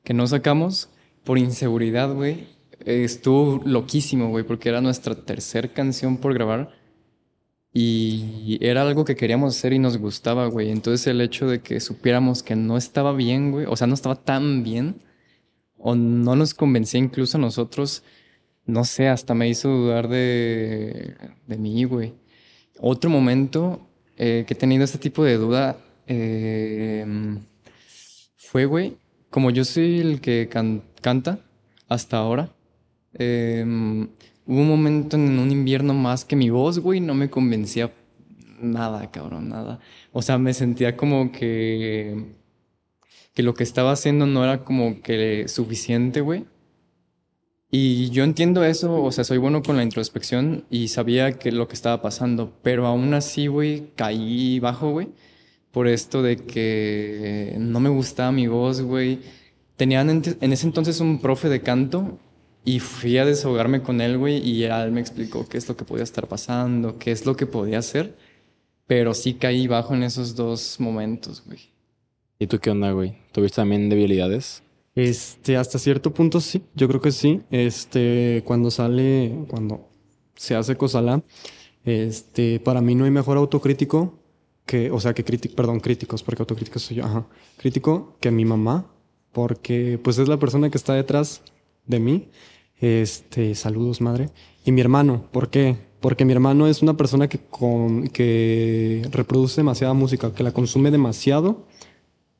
que 0.05 0.13
no 0.13 0.25
sacamos 0.27 0.89
por 1.25 1.37
inseguridad, 1.37 2.13
güey. 2.13 2.47
estuvo 2.85 3.61
loquísimo, 3.65 4.29
güey, 4.29 4.45
porque 4.45 4.69
era 4.69 4.79
nuestra 4.79 5.15
tercera 5.15 5.67
canción 5.73 6.17
por 6.17 6.33
grabar. 6.33 6.71
Y 7.73 8.57
era 8.61 8.83
algo 8.83 9.03
que 9.03 9.17
queríamos 9.17 9.57
hacer 9.57 9.73
y 9.73 9.79
nos 9.79 9.97
gustaba, 9.97 10.47
güey. 10.47 10.69
Entonces 10.69 11.07
el 11.07 11.19
hecho 11.19 11.47
de 11.47 11.61
que 11.61 11.81
supiéramos 11.81 12.41
que 12.41 12.55
no 12.55 12.77
estaba 12.77 13.11
bien, 13.11 13.51
güey, 13.51 13.65
o 13.65 13.75
sea, 13.75 13.87
no 13.87 13.95
estaba 13.95 14.15
tan 14.15 14.63
bien, 14.63 15.01
o 15.77 15.95
no 15.95 16.35
nos 16.37 16.53
convencía 16.53 16.99
incluso 17.01 17.37
a 17.37 17.41
nosotros, 17.41 18.03
no 18.65 18.85
sé, 18.85 19.09
hasta 19.09 19.33
me 19.33 19.49
hizo 19.49 19.69
dudar 19.69 20.07
de, 20.07 21.15
de 21.47 21.57
mí, 21.57 21.83
güey. 21.83 22.13
Otro 22.79 23.09
momento 23.09 23.89
eh, 24.17 24.45
que 24.47 24.53
he 24.53 24.57
tenido 24.57 24.83
este 24.85 24.97
tipo 24.97 25.23
de 25.23 25.37
duda 25.37 25.77
eh, 26.07 27.05
fue, 28.37 28.65
güey, 28.65 28.97
como 29.35 29.49
yo 29.51 29.65
soy 29.65 29.99
el 29.99 30.21
que 30.21 30.47
canta 31.01 31.39
hasta 31.89 32.15
ahora, 32.15 32.53
eh, 33.15 33.65
hubo 34.45 34.61
un 34.61 34.69
momento 34.69 35.17
en 35.17 35.37
un 35.37 35.51
invierno 35.51 35.93
más 35.93 36.23
que 36.23 36.37
mi 36.37 36.49
voz, 36.49 36.79
güey, 36.79 37.01
no 37.01 37.13
me 37.15 37.29
convencía 37.29 37.91
nada, 38.61 39.11
cabrón, 39.11 39.49
nada. 39.49 39.81
O 40.13 40.21
sea, 40.21 40.37
me 40.37 40.53
sentía 40.53 40.95
como 40.95 41.33
que 41.33 42.27
que 43.33 43.43
lo 43.43 43.55
que 43.55 43.63
estaba 43.63 43.91
haciendo 43.91 44.25
no 44.25 44.41
era 44.41 44.63
como 44.63 45.01
que 45.01 45.49
suficiente, 45.49 46.21
güey. 46.21 46.45
Y 47.69 48.11
yo 48.11 48.23
entiendo 48.23 48.63
eso, 48.63 49.03
o 49.03 49.11
sea, 49.11 49.25
soy 49.25 49.37
bueno 49.37 49.63
con 49.63 49.75
la 49.75 49.83
introspección 49.83 50.63
y 50.69 50.87
sabía 50.87 51.33
que 51.33 51.51
lo 51.51 51.67
que 51.67 51.73
estaba 51.73 52.01
pasando, 52.01 52.53
pero 52.63 52.87
aún 52.87 53.13
así, 53.13 53.47
güey, 53.47 53.91
caí 53.97 54.61
bajo, 54.61 54.91
güey, 54.91 55.09
por 55.75 55.89
esto 55.89 56.23
de 56.23 56.37
que 56.37 57.53
no 57.59 57.81
me 57.81 57.89
gustaba 57.89 58.31
mi 58.31 58.47
voz, 58.47 58.81
güey. 58.81 59.19
Tenían 59.75 60.09
en, 60.09 60.53
ese 60.53 60.65
entonces 60.65 61.01
un 61.01 61.19
profe 61.19 61.49
de 61.49 61.59
canto 61.59 62.17
y 62.63 62.79
fui 62.79 63.17
a 63.17 63.25
desahogarme 63.25 63.81
con 63.81 63.99
él, 63.99 64.17
güey, 64.17 64.37
y 64.37 64.63
él 64.63 64.93
me 64.93 65.01
explicó 65.01 65.45
qué 65.49 65.57
es 65.57 65.67
lo 65.67 65.75
que 65.75 65.83
podía 65.83 66.05
estar 66.05 66.29
pasando, 66.29 66.97
qué 66.97 67.11
es 67.11 67.25
lo 67.25 67.35
que 67.35 67.45
podía 67.45 67.79
hacer, 67.79 68.15
pero 68.87 69.13
sí 69.13 69.33
caí 69.33 69.67
bajo 69.67 69.93
en 69.93 70.03
esos 70.03 70.37
dos 70.37 70.79
momentos, 70.79 71.43
güey. 71.45 71.59
¿Y 72.39 72.47
tú 72.47 72.57
qué 72.59 72.69
onda, 72.69 72.93
güey? 72.93 73.17
¿Tuviste 73.33 73.57
también 73.57 73.89
debilidades? 73.89 74.63
Este, 74.95 75.57
hasta 75.57 75.77
cierto 75.77 76.13
punto 76.13 76.39
sí, 76.39 76.63
yo 76.73 76.87
creo 76.87 77.01
que 77.01 77.11
sí. 77.11 77.41
Este, 77.51 78.43
cuando 78.45 78.71
sale, 78.71 79.43
cuando 79.49 79.89
se 80.35 80.55
hace 80.55 80.77
Cosala, 80.77 81.21
este, 81.83 82.61
para 82.61 82.79
mí 82.79 82.95
no 82.95 83.03
hay 83.03 83.11
mejor 83.11 83.35
autocrítico 83.35 84.21
que, 84.65 84.91
o 84.91 84.99
sea, 84.99 85.13
que 85.13 85.23
crítico, 85.23 85.55
perdón, 85.55 85.79
críticos, 85.79 86.23
porque 86.23 86.41
autocrítico 86.41 86.79
soy 86.79 86.97
yo, 86.97 87.05
ajá, 87.05 87.25
crítico 87.57 88.15
que 88.19 88.31
mi 88.31 88.45
mamá, 88.45 88.91
porque 89.31 89.99
pues 90.03 90.17
es 90.17 90.27
la 90.27 90.37
persona 90.37 90.69
que 90.69 90.77
está 90.77 90.93
detrás 90.93 91.41
de 91.85 91.99
mí. 91.99 92.29
Este, 92.79 93.55
saludos, 93.55 94.01
madre. 94.01 94.29
Y 94.65 94.71
mi 94.71 94.81
hermano, 94.81 95.25
¿por 95.31 95.49
qué? 95.49 95.77
Porque 95.99 96.25
mi 96.25 96.33
hermano 96.33 96.67
es 96.67 96.81
una 96.81 96.97
persona 96.97 97.29
que, 97.29 97.39
con, 97.39 98.07
que 98.07 99.07
reproduce 99.11 99.57
demasiada 99.57 99.93
música, 99.93 100.33
que 100.33 100.43
la 100.43 100.51
consume 100.51 100.91
demasiado 100.91 101.65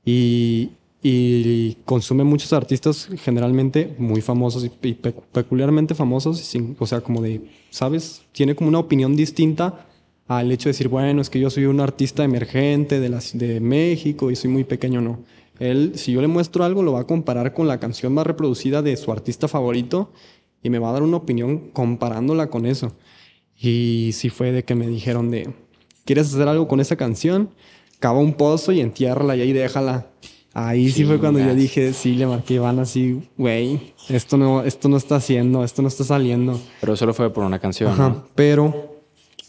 y, 0.04 0.72
y 1.02 1.76
consume 1.86 2.24
muchos 2.24 2.52
artistas 2.54 3.10
generalmente 3.18 3.96
muy 4.00 4.22
famosos 4.22 4.66
y, 4.66 4.70
peculiarmente 4.70 5.94
famosos, 5.96 6.40
sin, 6.40 6.76
o 6.80 6.86
sea, 6.88 7.02
como 7.02 7.22
de, 7.22 7.42
¿sabes? 7.70 8.24
Tiene 8.32 8.56
como 8.56 8.70
una 8.70 8.80
opinión 8.80 9.16
distinta 9.16 9.88
al 10.28 10.52
hecho 10.52 10.70
de 10.70 10.72
decir, 10.72 10.88
bueno, 10.88 11.22
es 11.22 11.30
que 11.30 11.40
yo 11.40 11.50
soy 11.50 11.66
un 11.66 11.80
artista 11.80 12.24
emergente 12.24 13.00
de, 13.00 13.10
las, 13.10 13.38
de 13.38 13.60
México 13.60 14.32
y 14.32 14.36
soy 14.36 14.50
muy 14.50 14.64
pequeño, 14.64 15.02
no. 15.02 15.20
Él, 15.60 15.94
si 15.96 16.12
yo 16.12 16.22
le 16.22 16.28
muestro 16.28 16.64
algo, 16.64 16.84
lo 16.84 16.94
va 16.94 17.02
a 17.02 17.08
comparar 17.08 17.54
con 17.54 17.68
la 17.68 17.80
canción 17.80 18.14
más 18.14 18.28
reproducida 18.28 18.82
de 18.82 18.98
su 18.98 19.12
artista 19.12 19.48
favorito 19.48 20.12
y 20.62 20.70
me 20.70 20.80
va 20.80 20.90
a 20.90 20.94
dar 20.94 21.04
una 21.04 21.18
opinión 21.18 21.70
comparándola 21.72 22.48
con 22.48 22.66
eso. 22.66 22.94
Y 23.58 24.12
si 24.14 24.30
fue 24.30 24.52
de 24.52 24.64
que 24.64 24.76
me 24.76 24.88
dijeron 24.88 25.32
de, 25.32 25.54
¿quieres 26.04 26.34
hacer 26.34 26.48
algo 26.48 26.68
con 26.68 26.80
esa 26.80 26.96
canción? 26.96 27.52
Cava 28.00 28.20
un 28.20 28.34
pozo 28.34 28.72
y 28.72 28.82
entiérrala 28.82 29.36
y 29.36 29.42
ahí 29.42 29.54
déjala. 29.54 30.08
Ahí 30.54 30.90
sí, 30.90 31.04
fue 31.04 31.20
cuando 31.20 31.40
yo 31.40 31.54
dije, 31.54 31.94
sí, 31.94 32.16
le 32.16 32.26
marqué 32.26 32.60
van 32.60 32.80
así, 32.80 33.22
güey, 33.38 33.94
esto 34.08 34.38
no, 34.38 34.64
esto 34.64 34.88
no 34.88 34.96
está 34.96 35.18
haciendo, 35.18 35.66
esto 35.66 35.82
no 35.82 35.90
está 35.90 36.06
saliendo. 36.06 36.60
Pero 36.80 36.96
solo 36.96 37.14
fue 37.14 37.30
por 37.32 37.44
una 37.44 37.60
canción. 37.60 37.92
Ajá, 37.92 38.24
pero 38.36 38.95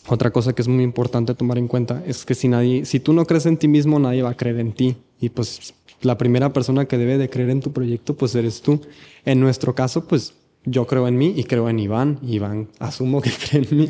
otra 0.09 0.31
cosa 0.31 0.55
que 0.55 0.63
es 0.63 0.69
muy 0.69 0.85
importante 0.85 1.35
tomar 1.35 1.59
en 1.59 1.69
cuenta 1.69 2.03
es 2.07 2.25
que 2.25 2.35
si 2.35 2.49
nadie, 2.49 2.85
si 2.85 3.01
tú 3.01 3.13
no 3.13 3.25
crees 3.27 3.47
en 3.47 3.57
ti 3.57 3.69
mismo, 3.69 3.99
nadie 3.99 4.23
va 4.23 4.31
a 4.31 4.37
creer 4.37 4.61
en 4.61 4.73
ti. 4.73 4.97
Y 5.21 5.31
pues 5.31 5.75
la 6.03 6.17
primera 6.19 6.53
persona 6.53 6.87
que 6.87 6.99
debe 6.99 7.19
de 7.19 7.29
creer 7.29 7.51
en 7.51 7.61
tu 7.61 7.73
proyecto, 7.73 8.17
pues 8.17 8.35
eres 8.35 8.63
tú. 8.63 8.81
En 9.25 9.41
nuestro 9.41 9.75
caso, 9.75 10.07
pues 10.07 10.35
yo 10.65 10.87
creo 10.87 11.09
en 11.09 11.17
mí 11.17 11.33
y 11.37 11.45
creo 11.45 11.69
en 11.69 11.79
Iván. 11.79 12.19
Iván 12.23 12.69
asumo 12.79 13.21
que 13.21 13.31
cree 13.51 13.67
en 13.69 13.77
mí. 13.79 13.89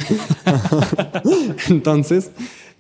Entonces, 1.69 2.31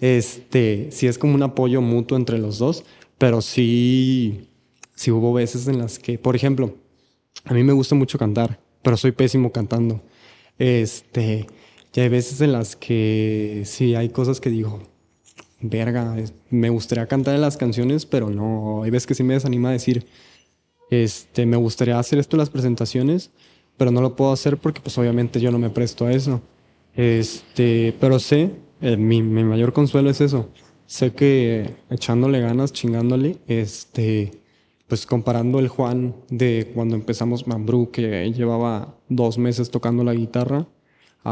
este, 0.00 0.88
sí 0.90 1.06
es 1.06 1.18
como 1.18 1.34
un 1.34 1.42
apoyo 1.42 1.80
mutuo 1.80 2.16
entre 2.16 2.38
los 2.38 2.58
dos. 2.58 2.84
Pero 3.18 3.40
sí, 3.40 4.48
sí 4.94 5.10
hubo 5.10 5.32
veces 5.32 5.68
en 5.68 5.78
las 5.78 5.98
que, 5.98 6.18
por 6.18 6.36
ejemplo, 6.36 6.74
a 7.44 7.54
mí 7.54 7.62
me 7.62 7.72
gusta 7.72 7.94
mucho 7.94 8.18
cantar, 8.18 8.60
pero 8.82 8.96
soy 8.96 9.12
pésimo 9.12 9.52
cantando. 9.52 10.02
Este, 10.58 11.46
y 11.96 12.00
hay 12.00 12.08
veces 12.08 12.40
en 12.40 12.52
las 12.52 12.76
que 12.76 13.62
sí 13.64 13.94
hay 13.94 14.10
cosas 14.10 14.40
que 14.40 14.50
digo, 14.50 14.80
verga, 15.60 16.14
me 16.50 16.70
gustaría 16.70 17.06
cantar 17.06 17.34
en 17.34 17.40
las 17.40 17.56
canciones, 17.56 18.06
pero 18.06 18.30
no. 18.30 18.82
Hay 18.82 18.90
veces 18.90 19.06
que 19.06 19.14
sí 19.14 19.22
me 19.22 19.34
desanima 19.34 19.70
a 19.70 19.72
decir, 19.72 20.06
este, 20.90 21.46
me 21.46 21.56
gustaría 21.56 21.98
hacer 21.98 22.18
esto 22.18 22.36
en 22.36 22.40
las 22.40 22.50
presentaciones, 22.50 23.30
pero 23.76 23.90
no 23.90 24.00
lo 24.00 24.14
puedo 24.14 24.32
hacer 24.32 24.58
porque, 24.58 24.80
pues, 24.80 24.96
obviamente 24.98 25.40
yo 25.40 25.50
no 25.50 25.58
me 25.58 25.70
presto 25.70 26.06
a 26.06 26.12
eso. 26.12 26.42
Este, 26.94 27.94
pero 28.00 28.18
sé, 28.18 28.50
eh, 28.80 28.96
mi, 28.96 29.22
mayor 29.22 29.72
consuelo 29.72 30.10
es 30.10 30.20
eso 30.20 30.50
sé 30.86 31.12
que 31.12 31.76
echándole 31.90 32.40
ganas, 32.40 32.72
chingándole, 32.72 33.38
este, 33.48 34.30
pues 34.88 35.04
comparando 35.04 35.58
el 35.58 35.68
Juan 35.68 36.14
de 36.30 36.70
cuando 36.74 36.94
empezamos 36.94 37.46
Mambrú, 37.46 37.90
que 37.90 38.32
llevaba 38.32 38.96
dos 39.08 39.36
meses 39.36 39.70
tocando 39.70 40.04
la 40.04 40.14
guitarra, 40.14 40.66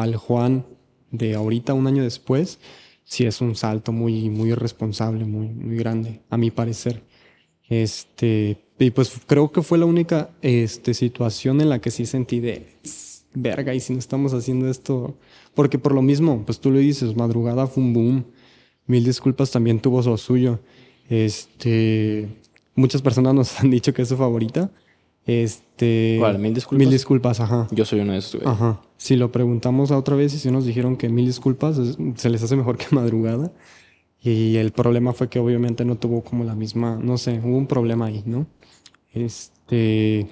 al 0.02 0.16
Juan 0.16 0.66
de 1.10 1.34
ahorita, 1.34 1.74
un 1.74 1.86
año 1.86 2.02
después, 2.02 2.58
sí 3.04 3.24
es 3.24 3.40
un 3.40 3.54
salto 3.54 3.92
muy, 3.92 4.30
muy 4.30 4.50
irresponsable, 4.50 5.24
muy, 5.24 5.48
muy 5.48 5.76
grande, 5.76 6.22
a 6.30 6.36
mi 6.36 6.50
parecer. 6.50 7.02
Este, 7.68 8.58
y 8.78 8.90
pues 8.90 9.12
creo 9.26 9.52
que 9.52 9.62
fue 9.62 9.78
la 9.78 9.86
única 9.86 10.30
este, 10.42 10.94
situación 10.94 11.60
en 11.60 11.70
la 11.70 11.80
que 11.80 11.90
sí 11.90 12.06
sentí 12.06 12.40
de 12.40 12.66
verga, 13.34 13.74
y 13.74 13.80
si 13.80 13.92
no 13.92 13.98
estamos 13.98 14.32
haciendo 14.34 14.68
esto, 14.68 15.16
porque 15.54 15.78
por 15.78 15.92
lo 15.94 16.02
mismo, 16.02 16.44
pues 16.44 16.60
tú 16.60 16.70
lo 16.70 16.78
dices, 16.78 17.16
madrugada 17.16 17.66
fue 17.66 17.82
un 17.82 17.92
boom 17.92 18.24
Mil 18.86 19.04
disculpas 19.04 19.50
también 19.50 19.80
tuvo 19.80 20.02
lo 20.02 20.16
suyo. 20.16 20.60
Este, 21.08 22.28
muchas 22.74 23.02
personas 23.02 23.34
nos 23.34 23.60
han 23.60 23.70
dicho 23.70 23.94
que 23.94 24.02
es 24.02 24.08
su 24.08 24.16
favorita. 24.16 24.70
Este, 25.26 26.16
¿Cuál? 26.18 26.38
¿Mil 26.38 26.54
disculpas? 26.54 26.78
Mil 26.78 26.90
disculpas, 26.90 27.40
ajá. 27.40 27.66
Yo 27.70 27.84
soy 27.84 28.00
uno 28.00 28.12
de 28.12 28.18
esos, 28.18 28.44
Ajá. 28.44 28.80
Si 28.96 29.16
lo 29.16 29.32
preguntamos 29.32 29.90
a 29.90 29.98
otra 29.98 30.16
vez 30.16 30.34
y 30.34 30.38
si 30.38 30.50
nos 30.50 30.66
dijeron 30.66 30.96
que 30.96 31.08
mil 31.08 31.26
disculpas 31.26 31.80
se 32.16 32.30
les 32.30 32.42
hace 32.42 32.56
mejor 32.56 32.76
que 32.76 32.86
madrugada. 32.94 33.52
Y 34.22 34.56
el 34.56 34.72
problema 34.72 35.12
fue 35.12 35.28
que 35.28 35.38
obviamente 35.38 35.84
no 35.84 35.96
tuvo 35.96 36.22
como 36.22 36.44
la 36.44 36.54
misma, 36.54 36.98
no 37.02 37.18
sé, 37.18 37.40
hubo 37.44 37.58
un 37.58 37.66
problema 37.66 38.06
ahí, 38.06 38.22
¿no? 38.24 38.46
Este, 39.12 40.28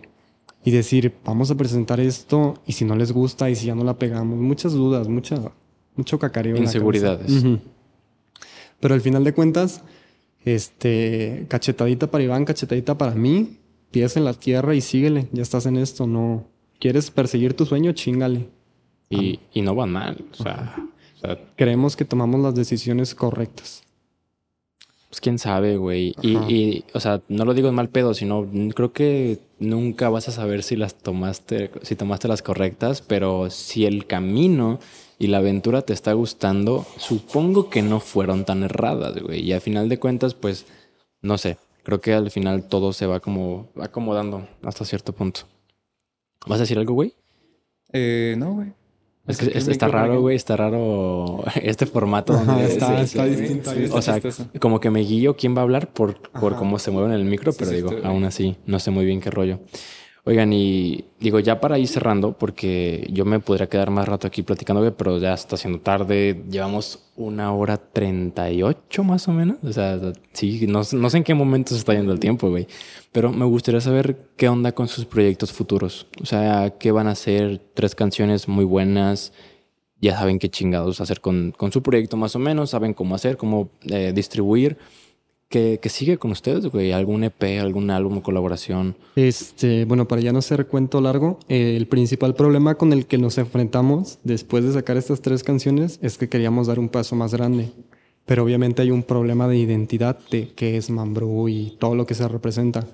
y 0.64 0.70
decir, 0.70 1.12
vamos 1.24 1.50
a 1.50 1.56
presentar 1.56 2.00
esto 2.00 2.54
y 2.66 2.72
si 2.72 2.86
no 2.86 2.96
les 2.96 3.12
gusta 3.12 3.50
y 3.50 3.54
si 3.56 3.66
ya 3.66 3.74
no 3.74 3.84
la 3.84 3.98
pegamos, 3.98 4.38
muchas 4.38 4.72
dudas, 4.72 5.08
mucha, 5.08 5.52
mucho 5.94 6.18
cacareo. 6.18 6.56
Inseguridades. 6.56 7.44
Pero 8.80 8.94
al 8.94 9.00
final 9.02 9.24
de 9.24 9.34
cuentas, 9.34 9.82
este, 10.44 11.46
cachetadita 11.48 12.10
para 12.10 12.24
Iván, 12.24 12.44
cachetadita 12.46 12.96
para 12.96 13.14
mí, 13.14 13.58
pies 13.92 14.16
en 14.16 14.24
la 14.24 14.34
tierra 14.34 14.74
y 14.74 14.80
síguele, 14.80 15.28
ya 15.30 15.42
estás 15.42 15.66
en 15.66 15.76
esto, 15.76 16.08
no. 16.08 16.44
¿Quieres 16.80 17.12
perseguir 17.12 17.54
tu 17.54 17.64
sueño? 17.64 17.92
Chingale. 17.92 18.48
Y, 19.08 19.38
y 19.52 19.62
no 19.62 19.74
van 19.74 19.92
mal, 19.92 20.24
o 20.32 20.42
sea, 20.42 20.74
Creemos 21.56 21.96
que 21.96 22.04
tomamos 22.04 22.40
las 22.40 22.54
decisiones 22.54 23.14
correctas. 23.14 23.84
Pues 25.08 25.20
quién 25.20 25.38
sabe, 25.38 25.76
güey. 25.76 26.14
Y, 26.22 26.36
y, 26.52 26.84
o 26.94 27.00
sea, 27.00 27.20
no 27.28 27.44
lo 27.44 27.54
digo 27.54 27.68
en 27.68 27.74
mal 27.74 27.90
pedo, 27.90 28.14
sino 28.14 28.48
creo 28.74 28.92
que 28.92 29.38
nunca 29.58 30.08
vas 30.08 30.28
a 30.28 30.32
saber 30.32 30.62
si 30.62 30.74
las 30.74 30.94
tomaste, 30.94 31.70
si 31.82 31.94
tomaste 31.94 32.28
las 32.28 32.42
correctas, 32.42 33.02
pero 33.02 33.50
si 33.50 33.84
el 33.84 34.06
camino 34.06 34.80
y 35.18 35.26
la 35.28 35.38
aventura 35.38 35.82
te 35.82 35.92
está 35.92 36.14
gustando, 36.14 36.86
supongo 36.96 37.68
que 37.68 37.82
no 37.82 38.00
fueron 38.00 38.44
tan 38.44 38.62
erradas, 38.62 39.22
güey. 39.22 39.42
Y 39.42 39.52
al 39.52 39.60
final 39.60 39.88
de 39.88 39.98
cuentas, 39.98 40.34
pues, 40.34 40.66
no 41.20 41.38
sé, 41.38 41.58
creo 41.82 42.00
que 42.00 42.12
al 42.14 42.30
final 42.30 42.68
todo 42.68 42.92
se 42.92 43.06
va 43.06 43.20
como 43.20 43.70
acomodando 43.80 44.46
hasta 44.64 44.84
cierto 44.84 45.12
punto. 45.12 45.42
¿Vas 46.46 46.58
a 46.58 46.62
decir 46.62 46.78
algo, 46.78 46.94
güey? 46.94 47.14
Eh, 47.92 48.34
no, 48.38 48.54
güey. 48.54 48.72
Es 49.26 49.38
que 49.38 49.56
es- 49.56 49.68
está 49.68 49.86
raro, 49.86 50.20
güey, 50.20 50.34
está 50.34 50.56
raro 50.56 51.44
este 51.62 51.86
formato. 51.86 52.32
donde 52.32 52.52
Ajá, 52.52 52.62
está- 52.64 52.96
sí, 52.98 53.02
está 53.04 53.24
sí, 53.24 53.30
distinto. 53.36 53.70
Sí, 53.72 53.84
O 53.92 54.02
sea, 54.02 54.14
chistoso. 54.14 54.48
como 54.60 54.80
que 54.80 54.90
me 54.90 55.00
guío 55.00 55.36
quién 55.36 55.54
va 55.54 55.60
a 55.60 55.62
hablar 55.62 55.92
por, 55.92 56.18
por 56.32 56.52
Ajá. 56.52 56.58
cómo 56.58 56.78
se 56.80 56.90
mueve 56.90 57.08
en 57.10 57.14
el 57.14 57.24
micro, 57.24 57.52
pero 57.52 57.70
sí, 57.70 57.76
digo, 57.76 57.90
aún 58.02 58.24
así, 58.24 58.56
no 58.66 58.80
sé 58.80 58.90
muy 58.90 59.04
bien 59.04 59.20
qué 59.20 59.30
rollo. 59.30 59.60
Oigan, 60.24 60.52
y 60.52 61.04
digo, 61.18 61.40
ya 61.40 61.60
para 61.60 61.80
ir 61.80 61.88
cerrando, 61.88 62.38
porque 62.38 63.08
yo 63.10 63.24
me 63.24 63.40
podría 63.40 63.68
quedar 63.68 63.90
más 63.90 64.06
rato 64.06 64.28
aquí 64.28 64.42
platicando, 64.44 64.96
pero 64.96 65.18
ya 65.18 65.34
está 65.34 65.56
siendo 65.56 65.80
tarde, 65.80 66.44
llevamos 66.48 67.10
una 67.16 67.52
hora 67.52 67.76
treinta 67.76 68.48
y 68.48 68.62
ocho 68.62 69.02
más 69.02 69.26
o 69.26 69.32
menos. 69.32 69.56
O 69.64 69.72
sea, 69.72 69.98
sí, 70.32 70.66
no, 70.68 70.84
sé- 70.84 70.94
no 70.96 71.10
sé 71.10 71.16
en 71.18 71.24
qué 71.24 71.34
momento 71.34 71.70
se 71.70 71.78
está 71.78 71.94
yendo 71.94 72.12
el 72.12 72.20
tiempo, 72.20 72.48
güey. 72.50 72.68
Pero 73.10 73.32
me 73.32 73.44
gustaría 73.46 73.80
saber 73.80 74.30
qué 74.36 74.48
onda 74.48 74.70
con 74.70 74.86
sus 74.86 75.06
proyectos 75.06 75.50
futuros. 75.52 76.06
O 76.22 76.24
sea, 76.26 76.70
qué 76.78 76.92
van 76.92 77.08
a 77.08 77.12
hacer, 77.12 77.60
tres 77.74 77.96
canciones 77.96 78.46
muy 78.46 78.64
buenas, 78.64 79.32
ya 80.00 80.16
saben 80.16 80.38
qué 80.38 80.48
chingados 80.48 81.00
hacer 81.00 81.20
con, 81.20 81.50
con 81.56 81.72
su 81.72 81.82
proyecto 81.82 82.16
más 82.16 82.36
o 82.36 82.38
menos, 82.38 82.70
saben 82.70 82.94
cómo 82.94 83.16
hacer, 83.16 83.36
cómo 83.36 83.70
eh, 83.90 84.12
distribuir. 84.14 84.78
¿Qué, 85.52 85.80
qué 85.82 85.90
sigue 85.90 86.16
con 86.16 86.30
ustedes, 86.30 86.64
güey? 86.68 86.92
¿Algún 86.92 87.24
EP, 87.24 87.60
algún 87.60 87.90
álbum 87.90 88.22
colaboración? 88.22 88.96
Este, 89.16 89.84
bueno, 89.84 90.08
para 90.08 90.22
ya 90.22 90.32
no 90.32 90.40
ser 90.40 90.66
cuento 90.66 91.02
largo, 91.02 91.38
eh, 91.50 91.76
el 91.76 91.86
principal 91.88 92.34
problema 92.34 92.76
con 92.76 92.90
el 92.94 93.04
que 93.04 93.18
nos 93.18 93.36
enfrentamos 93.36 94.18
después 94.24 94.64
de 94.64 94.72
sacar 94.72 94.96
estas 94.96 95.20
tres 95.20 95.42
canciones 95.42 95.98
es 96.00 96.16
que 96.16 96.30
queríamos 96.30 96.68
dar 96.68 96.78
un 96.78 96.88
paso 96.88 97.16
más 97.16 97.34
grande. 97.34 97.70
Pero 98.24 98.44
obviamente 98.44 98.80
hay 98.80 98.90
un 98.90 99.02
problema 99.02 99.46
de 99.46 99.58
identidad 99.58 100.18
de 100.30 100.54
qué 100.56 100.78
es 100.78 100.88
Mambrú 100.88 101.50
y 101.50 101.76
todo 101.78 101.96
lo 101.96 102.06
que 102.06 102.14
se 102.14 102.26
representa. 102.26 102.86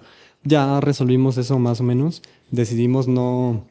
Ya 0.42 0.80
resolvimos 0.80 1.38
eso 1.38 1.60
más 1.60 1.80
o 1.80 1.84
menos. 1.84 2.22
Decidimos 2.50 3.06
no, 3.06 3.66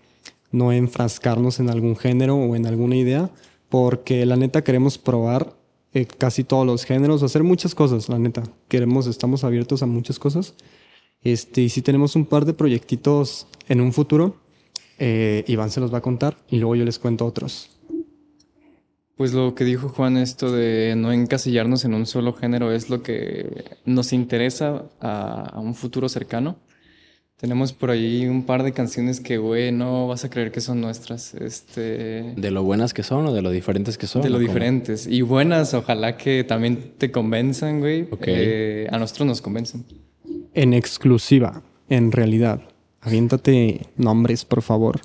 no 0.54 0.72
enfrascarnos 0.72 1.60
en 1.60 1.70
algún 1.70 1.98
género 1.98 2.38
o 2.38 2.56
en 2.56 2.66
alguna 2.66 2.96
idea, 2.96 3.32
porque 3.68 4.26
la 4.26 4.38
neta 4.38 4.64
queremos 4.64 4.98
probar 4.98 5.57
eh, 5.94 6.06
casi 6.06 6.44
todos 6.44 6.66
los 6.66 6.86
géneros, 6.86 7.24
hacer 7.24 7.44
muchas 7.44 7.74
cosas, 7.74 8.10
la 8.10 8.20
neta. 8.20 8.44
Queremos, 8.68 9.08
estamos 9.08 9.44
abiertos 9.44 9.84
a 9.84 9.86
muchas 9.86 10.20
cosas. 10.20 10.54
Este, 11.22 11.62
y 11.62 11.70
si 11.70 11.82
tenemos 11.82 12.16
un 12.16 12.26
par 12.26 12.46
de 12.46 12.54
proyectitos 12.54 13.48
en 13.68 13.82
un 13.82 13.94
futuro, 13.94 14.36
eh, 15.00 15.44
Iván 15.48 15.72
se 15.72 15.80
los 15.80 15.94
va 15.94 16.00
a 16.00 16.02
contar 16.02 16.38
y 16.50 16.58
luego 16.58 16.76
yo 16.76 16.86
les 16.86 17.00
cuento 17.00 17.26
otros. 17.26 17.72
Pues 19.16 19.34
lo 19.34 19.56
que 19.56 19.64
dijo 19.64 19.90
Juan, 19.90 20.16
esto 20.16 20.52
de 20.52 20.94
no 20.96 21.12
encasillarnos 21.12 21.86
en 21.86 21.96
un 21.96 22.06
solo 22.06 22.34
género, 22.34 22.72
es 22.72 22.92
lo 22.92 23.02
que 23.02 23.66
nos 23.84 24.14
interesa 24.14 24.84
a 25.00 25.60
un 25.60 25.74
futuro 25.74 26.08
cercano. 26.08 26.58
Tenemos 27.38 27.72
por 27.72 27.92
ahí 27.92 28.26
un 28.26 28.48
par 28.48 28.64
de 28.64 28.72
canciones 28.72 29.20
que, 29.20 29.38
güey, 29.38 29.72
no 29.72 30.08
vas 30.08 30.26
a 30.26 30.30
creer 30.32 30.52
que 30.52 30.60
son 30.60 30.82
nuestras. 30.82 31.36
Este. 31.36 32.34
¿De 32.36 32.50
lo 32.50 32.64
buenas 32.64 32.96
que 32.96 33.04
son 33.04 33.28
o 33.28 33.34
de 33.34 33.44
lo 33.44 33.52
diferentes 33.52 33.96
que 34.00 34.08
son? 34.08 34.24
De 34.24 34.32
lo 34.32 34.40
diferentes. 34.40 35.06
Y 35.06 35.22
buenas, 35.22 35.76
ojalá 35.76 36.18
que 36.18 36.44
también 36.44 36.94
te 36.98 37.12
convenzan, 37.12 37.80
güey. 37.80 38.08
Ok. 38.10 38.24
Eh, 38.26 38.88
a 38.90 38.98
nosotros 38.98 39.28
nos 39.28 39.42
convencen. 39.44 39.86
En 40.56 40.74
exclusiva, 40.74 41.62
en 41.90 42.12
realidad. 42.12 42.60
Aviéntate 43.02 43.82
nombres, 43.98 44.44
por 44.44 44.64
favor. 44.64 45.00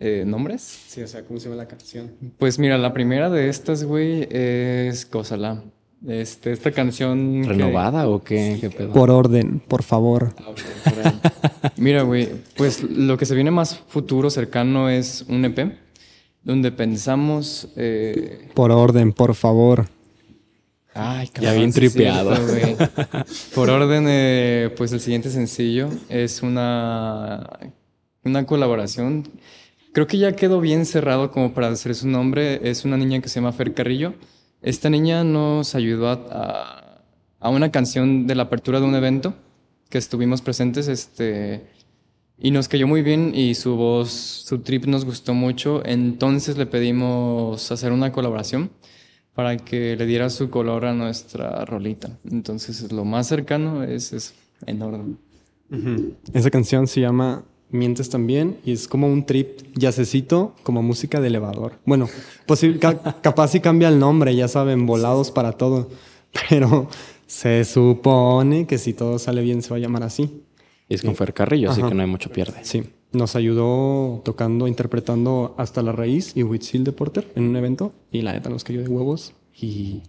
Eh, 0.00 0.24
¿Nombres? 0.26 0.62
Sí, 0.88 1.00
o 1.00 1.06
sea, 1.06 1.24
¿cómo 1.24 1.38
se 1.38 1.44
llama 1.48 1.62
la 1.62 1.68
canción? 1.68 2.10
Pues 2.38 2.58
mira, 2.58 2.76
la 2.76 2.92
primera 2.92 3.30
de 3.30 3.48
estas, 3.48 3.84
güey, 3.84 4.26
es 4.30 5.06
Cosala. 5.06 5.62
Este, 6.06 6.52
esta 6.52 6.70
canción. 6.72 7.42
que- 7.42 7.48
¿Renovada 7.48 8.08
o 8.08 8.22
qué? 8.22 8.58
¿Qué 8.60 8.70
pedo? 8.70 8.92
Por 8.92 9.10
orden, 9.10 9.60
por 9.60 9.82
favor. 9.82 10.34
Ah, 10.38 10.44
por. 10.44 11.72
Mira, 11.76 12.02
güey, 12.02 12.28
pues 12.56 12.82
lo 12.82 13.16
que 13.16 13.26
se 13.26 13.34
viene 13.34 13.50
más 13.50 13.76
futuro 13.88 14.30
cercano 14.30 14.88
es 14.90 15.24
un 15.28 15.44
EP, 15.44 15.72
donde 16.42 16.70
pensamos. 16.72 17.68
eh, 17.76 18.48
Por 18.54 18.70
orden, 18.70 19.12
por 19.12 19.34
favor. 19.34 19.86
Ay, 20.94 21.28
Ya 21.40 21.52
bien 21.52 21.72
tripeado. 21.72 22.34
cierto. 22.36 22.88
Por 23.54 23.68
orden, 23.68 24.06
eh, 24.08 24.70
pues 24.78 24.92
el 24.92 25.00
siguiente 25.00 25.28
sencillo 25.28 25.90
es 26.08 26.42
una, 26.42 27.46
una 28.24 28.46
colaboración. 28.46 29.28
Creo 29.92 30.06
que 30.06 30.16
ya 30.16 30.32
quedó 30.32 30.58
bien 30.58 30.86
cerrado 30.86 31.30
como 31.30 31.52
para 31.52 31.68
hacer 31.68 31.94
su 31.94 32.08
nombre. 32.08 32.60
Es 32.70 32.86
una 32.86 32.96
niña 32.96 33.20
que 33.20 33.28
se 33.28 33.40
llama 33.40 33.52
Fer 33.52 33.74
Carrillo. 33.74 34.14
Esta 34.62 34.90
niña 34.90 35.24
nos 35.24 35.74
ayudó 35.74 36.08
a, 36.08 36.82
una 37.40 37.70
canción 37.70 38.26
de 38.26 38.34
la 38.34 38.44
apertura 38.44 38.80
de 38.80 38.86
un 38.86 38.94
evento 38.94 39.34
que 39.88 39.98
estuvimos 39.98 40.42
presentes. 40.42 40.88
Este, 40.88 41.66
y 42.38 42.50
nos 42.50 42.68
cayó 42.68 42.86
muy 42.86 43.02
bien 43.02 43.32
y 43.34 43.54
su 43.54 43.76
voz, 43.76 44.10
su 44.10 44.58
trip 44.60 44.86
nos 44.86 45.04
gustó 45.04 45.34
mucho. 45.34 45.82
Entonces 45.84 46.56
le 46.58 46.66
pedimos 46.66 47.70
hacer 47.70 47.92
una 47.92 48.12
colaboración 48.12 48.70
para 49.34 49.56
que 49.56 49.96
le 49.96 50.06
diera 50.06 50.30
su 50.30 50.50
color 50.50 50.86
a 50.86 50.94
nuestra 50.94 51.64
rolita. 51.64 52.18
Entonces 52.30 52.90
lo 52.90 53.04
más 53.04 53.28
cercano 53.28 53.84
es, 53.84 54.12
es 54.12 54.34
en 54.66 54.82
orden. 54.82 55.18
Esa 56.32 56.50
canción 56.50 56.86
se 56.86 57.00
llama 57.00 57.44
Mientes 57.70 58.08
también 58.10 58.58
y 58.64 58.72
es 58.72 58.86
como 58.88 59.08
un 59.08 59.26
trip 59.26 59.58
yacecito 59.74 60.54
como 60.62 60.82
música 60.82 61.20
de 61.20 61.26
elevador. 61.28 61.72
Bueno, 61.84 62.08
sí, 62.56 62.74
ca- 62.78 63.20
capaz 63.22 63.48
si 63.48 63.60
cambia 63.60 63.88
el 63.88 63.98
nombre, 63.98 64.34
ya 64.36 64.48
saben, 64.48 64.86
volados 64.86 65.30
para 65.32 65.52
todo. 65.52 65.88
Pero 66.48 66.88
se 67.26 67.64
supone 67.64 68.66
que 68.66 68.78
si 68.78 68.92
todo 68.92 69.18
sale 69.18 69.42
bien 69.42 69.62
se 69.62 69.70
va 69.70 69.76
a 69.76 69.80
llamar 69.80 70.02
así. 70.02 70.42
Y 70.88 70.94
es 70.94 71.02
con 71.02 71.16
Fer 71.16 71.34
Carrillo, 71.34 71.70
así 71.70 71.82
que 71.82 71.94
no 71.94 72.02
hay 72.02 72.08
mucho 72.08 72.30
pierde. 72.30 72.60
Sí, 72.62 72.84
nos 73.12 73.34
ayudó 73.34 74.20
tocando, 74.24 74.68
interpretando 74.68 75.54
Hasta 75.58 75.82
la 75.82 75.90
Raíz 75.90 76.36
y 76.36 76.44
Whitfield 76.44 76.84
de 76.86 76.92
Porter 76.92 77.32
en 77.34 77.44
un 77.48 77.56
evento 77.56 77.92
y 78.12 78.22
la 78.22 78.32
neta 78.32 78.48
nos 78.50 78.62
cayó 78.62 78.82
de 78.82 78.88
huevos 78.88 79.32
y 79.60 80.02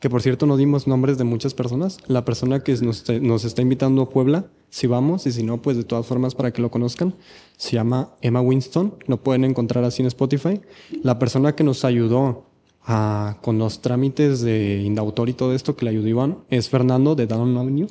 que 0.00 0.10
por 0.10 0.22
cierto 0.22 0.46
no 0.46 0.56
dimos 0.56 0.86
nombres 0.88 1.18
de 1.18 1.24
muchas 1.24 1.54
personas. 1.54 1.98
La 2.08 2.24
persona 2.24 2.60
que 2.60 2.72
nos, 2.82 3.04
nos 3.20 3.44
está 3.44 3.62
invitando 3.62 4.02
a 4.02 4.08
Puebla, 4.10 4.46
si 4.70 4.86
vamos 4.86 5.26
y 5.26 5.32
si 5.32 5.42
no, 5.42 5.62
pues 5.62 5.76
de 5.76 5.84
todas 5.84 6.06
formas 6.06 6.34
para 6.34 6.52
que 6.52 6.62
lo 6.62 6.70
conozcan, 6.70 7.14
se 7.56 7.72
llama 7.76 8.14
Emma 8.22 8.40
Winston, 8.40 8.94
lo 9.06 9.22
pueden 9.22 9.44
encontrar 9.44 9.84
así 9.84 10.02
en 10.02 10.06
Spotify. 10.06 10.60
La 11.02 11.18
persona 11.18 11.54
que 11.54 11.64
nos 11.64 11.84
ayudó 11.84 12.46
a, 12.82 13.36
con 13.42 13.58
los 13.58 13.82
trámites 13.82 14.40
de 14.40 14.82
Indautor 14.82 15.28
y 15.28 15.34
todo 15.34 15.54
esto 15.54 15.76
que 15.76 15.84
le 15.84 15.90
ayudó 15.90 16.08
Iván 16.08 16.38
es 16.48 16.68
Fernando 16.70 17.14
de 17.14 17.26
Down 17.26 17.56
Avenue. 17.58 17.86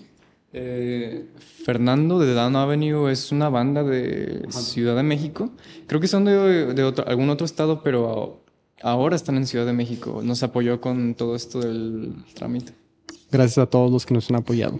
Eh, 0.51 1.27
Fernando 1.63 2.17
de 2.17 2.33
Down 2.33 2.55
Avenue 2.55 3.11
es 3.11 3.31
una 3.31 3.49
banda 3.49 3.83
de 3.83 4.47
Ciudad 4.49 4.95
de 4.95 5.03
México. 5.03 5.51
Creo 5.85 6.01
que 6.01 6.07
son 6.07 6.25
de, 6.25 6.73
de 6.73 6.83
otro- 6.83 7.07
algún 7.07 7.29
otro 7.29 7.45
estado, 7.45 7.83
pero 7.83 8.41
ahora 8.81 9.15
están 9.15 9.37
en 9.37 9.45
Ciudad 9.47 9.65
de 9.65 9.73
México. 9.73 10.21
Nos 10.23 10.43
apoyó 10.43 10.79
con 10.81 11.15
todo 11.15 11.35
esto 11.35 11.59
del 11.59 12.13
trámite. 12.33 12.73
Gracias 13.31 13.57
a 13.59 13.65
todos 13.67 13.91
los 13.91 14.05
que 14.05 14.13
nos 14.13 14.29
han 14.29 14.37
apoyado. 14.37 14.79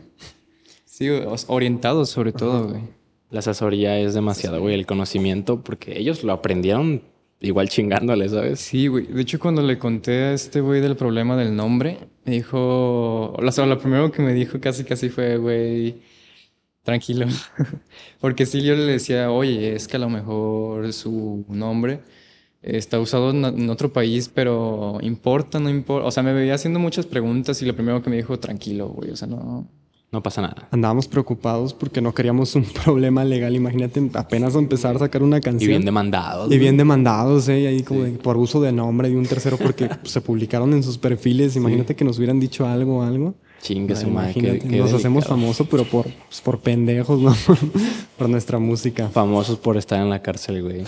Sí, 0.86 1.10
os- 1.10 1.46
orientados 1.48 2.10
sobre 2.10 2.32
todo, 2.34 2.70
güey. 2.70 2.82
La 3.30 3.40
asesoría 3.40 4.00
es 4.00 4.14
demasiado, 4.16 4.60
güey, 4.60 4.74
el 4.76 4.86
conocimiento, 4.88 5.62
porque 5.64 6.00
ellos 6.00 6.24
lo 6.24 6.34
aprendieron 6.34 7.04
igual 7.42 7.70
chingándole, 7.70 8.28
¿sabes? 8.28 8.60
Sí, 8.60 8.88
güey. 8.88 9.06
De 9.06 9.22
hecho, 9.22 9.40
cuando 9.40 9.62
le 9.62 9.78
conté 9.78 10.12
a 10.24 10.34
este 10.34 10.62
güey 10.62 10.82
del 10.82 10.96
problema 10.96 11.38
del 11.38 11.56
nombre, 11.56 12.00
me 12.26 12.34
dijo... 12.34 13.34
O 13.34 13.52
sea, 13.52 13.66
lo 13.68 13.78
primero 13.80 14.12
que 14.12 14.22
me 14.24 14.34
dijo 14.34 14.60
casi 14.60 14.84
casi 14.84 15.10
fue, 15.10 15.38
güey, 15.38 16.02
tranquilo. 16.84 17.28
Porque 18.20 18.46
sí, 18.48 18.62
yo 18.64 18.76
le 18.76 18.84
decía, 18.84 19.32
oye, 19.32 19.76
es 19.76 19.88
que 19.88 19.98
a 19.98 20.00
lo 20.00 20.10
mejor 20.10 20.92
su 20.92 21.46
nombre 21.50 22.00
está 22.62 23.00
usado 23.00 23.32
en, 23.32 23.46
en 23.46 23.70
otro 23.70 23.92
país, 23.94 24.30
pero 24.34 24.98
importa, 25.02 25.60
no 25.60 25.70
importa. 25.70 26.08
O 26.08 26.12
sea, 26.12 26.24
me 26.24 26.34
veía 26.34 26.56
haciendo 26.56 26.80
muchas 26.80 27.06
preguntas 27.06 27.62
y 27.62 27.66
lo 27.66 27.76
primero 27.76 28.02
que 28.02 28.10
me 28.10 28.18
dijo, 28.18 28.38
tranquilo, 28.40 28.90
güey. 28.90 29.12
O 29.12 29.16
sea, 29.16 29.28
no... 29.28 29.68
No 30.12 30.24
pasa 30.24 30.42
nada. 30.42 30.68
Andábamos 30.72 31.08
preocupados 31.08 31.76
porque 31.76 32.02
no 32.02 32.16
queríamos 32.16 32.56
un 32.56 32.64
problema 32.84 33.24
legal. 33.24 33.56
Imagínate 33.56 34.10
apenas 34.16 34.56
empezar 34.56 34.96
a 34.96 35.00
sacar 35.00 35.22
una 35.22 35.38
Y 35.38 35.42
canción. 35.42 35.70
bien 35.70 35.86
demandados. 35.86 36.52
Y 36.52 36.58
bien 36.58 36.78
demandados, 36.78 37.48
¿eh? 37.48 37.60
Y 37.60 37.66
ahí 37.68 37.84
como 37.84 38.02
de- 38.06 38.12
por 38.14 38.36
uso 38.36 38.60
de 38.60 38.72
nombre 38.72 39.08
de 39.10 39.16
un 39.16 39.28
tercero 39.28 39.58
porque 39.58 39.88
se 40.04 40.20
publicaron 40.22 40.74
en 40.74 40.82
sus 40.82 40.98
perfiles. 40.98 41.56
Imagínate 41.56 41.96
que 41.96 42.04
nos 42.04 42.18
hubieran 42.18 42.40
dicho 42.40 42.66
algo, 42.68 43.04
algo. 43.04 43.36
Chingue 43.62 43.96
su 43.96 44.10
madre. 44.10 44.34
qué- 44.34 44.58
qué 44.58 44.78
nos 44.80 44.92
hacemos 44.94 45.26
delicado. 45.26 45.40
famosos, 45.42 45.68
pero 45.70 45.84
por, 45.86 46.06
pues, 46.06 46.42
por 46.42 46.60
pendejos, 46.60 47.22
¿no? 47.22 47.36
por 48.18 48.30
nuestra 48.30 48.58
música. 48.58 49.10
Famosos 49.10 49.60
por 49.60 49.78
estar 49.78 50.02
en 50.02 50.10
la 50.10 50.24
cárcel, 50.24 50.64
güey. 50.64 50.86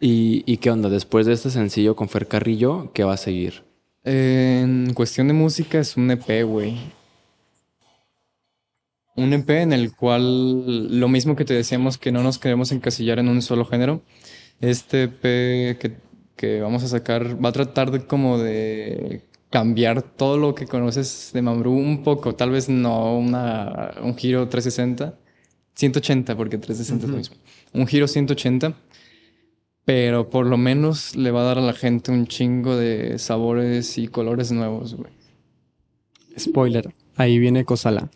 ¿Y, 0.00 0.44
¿Y 0.46 0.58
qué 0.58 0.70
onda? 0.70 0.88
Después 0.88 1.26
de 1.26 1.32
este 1.32 1.50
sencillo 1.50 1.96
con 1.96 2.08
Fer 2.08 2.28
Carrillo, 2.28 2.92
¿qué 2.92 3.04
va 3.04 3.14
a 3.14 3.16
seguir? 3.16 3.64
En 4.04 4.94
cuestión 4.94 5.28
de 5.28 5.34
música 5.34 5.80
es 5.80 5.96
un 5.96 6.10
EP, 6.10 6.44
güey. 6.44 6.78
Un 9.16 9.32
EP 9.32 9.50
en 9.50 9.72
el 9.72 9.94
cual 9.94 11.00
lo 11.00 11.08
mismo 11.08 11.34
que 11.34 11.44
te 11.44 11.54
decíamos 11.54 11.98
que 11.98 12.12
no 12.12 12.22
nos 12.22 12.38
queremos 12.38 12.70
encasillar 12.70 13.18
en 13.18 13.28
un 13.28 13.42
solo 13.42 13.64
género. 13.64 14.02
Este 14.60 15.04
EP 15.04 15.78
que, 15.78 15.96
que 16.36 16.60
vamos 16.60 16.84
a 16.84 16.88
sacar 16.88 17.44
va 17.44 17.48
a 17.48 17.52
tratar 17.52 17.90
de 17.90 18.06
como 18.06 18.38
de 18.38 19.28
cambiar 19.50 20.02
todo 20.02 20.36
lo 20.38 20.54
que 20.54 20.66
conoces 20.66 21.30
de 21.32 21.42
Mambrú 21.42 21.72
un 21.72 22.02
poco, 22.02 22.34
tal 22.34 22.50
vez 22.50 22.68
no 22.68 23.16
una, 23.16 23.92
un 24.02 24.16
giro 24.16 24.48
360, 24.48 25.18
180, 25.74 26.36
porque 26.36 26.58
360 26.58 27.06
es 27.06 27.10
lo 27.10 27.16
mismo. 27.16 27.36
Un 27.72 27.86
giro 27.86 28.06
180, 28.06 28.74
pero 29.88 30.28
por 30.28 30.44
lo 30.44 30.58
menos 30.58 31.16
le 31.16 31.30
va 31.30 31.40
a 31.40 31.44
dar 31.44 31.56
a 31.56 31.62
la 31.62 31.72
gente 31.72 32.12
un 32.12 32.26
chingo 32.26 32.76
de 32.76 33.18
sabores 33.18 33.96
y 33.96 34.06
colores 34.06 34.52
nuevos, 34.52 34.94
güey. 34.94 35.10
Spoiler, 36.38 36.92
ahí 37.16 37.38
viene 37.38 37.64
Cosala. 37.64 38.10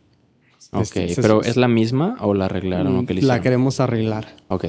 Ok, 0.72 0.82
Este, 0.82 1.14
pero 1.22 1.42
¿es 1.42 1.56
la 1.56 1.68
misma 1.68 2.18
o 2.20 2.34
la 2.34 2.44
arreglaron 2.44 2.98
o 2.98 3.06
qué 3.06 3.14
le 3.14 3.22
La 3.22 3.40
queremos 3.40 3.80
arreglar. 3.80 4.36
Ok. 4.48 4.66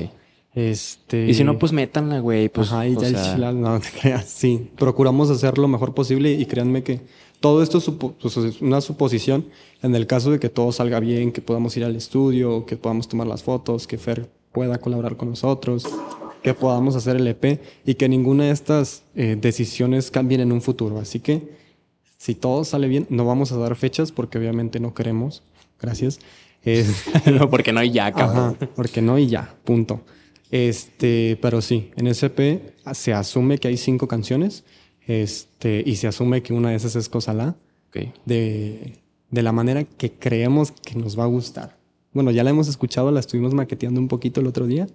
Este. 0.55 1.27
Y 1.27 1.33
si 1.33 1.43
no, 1.43 1.59
pues 1.59 1.73
métanla, 1.73 2.19
güey. 2.19 2.47
Pues, 2.47 2.71
Ajá, 2.71 2.87
y 2.87 2.95
ya 2.95 3.07
el 3.07 3.17
sea, 3.17 3.35
chila- 3.35 3.51
no 3.53 3.81
te 3.81 3.89
creas. 3.99 4.23
Sí, 4.23 4.69
procuramos 4.77 5.29
hacer 5.29 5.57
lo 5.57 5.67
mejor 5.67 5.93
posible 5.93 6.31
y 6.31 6.45
créanme 6.45 6.83
que 6.83 7.01
todo 7.41 7.61
esto 7.61 7.79
es 7.79 7.89
pues, 8.21 8.37
es 8.37 8.61
una 8.61 8.79
suposición 8.79 9.45
en 9.81 9.93
el 9.93 10.07
caso 10.07 10.31
de 10.31 10.39
que 10.39 10.47
todo 10.47 10.71
salga 10.71 11.01
bien, 11.01 11.33
que 11.33 11.41
podamos 11.41 11.75
ir 11.75 11.83
al 11.83 11.97
estudio, 11.97 12.65
que 12.65 12.77
podamos 12.77 13.09
tomar 13.09 13.27
las 13.27 13.43
fotos, 13.43 13.87
que 13.87 13.97
Fer 13.97 14.29
pueda 14.53 14.77
colaborar 14.77 15.17
con 15.17 15.29
nosotros, 15.31 15.85
que 16.43 16.53
podamos 16.53 16.95
hacer 16.95 17.15
el 17.15 17.27
EP 17.27 17.59
y 17.85 17.95
que 17.95 18.07
ninguna 18.09 18.45
de 18.45 18.51
estas 18.51 19.03
eh, 19.15 19.37
decisiones 19.39 20.11
cambien 20.11 20.41
en 20.41 20.51
un 20.51 20.61
futuro. 20.61 20.99
Así 20.99 21.19
que 21.19 21.41
si 22.17 22.35
todo 22.35 22.63
sale 22.63 22.87
bien, 22.87 23.07
no 23.09 23.25
vamos 23.25 23.51
a 23.51 23.57
dar 23.57 23.75
fechas 23.75 24.11
porque 24.11 24.37
obviamente 24.37 24.79
no 24.79 24.93
queremos. 24.93 25.43
Gracias. 25.81 26.19
Es- 26.63 27.05
no, 27.25 27.49
porque 27.49 27.73
no 27.73 27.79
hay 27.79 27.91
ya, 27.91 28.11
cabrón. 28.11 28.55
Ajá, 28.59 28.69
porque 28.75 29.01
no 29.01 29.17
y 29.17 29.27
ya, 29.27 29.55
punto. 29.63 30.01
Este, 30.51 31.37
pero 31.41 31.61
sí, 31.61 31.89
en 31.95 32.07
SP 32.07 32.77
se 32.93 33.11
asume 33.13 33.57
que 33.57 33.67
hay 33.69 33.77
cinco 33.77 34.07
canciones, 34.07 34.63
este, 35.07 35.81
y 35.85 35.95
se 35.95 36.07
asume 36.07 36.43
que 36.43 36.53
una 36.53 36.69
de 36.69 36.75
esas 36.75 36.95
es 36.95 37.09
Cosala, 37.09 37.55
Ok. 37.89 38.07
de, 38.25 38.99
de 39.31 39.41
la 39.43 39.51
manera 39.51 39.83
que 39.83 40.11
creemos 40.11 40.71
que 40.71 40.95
nos 40.95 41.17
va 41.17 41.23
a 41.23 41.27
gustar. 41.27 41.77
Bueno, 42.13 42.29
ya 42.31 42.43
la 42.43 42.51
hemos 42.51 42.67
escuchado, 42.67 43.11
la 43.11 43.19
estuvimos 43.19 43.53
maqueteando 43.55 43.99
un 43.99 44.07
poquito 44.07 44.41
el 44.41 44.47
otro 44.47 44.67
día, 44.67 44.85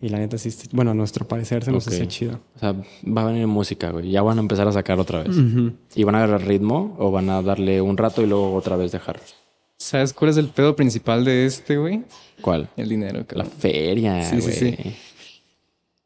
y 0.00 0.08
la 0.08 0.18
neta 0.18 0.36
sí, 0.38 0.50
sí- 0.50 0.68
bueno, 0.72 0.90
a 0.90 0.94
nuestro 0.94 1.26
parecer 1.26 1.64
se 1.64 1.72
nos 1.72 1.86
Ok. 1.86 1.94
hace 1.94 2.08
chido. 2.08 2.40
O 2.56 2.58
sea, 2.58 2.72
va 3.06 3.22
a 3.22 3.24
venir 3.26 3.46
música, 3.46 3.90
güey. 3.90 4.10
Ya 4.10 4.22
van 4.22 4.38
a 4.38 4.40
empezar 4.42 4.68
a 4.68 4.72
sacar 4.72 4.98
otra 5.00 5.22
vez. 5.22 5.34
¿Y 5.94 6.04
van 6.04 6.14
a 6.14 6.18
agarrar 6.24 6.46
ritmo 6.46 6.94
o 6.98 7.10
van 7.10 7.30
a 7.30 7.40
darle 7.42 7.80
un 7.80 7.96
rato 7.96 8.20
y 8.22 8.26
luego 8.26 8.54
otra 8.54 8.76
vez 8.76 8.92
dejar? 8.92 9.20
¿Sabes 9.76 10.12
cuál 10.12 10.30
es 10.30 10.36
el 10.36 10.48
pedo 10.48 10.76
principal 10.76 11.24
de 11.24 11.46
este, 11.46 11.76
güey? 11.78 12.02
¿Cuál? 12.40 12.68
El 12.76 12.88
dinero, 12.88 13.18
La 13.20 13.24
cabrón. 13.24 13.50
feria, 13.58 14.24
Sí, 14.24 14.40
sí, 14.40 14.42
güey. 14.42 14.76
sí. 14.76 14.96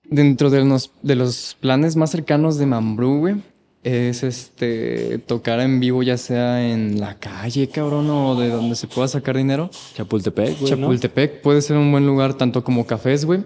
Dentro 0.05 0.49
de 0.49 0.65
los, 0.65 0.91
de 1.03 1.17
los 1.17 1.57
planes 1.61 1.95
más 1.97 2.11
cercanos 2.11 2.57
de 2.57 2.65
Mambrú, 2.67 3.19
güey, 3.19 3.37
es 3.85 4.23
este 4.23 5.19
tocar 5.19 5.61
en 5.61 5.81
vivo, 5.81 6.03
ya 6.03 6.17
sea 6.17 6.67
en 6.67 6.99
la 6.99 7.19
calle, 7.19 7.69
cabrón, 7.69 8.09
o 8.11 8.35
de 8.41 8.49
donde 8.49 8.75
se 8.75 8.87
pueda 8.87 9.07
sacar 9.07 9.37
dinero. 9.37 9.71
Chapultepec, 9.95 10.61
güey, 10.61 10.73
¿no? 10.73 10.79
Chapultepec 10.79 11.43
puede 11.43 11.61
ser 11.61 11.77
un 11.77 11.91
buen 11.93 12.07
lugar, 12.07 12.35
tanto 12.35 12.65
como 12.65 12.87
cafés, 12.87 13.25
güey. 13.27 13.45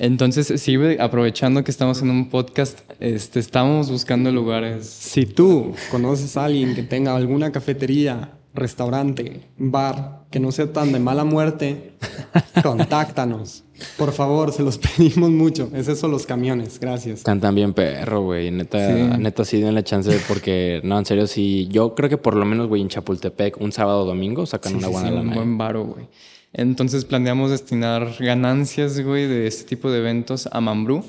Entonces, 0.00 0.60
sí, 0.60 0.76
aprovechando 0.98 1.62
que 1.62 1.70
estamos 1.70 2.00
en 2.00 2.08
un 2.10 2.30
podcast, 2.30 2.80
este, 3.00 3.38
estamos 3.38 3.90
buscando 3.90 4.32
lugares. 4.32 4.86
Si 4.86 5.26
tú 5.26 5.74
conoces 5.90 6.36
a 6.38 6.46
alguien 6.46 6.74
que 6.74 6.82
tenga 6.82 7.14
alguna 7.14 7.52
cafetería, 7.52 8.32
restaurante, 8.54 9.42
bar, 9.58 10.24
que 10.30 10.40
no 10.40 10.52
sea 10.52 10.72
tan 10.72 10.92
de 10.92 11.00
mala 11.00 11.24
muerte, 11.24 11.92
contáctanos. 12.62 13.64
Por 13.98 14.12
favor, 14.12 14.52
se 14.52 14.62
los 14.62 14.78
pedimos 14.96 15.30
mucho. 15.30 15.70
Es 15.74 15.86
eso 15.88 16.08
los 16.08 16.24
camiones. 16.26 16.80
Gracias. 16.80 17.22
Cantan 17.22 17.54
bien 17.54 17.74
perro, 17.74 18.22
güey. 18.22 18.50
Neta, 18.50 18.78
Sí. 18.96 19.02
neta 19.18 19.44
sí 19.44 19.60
denle 19.60 19.82
chance 19.84 20.18
porque, 20.28 20.80
no, 20.82 20.98
en 20.98 21.04
serio, 21.04 21.26
sí. 21.26 21.68
Yo 21.70 21.94
creo 21.94 22.08
que 22.08 22.16
por 22.18 22.36
lo 22.36 22.44
menos, 22.46 22.68
güey, 22.68 22.80
en 22.82 22.88
Chapultepec, 22.88 23.60
un 23.60 23.72
sábado 23.72 24.02
o 24.02 24.04
domingo 24.06 24.46
sacan 24.46 24.72
Sí, 24.72 24.78
una 24.78 24.86
sí, 24.88 24.92
buena 24.94 25.08
sí, 25.10 25.14
un 25.16 25.32
¿eh? 25.32 25.34
buen 25.34 25.58
varo, 25.58 25.84
güey. 25.84 26.06
Entonces 26.52 27.04
planeamos 27.04 27.50
destinar 27.50 28.14
ganancias, 28.18 29.00
güey, 29.00 29.26
de 29.26 29.46
este 29.46 29.64
tipo 29.64 29.90
de 29.90 29.98
eventos 29.98 30.48
a 30.50 30.60
Mambrú. 30.60 31.04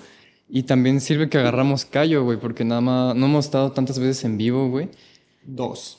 Y 0.47 0.63
también 0.63 1.01
sirve 1.01 1.30
que 1.30 1.38
agarramos 1.38 1.85
callo, 1.85 2.23
güey, 2.23 2.38
porque 2.38 2.65
nada 2.65 2.81
más 2.81 3.15
no 3.15 3.26
hemos 3.26 3.45
estado 3.45 3.72
tantas 3.72 3.99
veces 3.99 4.23
en 4.26 4.38
vivo, 4.38 4.69
güey. 4.69 4.89
Dos. 5.43 5.97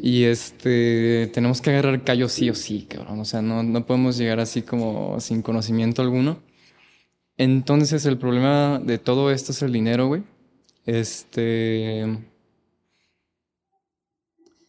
Y 0.00 0.24
este, 0.24 1.30
tenemos 1.34 1.60
que 1.60 1.70
agarrar 1.70 2.02
callo 2.02 2.28
sí 2.28 2.48
o 2.48 2.54
sí, 2.54 2.86
cabrón. 2.88 3.20
O 3.20 3.24
sea, 3.24 3.42
no, 3.42 3.62
no 3.62 3.86
podemos 3.86 4.16
llegar 4.16 4.40
así 4.40 4.62
como 4.62 5.20
sin 5.20 5.42
conocimiento 5.42 6.00
alguno. 6.00 6.38
Entonces, 7.36 8.06
el 8.06 8.16
problema 8.16 8.80
de 8.82 8.98
todo 8.98 9.30
esto 9.30 9.52
es 9.52 9.62
el 9.62 9.72
dinero, 9.72 10.06
güey. 10.06 10.22
Este. 10.86 12.06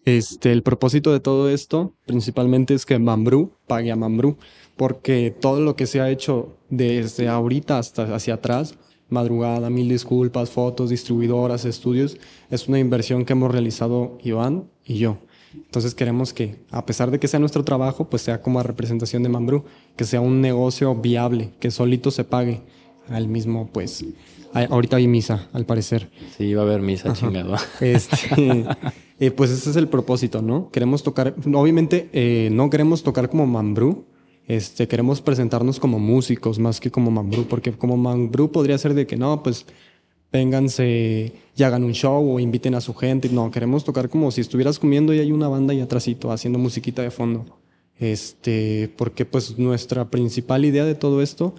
Este, 0.06 0.52
el 0.52 0.62
propósito 0.62 1.12
de 1.12 1.20
todo 1.20 1.50
esto 1.50 1.94
principalmente 2.06 2.76
es 2.76 2.86
que 2.86 3.00
Mambrú 3.00 3.54
pague 3.68 3.92
a 3.92 3.96
Mambrú, 3.96 4.38
porque 4.78 5.36
todo 5.40 5.62
lo 5.62 5.76
que 5.76 5.88
se 5.88 6.00
ha 6.00 6.12
hecho 6.12 6.56
desde 6.70 7.28
ahorita 7.28 7.80
hasta 7.80 8.16
hacia 8.16 8.36
atrás, 8.36 8.76
madrugada, 9.10 9.72
mil 9.72 9.90
disculpas, 9.90 10.52
fotos, 10.52 10.92
distribuidoras, 10.92 11.66
estudios, 11.66 12.18
es 12.52 12.68
una 12.68 12.80
inversión 12.80 13.26
que 13.26 13.34
hemos 13.34 13.52
realizado 13.52 14.20
Iván 14.24 14.70
y 14.86 15.00
yo. 15.00 15.18
Entonces 15.56 15.96
queremos 15.96 16.34
que, 16.34 16.58
a 16.70 16.86
pesar 16.86 17.10
de 17.10 17.20
que 17.20 17.28
sea 17.28 17.40
nuestro 17.40 17.64
trabajo, 17.64 18.10
pues 18.10 18.22
sea 18.22 18.42
como 18.42 18.60
a 18.60 18.64
representación 18.64 19.24
de 19.24 19.30
Mambrú, 19.30 19.64
que 19.96 20.04
sea 20.04 20.22
un 20.22 20.42
negocio 20.42 20.94
viable, 20.96 21.52
que 21.60 21.72
solito 21.72 22.12
se 22.12 22.26
pague 22.26 22.62
al 23.10 23.28
mismo, 23.28 23.70
pues, 23.72 24.06
ahorita 24.54 24.98
hay 24.98 25.08
misa, 25.08 25.50
al 25.54 25.66
parecer. 25.66 26.10
Sí, 26.38 26.54
va 26.54 26.64
a 26.64 26.66
haber 26.66 26.82
misa 26.82 27.14
chingado. 27.14 27.56
Este, 27.82 28.66
eh, 29.20 29.32
pues 29.32 29.52
ese 29.52 29.70
es 29.70 29.76
el 29.76 29.88
propósito, 29.88 30.42
¿no? 30.42 30.70
Queremos 30.72 31.04
tocar, 31.04 31.36
obviamente 31.54 32.10
eh, 32.14 32.50
no 32.52 32.70
queremos 32.70 33.04
tocar 33.04 33.30
como 33.30 33.46
Mambrú, 33.46 34.06
este, 34.48 34.88
queremos 34.88 35.22
presentarnos 35.22 35.80
como 35.80 36.00
músicos 36.00 36.60
más 36.60 36.80
que 36.80 36.92
como 36.92 37.12
Mambrú, 37.12 37.46
porque 37.46 37.72
como 37.72 37.98
Mambrú 37.98 38.52
podría 38.52 38.78
ser 38.78 38.94
de 38.94 39.08
que 39.08 39.18
no, 39.18 39.42
pues 39.42 39.66
vénganse 40.32 41.32
y 41.56 41.64
hagan 41.64 41.84
un 41.84 41.94
show 41.94 42.36
o 42.36 42.40
inviten 42.40 42.76
a 42.76 42.82
su 42.82 42.94
gente. 42.94 43.30
No, 43.30 43.50
queremos 43.52 43.84
tocar 43.84 44.10
como 44.10 44.32
si 44.32 44.42
estuvieras 44.42 44.80
comiendo 44.80 45.14
y 45.14 45.20
hay 45.20 45.32
una 45.32 45.48
banda 45.48 45.74
ahí 45.74 45.82
atrásito 45.82 46.32
haciendo 46.32 46.60
musiquita 46.60 47.02
de 47.02 47.12
fondo. 47.12 47.46
Este, 47.98 48.92
porque 48.98 49.26
pues 49.26 49.58
nuestra 49.58 50.10
principal 50.12 50.66
idea 50.66 50.84
de 50.84 50.96
todo 50.96 51.22
esto 51.22 51.56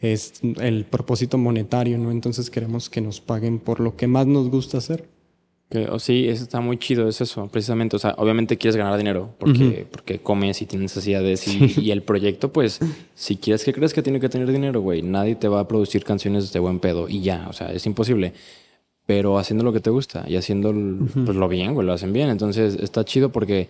es 0.00 0.40
el 0.42 0.84
propósito 0.84 1.38
monetario, 1.38 1.98
¿no? 1.98 2.10
Entonces 2.10 2.50
queremos 2.50 2.88
que 2.88 3.00
nos 3.00 3.20
paguen 3.20 3.58
por 3.58 3.80
lo 3.80 3.96
que 3.96 4.06
más 4.06 4.26
nos 4.26 4.48
gusta 4.48 4.78
hacer. 4.78 5.08
Que, 5.68 5.86
o 5.86 6.00
sí, 6.00 6.26
eso 6.26 6.42
está 6.42 6.60
muy 6.60 6.78
chido, 6.78 7.08
es 7.08 7.20
eso, 7.20 7.46
precisamente. 7.46 7.94
O 7.94 7.98
sea, 7.98 8.14
obviamente 8.18 8.56
quieres 8.56 8.74
ganar 8.74 8.96
dinero 8.98 9.34
porque, 9.38 9.86
porque 9.88 10.18
comes 10.18 10.60
y 10.62 10.66
tienes 10.66 10.94
necesidades. 10.94 11.46
Y, 11.46 11.80
y 11.80 11.90
el 11.92 12.02
proyecto, 12.02 12.52
pues, 12.52 12.80
si 13.14 13.36
quieres 13.36 13.62
que 13.62 13.72
crees 13.72 13.92
que 13.92 14.02
tiene 14.02 14.18
que 14.18 14.28
tener 14.28 14.50
dinero, 14.50 14.80
güey, 14.80 15.02
nadie 15.02 15.36
te 15.36 15.46
va 15.46 15.60
a 15.60 15.68
producir 15.68 16.02
canciones 16.02 16.52
de 16.52 16.58
buen 16.58 16.80
pedo 16.80 17.08
y 17.08 17.20
ya, 17.20 17.46
o 17.48 17.52
sea, 17.52 17.72
es 17.72 17.86
imposible. 17.86 18.32
Pero 19.06 19.38
haciendo 19.38 19.64
lo 19.64 19.72
que 19.72 19.80
te 19.80 19.90
gusta 19.90 20.24
y 20.26 20.36
haciendo 20.36 20.72
pues, 21.24 21.36
lo 21.36 21.48
bien, 21.48 21.74
güey, 21.74 21.86
lo 21.86 21.92
hacen 21.92 22.12
bien. 22.12 22.30
Entonces 22.30 22.76
está 22.80 23.04
chido 23.04 23.30
porque, 23.30 23.68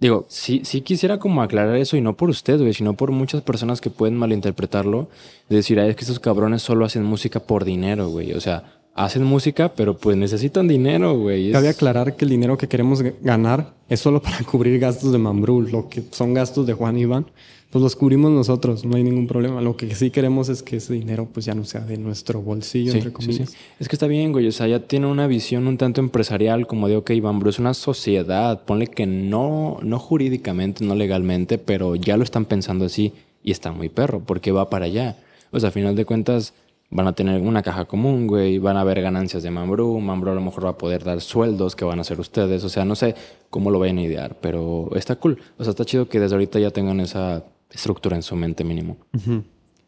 digo, 0.00 0.26
sí, 0.28 0.62
sí 0.64 0.80
quisiera 0.80 1.18
como 1.18 1.42
aclarar 1.42 1.76
eso 1.76 1.96
y 1.96 2.00
no 2.00 2.16
por 2.16 2.30
usted, 2.30 2.58
güey, 2.58 2.74
sino 2.74 2.94
por 2.94 3.12
muchas 3.12 3.42
personas 3.42 3.80
que 3.80 3.90
pueden 3.90 4.16
malinterpretarlo. 4.16 5.08
De 5.48 5.56
decir, 5.56 5.78
"Ay, 5.78 5.90
es 5.90 5.96
que 5.96 6.02
estos 6.02 6.20
cabrones 6.20 6.62
solo 6.62 6.84
hacen 6.84 7.04
música 7.04 7.40
por 7.40 7.64
dinero, 7.64 8.08
güey. 8.08 8.32
O 8.32 8.40
sea, 8.40 8.80
hacen 8.94 9.24
música, 9.24 9.72
pero 9.74 9.96
pues 9.96 10.16
necesitan 10.16 10.68
dinero, 10.68 11.18
güey. 11.18 11.52
Cabe 11.52 11.68
aclarar 11.68 12.16
que 12.16 12.24
el 12.24 12.30
dinero 12.30 12.58
que 12.58 12.68
queremos 12.68 13.02
ganar 13.22 13.74
es 13.88 14.00
solo 14.00 14.20
para 14.20 14.38
cubrir 14.44 14.78
gastos 14.78 15.12
de 15.12 15.18
Mambrú. 15.18 15.62
Lo 15.62 15.88
que 15.88 16.02
son 16.10 16.34
gastos 16.34 16.66
de 16.66 16.72
Juan 16.72 16.98
Iván, 16.98 17.26
pues 17.70 17.82
los 17.82 17.94
cubrimos 17.94 18.32
nosotros, 18.32 18.84
no 18.84 18.96
hay 18.96 19.04
ningún 19.04 19.28
problema. 19.28 19.60
Lo 19.60 19.76
que 19.76 19.94
sí 19.94 20.10
queremos 20.10 20.48
es 20.48 20.62
que 20.64 20.76
ese 20.78 20.92
dinero 20.92 21.28
pues 21.32 21.46
ya 21.46 21.54
no 21.54 21.64
sea 21.64 21.80
de 21.82 21.98
nuestro 21.98 22.42
bolsillo, 22.42 22.90
Sí, 22.90 22.98
entre 22.98 23.10
sí, 23.10 23.14
comillas. 23.14 23.50
sí. 23.50 23.56
Es 23.78 23.88
que 23.88 23.94
está 23.94 24.08
bien, 24.08 24.32
güey. 24.32 24.48
O 24.48 24.52
sea, 24.52 24.66
ya 24.66 24.80
tiene 24.80 25.06
una 25.06 25.28
visión 25.28 25.68
un 25.68 25.78
tanto 25.78 26.00
empresarial, 26.00 26.66
como 26.66 26.88
de, 26.88 26.96
ok, 26.96 27.10
Iván, 27.10 27.40
es 27.46 27.60
una 27.60 27.74
sociedad. 27.74 28.64
Ponle 28.64 28.88
que 28.88 29.06
no, 29.06 29.78
no 29.82 29.98
jurídicamente, 30.00 30.84
no 30.84 30.96
legalmente, 30.96 31.58
pero 31.58 31.94
ya 31.94 32.16
lo 32.16 32.24
están 32.24 32.44
pensando 32.44 32.86
así 32.86 33.12
y 33.44 33.52
está 33.52 33.70
muy 33.70 33.88
perro, 33.88 34.20
porque 34.26 34.50
va 34.50 34.68
para 34.68 34.86
allá. 34.86 35.18
O 35.52 35.60
sea, 35.60 35.68
a 35.68 35.72
final 35.72 35.94
de 35.94 36.04
cuentas, 36.04 36.54
van 36.90 37.06
a 37.06 37.12
tener 37.12 37.40
una 37.40 37.62
caja 37.62 37.84
común, 37.84 38.26
güey. 38.26 38.58
Van 38.58 38.76
a 38.76 38.80
haber 38.80 39.00
ganancias 39.00 39.44
de 39.44 39.50
Mambrú. 39.52 40.00
Mambrú 40.00 40.32
a 40.32 40.34
lo 40.34 40.40
mejor 40.40 40.64
va 40.66 40.70
a 40.70 40.78
poder 40.78 41.04
dar 41.04 41.20
sueldos 41.20 41.76
que 41.76 41.84
van 41.84 41.98
a 41.98 42.02
hacer 42.02 42.18
ustedes. 42.18 42.64
O 42.64 42.68
sea, 42.68 42.84
no 42.84 42.96
sé 42.96 43.14
cómo 43.48 43.70
lo 43.70 43.78
vayan 43.78 43.98
a 43.98 44.02
idear, 44.02 44.38
pero 44.40 44.90
está 44.96 45.14
cool. 45.16 45.38
O 45.56 45.62
sea, 45.62 45.70
está 45.70 45.84
chido 45.84 46.08
que 46.08 46.18
desde 46.18 46.34
ahorita 46.34 46.58
ya 46.58 46.72
tengan 46.72 46.98
esa 46.98 47.44
estructura 47.72 48.16
en 48.16 48.22
su 48.22 48.36
mente 48.36 48.64
mínimo. 48.64 48.98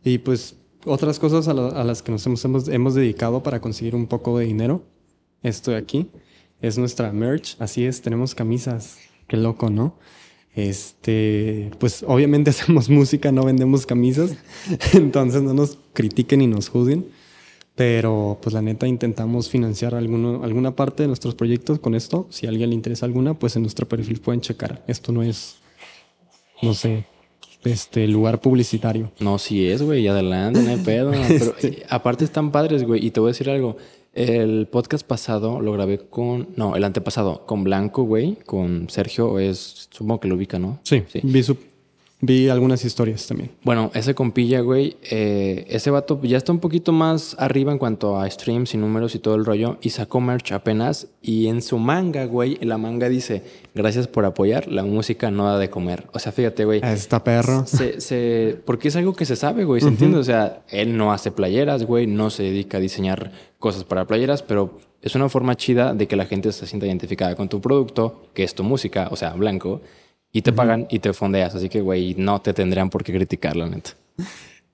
Y 0.05 0.19
pues 0.19 0.57
otras 0.85 1.19
cosas 1.19 1.49
a, 1.49 1.55
la- 1.55 1.85
las 1.85 2.03
que 2.03 2.13
nos 2.13 2.25
hemos, 2.27 2.69
hemos, 2.69 2.95
dedicado 2.95 3.43
para 3.43 3.61
conseguir 3.61 3.95
un 3.95 4.07
poco 4.07 4.39
de 4.39 4.47
dinero. 4.47 4.83
Esto 5.43 5.71
de 5.73 5.77
aquí 5.77 6.09
es 6.61 6.79
nuestra 6.79 7.13
merch. 7.13 7.57
Así 7.61 7.85
es, 7.85 8.03
tenemos 8.03 8.35
camisas. 8.35 8.99
Qué 9.29 9.37
loco, 9.37 9.71
¿no? 9.71 9.97
Este, 10.55 11.71
pues 11.79 12.05
obviamente 12.07 12.51
hacemos 12.51 12.89
música, 12.89 13.33
no 13.33 13.45
vendemos 13.45 13.87
camisas. 13.87 14.37
Entonces 14.93 15.43
no 15.43 15.55
nos 15.55 15.79
critiquen 15.93 16.41
ni 16.41 16.47
nos 16.47 16.69
juzguen. 16.69 17.07
Pero 17.75 18.39
pues 18.43 18.53
la 18.53 18.61
neta 18.61 18.87
intentamos 18.87 19.49
financiar 19.49 19.95
alguno, 19.95 20.45
alguna 20.45 20.77
parte 20.77 21.05
de 21.05 21.07
nuestros 21.07 21.35
proyectos 21.35 21.79
con 21.79 21.95
esto. 21.95 22.27
Si 22.31 22.47
a 22.47 22.51
alguien 22.51 22.69
le 22.69 22.75
interesa 22.75 23.07
alguna, 23.07 23.33
pues 23.39 23.57
en 23.57 23.63
nuestro 23.63 23.89
perfil 23.89 24.21
pueden 24.21 24.43
checar. 24.43 24.85
Esto 24.87 25.11
no 25.11 25.23
es, 25.23 25.57
no 26.61 26.75
sé, 26.75 27.07
este 27.65 28.07
lugar 28.09 28.41
publicitario. 28.41 29.11
No, 29.21 29.39
sí 29.39 29.67
es, 29.69 29.83
güey, 29.83 30.07
adelante, 30.09 30.63
no 30.63 30.71
hay 30.71 30.77
pedo. 30.85 31.13
Pero 31.29 31.55
eh, 31.63 31.83
aparte 31.89 32.25
están 32.25 32.51
padres, 32.51 32.85
güey, 32.85 33.05
y 33.07 33.11
te 33.11 33.21
voy 33.21 33.29
a 33.29 33.33
decir 33.33 33.51
algo. 33.51 33.77
El 34.15 34.67
podcast 34.71 35.07
pasado 35.07 35.61
lo 35.63 35.73
grabé 35.73 35.99
con, 35.99 36.49
no, 36.57 36.77
el 36.77 36.85
antepasado, 36.85 37.47
con 37.47 37.65
Blanco, 37.65 38.03
güey, 38.03 38.37
con 38.45 38.91
Sergio, 38.91 39.39
es, 39.39 39.89
supongo 39.91 40.21
que 40.21 40.29
lo 40.29 40.35
ubica, 40.35 40.59
¿no? 40.59 40.81
Sí, 40.83 41.03
Vi, 41.23 41.43
su- 41.43 41.57
vi 42.25 42.49
algunas 42.49 42.85
historias 42.85 43.27
también. 43.27 43.51
Bueno, 43.65 43.91
ese 43.95 44.15
compilla, 44.15 44.61
güey, 44.61 44.97
eh, 45.11 45.67
ese 45.69 45.91
vato 45.91 46.19
ya 46.23 46.39
está 46.39 46.53
un 46.53 46.61
poquito 46.61 46.93
más 46.93 47.37
arriba 47.39 47.73
en 47.73 47.79
cuanto 47.79 48.19
a 48.19 48.31
streams 48.31 48.73
y 48.75 48.79
números 48.79 49.15
y 49.15 49.19
todo 49.19 49.35
el 49.35 49.45
rollo. 49.45 49.77
Y 49.83 49.91
sacó 49.91 50.21
merch 50.21 50.53
apenas. 50.53 51.09
Y 51.21 51.49
en 51.49 51.61
su 51.63 51.79
manga, 51.79 52.25
güey, 52.27 52.59
la 52.63 52.79
manga 52.79 53.09
dice: 53.09 53.43
Gracias 53.75 54.07
por 54.07 54.25
apoyar, 54.25 54.69
la 54.69 54.85
música 54.85 55.31
no 55.33 55.47
da 55.47 55.59
de 55.59 55.69
comer. 55.69 56.07
O 56.13 56.19
sea, 56.21 56.31
fíjate, 56.33 56.65
güey. 56.65 56.81
Está 56.83 57.23
perro. 57.25 57.67
Se, 57.67 58.01
se- 58.01 58.57
porque 58.65 58.89
es 58.89 58.97
algo 58.97 59.15
que 59.15 59.27
se 59.27 59.35
sabe, 59.37 59.65
güey, 59.65 59.81
¿se 59.83 59.89
entiende? 59.89 60.19
O 60.19 60.25
sea, 60.25 60.63
él 60.71 60.97
no 60.97 61.13
hace 61.13 61.33
playeras, 61.33 61.85
güey, 61.85 62.07
no 62.07 62.31
se 62.31 62.45
dedica 62.45 62.79
a 62.79 62.81
diseñar 62.81 63.33
cosas 63.59 63.85
para 63.85 64.07
playeras, 64.07 64.43
pero 64.43 64.79
es 65.03 65.17
una 65.17 65.29
forma 65.29 65.57
chida 65.57 65.93
de 65.95 66.07
que 66.07 66.15
la 66.17 66.27
gente 66.27 66.53
se 66.53 66.67
sienta 66.67 66.87
identificada 66.87 67.35
con 67.35 67.49
tu 67.49 67.61
producto, 67.61 68.23
que 68.35 68.45
es 68.45 68.55
tu 68.55 68.63
música, 68.63 69.09
o 69.11 69.17
sea, 69.17 69.33
blanco, 69.35 69.81
y 70.33 70.43
te 70.43 70.53
pagan 70.53 70.87
y 70.91 70.99
te 70.99 71.13
fondeas. 71.13 71.55
Así 71.55 71.69
que, 71.69 71.81
güey, 71.81 72.15
no 72.17 72.41
te 72.41 72.53
tendrían 72.55 72.91
por 72.91 73.05
qué 73.05 73.13
criticar, 73.13 73.57
la 73.57 73.69
neta. 73.69 73.91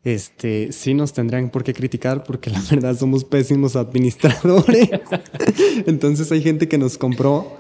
Este, 0.05 0.71
sí 0.73 0.95
nos 0.95 1.13
tendrían 1.13 1.51
por 1.51 1.65
qué 1.65 1.75
criticar 1.75 2.23
porque 2.25 2.51
la 2.51 2.63
verdad 2.71 2.97
somos 2.97 3.25
pésimos 3.25 3.75
administradores. 3.77 4.89
Entonces 5.87 6.31
hay 6.33 6.41
gente 6.41 6.69
que 6.69 6.79
nos 6.79 6.97
compró 6.97 7.57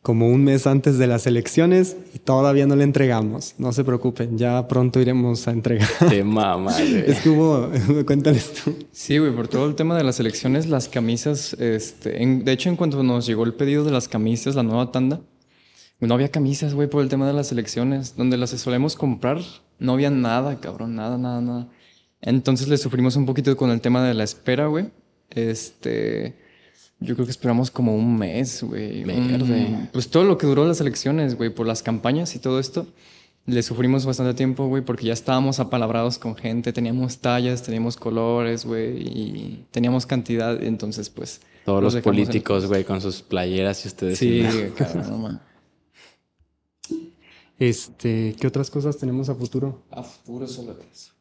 como 0.00 0.28
un 0.28 0.42
mes 0.44 0.66
antes 0.66 0.96
de 0.96 1.06
las 1.08 1.26
elecciones 1.26 1.96
y 2.14 2.20
todavía 2.20 2.66
no 2.66 2.74
le 2.76 2.84
entregamos. 2.84 3.54
No 3.58 3.72
se 3.72 3.84
preocupen, 3.84 4.38
ya 4.38 4.66
pronto 4.66 4.98
iremos 5.00 5.46
a 5.46 5.50
entregar. 5.50 5.88
Te 6.08 6.24
mama, 6.24 6.72
güey. 6.78 7.10
Es 7.10 7.20
que 7.20 7.28
hubo, 7.28 7.68
cuéntales 8.06 8.52
tú. 8.64 8.74
Sí, 8.92 9.18
güey, 9.18 9.34
por 9.34 9.48
todo 9.48 9.66
el 9.68 9.74
tema 9.74 9.98
de 9.98 10.04
las 10.04 10.20
elecciones, 10.20 10.68
las 10.68 10.88
camisas, 10.88 11.54
este, 11.54 12.22
en- 12.22 12.44
de 12.44 12.52
hecho, 12.52 12.70
en 12.70 12.76
cuanto 12.76 13.02
nos 13.02 13.26
llegó 13.26 13.44
el 13.44 13.52
pedido 13.52 13.84
de 13.84 13.90
las 13.90 14.08
camisas, 14.08 14.54
la 14.54 14.62
nueva 14.62 14.90
tanda, 14.90 15.20
no 16.08 16.14
había 16.14 16.30
camisas, 16.30 16.74
güey, 16.74 16.88
por 16.88 17.02
el 17.02 17.08
tema 17.08 17.26
de 17.26 17.32
las 17.32 17.52
elecciones. 17.52 18.16
Donde 18.16 18.36
las 18.36 18.50
solemos 18.50 18.96
comprar, 18.96 19.38
no 19.78 19.92
había 19.92 20.10
nada, 20.10 20.60
cabrón, 20.60 20.94
nada, 20.94 21.18
nada, 21.18 21.40
nada. 21.40 21.68
Entonces 22.22 22.68
le 22.68 22.76
sufrimos 22.76 23.16
un 23.16 23.26
poquito 23.26 23.56
con 23.56 23.70
el 23.70 23.80
tema 23.80 24.02
de 24.04 24.14
la 24.14 24.24
espera, 24.24 24.66
güey. 24.66 24.90
Este, 25.30 26.36
yo 27.00 27.14
creo 27.14 27.24
que 27.26 27.30
esperamos 27.30 27.70
como 27.70 27.94
un 27.96 28.18
mes, 28.18 28.62
güey. 28.62 29.04
Verde. 29.04 29.34
Un- 29.44 29.88
Pues 29.92 30.08
todo 30.08 30.24
lo 30.24 30.36
que 30.38 30.46
duró 30.46 30.66
las 30.66 30.80
elecciones, 30.80 31.36
güey, 31.36 31.50
por 31.50 31.66
las 31.66 31.82
campañas 31.82 32.34
y 32.36 32.38
todo 32.38 32.58
esto. 32.60 32.86
Le 33.46 33.62
sufrimos 33.62 34.04
bastante 34.04 34.34
tiempo, 34.34 34.66
güey, 34.68 34.84
porque 34.84 35.06
ya 35.06 35.14
estábamos 35.14 35.60
apalabrados 35.60 36.18
con 36.18 36.36
gente, 36.36 36.72
teníamos 36.74 37.18
tallas, 37.18 37.62
teníamos 37.62 37.96
colores, 37.96 38.66
güey, 38.66 38.98
y 39.00 39.66
teníamos 39.70 40.04
cantidad, 40.04 40.62
entonces, 40.62 41.08
pues... 41.08 41.40
Todos 41.64 41.82
los 41.82 41.96
políticos, 41.96 42.66
güey, 42.66 42.84
con 42.84 43.00
sus 43.00 43.22
playeras 43.22 43.84
y 43.84 43.88
ustedes. 43.88 44.18
Sí, 44.18 44.44
cabrón, 44.76 45.22
no. 45.22 45.40
Este, 47.60 48.34
¿qué 48.40 48.46
otras 48.46 48.70
cosas 48.70 48.96
tenemos 48.96 49.28
a 49.28 49.34
futuro? 49.34 49.82
A 49.90 50.02
futuro 50.02 50.48
solo 50.48 50.74
eso. 50.90 51.12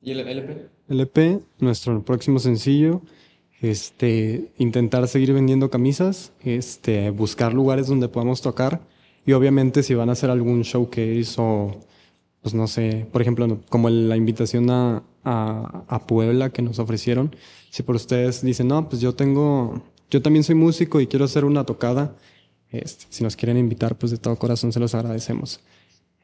¿Y 0.00 0.12
el 0.12 0.20
LP? 0.20 0.68
LP, 0.88 1.40
nuestro 1.58 2.04
próximo 2.04 2.38
sencillo, 2.38 3.02
este, 3.60 4.52
intentar 4.58 5.08
seguir 5.08 5.32
vendiendo 5.32 5.70
camisas, 5.70 6.30
este, 6.44 7.10
buscar 7.10 7.52
lugares 7.52 7.88
donde 7.88 8.08
podamos 8.08 8.40
tocar 8.42 8.80
y 9.26 9.32
obviamente 9.32 9.82
si 9.82 9.94
van 9.94 10.08
a 10.08 10.12
hacer 10.12 10.30
algún 10.30 10.62
showcase 10.62 11.34
o, 11.38 11.80
pues 12.42 12.54
no 12.54 12.68
sé, 12.68 13.08
por 13.10 13.20
ejemplo, 13.20 13.58
como 13.68 13.90
la 13.90 14.16
invitación 14.16 14.70
a, 14.70 15.02
a, 15.24 15.84
a 15.88 16.06
Puebla 16.06 16.50
que 16.50 16.62
nos 16.62 16.78
ofrecieron, 16.78 17.34
si 17.70 17.82
por 17.82 17.96
ustedes 17.96 18.40
dicen, 18.42 18.68
no, 18.68 18.88
pues 18.88 19.02
yo 19.02 19.16
tengo, 19.16 19.82
yo 20.12 20.22
también 20.22 20.44
soy 20.44 20.54
músico 20.54 21.00
y 21.00 21.08
quiero 21.08 21.24
hacer 21.24 21.44
una 21.44 21.64
tocada, 21.64 22.14
este, 22.70 23.06
si 23.08 23.24
nos 23.24 23.34
quieren 23.34 23.56
invitar, 23.56 23.98
pues 23.98 24.12
de 24.12 24.18
todo 24.18 24.36
corazón 24.36 24.72
se 24.72 24.78
los 24.78 24.94
agradecemos. 24.94 25.60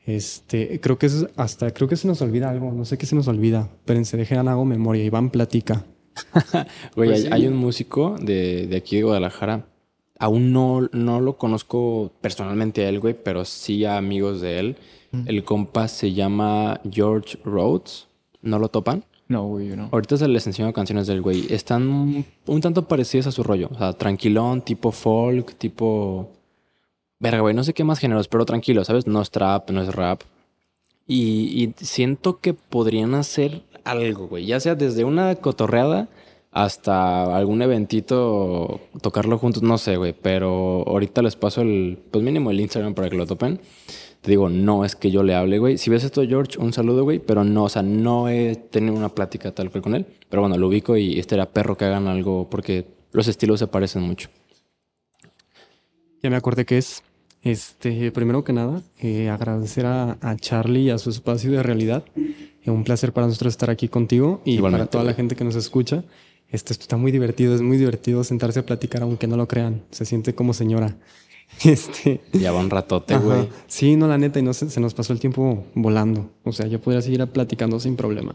Este, 0.06 0.81
creo 0.81 0.98
que 0.98 1.06
es 1.06 1.26
hasta, 1.36 1.70
creo 1.72 1.89
que 1.89 1.97
se 1.97 2.06
nos 2.06 2.20
olvida 2.20 2.51
algo, 2.51 2.72
no 2.72 2.85
sé 2.85 2.98
qué 2.98 3.06
se 3.06 3.16
nos 3.16 3.28
olvida. 3.28 3.68
Espérense, 3.78 4.16
dejen 4.16 4.48
hago 4.48 4.64
memoria. 4.64 5.05
Iván 5.05 5.31
platica. 5.31 5.85
Güey, 6.94 7.09
Pues 7.09 7.10
hay, 7.10 7.22
sí. 7.22 7.28
hay 7.32 7.47
un 7.47 7.56
músico 7.56 8.16
de, 8.20 8.66
de 8.66 8.76
aquí 8.76 8.97
de 8.97 9.02
Guadalajara. 9.02 9.66
Aún 10.18 10.52
no, 10.52 10.89
no 10.93 11.20
lo 11.20 11.36
conozco 11.39 12.12
personalmente 12.20 12.85
a 12.85 12.89
él, 12.89 13.01
güey, 13.01 13.14
pero 13.14 13.44
sí 13.44 13.85
a 13.85 13.97
amigos 13.97 14.40
de 14.40 14.59
él. 14.59 14.76
El 15.26 15.44
compa 15.44 15.86
se 15.86 16.12
llama 16.12 16.81
George 16.90 17.39
Rhodes. 17.44 18.09
¿No 18.43 18.59
lo 18.59 18.68
topan? 18.68 19.05
No, 19.28 19.47
güey, 19.47 19.68
yo 19.68 19.76
no. 19.76 19.89
Ahorita 19.93 20.16
se 20.16 20.26
les 20.26 20.44
enseño 20.47 20.72
canciones 20.72 21.06
del 21.06 21.22
güey. 21.22 21.47
Están 21.52 21.89
un, 21.89 22.24
un 22.47 22.60
tanto 22.60 22.89
parecidas 22.89 23.28
a 23.28 23.32
su 23.32 23.43
rollo. 23.44 23.68
O 23.72 23.78
sea, 23.78 23.93
tranquilón, 23.93 24.62
tipo 24.62 24.90
folk, 24.93 25.55
tipo... 25.56 26.32
Verga, 27.19 27.41
güey, 27.41 27.55
no 27.55 27.65
sé 27.65 27.74
qué 27.74 27.85
más 27.85 27.99
géneros, 27.99 28.28
pero 28.28 28.45
tranquilo, 28.45 28.85
¿sabes? 28.85 29.07
No 29.07 29.23
es 29.23 29.31
trap, 29.31 29.70
no 29.70 29.82
es 29.82 29.95
rap. 29.95 30.23
Y, 31.07 31.62
y 31.62 31.85
siento 31.85 32.41
que 32.41 32.55
podrían 32.55 33.15
hacer 33.15 33.62
algo, 33.85 34.28
güey. 34.28 34.47
Ya 34.47 34.61
sea 34.61 34.74
desde 34.74 35.05
una 35.05 35.35
cotorreada 35.36 36.09
hasta 36.51 37.36
algún 37.36 37.62
eventito, 37.62 38.81
tocarlo 39.03 39.39
juntos, 39.39 39.62
no 39.62 39.77
sé, 39.77 39.97
güey. 39.97 40.12
Pero 40.12 40.85
ahorita 40.86 41.20
les 41.23 41.36
paso 41.36 41.62
el, 41.62 41.99
pues 42.11 42.24
mínimo 42.24 42.51
el 42.51 42.61
Instagram 42.61 42.95
para 42.95 43.11
que 43.11 43.16
lo 43.16 43.27
topen. 43.27 43.61
Te 44.20 44.31
digo, 44.31 44.49
no 44.49 44.85
es 44.85 44.97
que 44.97 45.11
yo 45.11 45.23
le 45.23 45.35
hable, 45.35 45.59
güey. 45.59 45.77
Si 45.77 45.91
ves 45.91 46.05
esto, 46.05 46.23
George, 46.27 46.59
un 46.59 46.73
saludo, 46.73 47.05
güey. 47.05 47.19
Pero 47.19 47.45
no, 47.45 47.65
o 47.65 47.69
sea, 47.69 47.82
no 47.82 48.28
he 48.28 48.55
tenido 48.57 48.95
una 48.95 49.11
plática 49.11 49.53
tal 49.53 49.70
cual 49.70 49.82
con 49.82 49.95
él. 49.95 50.07
Pero 50.31 50.43
bueno, 50.43 50.57
lo 50.57 50.69
ubico 50.69 50.97
y 50.97 51.19
este 51.19 51.35
era 51.35 51.47
perro 51.47 51.77
que 51.77 51.85
hagan 51.85 52.07
algo 52.07 52.49
porque 52.49 52.86
los 53.12 53.28
estilos 53.28 53.59
se 53.59 53.66
parecen 53.66 54.03
mucho. 54.03 54.31
Ya 56.24 56.30
me 56.30 56.36
acordé 56.36 56.64
que 56.64 56.78
es. 56.78 57.02
Este, 57.42 58.10
primero 58.10 58.44
que 58.44 58.55
nada, 58.55 58.80
eh, 58.98 59.28
agradecer 59.28 59.84
a, 59.84 60.16
a 60.22 60.36
Charlie 60.36 60.84
y 60.84 60.90
a 60.90 60.96
su 60.96 61.10
espacio 61.10 61.52
de 61.52 61.62
realidad. 61.62 62.02
Eh, 62.16 62.70
un 62.70 62.82
placer 62.82 63.12
para 63.12 63.26
nosotros 63.26 63.52
estar 63.52 63.68
aquí 63.68 63.88
contigo 63.88 64.40
y 64.46 64.55
Igualmente, 64.55 64.84
para 64.84 64.90
toda 64.90 65.05
la 65.05 65.12
gente 65.12 65.36
que 65.36 65.44
nos 65.44 65.55
escucha. 65.55 66.02
Este, 66.48 66.72
esto 66.72 66.84
está 66.84 66.96
muy 66.96 67.12
divertido, 67.12 67.55
es 67.55 67.60
muy 67.60 67.76
divertido 67.76 68.24
sentarse 68.24 68.60
a 68.60 68.64
platicar, 68.64 69.02
aunque 69.02 69.26
no 69.26 69.36
lo 69.36 69.46
crean. 69.46 69.82
Se 69.90 70.06
siente 70.06 70.34
como 70.34 70.55
señora. 70.55 70.96
Este, 71.62 72.22
Ya 72.32 72.52
va 72.52 72.60
un 72.60 72.70
ratote, 72.70 73.18
güey. 73.18 73.51
Sí, 73.66 73.94
no, 73.94 74.09
la 74.09 74.16
neta, 74.16 74.38
y 74.38 74.42
no 74.42 74.55
se, 74.55 74.70
se 74.70 74.80
nos 74.80 74.94
pasó 74.94 75.12
el 75.12 75.20
tiempo 75.20 75.66
volando. 75.74 76.30
O 76.42 76.52
sea, 76.52 76.66
yo 76.68 76.80
podría 76.80 77.02
seguir 77.02 77.24
platicando 77.26 77.78
sin 77.80 77.96
problema. 77.96 78.34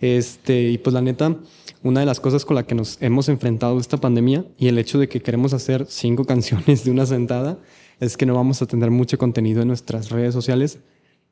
Este, 0.00 0.70
y 0.70 0.78
pues 0.78 0.94
la 0.94 1.02
neta, 1.02 1.36
una 1.82 2.00
de 2.00 2.06
las 2.06 2.20
cosas 2.20 2.44
con 2.44 2.56
la 2.56 2.64
que 2.64 2.74
nos 2.74 3.00
hemos 3.00 3.28
enfrentado 3.28 3.78
esta 3.78 3.98
pandemia 3.98 4.44
y 4.58 4.68
el 4.68 4.78
hecho 4.78 4.98
de 4.98 5.08
que 5.08 5.20
queremos 5.20 5.52
hacer 5.52 5.86
cinco 5.88 6.24
canciones 6.26 6.84
de 6.84 6.90
una 6.90 7.06
sentada 7.06 7.58
es 8.00 8.16
que 8.16 8.26
no 8.26 8.34
vamos 8.34 8.62
a 8.62 8.66
tener 8.66 8.90
mucho 8.90 9.18
contenido 9.18 9.62
en 9.62 9.68
nuestras 9.68 10.10
redes 10.10 10.32
sociales 10.34 10.78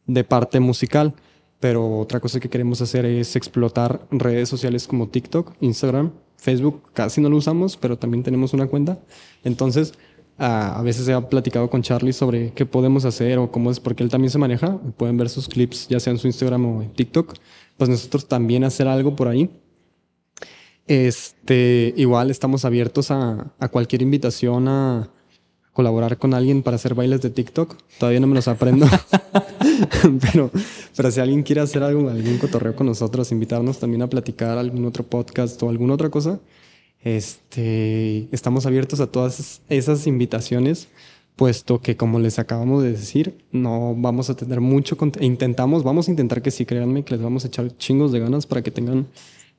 de 0.07 0.25
parte 0.25 0.61
musical. 0.61 1.15
Pero 1.61 1.99
otra 1.99 2.21
cosa 2.21 2.39
que 2.39 2.49
queremos 2.49 2.81
hacer 2.81 3.05
es 3.05 3.35
explotar 3.35 4.07
redes 4.11 4.49
sociales 4.49 4.87
como 4.87 5.09
TikTok, 5.09 5.55
Instagram, 5.61 6.13
Facebook. 6.37 6.83
Casi 6.93 7.21
no 7.21 7.29
lo 7.29 7.37
usamos, 7.37 7.77
pero 7.77 7.99
también 7.99 8.23
tenemos 8.23 8.53
una 8.53 8.69
cuenta. 8.69 8.99
Entonces, 9.43 9.95
a, 10.39 10.81
veces 10.83 11.05
se 11.05 11.13
ha 11.13 11.29
platicado 11.29 11.69
con 11.69 11.83
Charlie 11.83 12.13
sobre 12.13 12.53
qué 12.53 12.65
podemos 12.65 13.05
hacer 13.05 13.39
o 13.39 13.51
cómo 13.51 13.73
es, 13.73 13.81
porque 13.81 14.05
él 14.05 14.09
también 14.09 14.31
se 14.31 14.39
maneja. 14.39 14.79
Pueden 14.97 15.17
ver 15.17 15.29
sus 15.29 15.49
clips, 15.49 15.89
ya 15.89 15.99
sea 15.99 16.13
en 16.13 16.19
su 16.19 16.29
Instagram 16.29 16.65
o 16.65 16.83
en 16.83 16.91
TikTok. 16.91 17.35
Pues 17.79 17.89
nosotros 17.89 18.29
también 18.29 18.65
hacer 18.65 18.87
algo 18.87 19.17
por 19.17 19.29
ahí. 19.29 19.49
Este, 20.87 21.95
igual 21.97 22.31
estamos 22.31 22.67
abiertos 22.67 23.11
a, 23.11 23.53
a 23.59 23.69
cualquier 23.69 24.03
invitación 24.03 24.69
a 24.69 25.09
colaborar 25.73 26.19
con 26.19 26.35
alguien 26.35 26.63
para 26.63 26.75
hacer 26.77 26.95
bailes 26.95 27.23
de 27.23 27.31
TikTok. 27.31 27.77
Todavía 27.99 28.21
no 28.21 28.27
me 28.27 28.35
los 28.35 28.49
aprendo. 28.49 28.87
pero, 30.33 30.51
pero 30.97 31.11
si 31.11 31.21
alguien 31.21 31.43
quiere 31.43 31.61
hacer 31.61 31.83
algo, 31.83 32.09
algún 32.09 32.39
cotorreo 32.39 32.75
con 32.75 32.87
nosotros, 32.87 33.31
invitarnos 33.33 33.79
también 33.79 34.03
a 34.03 34.09
platicar 34.09 34.59
algún 34.59 34.85
otro 34.87 35.05
podcast 35.05 35.63
o 35.63 35.71
alguna 35.71 35.95
otra 35.95 36.11
cosa, 36.11 36.41
este, 37.03 38.29
estamos 38.33 38.67
abiertos 38.67 39.01
a 39.01 39.07
todas 39.07 39.63
esas 39.69 40.07
invitaciones, 40.07 40.89
puesto 41.39 41.81
que 41.81 41.97
como 41.97 42.19
les 42.19 42.41
acabamos 42.41 42.83
de 42.83 42.91
decir, 42.91 43.39
no 43.53 43.95
vamos 43.97 44.29
a 44.29 44.35
tener 44.35 44.61
mucho. 44.61 44.99
Intentamos, 45.21 45.85
vamos 45.85 46.09
a 46.09 46.11
intentar 46.11 46.43
que 46.43 46.51
sí, 46.51 46.67
créanme, 46.67 47.05
que 47.05 47.15
les 47.15 47.23
vamos 47.23 47.45
a 47.45 47.47
echar 47.47 47.77
chingos 47.77 48.11
de 48.11 48.19
ganas 48.19 48.45
para 48.45 48.61
que 48.61 48.73
tengan 48.73 49.07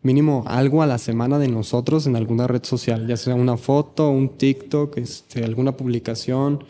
mínimo 0.01 0.43
algo 0.45 0.83
a 0.83 0.87
la 0.87 0.97
semana 0.97 1.39
de 1.39 1.47
nosotros 1.47 2.05
en 2.05 2.17
alguna 2.17 2.47
red 2.47 2.65
social, 2.65 3.07
ya 3.07 3.15
sea 3.15 3.33
una 3.33 3.55
foto, 3.55 4.09
un 4.09 4.27
TikTok, 4.27 4.97
este, 4.97 5.45
alguna 5.45 5.77
publicación, 5.77 6.65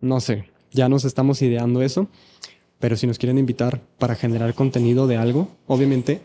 no 0.00 0.18
sé, 0.18 0.46
ya 0.72 0.88
nos 0.88 1.04
estamos 1.04 1.40
ideando 1.40 1.80
eso, 1.80 2.08
pero 2.80 2.96
si 2.96 3.06
nos 3.06 3.18
quieren 3.18 3.38
invitar 3.38 3.80
para 4.00 4.16
generar 4.16 4.52
contenido 4.54 5.06
de 5.06 5.16
algo, 5.16 5.46
obviamente 5.68 6.22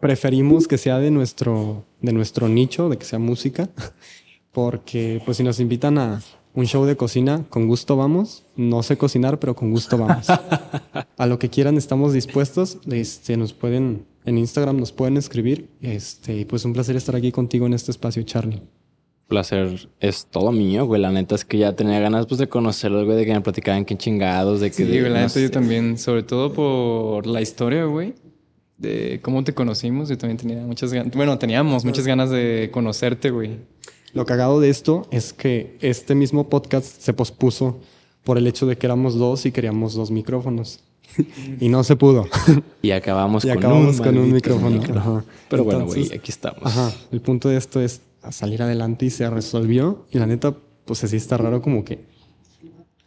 preferimos 0.00 0.66
que 0.66 0.76
sea 0.76 0.98
de 0.98 1.12
nuestro, 1.12 1.84
de 2.00 2.12
nuestro 2.12 2.48
nicho, 2.48 2.88
de 2.88 2.98
que 2.98 3.04
sea 3.04 3.20
música, 3.20 3.70
porque 4.52 5.22
pues 5.24 5.36
si 5.36 5.44
nos 5.44 5.60
invitan 5.60 5.98
a, 5.98 6.20
un 6.54 6.66
show 6.66 6.84
de 6.84 6.96
cocina, 6.96 7.44
con 7.50 7.66
gusto 7.66 7.96
vamos. 7.96 8.44
No 8.56 8.82
sé 8.82 8.96
cocinar, 8.96 9.38
pero 9.40 9.54
con 9.54 9.70
gusto 9.70 9.98
vamos. 9.98 10.26
A 11.16 11.26
lo 11.26 11.38
que 11.38 11.50
quieran 11.50 11.76
estamos 11.76 12.12
dispuestos. 12.12 12.78
Este, 12.90 13.36
nos 13.36 13.52
pueden, 13.52 14.06
en 14.24 14.38
Instagram 14.38 14.78
nos 14.78 14.92
pueden 14.92 15.16
escribir. 15.16 15.68
Este, 15.80 16.36
y 16.36 16.44
pues 16.44 16.64
un 16.64 16.72
placer 16.72 16.96
estar 16.96 17.16
aquí 17.16 17.32
contigo 17.32 17.66
en 17.66 17.74
este 17.74 17.90
espacio, 17.90 18.22
Charlie. 18.22 18.62
Placer 19.26 19.88
es 20.00 20.26
todo 20.26 20.52
mío, 20.52 20.86
güey. 20.86 21.00
La 21.00 21.10
neta 21.10 21.34
es 21.34 21.44
que 21.44 21.58
ya 21.58 21.74
tenía 21.74 21.98
ganas 21.98 22.26
pues 22.26 22.38
de 22.38 22.46
conocerlo, 22.48 23.04
güey, 23.04 23.16
de 23.16 23.24
que 23.26 23.32
me 23.32 23.40
platicaban 23.40 23.84
qué 23.84 23.96
chingados, 23.96 24.60
de 24.60 24.70
que... 24.70 24.76
Sí, 24.76 24.84
de- 24.84 25.00
güey, 25.00 25.12
la 25.12 25.20
no 25.22 25.26
neta 25.26 25.40
yo 25.40 25.50
también, 25.50 25.98
sobre 25.98 26.22
todo 26.22 26.52
por 26.52 27.26
la 27.26 27.40
historia, 27.40 27.84
güey, 27.86 28.14
de 28.78 29.20
cómo 29.22 29.42
te 29.42 29.54
conocimos. 29.54 30.08
Yo 30.08 30.18
también 30.18 30.36
tenía 30.36 30.58
muchas 30.64 30.92
ganas, 30.92 31.12
bueno, 31.16 31.38
teníamos 31.38 31.84
muchas 31.84 32.06
ganas 32.06 32.30
de 32.30 32.68
conocerte, 32.72 33.30
güey. 33.30 33.56
Lo 34.14 34.24
cagado 34.26 34.60
de 34.60 34.70
esto 34.70 35.06
es 35.10 35.32
que 35.32 35.76
este 35.80 36.14
mismo 36.14 36.48
podcast 36.48 37.00
se 37.00 37.12
pospuso 37.12 37.80
por 38.22 38.38
el 38.38 38.46
hecho 38.46 38.64
de 38.66 38.76
que 38.78 38.86
éramos 38.86 39.16
dos 39.16 39.44
y 39.44 39.52
queríamos 39.52 39.94
dos 39.94 40.10
micrófonos. 40.10 40.80
y 41.60 41.68
no 41.68 41.84
se 41.84 41.96
pudo. 41.96 42.26
Y 42.80 42.92
acabamos, 42.92 43.44
y 43.44 43.48
con, 43.48 43.58
acabamos 43.58 43.98
un 43.98 44.04
con 44.04 44.16
un 44.16 44.30
maldito 44.30 44.34
micrófono. 44.56 44.98
Ajá. 44.98 45.24
Pero 45.50 45.64
bueno, 45.64 45.86
güey, 45.86 46.06
aquí 46.14 46.30
estamos. 46.30 46.62
Ajá. 46.64 46.92
El 47.10 47.20
punto 47.20 47.48
de 47.48 47.56
esto 47.56 47.80
es 47.80 48.00
salir 48.30 48.62
adelante 48.62 49.06
y 49.06 49.10
se 49.10 49.28
resolvió. 49.28 50.06
Y 50.10 50.18
la 50.18 50.26
neta, 50.26 50.54
pues 50.84 51.04
así 51.04 51.16
está 51.16 51.36
raro 51.36 51.60
como 51.60 51.84
que... 51.84 52.06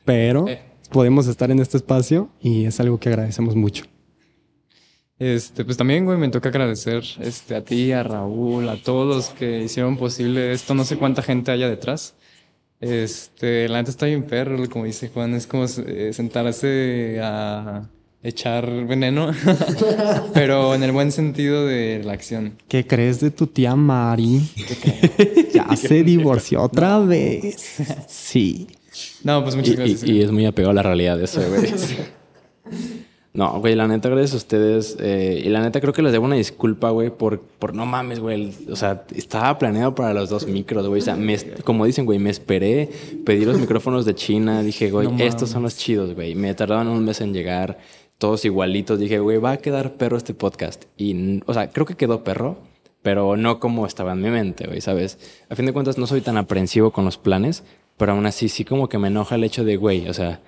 Pero 0.05 0.47
Eh. 0.47 0.61
podemos 0.91 1.27
estar 1.27 1.51
en 1.51 1.59
este 1.59 1.77
espacio 1.77 2.29
y 2.41 2.65
es 2.65 2.79
algo 2.79 2.99
que 2.99 3.09
agradecemos 3.09 3.55
mucho. 3.55 3.85
Este, 5.19 5.65
pues 5.65 5.77
también, 5.77 6.06
güey, 6.06 6.18
me 6.18 6.30
toca 6.30 6.49
agradecer 6.49 7.03
este, 7.22 7.56
a 7.56 7.64
ti, 7.64 7.91
a 7.91 8.03
Raúl, 8.03 8.69
a 8.69 8.76
todos 8.77 9.15
los 9.15 9.30
que 9.30 9.64
hicieron 9.64 9.98
posible 9.98 10.52
esto. 10.52 10.76
No 10.76 10.85
sé 10.85 10.98
cuánta 10.98 11.22
gente 11.23 11.52
haya 11.52 11.68
detrás. 11.69 12.14
Este, 12.80 13.68
la 13.68 13.80
neta 13.80 13.89
está 13.89 14.06
bien 14.06 14.23
perro, 14.23 14.57
como 14.69 14.85
dice 14.85 15.10
Juan. 15.10 15.34
Es 15.34 15.48
como 15.48 15.65
eh, 15.65 16.11
sentarse 16.14 17.19
a 17.23 17.89
echar 18.22 18.85
veneno, 18.85 19.31
pero 20.34 20.76
en 20.76 20.84
el 20.84 20.91
buen 20.91 21.11
sentido 21.11 21.65
de 21.65 22.02
la 22.03 22.14
acción. 22.14 22.53
¿Qué 22.68 22.85
crees 22.85 23.19
de 23.19 23.31
tu 23.31 23.48
tía 23.48 23.76
Mari? 23.76 24.41
ya 25.53 25.76
se 25.76 26.03
divorció 26.03 26.61
otra 26.61 26.99
vez. 26.99 27.77
Sí. 28.07 28.68
No, 29.23 29.44
pues 29.44 29.56
muchas 29.56 29.73
y- 29.73 29.77
gracias. 29.77 30.03
y 30.03 30.22
es 30.22 30.31
muy 30.31 30.45
apegado 30.45 30.72
a 30.72 30.76
la 30.76 30.84
realidad 30.84 31.19
eso, 31.22 31.41
güey. 31.49 31.72
No, 33.38 33.59
güey, 33.59 33.76
la 33.76 33.88
neta, 33.88 34.09
gracias 34.09 34.34
a 34.34 34.38
ustedes. 34.38 34.97
eh, 34.99 35.43
y 35.45 35.49
la 35.49 35.61
neta, 35.61 35.80
creo 35.80 35.93
que 35.93 36.01
les 36.01 36.11
debo 36.11 36.26
una 36.26 36.38
disculpa, 36.38 36.89
güey, 36.89 37.11
por, 37.11 37.39
por 37.39 37.76
no 37.76 37.85
mames, 37.85 38.19
güey. 38.19 38.51
O 38.72 38.76
sea, 38.76 39.05
estaba 39.15 39.59
planeado 39.59 39.93
para 39.93 40.11
los 40.15 40.27
dos 40.30 40.47
micros, 40.47 40.88
güey. 40.88 41.01
O 41.01 41.05
sea, 41.05 41.15
me 41.15 41.38
como 41.64 41.85
dicen, 41.85 42.05
güey, 42.05 42.18
me 42.18 42.31
esperé, 42.31 42.89
pedí 43.27 43.45
los 43.45 43.59
micrófonos 43.59 44.05
de 44.05 44.15
China. 44.15 44.64
Dije, 44.64 44.89
güey, 44.89 45.07
No 45.07 45.23
estos 45.23 45.51
son 45.51 45.61
los 45.61 45.77
chidos, 45.77 46.15
güey. 46.15 46.34
Me 46.34 46.51
tardaron 46.55 46.88
un 46.88 47.05
mes 47.05 47.22
en 47.22 47.31
llegar, 47.31 47.77
todos 48.18 48.43
igualitos. 48.43 48.97
Dije, 48.97 49.19
güey, 49.19 49.38
va 49.38 49.51
a 49.51 49.57
quedar 49.57 49.93
perro 49.97 50.18
este 50.18 50.34
podcast. 50.34 50.85
Y, 50.97 51.39
o 51.45 51.53
sea, 51.53 51.69
creo 51.69 51.85
que 51.85 51.93
quedó 51.93 52.23
perro, 52.23 52.57
pero 53.03 53.38
no 53.38 53.59
como 53.59 53.85
estaba 53.85 54.14
en 54.14 54.22
mi 54.23 54.31
mente, 54.31 54.65
güey, 54.65 54.81
¿sabes? 54.81 55.19
A 55.47 55.55
fin 55.55 55.68
de 55.68 55.73
cuentas, 55.73 55.99
no 55.99 56.07
soy 56.07 56.22
tan 56.22 56.38
aprensivo 56.38 56.89
con 56.89 57.05
los 57.05 57.19
planes, 57.19 57.64
pero 57.97 58.14
aún 58.14 58.26
así, 58.26 58.49
sí 58.49 58.65
como 58.65 58.89
que 58.89 58.97
me 58.97 59.09
enoja 59.09 59.35
el 59.35 59.43
hecho 59.43 59.64
de, 59.64 59.77
güey, 59.77 60.09
o 60.09 60.14
sea, 60.15 60.41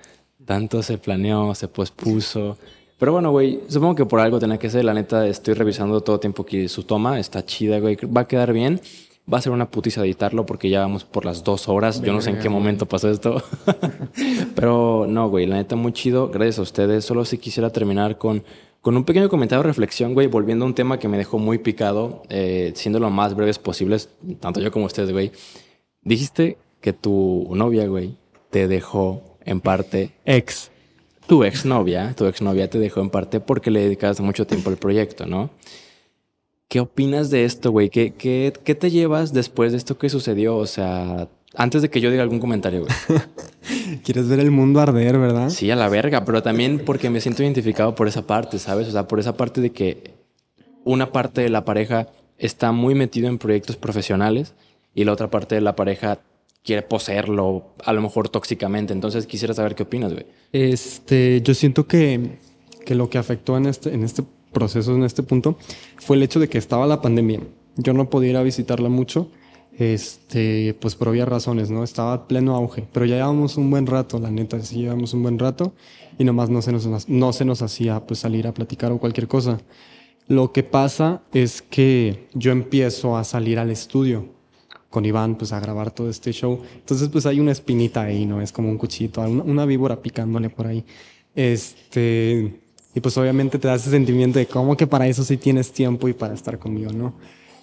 tanto 0.44 0.82
se 0.82 0.98
planeó, 0.98 1.54
se 1.54 1.68
pospuso. 1.68 2.58
Pero 3.00 3.12
bueno, 3.12 3.30
güey, 3.30 3.60
supongo 3.66 3.94
que 3.94 4.04
por 4.04 4.20
algo 4.20 4.38
tenía 4.38 4.58
que 4.58 4.68
ser. 4.68 4.84
La 4.84 4.92
neta, 4.92 5.26
estoy 5.26 5.54
revisando 5.54 6.02
todo 6.02 6.20
tiempo 6.20 6.44
que 6.44 6.68
su 6.68 6.82
toma 6.82 7.18
está 7.18 7.42
chida, 7.42 7.80
güey. 7.80 7.96
Va 8.04 8.20
a 8.20 8.28
quedar 8.28 8.52
bien. 8.52 8.78
Va 9.32 9.38
a 9.38 9.40
ser 9.40 9.52
una 9.52 9.70
putiza 9.70 10.02
editarlo 10.02 10.44
porque 10.44 10.68
ya 10.68 10.80
vamos 10.80 11.04
por 11.04 11.24
las 11.24 11.42
dos 11.42 11.66
horas. 11.66 12.02
Yo 12.02 12.12
no 12.12 12.20
sé 12.20 12.28
en 12.28 12.38
qué 12.40 12.50
momento 12.50 12.84
pasó 12.84 13.10
esto. 13.10 13.42
Pero 14.54 15.06
no, 15.08 15.30
güey, 15.30 15.46
la 15.46 15.56
neta, 15.56 15.76
muy 15.76 15.94
chido. 15.94 16.28
Gracias 16.28 16.58
a 16.58 16.62
ustedes. 16.62 17.06
Solo 17.06 17.24
si 17.24 17.38
quisiera 17.38 17.70
terminar 17.70 18.18
con, 18.18 18.44
con 18.82 18.94
un 18.98 19.04
pequeño 19.04 19.30
comentario 19.30 19.62
de 19.62 19.68
reflexión, 19.68 20.12
güey, 20.12 20.26
volviendo 20.26 20.66
a 20.66 20.68
un 20.68 20.74
tema 20.74 20.98
que 20.98 21.08
me 21.08 21.16
dejó 21.16 21.38
muy 21.38 21.56
picado, 21.56 22.22
eh, 22.28 22.72
siendo 22.74 23.00
lo 23.00 23.08
más 23.08 23.34
breves 23.34 23.58
posibles, 23.58 24.10
tanto 24.40 24.60
yo 24.60 24.70
como 24.70 24.84
ustedes, 24.84 25.10
güey. 25.10 25.32
Dijiste 26.02 26.58
que 26.82 26.92
tu 26.92 27.48
novia, 27.54 27.86
güey, 27.86 28.18
te 28.50 28.68
dejó 28.68 29.22
en 29.46 29.62
parte 29.62 30.10
Ex. 30.26 30.69
Tu 31.30 31.44
exnovia, 31.44 32.12
tu 32.16 32.26
exnovia 32.26 32.68
te 32.68 32.80
dejó 32.80 33.00
en 33.00 33.08
parte 33.08 33.38
porque 33.38 33.70
le 33.70 33.78
dedicabas 33.78 34.20
mucho 34.20 34.48
tiempo 34.48 34.68
al 34.68 34.78
proyecto, 34.78 35.26
¿no? 35.26 35.50
¿Qué 36.66 36.80
opinas 36.80 37.30
de 37.30 37.44
esto, 37.44 37.70
güey? 37.70 37.88
¿Qué, 37.88 38.14
qué, 38.14 38.52
qué 38.64 38.74
te 38.74 38.90
llevas 38.90 39.32
después 39.32 39.70
de 39.70 39.78
esto 39.78 39.96
que 39.96 40.08
sucedió? 40.08 40.56
O 40.56 40.66
sea, 40.66 41.28
antes 41.54 41.82
de 41.82 41.88
que 41.88 42.00
yo 42.00 42.10
diga 42.10 42.24
algún 42.24 42.40
comentario, 42.40 42.80
güey. 42.80 43.20
¿Quieres 44.02 44.28
ver 44.28 44.40
el 44.40 44.50
mundo 44.50 44.80
arder, 44.80 45.18
verdad? 45.18 45.50
Sí, 45.50 45.70
a 45.70 45.76
la 45.76 45.88
verga, 45.88 46.24
pero 46.24 46.42
también 46.42 46.82
porque 46.84 47.10
me 47.10 47.20
siento 47.20 47.44
identificado 47.44 47.94
por 47.94 48.08
esa 48.08 48.26
parte, 48.26 48.58
¿sabes? 48.58 48.88
O 48.88 48.90
sea, 48.90 49.06
por 49.06 49.20
esa 49.20 49.36
parte 49.36 49.60
de 49.60 49.70
que 49.70 50.14
una 50.82 51.12
parte 51.12 51.42
de 51.42 51.48
la 51.48 51.64
pareja 51.64 52.08
está 52.38 52.72
muy 52.72 52.96
metido 52.96 53.28
en 53.28 53.38
proyectos 53.38 53.76
profesionales 53.76 54.54
y 54.96 55.04
la 55.04 55.12
otra 55.12 55.30
parte 55.30 55.54
de 55.54 55.60
la 55.60 55.76
pareja 55.76 56.18
quiere 56.64 56.82
poseerlo, 56.82 57.74
a 57.84 57.92
lo 57.92 58.02
mejor 58.02 58.28
tóxicamente. 58.28 58.92
Entonces 58.92 59.26
quisiera 59.26 59.54
saber 59.54 59.74
qué 59.74 59.84
opinas, 59.84 60.12
güey. 60.12 60.26
Este, 60.52 61.40
yo 61.42 61.54
siento 61.54 61.86
que, 61.86 62.38
que 62.84 62.94
lo 62.94 63.08
que 63.08 63.18
afectó 63.18 63.56
en 63.56 63.66
este, 63.66 63.92
en 63.94 64.04
este 64.04 64.22
proceso, 64.52 64.94
en 64.94 65.04
este 65.04 65.22
punto, 65.22 65.56
fue 65.98 66.16
el 66.16 66.22
hecho 66.22 66.40
de 66.40 66.48
que 66.48 66.58
estaba 66.58 66.86
la 66.86 67.00
pandemia. 67.00 67.40
Yo 67.76 67.92
no 67.92 68.10
podía 68.10 68.30
ir 68.30 68.36
a 68.36 68.42
visitarla 68.42 68.88
mucho, 68.88 69.30
este, 69.78 70.76
pues 70.80 70.96
por 70.96 71.08
obvias 71.08 71.28
razones, 71.28 71.70
¿no? 71.70 71.84
Estaba 71.84 72.26
pleno 72.26 72.54
auge, 72.54 72.86
pero 72.92 73.06
ya 73.06 73.16
llevamos 73.16 73.56
un 73.56 73.70
buen 73.70 73.86
rato, 73.86 74.18
la 74.18 74.30
neta, 74.30 74.60
sí 74.60 74.82
llevamos 74.82 75.14
un 75.14 75.22
buen 75.22 75.38
rato 75.38 75.72
y 76.18 76.24
nomás 76.24 76.50
no 76.50 76.60
se 76.60 76.72
nos, 76.72 77.08
no 77.08 77.32
se 77.32 77.44
nos 77.44 77.62
hacía 77.62 78.04
pues 78.06 78.20
salir 78.20 78.46
a 78.46 78.52
platicar 78.52 78.92
o 78.92 78.98
cualquier 78.98 79.28
cosa. 79.28 79.60
Lo 80.26 80.52
que 80.52 80.62
pasa 80.62 81.22
es 81.32 81.62
que 81.62 82.28
yo 82.34 82.52
empiezo 82.52 83.16
a 83.16 83.24
salir 83.24 83.58
al 83.58 83.70
estudio 83.70 84.39
con 84.90 85.04
Iván, 85.04 85.36
pues 85.36 85.52
a 85.52 85.60
grabar 85.60 85.92
todo 85.92 86.10
este 86.10 86.32
show. 86.32 86.60
Entonces, 86.74 87.08
pues 87.08 87.24
hay 87.24 87.40
una 87.40 87.52
espinita 87.52 88.02
ahí, 88.02 88.26
¿no? 88.26 88.42
Es 88.42 88.52
como 88.52 88.68
un 88.68 88.76
cuchillito, 88.76 89.20
una, 89.22 89.42
una 89.44 89.64
víbora 89.64 90.02
picándole 90.02 90.50
por 90.50 90.66
ahí. 90.66 90.84
Este, 91.34 92.60
y 92.94 93.00
pues 93.00 93.16
obviamente 93.16 93.58
te 93.58 93.68
da 93.68 93.76
ese 93.76 93.90
sentimiento 93.90 94.38
de 94.38 94.46
cómo 94.46 94.76
que 94.76 94.86
para 94.88 95.06
eso 95.06 95.22
sí 95.22 95.36
tienes 95.36 95.72
tiempo 95.72 96.08
y 96.08 96.12
para 96.12 96.34
estar 96.34 96.58
conmigo, 96.58 96.92
¿no? 96.92 97.14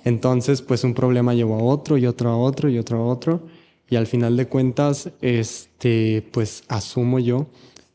Entonces, 0.06 0.62
pues 0.62 0.86
un 0.86 0.94
problema 0.94 1.34
llevó 1.34 1.56
a 1.56 1.64
otro 1.64 1.98
y 1.98 2.06
otro 2.06 2.30
a 2.30 2.38
otro 2.38 2.70
y 2.70 2.78
otro 2.78 3.00
a 3.00 3.06
otro. 3.06 3.42
Y 3.90 3.98
al 3.98 4.08
final 4.08 4.38
de 4.38 4.48
cuentas, 4.48 5.12
este, 5.22 6.26
pues 6.32 6.64
asumo 6.70 7.20
yo 7.20 7.48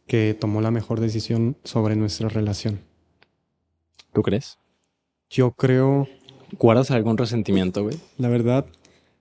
que 0.07 0.37
tomó 0.39 0.61
la 0.61 0.71
mejor 0.71 1.01
decisión 1.01 1.57
sobre 1.65 1.97
nuestra 1.97 2.29
relación. 2.29 2.81
¿Tú 4.13 4.21
crees? 4.23 4.59
Yo 5.31 5.53
creo, 5.53 6.07
¿Guardas 6.59 6.91
algún 6.91 7.17
resentimiento, 7.17 7.83
güey? 7.83 7.97
la 8.19 8.29
verdad, 8.29 8.67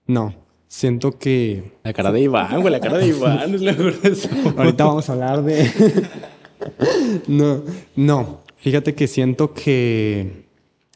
no. 0.06 0.34
Siento 0.68 1.18
que 1.18 1.74
La 1.84 1.92
cara 1.92 2.12
de 2.12 2.20
Iván, 2.22 2.62
güey, 2.62 2.72
la 2.72 2.80
cara 2.80 2.96
de 2.96 3.08
Iván 3.08 3.54
es 3.54 4.04
eso. 4.04 4.30
Ahorita 4.56 4.86
vamos 4.86 5.06
a 5.08 5.12
hablar 5.12 5.42
de. 5.42 5.70
no, 7.28 7.62
no. 7.94 8.40
Fíjate 8.56 8.94
que 8.94 9.06
siento 9.06 9.52
que. 9.52 10.46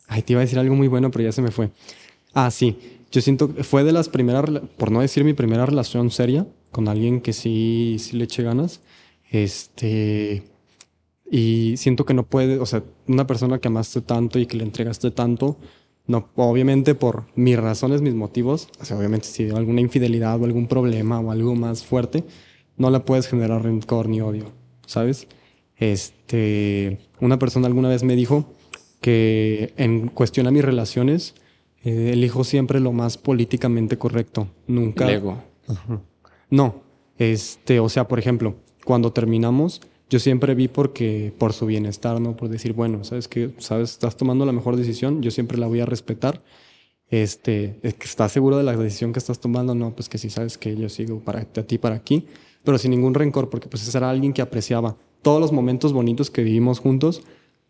Ay, 0.07 0.23
te 0.23 0.33
iba 0.33 0.41
a 0.41 0.45
decir 0.45 0.59
algo 0.59 0.75
muy 0.75 0.89
bueno, 0.89 1.11
pero 1.11 1.25
ya 1.25 1.33
se 1.33 1.43
me 1.43 1.51
fue. 1.51 1.71
Ah, 2.33 2.51
sí. 2.51 2.79
Yo 3.11 3.21
siento 3.21 3.55
que 3.55 3.65
fue 3.65 3.85
de 3.85 3.93
las 3.93 4.09
primeras, 4.09 4.45
por 4.79 4.91
no 4.91 5.01
decir 5.01 5.25
mi 5.25 5.35
primera 5.35 5.67
relación 5.67 6.11
seria, 6.11 6.47
con 6.73 6.89
alguien 6.89 7.21
que 7.21 7.35
sí, 7.35 7.97
sí 7.99 8.17
le 8.17 8.25
eché 8.25 8.43
ganas. 8.43 8.81
Este. 9.31 10.43
Y 11.31 11.77
siento 11.77 12.07
que 12.07 12.15
no 12.15 12.25
puede, 12.25 12.59
o 12.61 12.67
sea, 12.67 12.83
una 13.09 13.27
persona 13.27 13.59
que 13.59 13.69
amaste 13.69 14.01
tanto 14.01 14.39
y 14.39 14.47
que 14.47 14.57
le 14.57 14.65
entregaste 14.65 15.11
tanto, 15.11 15.59
no, 16.07 16.29
obviamente 16.37 16.95
por 16.95 17.25
mis 17.35 17.59
razones, 17.59 18.01
mis 18.01 18.15
motivos, 18.15 18.69
o 18.81 18.85
sea, 18.85 18.97
obviamente 18.97 19.27
si 19.27 19.45
hay 19.45 19.51
alguna 19.51 19.81
infidelidad 19.81 20.41
o 20.41 20.45
algún 20.45 20.69
problema 20.69 21.21
o 21.21 21.31
algo 21.31 21.55
más 21.55 21.85
fuerte, 21.85 22.25
no 22.77 22.91
la 22.91 23.05
puedes 23.05 23.27
generar 23.27 23.63
rencor 23.63 24.09
ni 24.09 24.21
odio, 24.21 24.53
¿sabes? 24.87 25.27
Este, 25.77 26.99
una 27.21 27.39
persona 27.39 27.67
alguna 27.67 27.89
vez 27.89 28.03
me 28.03 28.17
dijo 28.17 28.47
que 29.01 29.73
en 29.77 30.09
cuestión 30.09 30.47
a 30.47 30.51
mis 30.51 30.65
relaciones, 30.65 31.35
eh, 31.85 32.11
elijo 32.13 32.45
siempre 32.45 32.81
lo 32.81 32.93
más 32.93 33.19
políticamente 33.19 33.99
correcto, 33.99 34.49
nunca... 34.67 35.07
Lego. 35.07 35.43
No, 36.51 36.83
este, 37.19 37.81
o 37.81 37.89
sea, 37.89 38.07
por 38.07 38.19
ejemplo, 38.19 38.57
cuando 38.85 39.13
terminamos, 39.13 39.81
yo 40.09 40.19
siempre 40.19 40.55
vi 40.55 40.69
porque 40.69 41.33
por 41.37 41.53
su 41.53 41.67
bienestar, 41.67 42.21
¿no? 42.21 42.37
Por 42.37 42.49
decir, 42.49 42.73
bueno, 42.73 43.03
sabes 43.05 43.29
que, 43.29 43.51
sabes, 43.59 43.93
estás 43.93 44.17
tomando 44.17 44.47
la 44.47 44.53
mejor 44.53 44.77
decisión, 44.77 45.23
yo 45.23 45.31
siempre 45.31 45.59
la 45.59 45.67
voy 45.67 45.81
a 45.81 45.87
respetar. 45.87 46.43
Este, 47.09 47.79
estás 47.83 48.33
seguro 48.33 48.57
de 48.57 48.65
la 48.65 48.77
decisión 48.77 49.13
que 49.13 49.19
estás 49.19 49.41
tomando, 49.41 49.75
no, 49.75 49.95
pues 49.95 50.09
que 50.09 50.19
sí 50.19 50.31
sabes 50.31 50.59
que 50.59 50.77
yo 50.77 50.89
sigo 50.89 51.21
para 51.21 51.41
a 51.41 51.45
ti 51.45 51.79
para 51.79 51.95
aquí, 51.95 52.27
pero 52.65 52.79
sin 52.79 52.91
ningún 52.91 53.15
rencor, 53.15 53.49
porque 53.49 53.69
pues 53.69 53.87
ese 53.87 53.97
era 53.97 54.11
alguien 54.11 54.33
que 54.33 54.43
apreciaba 54.43 54.97
todos 55.23 55.41
los 55.41 55.53
momentos 55.53 55.93
bonitos 55.93 56.31
que 56.31 56.43
vivimos 56.43 56.79
juntos, 56.79 57.23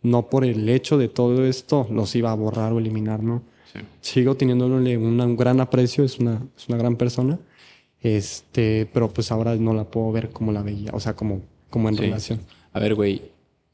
no 0.02 0.28
por 0.28 0.44
el 0.44 0.68
hecho 0.68 0.98
de 0.98 1.08
todo 1.08 1.44
esto 1.44 1.86
los 1.90 2.14
iba 2.16 2.30
a 2.30 2.34
borrar 2.34 2.72
o 2.72 2.78
eliminar, 2.78 3.22
¿no? 3.22 3.42
Sí. 3.72 3.80
sigo 4.00 4.36
teniéndole 4.36 4.96
un 4.96 5.36
gran 5.36 5.60
aprecio, 5.60 6.04
es 6.04 6.18
una, 6.18 6.46
es 6.56 6.68
una 6.68 6.78
gran 6.78 6.96
persona. 6.96 7.38
Este, 8.00 8.88
pero 8.92 9.08
pues 9.08 9.32
ahora 9.32 9.56
no 9.56 9.74
la 9.74 9.84
puedo 9.84 10.12
ver 10.12 10.30
como 10.30 10.52
la 10.52 10.62
veía, 10.62 10.92
o 10.92 11.00
sea, 11.00 11.16
como, 11.16 11.40
como 11.76 11.90
en 11.90 11.96
Sí. 11.96 12.00
relación. 12.04 12.40
A 12.72 12.80
ver, 12.80 12.94
güey, 12.94 13.20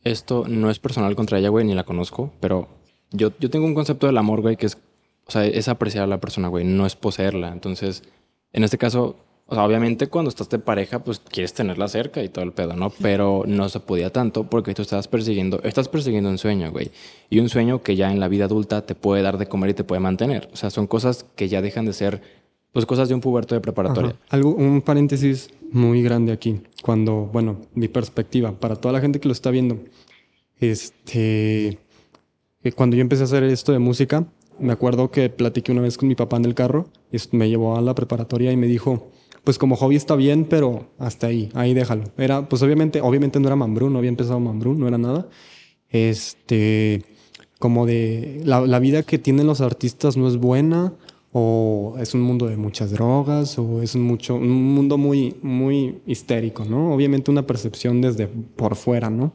esto 0.03 0.45
no 0.49 0.71
es 0.71 0.81
personal 0.81 1.15
contra 1.15 1.39
ella, 1.39 1.51
güey, 1.51 1.65
ni 1.65 1.75
la 1.75 1.85
conozco, 1.85 2.33
pero 2.41 2.67
yo, 3.13 3.31
yo 3.39 3.49
tengo 3.49 3.65
un 3.67 3.75
concepto 3.75 4.09
del 4.09 4.19
amor, 4.19 4.41
güey, 4.41 4.57
que 4.57 4.67
es, 4.67 4.77
o 5.27 5.31
sea, 5.31 5.45
es 5.47 5.69
apreciar 5.69 6.03
a 6.03 6.09
la 6.09 6.19
persona, 6.21 6.49
güey, 6.49 6.65
no 6.65 6.85
es 6.85 6.97
poseerla. 6.97 7.53
Entonces, 7.53 8.03
en 8.53 8.65
este 8.65 8.77
caso, 8.77 9.15
o 9.47 9.55
sea, 9.55 9.65
obviamente 9.65 10.09
cuando 10.09 10.29
estás 10.31 10.49
de 10.49 10.59
pareja, 10.59 11.05
pues 11.05 11.21
quieres 11.21 11.53
tenerla 11.55 11.87
cerca 11.87 12.23
y 12.25 12.29
todo 12.29 12.45
el 12.45 12.53
pedo, 12.53 12.75
¿no? 12.75 12.91
Pero 12.91 13.45
no 13.47 13.69
se 13.69 13.79
podía 13.81 14.11
tanto 14.11 14.45
porque 14.45 14.75
tú 14.75 14.83
estás 14.83 15.07
persiguiendo, 15.07 15.61
estás 15.63 15.89
persiguiendo 15.89 16.29
un 16.31 16.39
sueño, 16.39 16.73
güey. 16.73 16.91
Y 17.31 17.39
un 17.39 17.49
sueño 17.49 17.83
que 17.83 17.95
ya 17.95 18.11
en 18.11 18.19
la 18.19 18.27
vida 18.29 18.47
adulta 18.47 18.85
te 18.85 18.95
puede 18.97 19.23
dar 19.23 19.39
de 19.39 19.47
comer 19.47 19.71
y 19.71 19.75
te 19.75 19.85
puede 19.85 20.01
mantener. 20.01 20.49
O 20.53 20.57
sea, 20.57 20.71
son 20.71 20.87
cosas 20.89 21.25
que 21.37 21.49
ya 21.49 21.61
dejan 21.63 21.85
de 21.87 21.93
ser, 21.93 22.23
pues 22.73 22.87
cosas 22.87 23.09
de 23.09 23.15
un 23.15 23.21
puberto 23.21 23.55
de 23.55 23.61
preparatoria. 23.61 24.11
Ajá. 24.11 24.19
Algo, 24.31 24.55
un 24.55 24.81
paréntesis 24.81 25.51
muy 25.71 26.03
grande 26.03 26.33
aquí. 26.33 26.61
Cuando, 26.83 27.31
bueno, 27.33 27.61
mi 27.75 27.89
perspectiva, 27.89 28.53
para 28.53 28.77
toda 28.77 28.93
la 28.93 29.01
gente 29.01 29.21
que 29.21 29.29
lo 29.29 29.33
está 29.33 29.51
viendo, 29.51 29.79
este, 30.59 31.79
eh, 32.63 32.73
cuando 32.75 32.97
yo 32.97 33.03
empecé 33.03 33.23
a 33.23 33.25
hacer 33.25 33.45
esto 33.45 33.73
de 33.73 33.79
música, 33.79 34.27
me 34.59 34.73
acuerdo 34.73 35.11
que 35.11 35.29
platiqué 35.29 35.73
una 35.73 35.83
vez 35.83 35.99
con 35.99 36.09
mi 36.09 36.15
papá 36.15 36.37
en 36.37 36.45
el 36.45 36.55
carro, 36.55 36.89
y 37.13 37.19
me 37.37 37.49
llevó 37.49 37.77
a 37.77 37.81
la 37.81 37.95
preparatoria 37.95 38.53
y 38.53 38.57
me 38.57 38.67
dijo, 38.67 39.11
pues 39.45 39.59
como 39.59 39.77
hobby 39.77 39.97
está 39.97 40.15
bien, 40.15 40.45
pero 40.45 40.87
hasta 40.99 41.27
ahí, 41.27 41.51
ahí 41.55 41.75
déjalo. 41.75 42.05
Era, 42.17 42.49
pues 42.49 42.63
obviamente, 42.63 43.01
obviamente 43.01 43.41
no 43.41 43.49
era 43.49 43.57
Mambrú, 43.57 43.91
no 43.91 43.99
había 43.99 44.11
empezado 44.11 44.41
Mambrú, 44.41 44.75
no 44.75 44.89
era 44.89 44.99
nada. 44.99 45.29
Este, 45.91 47.03
como 47.59 47.87
de 47.87 48.41
la, 48.45 48.61
la 48.61 48.79
vida 48.79 49.03
que 49.03 49.19
tienen 49.19 49.47
los 49.47 49.61
artistas 49.61 50.17
no 50.17 50.29
es 50.29 50.37
buena, 50.37 50.95
o 51.33 51.97
es 51.99 52.15
un 52.15 52.21
mundo 52.23 52.47
de 52.47 52.57
muchas 52.57 52.91
drogas, 52.91 53.59
o 53.59 53.83
es 53.83 53.95
un, 53.95 54.03
mucho, 54.03 54.35
un 54.37 54.75
mundo 54.75 54.99
muy, 54.99 55.37
muy 55.43 56.01
histérico, 56.07 56.65
¿no? 56.65 56.95
Obviamente 56.95 57.31
una 57.31 57.47
percepción 57.47 58.01
desde 58.01 58.27
por 58.29 58.77
fuera, 58.77 59.11
¿no? 59.11 59.33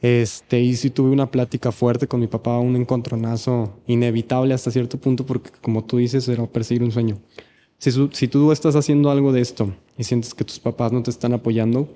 Este, 0.00 0.60
y 0.60 0.76
sí 0.76 0.90
tuve 0.90 1.10
una 1.10 1.30
plática 1.30 1.72
fuerte 1.72 2.06
con 2.06 2.20
mi 2.20 2.26
papá, 2.26 2.58
un 2.58 2.76
encontronazo 2.76 3.72
inevitable 3.86 4.52
hasta 4.54 4.70
cierto 4.70 4.98
punto, 4.98 5.24
porque 5.24 5.50
como 5.62 5.84
tú 5.84 5.96
dices, 5.98 6.28
era 6.28 6.46
perseguir 6.46 6.82
un 6.82 6.92
sueño. 6.92 7.18
Si, 7.78 7.90
si 8.12 8.28
tú 8.28 8.52
estás 8.52 8.76
haciendo 8.76 9.10
algo 9.10 9.32
de 9.32 9.40
esto 9.40 9.74
y 9.98 10.04
sientes 10.04 10.34
que 10.34 10.44
tus 10.44 10.58
papás 10.60 10.92
no 10.92 11.02
te 11.02 11.10
están 11.10 11.32
apoyando, 11.34 11.88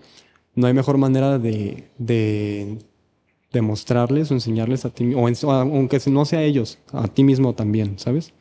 no 0.55 0.67
hay 0.67 0.75
mejor 0.75 0.99
manera 0.99 1.39
de, 1.39 1.85
de 1.99 2.79
demostrarles 3.53 4.31
o 4.31 4.35
enseñarles 4.35 4.85
a 4.85 4.91
ti, 4.91 5.15
o, 5.15 5.29
en- 5.29 5.37
aunque 5.45 6.01
no 6.11 6.25
sea 6.25 6.43
ellos, 6.43 6.79
a 6.93 7.09
ti 7.09 7.25
mismo 7.25 7.55
también, 7.55 7.99
¿sabes? 7.99 8.33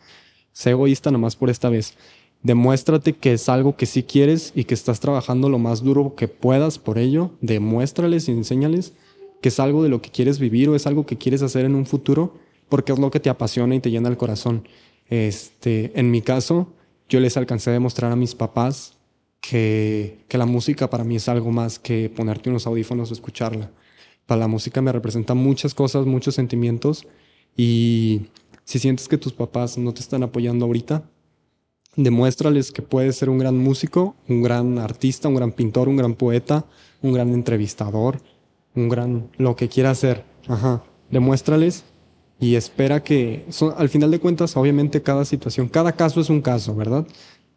Sé 0.60 0.72
egoísta 0.72 1.10
nomás 1.10 1.38
por 1.38 1.50
esta 1.50 1.70
vez. 1.70 1.94
Demuéstrate 2.44 3.14
que 3.14 3.32
es 3.32 3.48
algo 3.48 3.78
que 3.78 3.86
sí 3.86 4.04
quieres 4.04 4.52
y 4.54 4.66
que 4.66 4.74
estás 4.74 5.00
trabajando 5.00 5.48
lo 5.48 5.58
más 5.58 5.86
duro 5.86 6.16
que 6.16 6.28
puedas 6.28 6.80
por 6.80 6.98
ello. 6.98 7.32
Demuéstrales 7.40 8.28
y 8.28 8.34
enséñales 8.34 8.92
que 9.42 9.48
es 9.48 9.60
algo 9.62 9.84
de 9.84 9.88
lo 9.88 10.02
que 10.02 10.12
quieres 10.12 10.38
vivir 10.38 10.68
o 10.68 10.76
es 10.76 10.86
algo 10.86 11.06
que 11.06 11.18
quieres 11.18 11.44
hacer 11.44 11.64
en 11.64 11.76
un 11.76 11.86
futuro 11.86 12.34
porque 12.68 12.92
es 12.92 13.00
lo 13.00 13.10
que 13.10 13.22
te 13.22 13.30
apasiona 13.30 13.74
y 13.74 13.80
te 13.80 13.90
llena 13.90 14.10
el 14.10 14.18
corazón. 14.18 14.68
Este, 15.10 15.98
en 15.98 16.12
mi 16.12 16.22
caso, 16.22 16.74
yo 17.08 17.22
les 17.22 17.38
alcancé 17.38 17.70
a 17.70 17.74
demostrar 17.74 18.12
a 18.12 18.18
mis 18.18 18.36
papás 18.36 18.98
que, 19.40 20.26
que 20.28 20.38
la 20.38 20.46
música 20.46 20.90
para 20.90 21.06
mí 21.06 21.16
es 21.16 21.30
algo 21.30 21.52
más 21.54 21.80
que 21.80 22.10
ponerte 22.10 22.50
unos 22.50 22.68
audífonos 22.68 23.12
o 23.12 23.14
escucharla. 23.14 23.72
Para 24.26 24.42
la 24.42 24.50
música 24.50 24.82
me 24.82 24.92
representa 24.92 25.36
muchas 25.36 25.74
cosas, 25.74 26.06
muchos 26.06 26.36
sentimientos 26.36 27.08
y 27.56 28.24
si 28.70 28.78
sientes 28.78 29.08
que 29.08 29.18
tus 29.18 29.34
papás 29.34 29.80
no 29.80 29.96
te 29.96 30.02
están 30.02 30.22
apoyando 30.22 30.66
ahorita, 30.66 31.02
demuéstrales 31.96 32.72
que 32.72 32.84
puedes 32.84 33.16
ser 33.16 33.28
un 33.32 33.40
gran 33.40 33.58
músico, 33.58 34.16
un 34.28 34.44
gran 34.44 34.78
artista, 34.78 35.28
un 35.28 35.34
gran 35.34 35.54
pintor, 35.54 35.90
un 35.90 35.96
gran 35.96 36.14
poeta, 36.14 36.68
un 37.02 37.12
gran 37.12 37.34
entrevistador, 37.34 38.22
un 38.76 38.88
gran 38.88 39.32
lo 39.38 39.56
que 39.56 39.70
quieras 39.70 39.98
ser. 39.98 40.24
Ajá. 40.48 40.84
Demuéstrales 41.10 41.84
y 42.40 42.54
espera 42.54 43.04
que 43.04 43.44
al 43.76 43.90
final 43.90 44.12
de 44.12 44.20
cuentas, 44.20 44.56
obviamente 44.56 45.02
cada 45.02 45.26
situación, 45.26 45.68
cada 45.68 45.94
caso 45.94 46.22
es 46.22 46.30
un 46.30 46.42
caso, 46.42 46.76
¿verdad? 46.76 47.08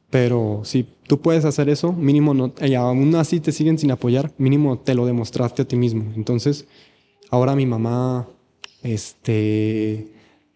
Pero 0.08 0.62
si 0.64 0.88
tú 1.06 1.20
puedes 1.20 1.44
hacer 1.44 1.68
eso, 1.68 1.92
mínimo 1.92 2.32
no, 2.32 2.54
y 2.58 2.72
aún 2.72 3.14
así 3.16 3.38
te 3.38 3.52
siguen 3.52 3.76
sin 3.76 3.90
apoyar, 3.90 4.32
mínimo 4.38 4.78
te 4.78 4.94
lo 4.94 5.04
demostraste 5.04 5.60
a 5.60 5.68
ti 5.68 5.76
mismo. 5.76 6.10
Entonces, 6.16 6.64
ahora 7.28 7.54
mi 7.54 7.66
mamá, 7.66 8.26
este, 8.82 10.11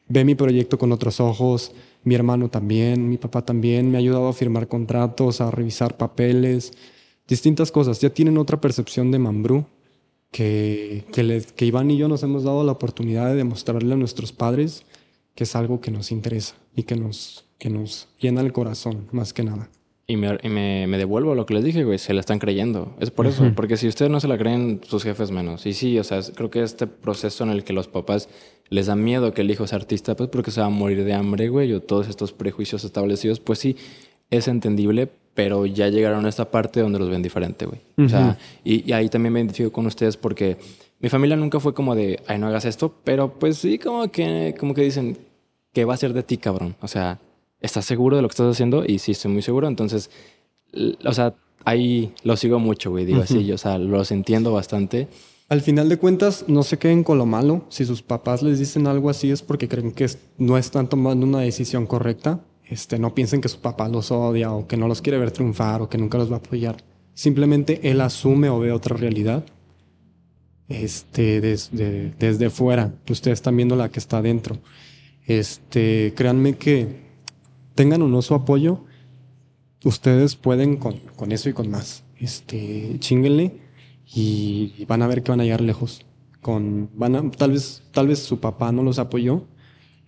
ve 0.09 0.25
mi 0.25 0.35
proyecto 0.35 0.79
con 0.79 0.93
otros 0.93 1.21
ojos, 1.21 1.73
mi 2.05 2.15
hermano 2.15 2.49
también, 2.49 3.09
mi 3.09 3.17
papá 3.19 3.45
también, 3.45 3.91
me 3.91 3.97
ha 3.97 4.01
ayudado 4.01 4.29
a 4.29 4.33
firmar 4.33 4.69
contratos, 4.69 5.41
a 5.41 5.51
revisar 5.51 5.97
papeles, 5.97 6.73
distintas 7.27 7.73
cosas. 7.73 8.01
Ya 8.01 8.11
tienen 8.11 8.39
otra 8.39 8.61
percepción 8.61 9.11
de 9.11 9.19
Mambrú 9.19 9.67
que, 10.31 11.05
que, 11.13 11.23
les- 11.23 11.53
que 11.53 11.67
Iván 11.67 11.91
y 11.91 11.97
yo 11.97 12.09
nos 12.09 12.23
hemos 12.23 12.45
dado 12.45 12.63
la 12.65 12.73
oportunidad 12.73 13.27
de 13.29 13.37
demostrarle 13.37 13.95
a 13.95 13.97
nuestros 13.97 14.33
padres 14.33 14.85
que 15.35 15.45
es 15.45 15.55
algo 15.57 15.81
que 15.81 15.91
nos 15.91 16.13
interesa 16.13 16.55
y 16.75 16.85
que 16.85 16.97
nos, 16.97 17.45
que 17.59 17.69
nos 17.69 18.09
llena 18.19 18.41
el 18.41 18.53
corazón, 18.53 19.07
más 19.13 19.33
que 19.33 19.45
nada. 19.45 19.69
Y, 20.09 20.17
me, 20.17 20.39
y 20.43 20.49
me, 20.49 20.87
me 20.87 20.99
devuelvo 20.99 21.35
lo 21.35 21.47
que 21.47 21.55
les 21.55 21.65
dije, 21.65 21.83
güey. 21.85 21.99
Se 21.99 22.15
la 22.15 22.21
están 22.21 22.39
creyendo. 22.39 22.95
Es 23.01 23.11
por 23.11 23.27
eso. 23.27 23.51
Porque 23.57 23.77
si 23.77 23.89
ustedes 23.89 24.11
no 24.11 24.21
se 24.21 24.29
la 24.29 24.39
creen, 24.39 24.81
sus 24.85 25.03
jefes 25.03 25.33
menos. 25.33 25.67
Y 25.67 25.73
sí, 25.73 25.99
o 25.99 26.05
sea, 26.05 26.21
creo 26.35 26.49
que 26.49 26.63
este 26.63 26.87
proceso 26.87 27.43
en 27.43 27.51
el 27.51 27.65
que 27.65 27.73
los 27.73 27.89
papás 27.89 28.29
les 28.69 28.87
da 28.87 28.97
miedo 28.97 29.33
que 29.33 29.43
el 29.43 29.51
hijo 29.51 29.67
sea 29.67 29.79
artista, 29.79 30.17
pues 30.17 30.29
porque 30.31 30.51
se 30.51 30.61
va 30.61 30.67
a 30.67 30.71
morir 30.71 31.05
de 31.05 31.15
hambre, 31.15 31.49
güey, 31.49 31.73
o 31.73 31.81
todos 31.81 32.09
estos 32.09 32.33
prejuicios 32.33 32.85
establecidos, 32.85 33.41
pues 33.41 33.59
sí, 33.59 33.77
es 34.31 34.49
entendible, 34.49 35.09
pero 35.35 35.67
ya 35.67 35.89
llegaron 35.89 36.27
a 36.27 36.29
esta 36.29 36.51
parte 36.51 36.81
donde 36.81 36.99
los 36.99 37.09
ven 37.09 37.23
diferente, 37.23 37.67
güey. 37.67 37.81
O 38.05 38.09
sea, 38.09 38.39
y, 38.65 38.89
y 38.89 38.93
ahí 38.93 39.09
también 39.09 39.33
me 39.33 39.41
identifico 39.41 39.71
con 39.71 39.87
ustedes 39.87 40.17
porque 40.17 40.57
mi 40.99 41.09
familia 41.09 41.37
nunca 41.37 41.61
fue 41.61 41.75
como 41.75 41.95
de, 41.95 42.21
ay, 42.27 42.39
no 42.39 42.47
hagas 42.47 42.65
esto, 42.65 42.95
pero 43.05 43.39
pues 43.39 43.59
sí, 43.59 43.79
como 43.79 44.11
que, 44.11 44.55
como 44.59 44.75
que 44.75 44.83
dicen, 44.83 45.19
¿qué 45.73 45.85
va 45.85 45.95
a 45.95 45.99
ser 45.99 46.13
de 46.13 46.23
ti, 46.23 46.39
cabrón? 46.39 46.75
O 46.81 46.89
sea, 46.89 47.19
¿estás 47.61 47.85
seguro 47.85 48.17
de 48.17 48.23
lo 48.23 48.29
que 48.29 48.33
estás 48.33 48.51
haciendo? 48.51 48.85
Y 48.87 48.99
sí, 48.99 49.13
estoy 49.13 49.33
muy 49.33 49.43
seguro. 49.43 49.69
Entonces, 49.69 50.11
o 51.05 51.13
sea, 51.13 51.35
ahí 51.65 52.13
lo 52.23 52.37
sigo 52.37 52.59
mucho, 52.59 52.91
güey. 52.91 53.05
Digo 53.05 53.23
así, 53.23 53.45
yo, 53.45 53.55
o 53.55 53.59
sea, 53.59 53.79
los 53.79 54.11
entiendo 54.11 54.53
bastante. 54.53 55.09
Al 55.49 55.61
final 55.61 55.89
de 55.89 55.99
cuentas, 55.99 56.45
no 56.49 56.63
se 56.63 56.79
queden 56.79 57.05
con 57.05 57.19
lo 57.19 57.27
malo. 57.27 57.67
Si 57.69 57.85
sus 57.85 58.03
papás 58.03 58.43
les 58.43 58.59
dicen 58.59 58.87
algo 58.87 59.11
así 59.11 59.31
es 59.31 59.43
porque 59.43 59.69
creen 59.69 59.93
que 59.93 60.09
no 60.39 60.59
están 60.59 60.89
tomando 60.89 61.25
una 61.25 61.41
decisión 61.41 61.87
correcta. 61.87 62.41
Este, 62.65 62.99
no 62.99 63.15
piensen 63.15 63.41
que 63.41 63.49
su 63.49 63.61
papá 63.61 63.89
los 63.89 64.11
odia 64.11 64.53
o 64.53 64.67
que 64.67 64.77
no 64.77 64.89
los 64.89 65.03
quiere 65.03 65.19
ver 65.19 65.31
triunfar 65.31 65.83
o 65.83 65.89
que 65.89 65.99
nunca 65.99 66.19
los 66.19 66.31
va 66.31 66.37
a 66.37 66.39
apoyar. 66.39 66.77
Simplemente 67.15 67.81
él 67.89 68.01
asume 68.01 68.49
o 68.49 68.59
ve 68.59 68.73
otra 68.73 68.97
realidad. 68.97 69.45
Este, 70.69 71.41
desde, 71.41 72.11
desde 72.19 72.51
fuera. 72.51 72.93
Ustedes 73.09 73.39
están 73.39 73.57
viendo 73.57 73.77
la 73.77 73.89
que 73.89 74.01
está 74.01 74.19
adentro. 74.19 74.59
Este, 75.27 76.13
créanme 76.17 76.57
que 76.57 77.06
tengan 77.77 78.03
o 78.03 78.09
no 78.09 78.23
su 78.23 78.35
apoyo, 78.35 78.81
ustedes 79.85 80.35
pueden 80.35 80.77
con, 80.77 80.99
con 81.15 81.31
eso 81.31 81.49
y 81.49 81.53
con 81.53 81.71
más. 81.71 82.03
Este, 82.19 82.97
chinguenle 82.99 83.61
y 84.13 84.85
van 84.87 85.03
a 85.03 85.07
ver 85.07 85.23
que 85.23 85.31
van 85.31 85.41
a 85.41 85.45
llegar 85.45 85.61
lejos. 85.61 86.05
Con, 86.41 86.91
van 86.95 87.15
a, 87.15 87.31
tal 87.31 87.53
vez, 87.53 87.83
tal 87.93 88.09
vez 88.09 88.19
su 88.19 88.41
papá 88.41 88.73
no 88.73 88.83
los 88.83 88.99
apoyó, 88.99 89.45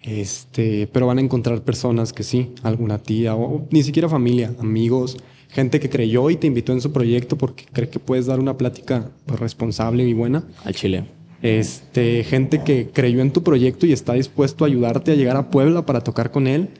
este, 0.03 0.89
pero 0.89 1.07
van 1.07 1.19
a 1.19 1.21
encontrar 1.21 1.63
personas 1.63 2.13
que 2.13 2.23
sí, 2.23 2.55
alguna 2.63 2.99
tía 2.99 3.35
o 3.35 3.67
ni 3.71 3.83
siquiera 3.83 4.09
familia, 4.09 4.55
amigos, 4.61 5.17
gente 5.49 5.81
que 5.81 5.91
creyó 5.91 6.31
y 6.31 6.37
te 6.37 6.47
invitó 6.47 6.73
en 6.73 6.81
su 6.81 6.93
proyecto 6.93 7.37
porque 7.37 7.65
cree 7.73 7.89
que 7.89 7.99
puedes 7.99 8.27
dar 8.27 8.39
una 8.39 8.57
plática 8.57 9.11
pues, 9.27 9.41
responsable 9.41 10.05
y 10.05 10.13
buena. 10.13 10.45
Al 10.65 10.75
Chile. 10.75 11.05
Este, 11.43 12.25
gente 12.25 12.63
que 12.65 12.91
creyó 12.93 13.21
en 13.21 13.33
tu 13.33 13.43
proyecto 13.43 13.87
y 13.87 13.93
está 13.93 14.15
dispuesto 14.15 14.65
a 14.65 14.69
ayudarte 14.69 15.13
a 15.13 15.15
llegar 15.15 15.37
a 15.37 15.51
Puebla 15.51 15.87
para 15.87 16.01
tocar 16.01 16.31
con 16.31 16.47
él. 16.47 16.71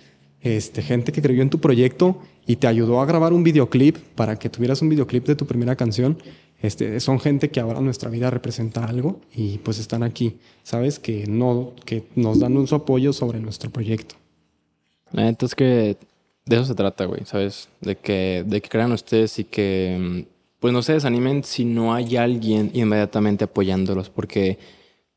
Este, 0.41 0.83
gente 0.83 1.11
que 1.11 1.21
creyó 1.21 1.43
en 1.43 1.51
tu 1.51 1.59
proyecto 1.59 2.19
y 2.47 2.57
te 2.57 2.67
ayudó 2.67 3.01
a 3.01 3.07
grabar 3.07 3.33
un 3.33 3.43
videoclip 3.43 3.97
para 4.15 4.39
que 4.39 4.49
tuvieras 4.49 4.81
un 4.83 4.89
videoclip 4.89 5.27
de 5.27 5.35
tu 5.35 5.47
primera 5.47 5.77
canción. 5.77 6.19
Este, 6.61 6.99
son 7.01 7.21
gente 7.21 7.51
que 7.51 7.61
ahora 7.61 7.81
nuestra 7.81 8.11
vida 8.11 8.31
representa 8.31 8.85
algo 8.85 9.21
y 9.35 9.59
pues 9.59 9.79
están 9.79 10.03
aquí, 10.03 10.39
¿sabes? 10.63 10.99
Que 10.99 11.27
no, 11.27 11.73
que 11.85 12.05
nos 12.15 12.41
dan 12.41 12.57
un 12.57 12.67
su 12.67 12.75
apoyo 12.75 13.13
sobre 13.13 13.41
nuestro 13.41 13.71
proyecto. 13.71 14.17
La 15.13 15.25
neta 15.25 15.47
es 15.47 15.55
que 15.55 15.97
de 16.49 16.57
eso 16.57 16.65
se 16.65 16.75
trata, 16.75 17.05
güey, 17.05 17.25
¿sabes? 17.25 17.69
De 17.81 17.97
que, 17.97 18.45
de 18.47 18.61
que 18.61 18.69
crean 18.69 18.93
ustedes 18.93 19.39
y 19.39 19.45
que, 19.45 20.27
pues 20.61 20.73
no 20.73 20.83
se 20.83 20.95
desanimen 20.95 21.45
si 21.45 21.65
no 21.65 21.95
hay 21.95 22.17
alguien 22.17 22.71
inmediatamente 22.75 23.45
apoyándolos, 23.45 24.09
porque, 24.11 24.59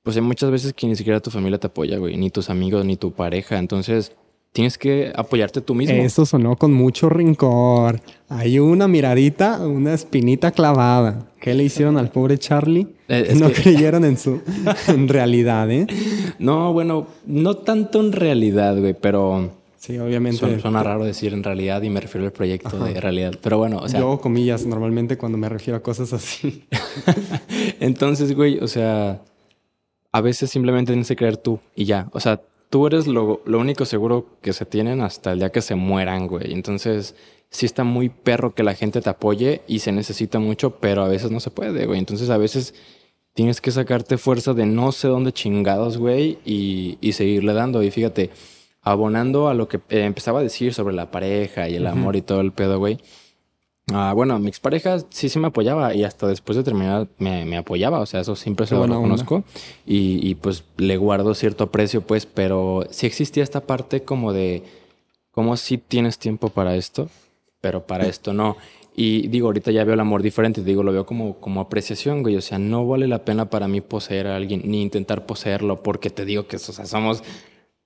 pues 0.04 0.16
hay 0.16 0.22
muchas 0.22 0.52
veces 0.52 0.74
que 0.74 0.88
ni 0.88 0.96
siquiera 0.96 1.20
tu 1.22 1.32
familia 1.32 1.58
te 1.58 1.68
apoya, 1.68 1.98
güey, 1.98 2.18
ni 2.18 2.30
tus 2.30 2.50
amigos, 2.50 2.86
ni 2.86 2.98
tu 2.98 3.14
pareja, 3.14 3.58
entonces 3.58 4.14
tienes 4.52 4.78
que 4.78 5.12
apoyarte 5.16 5.62
tú 5.62 5.74
mismo. 5.76 5.96
Eso 5.96 6.26
sonó 6.26 6.56
con 6.56 6.74
mucho 6.74 7.10
rincor. 7.10 8.02
Hay 8.30 8.60
una 8.60 8.88
miradita, 8.88 9.60
una 9.66 9.94
espinita 9.94 10.52
clavada. 10.52 11.28
¿Qué 11.40 11.54
le 11.54 11.64
hicieron 11.64 11.98
al 11.98 12.10
pobre 12.12 12.38
Charlie? 12.38 12.88
Eh, 13.08 13.34
no 13.40 13.48
que- 13.48 13.62
creyeron 13.62 14.06
en 14.06 14.18
su 14.18 14.42
en 14.88 15.08
realidad, 15.08 15.70
¿eh? 15.72 15.88
No, 16.40 16.74
bueno, 16.74 17.08
no 17.26 17.56
tanto 17.58 18.00
en 18.00 18.12
realidad, 18.12 18.78
güey, 18.78 18.94
pero 19.00 19.60
Sí, 19.82 19.98
obviamente. 19.98 20.38
Suena, 20.38 20.60
suena 20.60 20.84
raro 20.84 21.04
decir 21.04 21.34
en 21.34 21.42
realidad 21.44 21.82
y 21.82 21.90
me 21.90 22.00
refiero 22.00 22.28
al 22.28 22.32
proyecto 22.32 22.78
de 22.78 23.02
realidad. 23.02 23.34
Pero 23.42 23.58
bueno, 23.58 23.80
o 23.80 23.90
sea. 23.90 24.00
Yo, 24.00 24.22
comillas, 24.22 24.64
normalmente 24.68 25.18
cuando 25.18 25.40
me 25.40 25.50
refiero 25.50 25.76
a 25.76 25.80
cosas 25.82 26.14
así. 26.14 26.66
Entonces, 27.80 28.36
güey, 28.36 28.60
o 28.60 28.68
sea, 28.68 29.22
a 30.12 30.22
veces 30.22 30.52
simplemente 30.52 30.92
tienes 30.92 31.08
que 31.08 31.16
creer 31.16 31.38
tú 31.38 31.60
y 31.76 31.86
ya. 31.86 32.10
O 32.12 32.20
sea, 32.20 32.42
tú 32.72 32.88
eres 32.88 33.06
lo, 33.06 33.42
lo 33.46 33.60
único 33.60 33.86
seguro 33.86 34.40
que 34.42 34.54
se 34.54 34.66
tienen 34.66 35.02
hasta 35.02 35.34
el 35.34 35.40
día 35.40 35.52
que 35.52 35.62
se 35.62 35.76
mueran, 35.76 36.28
güey. 36.28 36.54
Entonces, 36.54 37.16
sí 37.50 37.66
está 37.66 37.84
muy 37.84 38.10
perro 38.10 38.56
que 38.56 38.64
la 38.64 38.74
gente 38.74 39.02
te 39.02 39.10
apoye 39.10 39.62
y 39.68 39.80
se 39.80 39.92
necesita 39.92 40.40
mucho, 40.40 40.78
pero 40.80 41.04
a 41.04 41.10
veces 41.10 41.32
no 41.32 41.42
se 41.42 41.52
puede, 41.52 41.86
güey. 41.86 42.00
Entonces, 42.00 42.30
a 42.30 42.38
veces 42.38 42.74
tienes 43.34 43.60
que 43.60 43.72
sacarte 43.72 44.18
fuerza 44.18 44.54
de 44.54 44.66
no 44.66 44.94
sé 44.94 45.10
dónde 45.10 45.34
chingados, 45.34 45.98
güey, 45.98 46.40
y, 46.46 46.98
y 47.02 47.12
seguirle 47.12 47.54
dando. 47.54 47.84
Y 47.84 47.92
fíjate, 47.92 48.30
abonando 48.82 49.50
a 49.50 49.54
lo 49.54 49.68
que 49.68 49.78
eh, 49.90 50.06
empezaba 50.06 50.40
a 50.40 50.44
decir 50.44 50.74
sobre 50.74 50.96
la 50.96 51.12
pareja 51.12 51.68
y 51.68 51.76
el 51.76 51.88
amor 51.88 52.16
y 52.16 52.22
todo 52.22 52.40
el 52.40 52.54
pedo, 52.54 52.80
güey. 52.80 53.00
Ah, 53.94 54.14
bueno, 54.14 54.40
mi 54.40 54.48
expareja 54.48 55.00
sí 55.10 55.28
sí 55.28 55.40
me 55.40 55.48
apoyaba 55.48 55.94
y 55.94 56.04
hasta 56.04 56.28
después 56.28 56.56
de 56.56 56.64
terminar 56.64 57.08
me, 57.18 57.46
me 57.46 57.58
apoyaba, 57.58 58.00
o 58.00 58.06
sea, 58.06 58.22
eso 58.22 58.36
siempre 58.36 58.66
se 58.66 58.76
lo 58.76 58.86
reconozco 58.86 59.44
y, 59.86 60.26
y, 60.28 60.36
pues 60.36 60.64
le 60.78 60.98
guardo 60.98 61.34
cierto 61.34 61.66
aprecio, 61.66 62.02
pues, 62.02 62.26
pero 62.26 62.86
sí 62.90 63.06
existía 63.08 63.44
esta 63.44 63.62
parte 63.62 64.04
como 64.04 64.34
de, 64.34 64.64
como 65.32 65.58
si 65.58 65.78
tienes 65.78 66.20
tiempo 66.20 66.50
para 66.50 66.76
esto, 66.76 67.10
pero 67.60 67.86
para 67.86 68.06
esto 68.06 68.34
no. 68.34 68.56
Y 68.96 69.28
digo, 69.28 69.48
ahorita 69.48 69.72
ya 69.72 69.84
veo 69.86 69.94
el 69.94 70.00
amor 70.00 70.22
diferente, 70.22 70.64
digo, 70.64 70.84
lo 70.84 70.92
veo 70.92 71.06
como, 71.06 71.38
como 71.38 71.62
apreciación, 71.62 72.24
güey, 72.24 72.36
o 72.36 72.42
sea, 72.42 72.60
no 72.60 72.86
vale 72.86 73.08
la 73.08 73.24
pena 73.24 73.50
para 73.50 73.68
mí 73.68 73.82
poseer 73.82 74.28
a 74.28 74.36
alguien, 74.36 74.64
ni 74.66 74.82
intentar 74.82 75.26
poseerlo, 75.26 75.82
porque 75.82 76.10
te 76.10 76.26
digo 76.26 76.48
que, 76.48 76.58
o 76.58 76.60
sea, 76.60 76.86
somos 76.86 77.24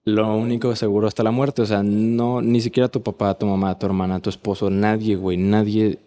lo 0.06 0.36
único 0.36 0.76
seguro 0.76 1.07
hasta 1.07 1.23
la 1.23 1.32
muerte. 1.32 1.61
O 1.64 1.65
sea, 1.65 1.84
no, 1.84 2.41
ni 2.41 2.61
siquiera 2.61 2.88
tu 2.88 3.02
papá, 3.02 3.38
tu 3.38 3.45
mamá, 3.48 3.77
tu 3.77 3.86
hermana, 3.88 4.19
tu 4.19 4.30
esposo, 4.30 4.69
nadie, 4.69 5.15
güey, 5.15 5.38
nadie, 5.38 5.99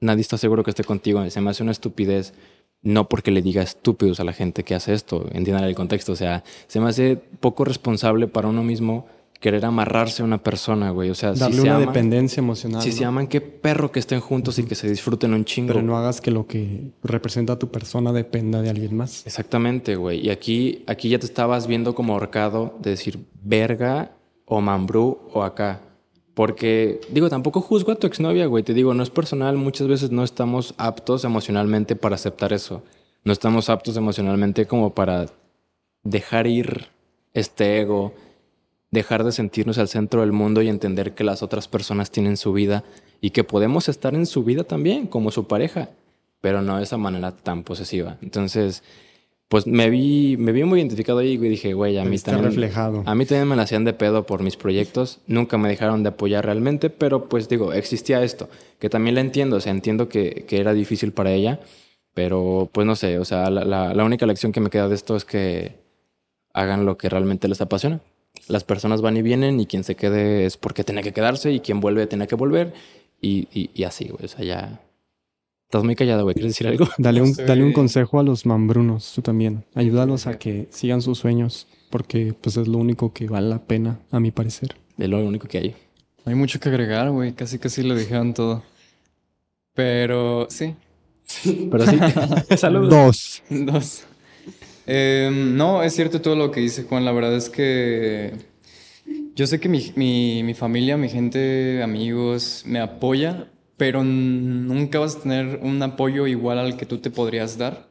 nadie 0.00 0.20
está 0.20 0.38
seguro 0.38 0.62
que 0.62 0.70
esté 0.70 0.84
contigo. 0.84 1.28
Se 1.30 1.40
me 1.40 1.50
hace 1.50 1.62
una 1.62 1.72
estupidez, 1.72 2.34
no 2.82 3.08
porque 3.08 3.30
le 3.30 3.42
diga 3.42 3.62
estúpidos 3.62 4.20
a 4.20 4.24
la 4.24 4.32
gente 4.32 4.62
que 4.62 4.74
hace 4.74 4.92
esto, 4.94 5.26
entiendan 5.32 5.64
el 5.64 5.74
contexto. 5.74 6.12
O 6.12 6.16
sea, 6.16 6.44
se 6.68 6.80
me 6.80 6.88
hace 6.88 7.16
poco 7.40 7.64
responsable 7.64 8.28
para 8.28 8.48
uno 8.48 8.62
mismo 8.62 9.06
querer 9.46 9.64
amarrarse 9.64 10.22
a 10.22 10.24
una 10.24 10.42
persona, 10.42 10.90
güey. 10.90 11.08
O 11.08 11.14
sea, 11.14 11.32
Darle 11.32 11.54
si 11.54 11.62
se 11.62 11.68
una 11.68 11.76
aman, 11.76 11.86
dependencia 11.86 12.40
emocional. 12.40 12.82
si 12.82 12.88
¿no? 12.88 12.96
se 12.96 13.04
aman, 13.04 13.26
qué 13.28 13.40
perro 13.40 13.92
que 13.92 14.00
estén 14.00 14.18
juntos 14.18 14.58
y 14.58 14.64
que 14.64 14.74
se 14.74 14.90
disfruten 14.90 15.32
un 15.34 15.44
chingo. 15.44 15.68
Pero 15.68 15.82
no 15.82 15.96
hagas 15.96 16.20
que 16.20 16.32
lo 16.32 16.48
que 16.48 16.90
representa 17.04 17.52
a 17.52 17.56
tu 17.56 17.70
persona 17.70 18.12
dependa 18.12 18.60
de 18.60 18.70
alguien 18.70 18.96
más. 18.96 19.24
Exactamente, 19.24 19.94
güey. 19.94 20.26
Y 20.26 20.30
aquí, 20.30 20.82
aquí 20.88 21.10
ya 21.10 21.20
te 21.20 21.26
estabas 21.26 21.68
viendo 21.68 21.94
como 21.94 22.14
ahorcado 22.14 22.74
de 22.80 22.90
decir 22.90 23.20
verga 23.44 24.10
o 24.46 24.60
mambrú 24.60 25.20
o 25.32 25.44
acá. 25.44 25.80
Porque, 26.34 27.00
digo, 27.12 27.28
tampoco 27.28 27.60
juzgo 27.60 27.92
a 27.92 27.94
tu 27.94 28.08
exnovia, 28.08 28.46
güey. 28.46 28.64
Te 28.64 28.74
digo, 28.74 28.94
no 28.94 29.04
es 29.04 29.10
personal. 29.10 29.56
Muchas 29.56 29.86
veces 29.86 30.10
no 30.10 30.24
estamos 30.24 30.74
aptos 30.76 31.22
emocionalmente 31.22 31.94
para 31.94 32.16
aceptar 32.16 32.52
eso. 32.52 32.82
No 33.22 33.32
estamos 33.32 33.70
aptos 33.70 33.96
emocionalmente 33.96 34.66
como 34.66 34.92
para 34.92 35.26
dejar 36.02 36.48
ir 36.48 36.88
este 37.32 37.80
ego, 37.80 38.12
dejar 38.96 39.22
de 39.22 39.30
sentirnos 39.30 39.78
al 39.78 39.86
centro 39.88 40.22
del 40.22 40.32
mundo 40.32 40.60
y 40.62 40.68
entender 40.68 41.14
que 41.14 41.22
las 41.22 41.42
otras 41.42 41.68
personas 41.68 42.10
tienen 42.10 42.36
su 42.36 42.52
vida 42.52 42.82
y 43.20 43.30
que 43.30 43.44
podemos 43.44 43.88
estar 43.88 44.14
en 44.14 44.26
su 44.26 44.42
vida 44.42 44.64
también, 44.64 45.06
como 45.06 45.30
su 45.30 45.46
pareja, 45.46 45.90
pero 46.40 46.60
no 46.62 46.76
de 46.78 46.82
esa 46.82 46.96
manera 46.96 47.30
tan 47.32 47.62
posesiva. 47.62 48.18
Entonces, 48.22 48.82
pues 49.48 49.66
me 49.66 49.88
vi, 49.90 50.36
me 50.36 50.50
vi 50.50 50.64
muy 50.64 50.80
identificado 50.80 51.20
ahí 51.20 51.34
y 51.34 51.36
dije, 51.36 51.72
güey, 51.72 51.96
a 51.98 52.04
mí 52.04 52.10
viste 52.10 52.32
también. 52.32 52.50
reflejado. 52.50 53.02
A 53.06 53.14
mí 53.14 53.24
también 53.26 53.46
me 53.48 53.54
la 53.56 53.62
hacían 53.62 53.84
de 53.84 53.92
pedo 53.92 54.26
por 54.26 54.42
mis 54.42 54.56
proyectos. 54.56 55.20
Nunca 55.28 55.56
me 55.56 55.68
dejaron 55.68 56.02
de 56.02 56.08
apoyar 56.08 56.44
realmente, 56.44 56.90
pero 56.90 57.28
pues 57.28 57.48
digo, 57.48 57.72
existía 57.72 58.22
esto, 58.24 58.48
que 58.80 58.90
también 58.90 59.14
la 59.14 59.20
entiendo. 59.20 59.56
O 59.56 59.60
sea, 59.60 59.70
entiendo 59.72 60.08
que, 60.08 60.44
que 60.48 60.58
era 60.58 60.74
difícil 60.74 61.12
para 61.12 61.30
ella, 61.32 61.60
pero 62.12 62.68
pues 62.72 62.86
no 62.88 62.96
sé. 62.96 63.18
O 63.20 63.24
sea, 63.24 63.48
la, 63.50 63.64
la- 63.64 63.94
la 63.94 64.04
única 64.04 64.26
lección 64.26 64.50
que 64.52 64.60
me 64.60 64.68
queda 64.70 64.88
de 64.88 64.94
esto 64.96 65.14
es 65.14 65.24
que 65.24 65.76
hagan 66.52 66.84
lo 66.84 66.96
que 66.98 67.08
realmente 67.08 67.46
les 67.48 67.60
apasiona. 67.60 68.00
Las 68.48 68.64
personas 68.64 69.00
van 69.02 69.16
y 69.16 69.22
vienen 69.22 69.58
y 69.60 69.66
quien 69.66 69.84
se 69.84 69.94
quede 69.96 70.46
es 70.46 70.56
porque 70.56 70.84
tiene 70.84 71.02
que 71.02 71.12
quedarse 71.12 71.52
y 71.52 71.60
quien 71.60 71.80
vuelve 71.80 72.06
tiene 72.06 72.26
que 72.26 72.34
volver 72.36 72.72
y, 73.20 73.48
y, 73.52 73.70
y 73.74 73.84
así, 73.84 74.08
güey. 74.08 74.24
O 74.24 74.28
sea, 74.28 74.44
ya. 74.44 74.80
Estás 75.64 75.82
muy 75.82 75.96
callado, 75.96 76.22
güey. 76.22 76.34
¿Quieres 76.34 76.52
decir 76.52 76.68
algo? 76.68 76.86
Dale 76.98 77.20
un, 77.22 77.34
Sí. 77.34 77.42
dale 77.42 77.64
un 77.64 77.72
consejo 77.72 78.20
a 78.20 78.22
los 78.22 78.46
mambrunos, 78.46 79.12
tú 79.14 79.22
también. 79.22 79.64
Ayúdalos 79.74 80.26
a 80.28 80.38
que 80.38 80.68
sigan 80.70 81.02
sus 81.02 81.18
sueños, 81.18 81.66
porque 81.90 82.34
pues 82.40 82.56
es 82.56 82.68
lo 82.68 82.78
único 82.78 83.12
que 83.12 83.26
vale 83.26 83.48
la 83.48 83.64
pena, 83.64 83.98
a 84.12 84.20
mi 84.20 84.30
parecer. 84.30 84.76
Es 84.96 85.08
lo 85.08 85.18
único 85.24 85.48
que 85.48 85.58
hay. 85.58 85.68
No 86.24 86.30
hay 86.30 86.34
mucho 86.34 86.60
que 86.60 86.68
agregar, 86.68 87.10
güey. 87.10 87.32
Casi 87.32 87.58
casi 87.58 87.82
lo 87.82 87.94
dijeron 87.96 88.32
todo. 88.32 88.62
Pero 89.74 90.46
sí. 90.50 90.74
Pero 91.70 91.86
sí. 91.86 91.98
Saludos. 92.56 93.42
Dos. 93.50 93.64
Dos. 93.66 94.04
Eh, 94.86 95.30
no, 95.32 95.82
es 95.82 95.94
cierto 95.94 96.20
todo 96.20 96.36
lo 96.36 96.50
que 96.50 96.60
dice 96.60 96.84
Juan. 96.84 97.04
La 97.04 97.12
verdad 97.12 97.34
es 97.36 97.48
que 97.50 98.32
yo 99.34 99.46
sé 99.46 99.60
que 99.60 99.68
mi, 99.68 99.92
mi- 99.96 100.42
mi 100.42 100.54
familia, 100.54 100.96
mi 100.96 101.08
gente, 101.08 101.82
amigos, 101.82 102.62
me 102.66 102.80
apoya, 102.80 103.50
pero 103.76 104.04
nunca 104.04 104.98
vas 104.98 105.16
a 105.16 105.20
tener 105.22 105.60
un 105.62 105.82
apoyo 105.82 106.26
igual 106.26 106.58
al 106.58 106.76
que 106.76 106.86
tú 106.86 106.98
te 106.98 107.10
podrías 107.10 107.58
dar. 107.58 107.88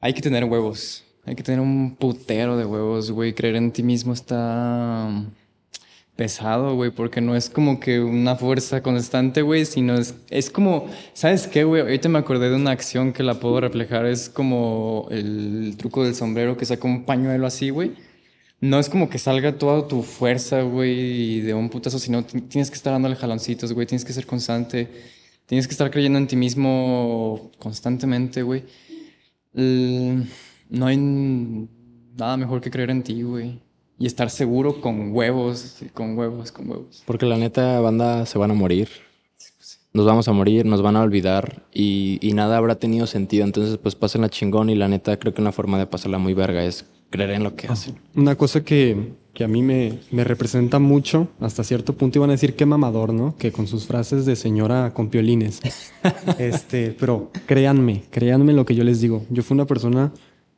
Hay 0.00 0.12
que 0.14 0.20
tener 0.22 0.44
huevos. 0.44 1.04
Hay 1.24 1.34
que 1.34 1.42
tener 1.42 1.60
un 1.60 1.96
putero 1.96 2.56
de 2.56 2.64
huevos, 2.64 3.10
güey. 3.10 3.34
Creer 3.34 3.56
en 3.56 3.72
ti 3.72 3.82
mismo 3.82 4.12
está 4.12 5.10
pesado, 6.18 6.74
güey, 6.74 6.90
porque 6.90 7.20
no 7.20 7.36
es 7.36 7.48
como 7.48 7.78
que 7.78 8.00
una 8.00 8.34
fuerza 8.34 8.82
constante, 8.82 9.40
güey, 9.42 9.64
sino 9.64 9.94
es, 9.96 10.16
es 10.30 10.50
como, 10.50 10.88
¿sabes 11.14 11.46
qué, 11.46 11.62
güey? 11.62 11.80
Ahorita 11.82 12.08
me 12.08 12.18
acordé 12.18 12.50
de 12.50 12.56
una 12.56 12.72
acción 12.72 13.12
que 13.12 13.22
la 13.22 13.34
puedo 13.38 13.60
reflejar, 13.60 14.04
es 14.04 14.28
como 14.28 15.06
el 15.12 15.76
truco 15.78 16.02
del 16.04 16.16
sombrero 16.16 16.56
que 16.56 16.66
saca 16.66 16.88
un 16.88 17.04
pañuelo 17.04 17.46
así, 17.46 17.70
güey. 17.70 17.92
No 18.60 18.80
es 18.80 18.88
como 18.88 19.08
que 19.08 19.18
salga 19.18 19.58
toda 19.58 19.86
tu 19.86 20.02
fuerza, 20.02 20.62
güey, 20.62 21.40
de 21.42 21.54
un 21.54 21.70
putazo, 21.70 22.00
sino 22.00 22.24
ti- 22.24 22.40
tienes 22.40 22.68
que 22.70 22.74
estar 22.76 22.92
dándole 22.92 23.14
jaloncitos, 23.14 23.72
güey, 23.72 23.86
tienes 23.86 24.04
que 24.04 24.12
ser 24.12 24.26
constante, 24.26 24.88
tienes 25.46 25.68
que 25.68 25.72
estar 25.72 25.88
creyendo 25.88 26.18
en 26.18 26.26
ti 26.26 26.34
mismo 26.34 27.52
constantemente, 27.60 28.42
güey. 28.42 28.64
No 29.54 30.86
hay 30.86 30.96
nada 32.16 32.36
mejor 32.36 32.60
que 32.60 32.70
creer 32.72 32.90
en 32.90 33.04
ti, 33.04 33.22
güey. 33.22 33.60
Y 33.98 34.06
estar 34.06 34.30
seguro 34.30 34.80
con 34.80 35.12
huevos, 35.12 35.76
con 35.92 36.16
huevos, 36.16 36.52
con 36.52 36.70
huevos. 36.70 37.02
Porque 37.04 37.26
la 37.26 37.36
neta, 37.36 37.80
banda, 37.80 38.26
se 38.26 38.38
van 38.38 38.50
a 38.52 38.54
morir. 38.54 38.88
Nos 39.92 40.06
vamos 40.06 40.28
a 40.28 40.32
morir, 40.32 40.66
nos 40.66 40.82
van 40.82 40.96
a 40.96 41.02
olvidar 41.02 41.66
y, 41.72 42.18
y 42.20 42.34
nada 42.34 42.58
habrá 42.58 42.76
tenido 42.76 43.06
sentido. 43.06 43.44
Entonces, 43.44 43.78
pues 43.78 43.94
pásenla 43.94 44.28
chingón 44.28 44.70
y 44.70 44.74
la 44.74 44.86
neta, 44.86 45.18
creo 45.18 45.34
que 45.34 45.40
una 45.40 45.50
forma 45.50 45.78
de 45.78 45.86
pasarla 45.86 46.18
muy 46.18 46.34
verga 46.34 46.62
es 46.62 46.84
creer 47.10 47.30
en 47.30 47.42
lo 47.42 47.56
que 47.56 47.66
hacen. 47.68 47.96
Una 48.14 48.36
cosa 48.36 48.62
que, 48.64 49.14
que 49.32 49.44
a 49.44 49.48
mí 49.48 49.62
me, 49.62 50.00
me 50.10 50.24
representa 50.24 50.78
mucho, 50.78 51.28
hasta 51.40 51.64
cierto 51.64 51.94
punto 51.94 52.18
iban 52.18 52.30
a 52.30 52.34
decir 52.34 52.54
que 52.54 52.66
mamador, 52.66 53.12
¿no? 53.12 53.34
Que 53.36 53.52
con 53.52 53.66
sus 53.66 53.86
frases 53.86 54.26
de 54.26 54.36
señora 54.36 54.92
con 54.94 55.08
piolines. 55.08 55.60
este, 56.38 56.94
pero 56.98 57.30
créanme, 57.46 58.02
créanme 58.10 58.52
lo 58.52 58.66
que 58.66 58.74
yo 58.74 58.84
les 58.84 59.00
digo. 59.00 59.24
Yo 59.30 59.42
fui 59.42 59.54
una 59.54 59.66
persona 59.66 60.12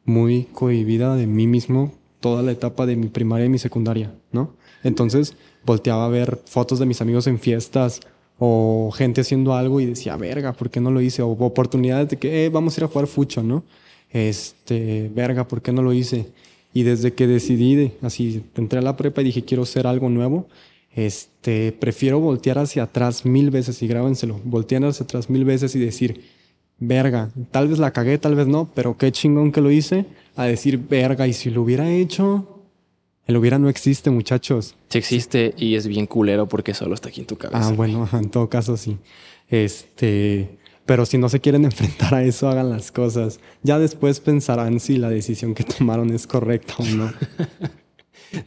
muy 0.05 0.45
cohibida 0.53 1.15
de 1.15 1.27
mí 1.27 1.47
mismo 1.47 1.93
toda 2.20 2.42
la 2.42 2.52
etapa 2.52 2.86
de 2.86 2.97
mi 2.97 3.09
primaria 3.09 3.47
y 3.47 3.48
mi 3.48 3.59
secundaria, 3.59 4.12
¿no? 4.32 4.55
Entonces 4.84 5.34
volteaba 5.64 6.06
a 6.06 6.09
ver 6.09 6.40
fotos 6.47 6.78
de 6.78 6.86
mis 6.86 7.01
amigos 7.01 7.26
en 7.26 7.38
fiestas 7.38 8.01
o 8.38 8.90
gente 8.94 9.20
haciendo 9.20 9.55
algo 9.55 9.80
y 9.80 9.86
decía, 9.86 10.16
verga, 10.16 10.52
¿por 10.55 10.70
qué 10.70 10.80
no 10.80 10.90
lo 10.90 11.01
hice? 11.01 11.20
O 11.22 11.28
oportunidades 11.30 12.09
de 12.09 12.16
que, 12.18 12.47
eh, 12.47 12.48
vamos 12.48 12.76
a 12.76 12.80
ir 12.80 12.84
a 12.84 12.88
jugar 12.88 13.06
fucho, 13.06 13.42
¿no? 13.42 13.64
Este, 14.12 15.10
verga, 15.14 15.47
¿por 15.48 15.62
qué 15.62 15.72
no 15.72 15.82
lo 15.82 15.92
hice? 15.92 16.26
Y 16.72 16.82
desde 16.84 17.12
que 17.14 17.26
decidí, 17.26 17.74
de- 17.74 17.92
así, 18.02 18.42
entré 18.56 18.78
a 18.78 18.82
la 18.82 18.97
prepa 18.97 19.20
y 19.20 19.24
dije, 19.24 19.44
quiero 19.44 19.64
hacer 19.64 19.86
algo 19.86 20.09
nuevo, 20.09 20.47
este, 20.94 21.72
prefiero 21.72 22.20
voltear 22.20 22.59
hacia 22.59 22.84
atrás 22.84 23.24
mil 23.24 23.51
veces 23.51 23.82
y 23.82 23.86
grábenselo, 23.88 24.40
voltear 24.44 24.84
hacia 24.84 25.05
atrás 25.05 25.30
mil 25.30 25.44
veces 25.44 25.74
y 25.76 25.78
decir, 25.78 26.22
verga, 26.78 27.30
tal 27.51 27.68
vez 27.68 27.78
la 27.78 27.92
cagué, 27.92 28.18
tal 28.18 28.34
vez 28.34 28.47
no, 28.47 28.70
pero 28.74 28.97
qué 28.97 29.12
chingón 29.12 29.52
que 29.52 29.60
lo 29.60 29.70
hice, 29.70 30.06
a 30.43 30.47
decir, 30.47 30.79
verga, 30.79 31.27
y 31.27 31.33
si 31.33 31.51
lo 31.51 31.62
hubiera 31.62 31.89
hecho, 31.91 32.62
el 33.27 33.37
hubiera 33.37 33.59
no 33.59 33.69
existe, 33.69 34.11
muchachos. 34.11 34.75
Sí 34.89 34.99
existe 34.99 35.55
y 35.57 35.75
es 35.77 35.87
bien 35.87 36.07
culero 36.07 36.49
porque 36.49 36.75
solo 36.75 36.95
está 36.95 37.09
aquí 37.11 37.21
en 37.21 37.27
tu 37.27 37.37
cabeza. 37.37 37.69
Ah, 37.69 37.73
bueno, 37.73 38.03
ajá, 38.03 38.19
en 38.23 38.31
todo 38.31 38.49
caso 38.49 38.77
sí. 38.77 38.97
Este, 39.49 40.59
pero 40.87 41.05
si 41.07 41.19
no 41.19 41.29
se 41.29 41.41
quieren 41.41 41.65
enfrentar 41.71 42.15
a 42.15 42.23
eso, 42.25 42.49
hagan 42.49 42.71
las 42.71 42.91
cosas. 42.93 43.41
Ya 43.62 43.79
después 43.79 44.21
pensarán 44.21 44.81
si 44.81 44.97
la 44.97 45.11
decisión 45.11 45.55
que 45.55 45.65
tomaron 45.65 46.11
es 46.12 46.27
correcta 46.27 46.75
o 46.79 46.85
no. 46.85 47.12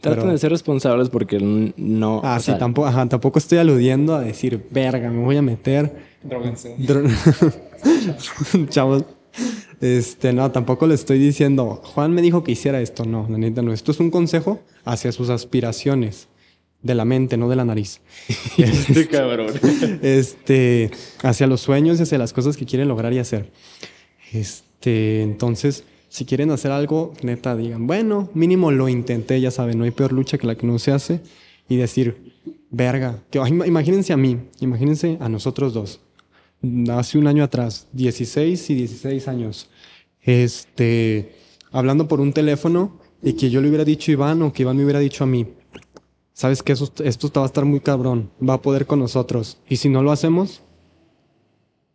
pero- 0.22 0.32
de 0.32 0.38
ser 0.38 0.50
responsables 0.50 1.10
porque 1.10 1.38
no. 1.76 2.20
Ah, 2.24 2.38
sí, 2.40 2.46
sea, 2.46 2.58
tampoco, 2.58 2.88
ajá, 2.88 3.06
tampoco 3.06 3.38
estoy 3.38 3.58
aludiendo 3.58 4.14
a 4.14 4.20
decir, 4.22 4.66
verga, 4.70 5.10
me 5.10 5.22
voy 5.22 5.36
a 5.36 5.42
meter. 5.42 5.94
Dro- 6.26 7.12
Chavos. 8.68 9.04
Este, 9.84 10.32
no, 10.32 10.50
tampoco 10.50 10.86
le 10.86 10.94
estoy 10.94 11.18
diciendo, 11.18 11.82
Juan 11.84 12.10
me 12.12 12.22
dijo 12.22 12.42
que 12.42 12.52
hiciera 12.52 12.80
esto. 12.80 13.04
No, 13.04 13.26
la 13.28 13.36
neta 13.36 13.60
no. 13.60 13.70
Esto 13.70 13.92
es 13.92 14.00
un 14.00 14.10
consejo 14.10 14.62
hacia 14.86 15.12
sus 15.12 15.28
aspiraciones. 15.28 16.28
de 16.80 16.94
la 16.94 17.04
mente, 17.04 17.36
no 17.36 17.50
de 17.50 17.56
la 17.56 17.66
nariz. 17.66 18.00
Este 18.56 19.08
cabrón. 19.08 19.52
este, 20.02 20.90
hacia 21.22 21.46
los 21.46 21.60
sueños 21.60 21.98
y 21.98 22.04
hacia 22.04 22.16
las 22.16 22.32
cosas 22.32 22.56
que 22.56 22.64
quieren 22.64 22.88
lograr 22.88 23.12
y 23.12 23.18
hacer. 23.18 23.50
Este, 24.32 25.22
entonces, 25.22 25.84
si 26.08 26.24
quieren 26.24 26.50
hacer 26.50 26.70
algo, 26.70 27.12
neta, 27.22 27.54
digan, 27.54 27.86
bueno, 27.86 28.30
mínimo 28.32 28.70
lo 28.70 28.88
intenté, 28.88 29.38
ya 29.38 29.50
saben, 29.50 29.76
no 29.76 29.84
hay 29.84 29.90
peor 29.90 30.12
lucha 30.12 30.38
que 30.38 30.46
la 30.46 30.54
que 30.54 30.66
no 30.66 30.78
se 30.78 30.92
hace. 30.92 31.20
Y 31.68 31.76
decir, 31.76 32.32
verga, 32.70 33.22
que, 33.30 33.38
imagínense 33.38 34.14
a 34.14 34.16
mí, 34.16 34.38
imagínense 34.60 35.18
a 35.20 35.28
nosotros 35.28 35.74
dos. 35.74 36.00
Hace 36.90 37.18
un 37.18 37.26
año 37.26 37.44
atrás, 37.44 37.86
16 37.92 38.70
y 38.70 38.74
16 38.74 39.28
años. 39.28 39.68
Este, 40.24 41.34
hablando 41.70 42.08
por 42.08 42.20
un 42.20 42.32
teléfono 42.32 42.98
y 43.22 43.34
que 43.34 43.50
yo 43.50 43.60
le 43.60 43.68
hubiera 43.68 43.84
dicho 43.84 44.10
a 44.10 44.12
Iván 44.12 44.42
o 44.42 44.52
que 44.52 44.62
Iván 44.62 44.76
me 44.76 44.84
hubiera 44.84 45.00
dicho 45.00 45.24
a 45.24 45.26
mí, 45.26 45.46
sabes 46.32 46.62
que 46.62 46.72
esto 46.72 47.30
va 47.36 47.42
a 47.42 47.46
estar 47.46 47.64
muy 47.64 47.80
cabrón, 47.80 48.30
va 48.46 48.54
a 48.54 48.62
poder 48.62 48.86
con 48.86 48.98
nosotros. 48.98 49.58
Y 49.68 49.76
si 49.76 49.88
no 49.88 50.02
lo 50.02 50.12
hacemos, 50.12 50.62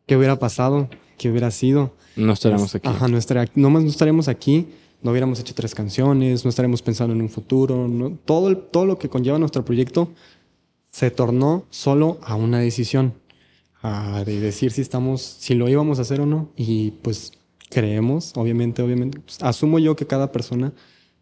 ¿qué 0.06 0.18
hubiera 0.18 0.40
pasado? 0.40 0.90
¿Qué 1.18 1.30
hubiera 1.30 1.52
sido? 1.52 1.94
No 2.16 2.34
estaríamos 2.34 2.74
aquí. 2.76 2.88
Ajá, 2.88 3.08
no, 3.08 3.20
no 3.70 3.80
estaríamos 3.88 4.28
aquí, 4.28 4.68
no 5.02 5.12
hubiéramos 5.12 5.40
hecho 5.40 5.54
tres 5.54 5.76
canciones, 5.76 6.44
no 6.44 6.50
estaríamos 6.50 6.82
pensando 6.82 7.14
en 7.14 7.22
un 7.22 7.30
futuro, 7.30 7.88
no, 7.88 8.18
todo, 8.26 8.58
todo 8.58 8.86
lo 8.86 8.98
que 8.98 9.10
conlleva 9.10 9.40
nuestro 9.40 9.66
proyecto 9.66 10.12
se 10.92 11.12
tornó 11.12 11.66
solo 11.70 12.20
a 12.24 12.36
una 12.36 12.60
decisión, 12.60 13.14
a 13.82 14.24
de 14.24 14.40
decir 14.40 14.72
si 14.72 14.82
estamos, 14.82 15.22
si 15.22 15.54
lo 15.54 15.70
íbamos 15.70 16.00
a 16.00 16.02
hacer 16.02 16.22
o 16.22 16.26
no. 16.26 16.50
Y 16.56 16.92
pues 17.04 17.34
creemos, 17.70 18.34
obviamente, 18.36 18.82
obviamente, 18.82 19.20
pues, 19.20 19.42
asumo 19.42 19.80
yo 19.80 19.96
que 19.96 20.08
cada 20.08 20.32
persona 20.32 20.74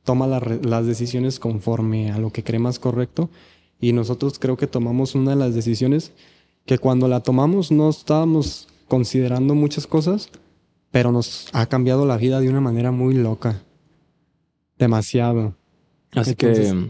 toma 0.03 0.28
las 0.28 0.86
decisiones 0.86 1.40
conforme 1.40 2.11
a 2.11 2.18
lo 2.18 2.32
que 2.32 2.44
cree 2.44 2.60
más 2.60 2.80
correcto 2.80 3.30
y 3.80 3.91
nosotros 3.91 4.40
creo 4.40 4.56
que 4.57 4.68
tomamos 4.68 5.15
una 5.15 5.32
de 5.32 5.38
las 5.38 5.53
decisiones 5.53 6.14
que 6.65 6.78
cuando 6.78 7.07
la 7.07 7.19
tomamos 7.22 7.72
no 7.72 7.90
estábamos 7.90 8.68
considerando 8.88 9.53
muchas 9.53 9.86
cosas, 9.86 10.30
pero 10.91 11.11
nos 11.11 11.48
ha 11.53 11.65
cambiado 11.65 12.06
la 12.06 12.18
vida 12.18 12.40
de 12.40 12.49
una 12.49 12.61
manera 12.61 12.91
muy 12.91 13.14
loca. 13.14 13.61
Demasiado. 14.80 15.56
Así 16.14 16.36
que, 16.36 16.90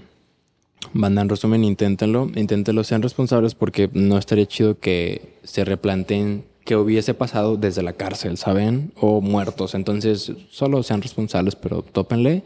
banda, 0.93 1.21
en 1.21 1.29
resumen, 1.29 1.63
inténtenlo, 1.63 2.29
inténtenlo, 2.35 2.83
sean 2.83 3.01
responsables 3.01 3.55
porque 3.55 3.89
no 3.93 4.17
estaría 4.17 4.45
chido 4.45 4.79
que 4.79 5.37
se 5.43 5.65
replanteen 5.65 6.45
que 6.67 6.75
hubiese 6.75 7.13
pasado 7.13 7.55
desde 7.55 7.81
la 7.81 7.93
cárcel, 7.93 8.37
¿saben? 8.37 8.91
O 8.99 9.21
muertos. 9.21 9.73
Entonces, 9.73 10.33
solo 10.51 10.83
sean 10.83 11.01
responsables, 11.01 11.55
pero 11.55 11.81
tópenle. 11.81 12.43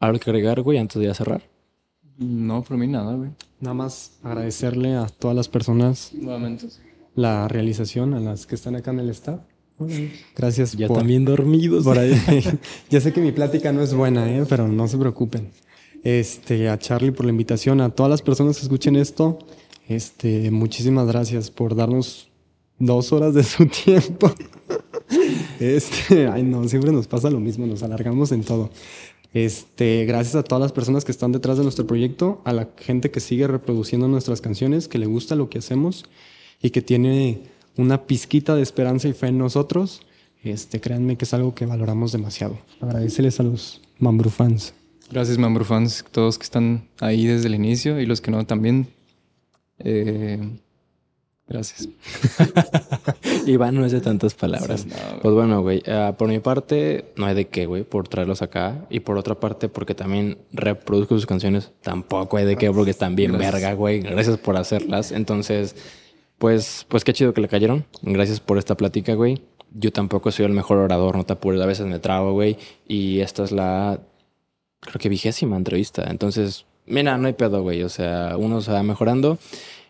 ¿Algo 0.00 0.18
que 0.18 0.28
agregar, 0.28 0.60
güey, 0.60 0.76
antes 0.76 1.00
de 1.00 1.06
ya 1.06 1.14
cerrar? 1.14 1.40
No, 2.18 2.62
por 2.62 2.76
mí 2.76 2.86
nada, 2.86 3.14
güey. 3.14 3.30
Nada 3.58 3.72
más 3.72 4.18
agradecerle 4.22 4.96
a 4.96 5.06
todas 5.06 5.34
las 5.34 5.48
personas 5.48 6.10
Nuevamente. 6.12 6.66
la 7.14 7.48
realización, 7.48 8.12
a 8.12 8.20
las 8.20 8.46
que 8.46 8.54
están 8.54 8.76
acá 8.76 8.90
en 8.90 9.00
el 9.00 9.08
staff. 9.08 9.40
Gracias. 10.36 10.74
Ya 10.74 10.86
también 10.88 11.24
dormidos. 11.24 11.84
Por 11.84 11.98
ahí. 11.98 12.12
ya 12.90 13.00
sé 13.00 13.14
que 13.14 13.22
mi 13.22 13.32
plática 13.32 13.72
no 13.72 13.80
es 13.80 13.94
buena, 13.94 14.30
¿eh? 14.30 14.44
pero 14.46 14.68
no 14.68 14.86
se 14.88 14.98
preocupen. 14.98 15.48
Este, 16.04 16.68
a 16.68 16.78
Charlie 16.78 17.12
por 17.12 17.24
la 17.24 17.32
invitación, 17.32 17.80
a 17.80 17.88
todas 17.88 18.10
las 18.10 18.20
personas 18.20 18.58
que 18.58 18.64
escuchen 18.64 18.94
esto, 18.94 19.38
este, 19.88 20.50
muchísimas 20.50 21.06
gracias 21.06 21.50
por 21.50 21.74
darnos 21.74 22.27
dos 22.78 23.12
horas 23.12 23.34
de 23.34 23.42
su 23.44 23.66
tiempo. 23.84 24.32
Este, 25.58 26.28
ay 26.28 26.42
no, 26.42 26.68
siempre 26.68 26.92
nos 26.92 27.06
pasa 27.06 27.30
lo 27.30 27.40
mismo, 27.40 27.66
nos 27.66 27.82
alargamos 27.82 28.32
en 28.32 28.44
todo. 28.44 28.70
Este, 29.34 30.04
gracias 30.06 30.36
a 30.36 30.42
todas 30.42 30.62
las 30.62 30.72
personas 30.72 31.04
que 31.04 31.12
están 31.12 31.32
detrás 31.32 31.58
de 31.58 31.62
nuestro 31.62 31.86
proyecto, 31.86 32.40
a 32.44 32.52
la 32.52 32.68
gente 32.76 33.10
que 33.10 33.20
sigue 33.20 33.46
reproduciendo 33.46 34.08
nuestras 34.08 34.40
canciones, 34.40 34.88
que 34.88 34.98
le 34.98 35.06
gusta 35.06 35.36
lo 35.36 35.50
que 35.50 35.58
hacemos 35.58 36.04
y 36.62 36.70
que 36.70 36.82
tiene 36.82 37.42
una 37.76 38.06
pizquita 38.06 38.54
de 38.54 38.62
esperanza 38.62 39.08
y 39.08 39.12
fe 39.12 39.28
en 39.28 39.38
nosotros. 39.38 40.02
Este, 40.42 40.80
créanme 40.80 41.16
que 41.16 41.24
es 41.24 41.34
algo 41.34 41.54
que 41.54 41.66
valoramos 41.66 42.12
demasiado. 42.12 42.58
Agradecerles 42.80 43.40
a 43.40 43.42
los 43.42 43.82
Mambrú 43.98 44.30
fans. 44.30 44.72
Gracias 45.10 45.38
Mambrú 45.38 45.64
fans, 45.64 46.04
todos 46.10 46.38
que 46.38 46.44
están 46.44 46.88
ahí 47.00 47.26
desde 47.26 47.48
el 47.48 47.54
inicio 47.54 48.00
y 48.00 48.06
los 48.06 48.20
que 48.20 48.30
no 48.30 48.46
también. 48.46 48.88
Eh, 49.78 50.38
Gracias. 51.48 51.88
Iván 53.46 53.74
no 53.74 53.86
es 53.86 53.92
de 53.92 54.00
tantas 54.00 54.34
palabras. 54.34 54.86
pues 55.22 55.34
bueno, 55.34 55.62
güey, 55.62 55.82
ah, 55.86 56.14
por 56.18 56.28
mi 56.28 56.40
parte, 56.40 57.12
no 57.16 57.24
hay 57.26 57.34
de 57.34 57.48
qué, 57.48 57.64
güey, 57.64 57.84
por 57.84 58.06
traerlos 58.06 58.42
acá. 58.42 58.86
Y 58.90 59.00
por 59.00 59.16
otra 59.16 59.40
parte, 59.40 59.68
porque 59.68 59.94
también 59.94 60.38
reproduzco 60.52 61.14
sus 61.14 61.26
canciones, 61.26 61.72
tampoco 61.82 62.36
hay 62.36 62.44
de 62.44 62.56
qué, 62.56 62.70
porque 62.70 62.90
están 62.90 63.16
bien 63.16 63.38
verga, 63.38 63.72
güey. 63.72 64.00
Gracias 64.00 64.36
por 64.36 64.56
hacerlas. 64.56 65.10
Entonces, 65.10 65.74
pues, 66.38 66.84
pues 66.88 67.04
qué 67.04 67.14
chido 67.14 67.32
que 67.32 67.40
le 67.40 67.48
cayeron. 67.48 67.86
Gracias 68.02 68.40
por 68.40 68.58
esta 68.58 68.76
plática, 68.76 69.14
güey. 69.14 69.40
Yo 69.72 69.90
tampoco 69.90 70.30
soy 70.30 70.44
el 70.44 70.52
mejor 70.52 70.78
orador, 70.78 71.16
no 71.16 71.24
te 71.24 71.32
apures, 71.32 71.60
a 71.60 71.66
veces 71.66 71.86
me 71.86 71.98
trago, 71.98 72.32
güey. 72.32 72.58
Y 72.86 73.20
esta 73.20 73.44
es 73.44 73.52
la, 73.52 74.00
creo 74.80 74.98
que 74.98 75.08
vigésima 75.08 75.56
entrevista. 75.56 76.04
Entonces, 76.10 76.66
mira, 76.86 77.16
no 77.16 77.26
hay 77.26 77.32
pedo, 77.32 77.62
güey. 77.62 77.82
O 77.82 77.88
sea, 77.88 78.36
uno 78.36 78.60
se 78.60 78.70
va 78.70 78.82
mejorando. 78.82 79.38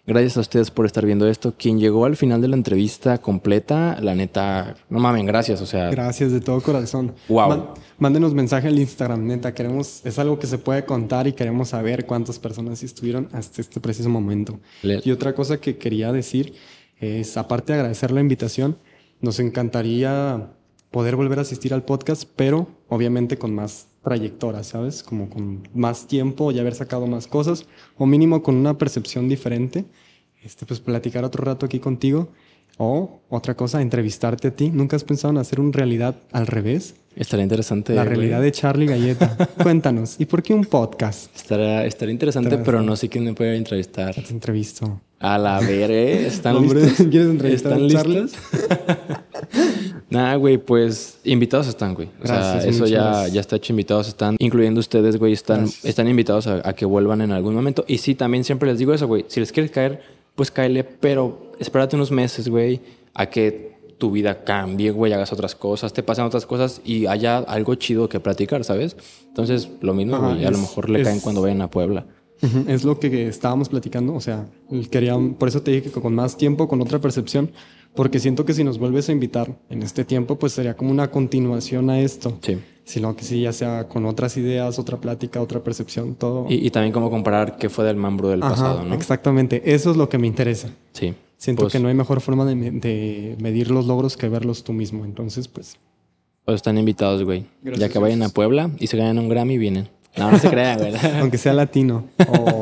Gracias 0.08 0.38
a 0.38 0.40
ustedes 0.40 0.70
por 0.70 0.86
estar 0.86 1.04
viendo 1.04 1.28
esto. 1.28 1.52
Quien 1.58 1.78
llegó 1.78 2.06
al 2.06 2.16
final 2.16 2.40
de 2.40 2.48
la 2.48 2.56
entrevista 2.56 3.18
completa, 3.18 3.98
la 4.00 4.14
neta, 4.14 4.74
no 4.88 5.00
mamen, 5.00 5.26
gracias, 5.26 5.60
o 5.60 5.66
sea. 5.66 5.90
Gracias 5.90 6.32
de 6.32 6.40
todo 6.40 6.62
corazón. 6.62 7.14
Wow. 7.28 7.74
mándenos 7.98 8.32
mensaje 8.32 8.68
al 8.68 8.78
Instagram, 8.78 9.26
neta, 9.26 9.52
queremos, 9.52 10.00
es 10.06 10.18
algo 10.18 10.38
que 10.38 10.46
se 10.46 10.56
puede 10.56 10.86
contar 10.86 11.26
y 11.26 11.34
queremos 11.34 11.68
saber 11.68 12.06
cuántas 12.06 12.38
personas 12.38 12.82
estuvieron 12.82 13.28
hasta 13.32 13.60
este 13.60 13.80
preciso 13.80 14.08
momento. 14.08 14.58
Y 14.82 15.10
otra 15.10 15.34
cosa 15.34 15.60
que 15.60 15.76
quería 15.76 16.10
decir 16.10 16.54
es, 17.00 17.36
aparte 17.36 17.74
de 17.74 17.80
agradecer 17.80 18.10
la 18.10 18.22
invitación, 18.22 18.78
nos 19.20 19.38
encantaría 19.40 20.54
poder 20.90 21.16
volver 21.16 21.38
a 21.38 21.42
asistir 21.42 21.74
al 21.74 21.82
podcast, 21.82 22.26
pero 22.34 22.66
obviamente 22.88 23.36
con 23.36 23.54
más 23.54 23.88
trayectoria, 24.08 24.64
¿sabes? 24.64 25.02
Como 25.02 25.28
con 25.28 25.68
más 25.74 26.06
tiempo 26.06 26.50
y 26.50 26.58
haber 26.58 26.74
sacado 26.74 27.06
más 27.06 27.26
cosas, 27.26 27.66
o 27.96 28.06
mínimo 28.06 28.42
con 28.42 28.54
una 28.56 28.78
percepción 28.78 29.28
diferente. 29.28 29.84
Este, 30.42 30.64
pues 30.64 30.80
platicar 30.80 31.24
otro 31.24 31.44
rato 31.44 31.66
aquí 31.66 31.78
contigo. 31.78 32.28
O 32.80 33.20
otra 33.28 33.56
cosa, 33.56 33.82
entrevistarte 33.82 34.48
a 34.48 34.50
ti. 34.54 34.70
¿Nunca 34.70 34.94
has 34.94 35.02
pensado 35.02 35.32
en 35.32 35.38
hacer 35.38 35.58
un 35.58 35.72
realidad 35.72 36.14
al 36.30 36.46
revés? 36.46 36.94
Estaría 37.16 37.42
interesante. 37.42 37.92
La 37.92 38.04
realidad 38.04 38.40
de 38.40 38.52
Charlie 38.52 38.86
Galleta. 38.86 39.36
Cuéntanos, 39.62 40.14
¿y 40.20 40.26
por 40.26 40.44
qué 40.44 40.54
un 40.54 40.64
podcast? 40.64 41.34
Estaría, 41.34 41.84
estaría 41.84 42.12
interesante, 42.12 42.56
pero 42.58 42.80
no 42.80 42.94
sé 42.94 43.08
quién 43.08 43.24
me 43.24 43.34
puede 43.34 43.56
entrevistar. 43.56 44.14
Te 44.14 44.32
entrevisto. 44.32 45.00
A 45.18 45.36
la 45.36 45.58
ver, 45.58 45.90
¿eh? 45.90 46.26
¿Están 46.28 46.62
listos? 46.62 47.08
¿Quieres 47.08 47.30
entrevistar 47.30 47.80
¿Están 47.80 48.14
listos? 48.14 48.38
Nah, 50.10 50.36
güey, 50.36 50.56
pues 50.56 51.18
invitados 51.24 51.68
están, 51.68 51.94
güey. 51.94 52.08
O 52.22 52.26
sea, 52.26 52.58
eso 52.64 52.86
ya, 52.86 53.28
ya 53.28 53.40
está 53.40 53.56
hecho. 53.56 53.72
Invitados 53.72 54.08
están, 54.08 54.36
incluyendo 54.38 54.80
ustedes, 54.80 55.18
güey, 55.18 55.34
están, 55.34 55.68
están 55.82 56.08
invitados 56.08 56.46
a, 56.46 56.66
a, 56.66 56.72
que 56.72 56.86
vuelvan 56.86 57.20
en 57.20 57.32
algún 57.32 57.54
momento. 57.54 57.84
Y 57.86 57.98
sí, 57.98 58.14
también 58.14 58.44
siempre 58.44 58.70
les 58.70 58.78
digo 58.78 58.94
eso, 58.94 59.06
güey. 59.06 59.26
Si 59.28 59.38
les 59.40 59.52
quieres 59.52 59.70
caer, 59.70 60.00
pues 60.34 60.50
cáele, 60.50 60.84
pero 60.84 61.52
espérate 61.58 61.96
unos 61.96 62.10
meses, 62.10 62.48
güey, 62.48 62.80
a 63.12 63.26
que 63.26 63.76
tu 63.98 64.10
vida 64.10 64.44
cambie, 64.44 64.92
güey, 64.92 65.12
hagas 65.12 65.32
otras 65.32 65.54
cosas, 65.54 65.92
te 65.92 66.02
pasen 66.02 66.24
otras 66.24 66.46
cosas 66.46 66.80
y 66.84 67.06
haya 67.06 67.38
algo 67.38 67.74
chido 67.74 68.08
que 68.08 68.20
platicar, 68.20 68.64
¿sabes? 68.64 68.96
Entonces, 69.26 69.68
lo 69.80 69.92
mismo, 69.92 70.18
güey, 70.18 70.44
a 70.44 70.50
lo 70.50 70.58
mejor 70.58 70.88
le 70.88 71.02
caen 71.02 71.20
cuando 71.20 71.42
vayan 71.42 71.60
a 71.60 71.68
Puebla. 71.68 72.06
Es 72.68 72.84
lo 72.84 73.00
que 73.00 73.26
estábamos 73.26 73.68
platicando, 73.68 74.14
o 74.14 74.20
sea, 74.20 74.46
quería, 74.92 75.16
por 75.38 75.48
eso 75.48 75.60
te 75.60 75.72
dije 75.72 75.90
que 75.90 76.00
con 76.00 76.14
más 76.14 76.36
tiempo, 76.36 76.68
con 76.68 76.80
otra 76.80 77.00
percepción, 77.00 77.50
porque 77.94 78.20
siento 78.20 78.44
que 78.44 78.54
si 78.54 78.64
nos 78.64 78.78
vuelves 78.78 79.08
a 79.08 79.12
invitar 79.12 79.58
en 79.70 79.82
este 79.82 80.04
tiempo, 80.04 80.38
pues 80.38 80.52
sería 80.52 80.76
como 80.76 80.90
una 80.90 81.10
continuación 81.10 81.90
a 81.90 82.00
esto. 82.00 82.38
Sí. 82.42 82.58
Sino 82.84 83.14
que 83.16 83.24
sí, 83.24 83.42
ya 83.42 83.52
sea 83.52 83.86
con 83.88 84.06
otras 84.06 84.36
ideas, 84.36 84.78
otra 84.78 84.98
plática, 84.98 85.42
otra 85.42 85.62
percepción, 85.62 86.14
todo. 86.14 86.46
Y, 86.48 86.70
también 86.70 86.92
como 86.92 87.10
comparar 87.10 87.56
qué 87.58 87.68
fue 87.68 87.84
del 87.84 87.96
Mambro 87.96 88.28
del 88.28 88.40
pasado, 88.40 88.82
¿no? 88.82 88.94
Exactamente, 88.94 89.74
eso 89.74 89.90
es 89.90 89.96
lo 89.96 90.08
que 90.08 90.16
me 90.16 90.26
interesa. 90.26 90.70
Sí. 90.92 91.14
Siento 91.36 91.62
pues 91.62 91.72
que 91.72 91.80
no 91.80 91.88
hay 91.88 91.94
mejor 91.94 92.20
forma 92.20 92.44
de, 92.44 93.36
medir 93.40 93.70
los 93.70 93.86
logros 93.86 94.16
que 94.16 94.28
verlos 94.28 94.64
tú 94.64 94.72
mismo. 94.72 95.04
Entonces, 95.04 95.48
pues. 95.48 95.76
Pues 96.44 96.56
están 96.56 96.78
invitados, 96.78 97.22
güey. 97.24 97.44
Ya 97.62 97.88
que 97.88 97.98
vayan 97.98 98.22
a 98.22 98.30
Puebla 98.30 98.70
y 98.78 98.86
se 98.86 98.96
ganan 98.96 99.18
un 99.18 99.28
Grammy, 99.28 99.58
vienen. 99.58 99.88
No, 100.18 100.30
no 100.30 100.38
se 100.38 100.48
crea, 100.48 100.76
güey. 100.76 100.92
Aunque 101.20 101.38
sea 101.38 101.52
latino 101.52 102.04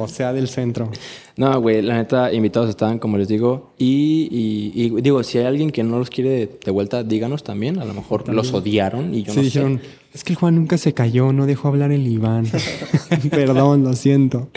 o 0.07 0.09
sea 0.09 0.33
del 0.33 0.49
centro. 0.49 0.91
No, 1.37 1.61
güey, 1.61 1.83
la 1.83 1.97
neta, 1.97 2.33
invitados 2.33 2.70
estaban, 2.70 2.99
como 2.99 3.19
les 3.19 3.28
digo. 3.28 3.74
Y, 3.78 4.91
digo, 5.01 5.23
si 5.23 5.39
hay 5.39 5.45
alguien 5.45 5.70
que 5.70 5.83
no 5.83 5.99
los 5.99 6.11
quiere 6.11 6.59
de 6.65 6.70
vuelta, 6.70 7.03
díganos 7.03 7.43
también. 7.43 7.78
A 7.78 7.85
lo 7.85 7.95
mejor 7.95 8.28
los 8.33 8.53
odiaron 8.53 9.15
y 9.15 9.23
yo 9.23 9.33
sí, 9.33 9.39
no 9.39 9.45
dijeron, 9.45 9.81
es 10.15 10.24
que 10.24 10.33
el 10.33 10.39
Juan 10.39 10.55
nunca 10.55 10.78
se 10.78 10.95
cayó, 10.95 11.33
no 11.33 11.47
dejó 11.47 11.69
hablar 11.69 11.93
el 11.93 12.07
Iván. 12.07 12.47
Perdón, 13.31 13.85
lo 13.85 13.93
siento. 13.95 14.49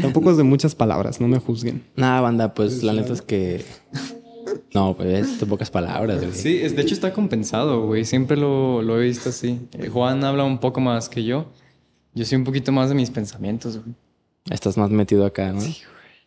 Tampoco 0.00 0.30
es 0.30 0.36
de 0.36 0.44
muchas 0.44 0.74
palabras, 0.74 1.20
no 1.20 1.28
me 1.28 1.38
juzguen. 1.38 1.82
Nada, 1.96 2.20
banda, 2.20 2.54
pues 2.54 2.82
la 2.82 2.92
neta 2.92 3.12
es 3.12 3.22
que... 3.22 3.64
No, 4.72 4.94
pues 4.96 5.40
de 5.40 5.46
pocas 5.46 5.70
palabras, 5.70 6.20
güey. 6.20 6.32
Sí, 6.32 6.58
de 6.58 6.82
hecho 6.82 6.94
está 6.94 7.12
compensado, 7.12 7.86
güey. 7.86 8.04
Siempre 8.04 8.36
lo, 8.36 8.82
lo 8.82 9.00
he 9.00 9.04
visto 9.06 9.30
así. 9.30 9.58
Eh, 9.72 9.88
Juan 9.88 10.24
habla 10.24 10.44
un 10.44 10.58
poco 10.58 10.80
más 10.80 11.08
que 11.08 11.24
yo. 11.24 11.46
Yo 12.18 12.24
soy 12.24 12.36
un 12.36 12.44
poquito 12.44 12.72
más 12.72 12.88
de 12.88 12.96
mis 12.96 13.10
pensamientos, 13.10 13.76
güey. 13.76 13.94
Estás 14.50 14.76
más 14.76 14.90
metido 14.90 15.24
acá, 15.24 15.52
¿no? 15.52 15.60
Sí, 15.60 15.76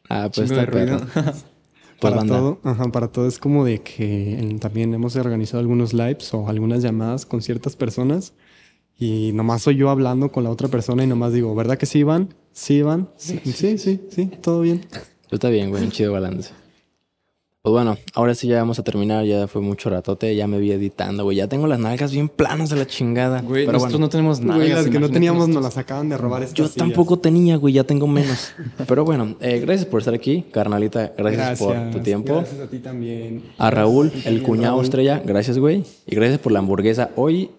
Ah, 0.09 0.29
pues 0.33 0.47
Chingo 0.49 0.61
de 0.61 0.65
está 0.65 0.71
ruido. 0.71 1.01
Pues 1.13 1.45
para 1.99 2.15
banda. 2.15 2.37
todo, 2.37 2.59
ajá, 2.63 2.85
para 2.91 3.07
todo 3.09 3.27
es 3.27 3.37
como 3.37 3.65
de 3.65 3.81
que 3.81 4.57
también 4.61 4.93
hemos 4.93 5.17
organizado 5.17 5.59
algunos 5.59 5.93
lives 5.93 6.33
o 6.33 6.47
algunas 6.47 6.81
llamadas 6.81 7.25
con 7.25 7.41
ciertas 7.41 7.75
personas 7.75 8.33
y 8.97 9.31
nomás 9.33 9.63
soy 9.63 9.75
yo 9.75 9.89
hablando 9.89 10.31
con 10.31 10.45
la 10.45 10.49
otra 10.49 10.69
persona 10.69 11.03
y 11.03 11.07
nomás 11.07 11.33
digo, 11.33 11.53
¿verdad 11.55 11.77
que 11.77 11.85
sí, 11.85 11.99
Iván? 11.99 12.33
Sí, 12.53 12.75
Iván. 12.75 13.09
Sí, 13.17 13.41
sí, 13.43 13.77
sí, 13.77 14.01
sí, 14.09 14.27
todo 14.41 14.61
bien. 14.61 14.85
Pues 14.89 15.03
está 15.33 15.49
bien, 15.49 15.69
güey, 15.71 15.83
un 15.83 15.91
chido 15.91 16.13
balance. 16.13 16.51
Pues 17.63 17.73
bueno, 17.73 17.95
ahora 18.15 18.33
sí 18.33 18.47
ya 18.47 18.57
vamos 18.57 18.79
a 18.79 18.83
terminar, 18.83 19.23
ya 19.23 19.47
fue 19.47 19.61
mucho 19.61 19.91
ratote, 19.91 20.35
ya 20.35 20.47
me 20.47 20.57
vi 20.57 20.71
editando, 20.71 21.23
güey, 21.25 21.37
ya 21.37 21.47
tengo 21.47 21.67
las 21.67 21.77
nalgas 21.77 22.11
bien 22.11 22.27
planas 22.27 22.71
de 22.71 22.75
la 22.75 22.87
chingada. 22.87 23.41
Güey, 23.41 23.65
Pero 23.67 23.73
nosotros 23.73 23.99
bueno, 23.99 24.05
no 24.07 24.09
tenemos. 24.09 24.41
Güey, 24.41 24.69
las 24.69 24.87
que 24.87 24.99
no 24.99 25.09
teníamos 25.11 25.47
nos 25.47 25.61
las 25.61 25.77
acaban 25.77 26.09
de 26.09 26.17
robar 26.17 26.41
estas 26.41 26.55
yo 26.57 26.65
sillas. 26.65 26.77
tampoco 26.77 27.19
tenía, 27.19 27.57
güey, 27.57 27.75
ya 27.75 27.83
tengo 27.83 28.07
menos. 28.07 28.53
Pero 28.87 29.05
bueno, 29.05 29.35
eh, 29.41 29.59
gracias 29.59 29.85
por 29.85 29.99
estar 29.99 30.15
aquí, 30.15 30.43
carnalita, 30.51 31.13
gracias, 31.15 31.59
por 31.59 31.91
tu 31.91 31.99
tiempo. 31.99 32.33
Gracias 32.37 32.61
a 32.61 32.67
ti 32.67 32.79
también. 32.79 33.43
A 33.59 33.69
Raúl, 33.69 34.09
Gracias 34.09 34.25
el 34.25 34.41
cuñado 34.41 34.73
Raúl. 34.77 34.85
estrella, 34.85 35.21
gracias, 35.23 35.59
güey. 35.59 35.83
Y 36.07 36.15
gracias 36.15 36.39
por 36.39 36.51
la 36.53 36.59
hamburguesa. 36.59 37.11
Hoy, 37.15 37.51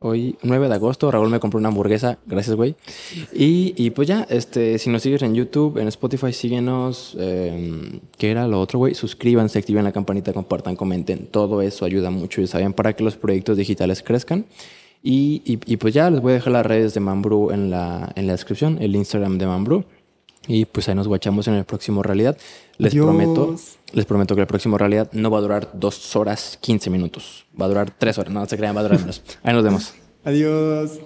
hoy, 0.00 0.36
9 0.42 0.68
de 0.68 0.74
agosto, 0.74 1.10
Raúl 1.10 1.28
me 1.30 1.40
compró 1.40 1.58
una 1.58 1.68
hamburguesa. 1.68 2.18
Gracias, 2.26 2.54
güey. 2.56 2.76
Y, 3.32 3.74
y 3.76 3.90
pues 3.90 4.06
ya, 4.08 4.26
este, 4.30 4.78
si 4.78 4.90
nos 4.90 5.02
sigues 5.02 5.22
en 5.22 5.34
YouTube, 5.34 5.78
en 5.78 5.88
Spotify, 5.88 6.32
síguenos. 6.32 7.16
Eh, 7.18 8.00
¿Qué 8.16 8.30
era 8.30 8.46
lo 8.46 8.60
otro, 8.60 8.78
güey? 8.78 8.94
Suscríbanse, 8.94 9.58
activen 9.58 9.84
la 9.84 9.92
campanita, 9.92 10.32
compartan, 10.32 10.76
comenten. 10.76 11.26
Todo 11.26 11.62
eso 11.62 11.84
ayuda 11.84 12.10
mucho, 12.10 12.40
ya 12.40 12.46
saben, 12.46 12.72
para 12.72 12.94
que 12.94 13.02
los 13.04 13.16
proyectos 13.16 13.56
digitales 13.56 14.02
crezcan. 14.02 14.46
Y, 15.02 15.42
y- 15.44 15.58
y 15.66 15.76
pues 15.76 15.94
ya 15.94 16.10
les 16.10 16.20
voy 16.20 16.32
a 16.32 16.34
dejar 16.34 16.52
las 16.52 16.66
redes 16.66 16.94
de 16.94 17.00
Mambrú 17.00 17.50
en 17.50 17.70
la, 17.70 18.12
en 18.16 18.26
la 18.26 18.32
descripción, 18.32 18.78
el 18.80 18.94
Instagram 18.96 19.38
de 19.38 19.46
Mambrú. 19.46 19.84
Y 20.46 20.64
pues 20.64 20.88
ahí 20.88 20.94
nos 20.94 21.08
guachamos 21.08 21.46
en 21.48 21.54
el 21.54 21.64
próximo 21.64 22.02
realidad. 22.02 22.36
Les 22.78 22.92
Adiós. 22.92 23.04
prometo, 23.06 23.54
les 23.92 24.04
prometo 24.04 24.34
que 24.34 24.42
el 24.42 24.46
próximo 24.46 24.78
realidad 24.78 25.08
no 25.12 25.30
va 25.30 25.38
a 25.38 25.40
durar 25.40 25.70
dos 25.72 26.14
horas 26.16 26.58
15 26.60 26.90
minutos. 26.90 27.46
Va 27.60 27.66
a 27.66 27.68
durar 27.68 27.90
tres 27.90 28.18
horas. 28.18 28.32
No, 28.32 28.44
se 28.46 28.56
crean, 28.56 28.76
va 28.76 28.80
a 28.80 28.84
durar 28.84 29.00
menos. 29.00 29.22
Ahí 29.42 29.54
nos 29.54 29.64
vemos. 29.64 29.94
Adiós. 30.24 30.98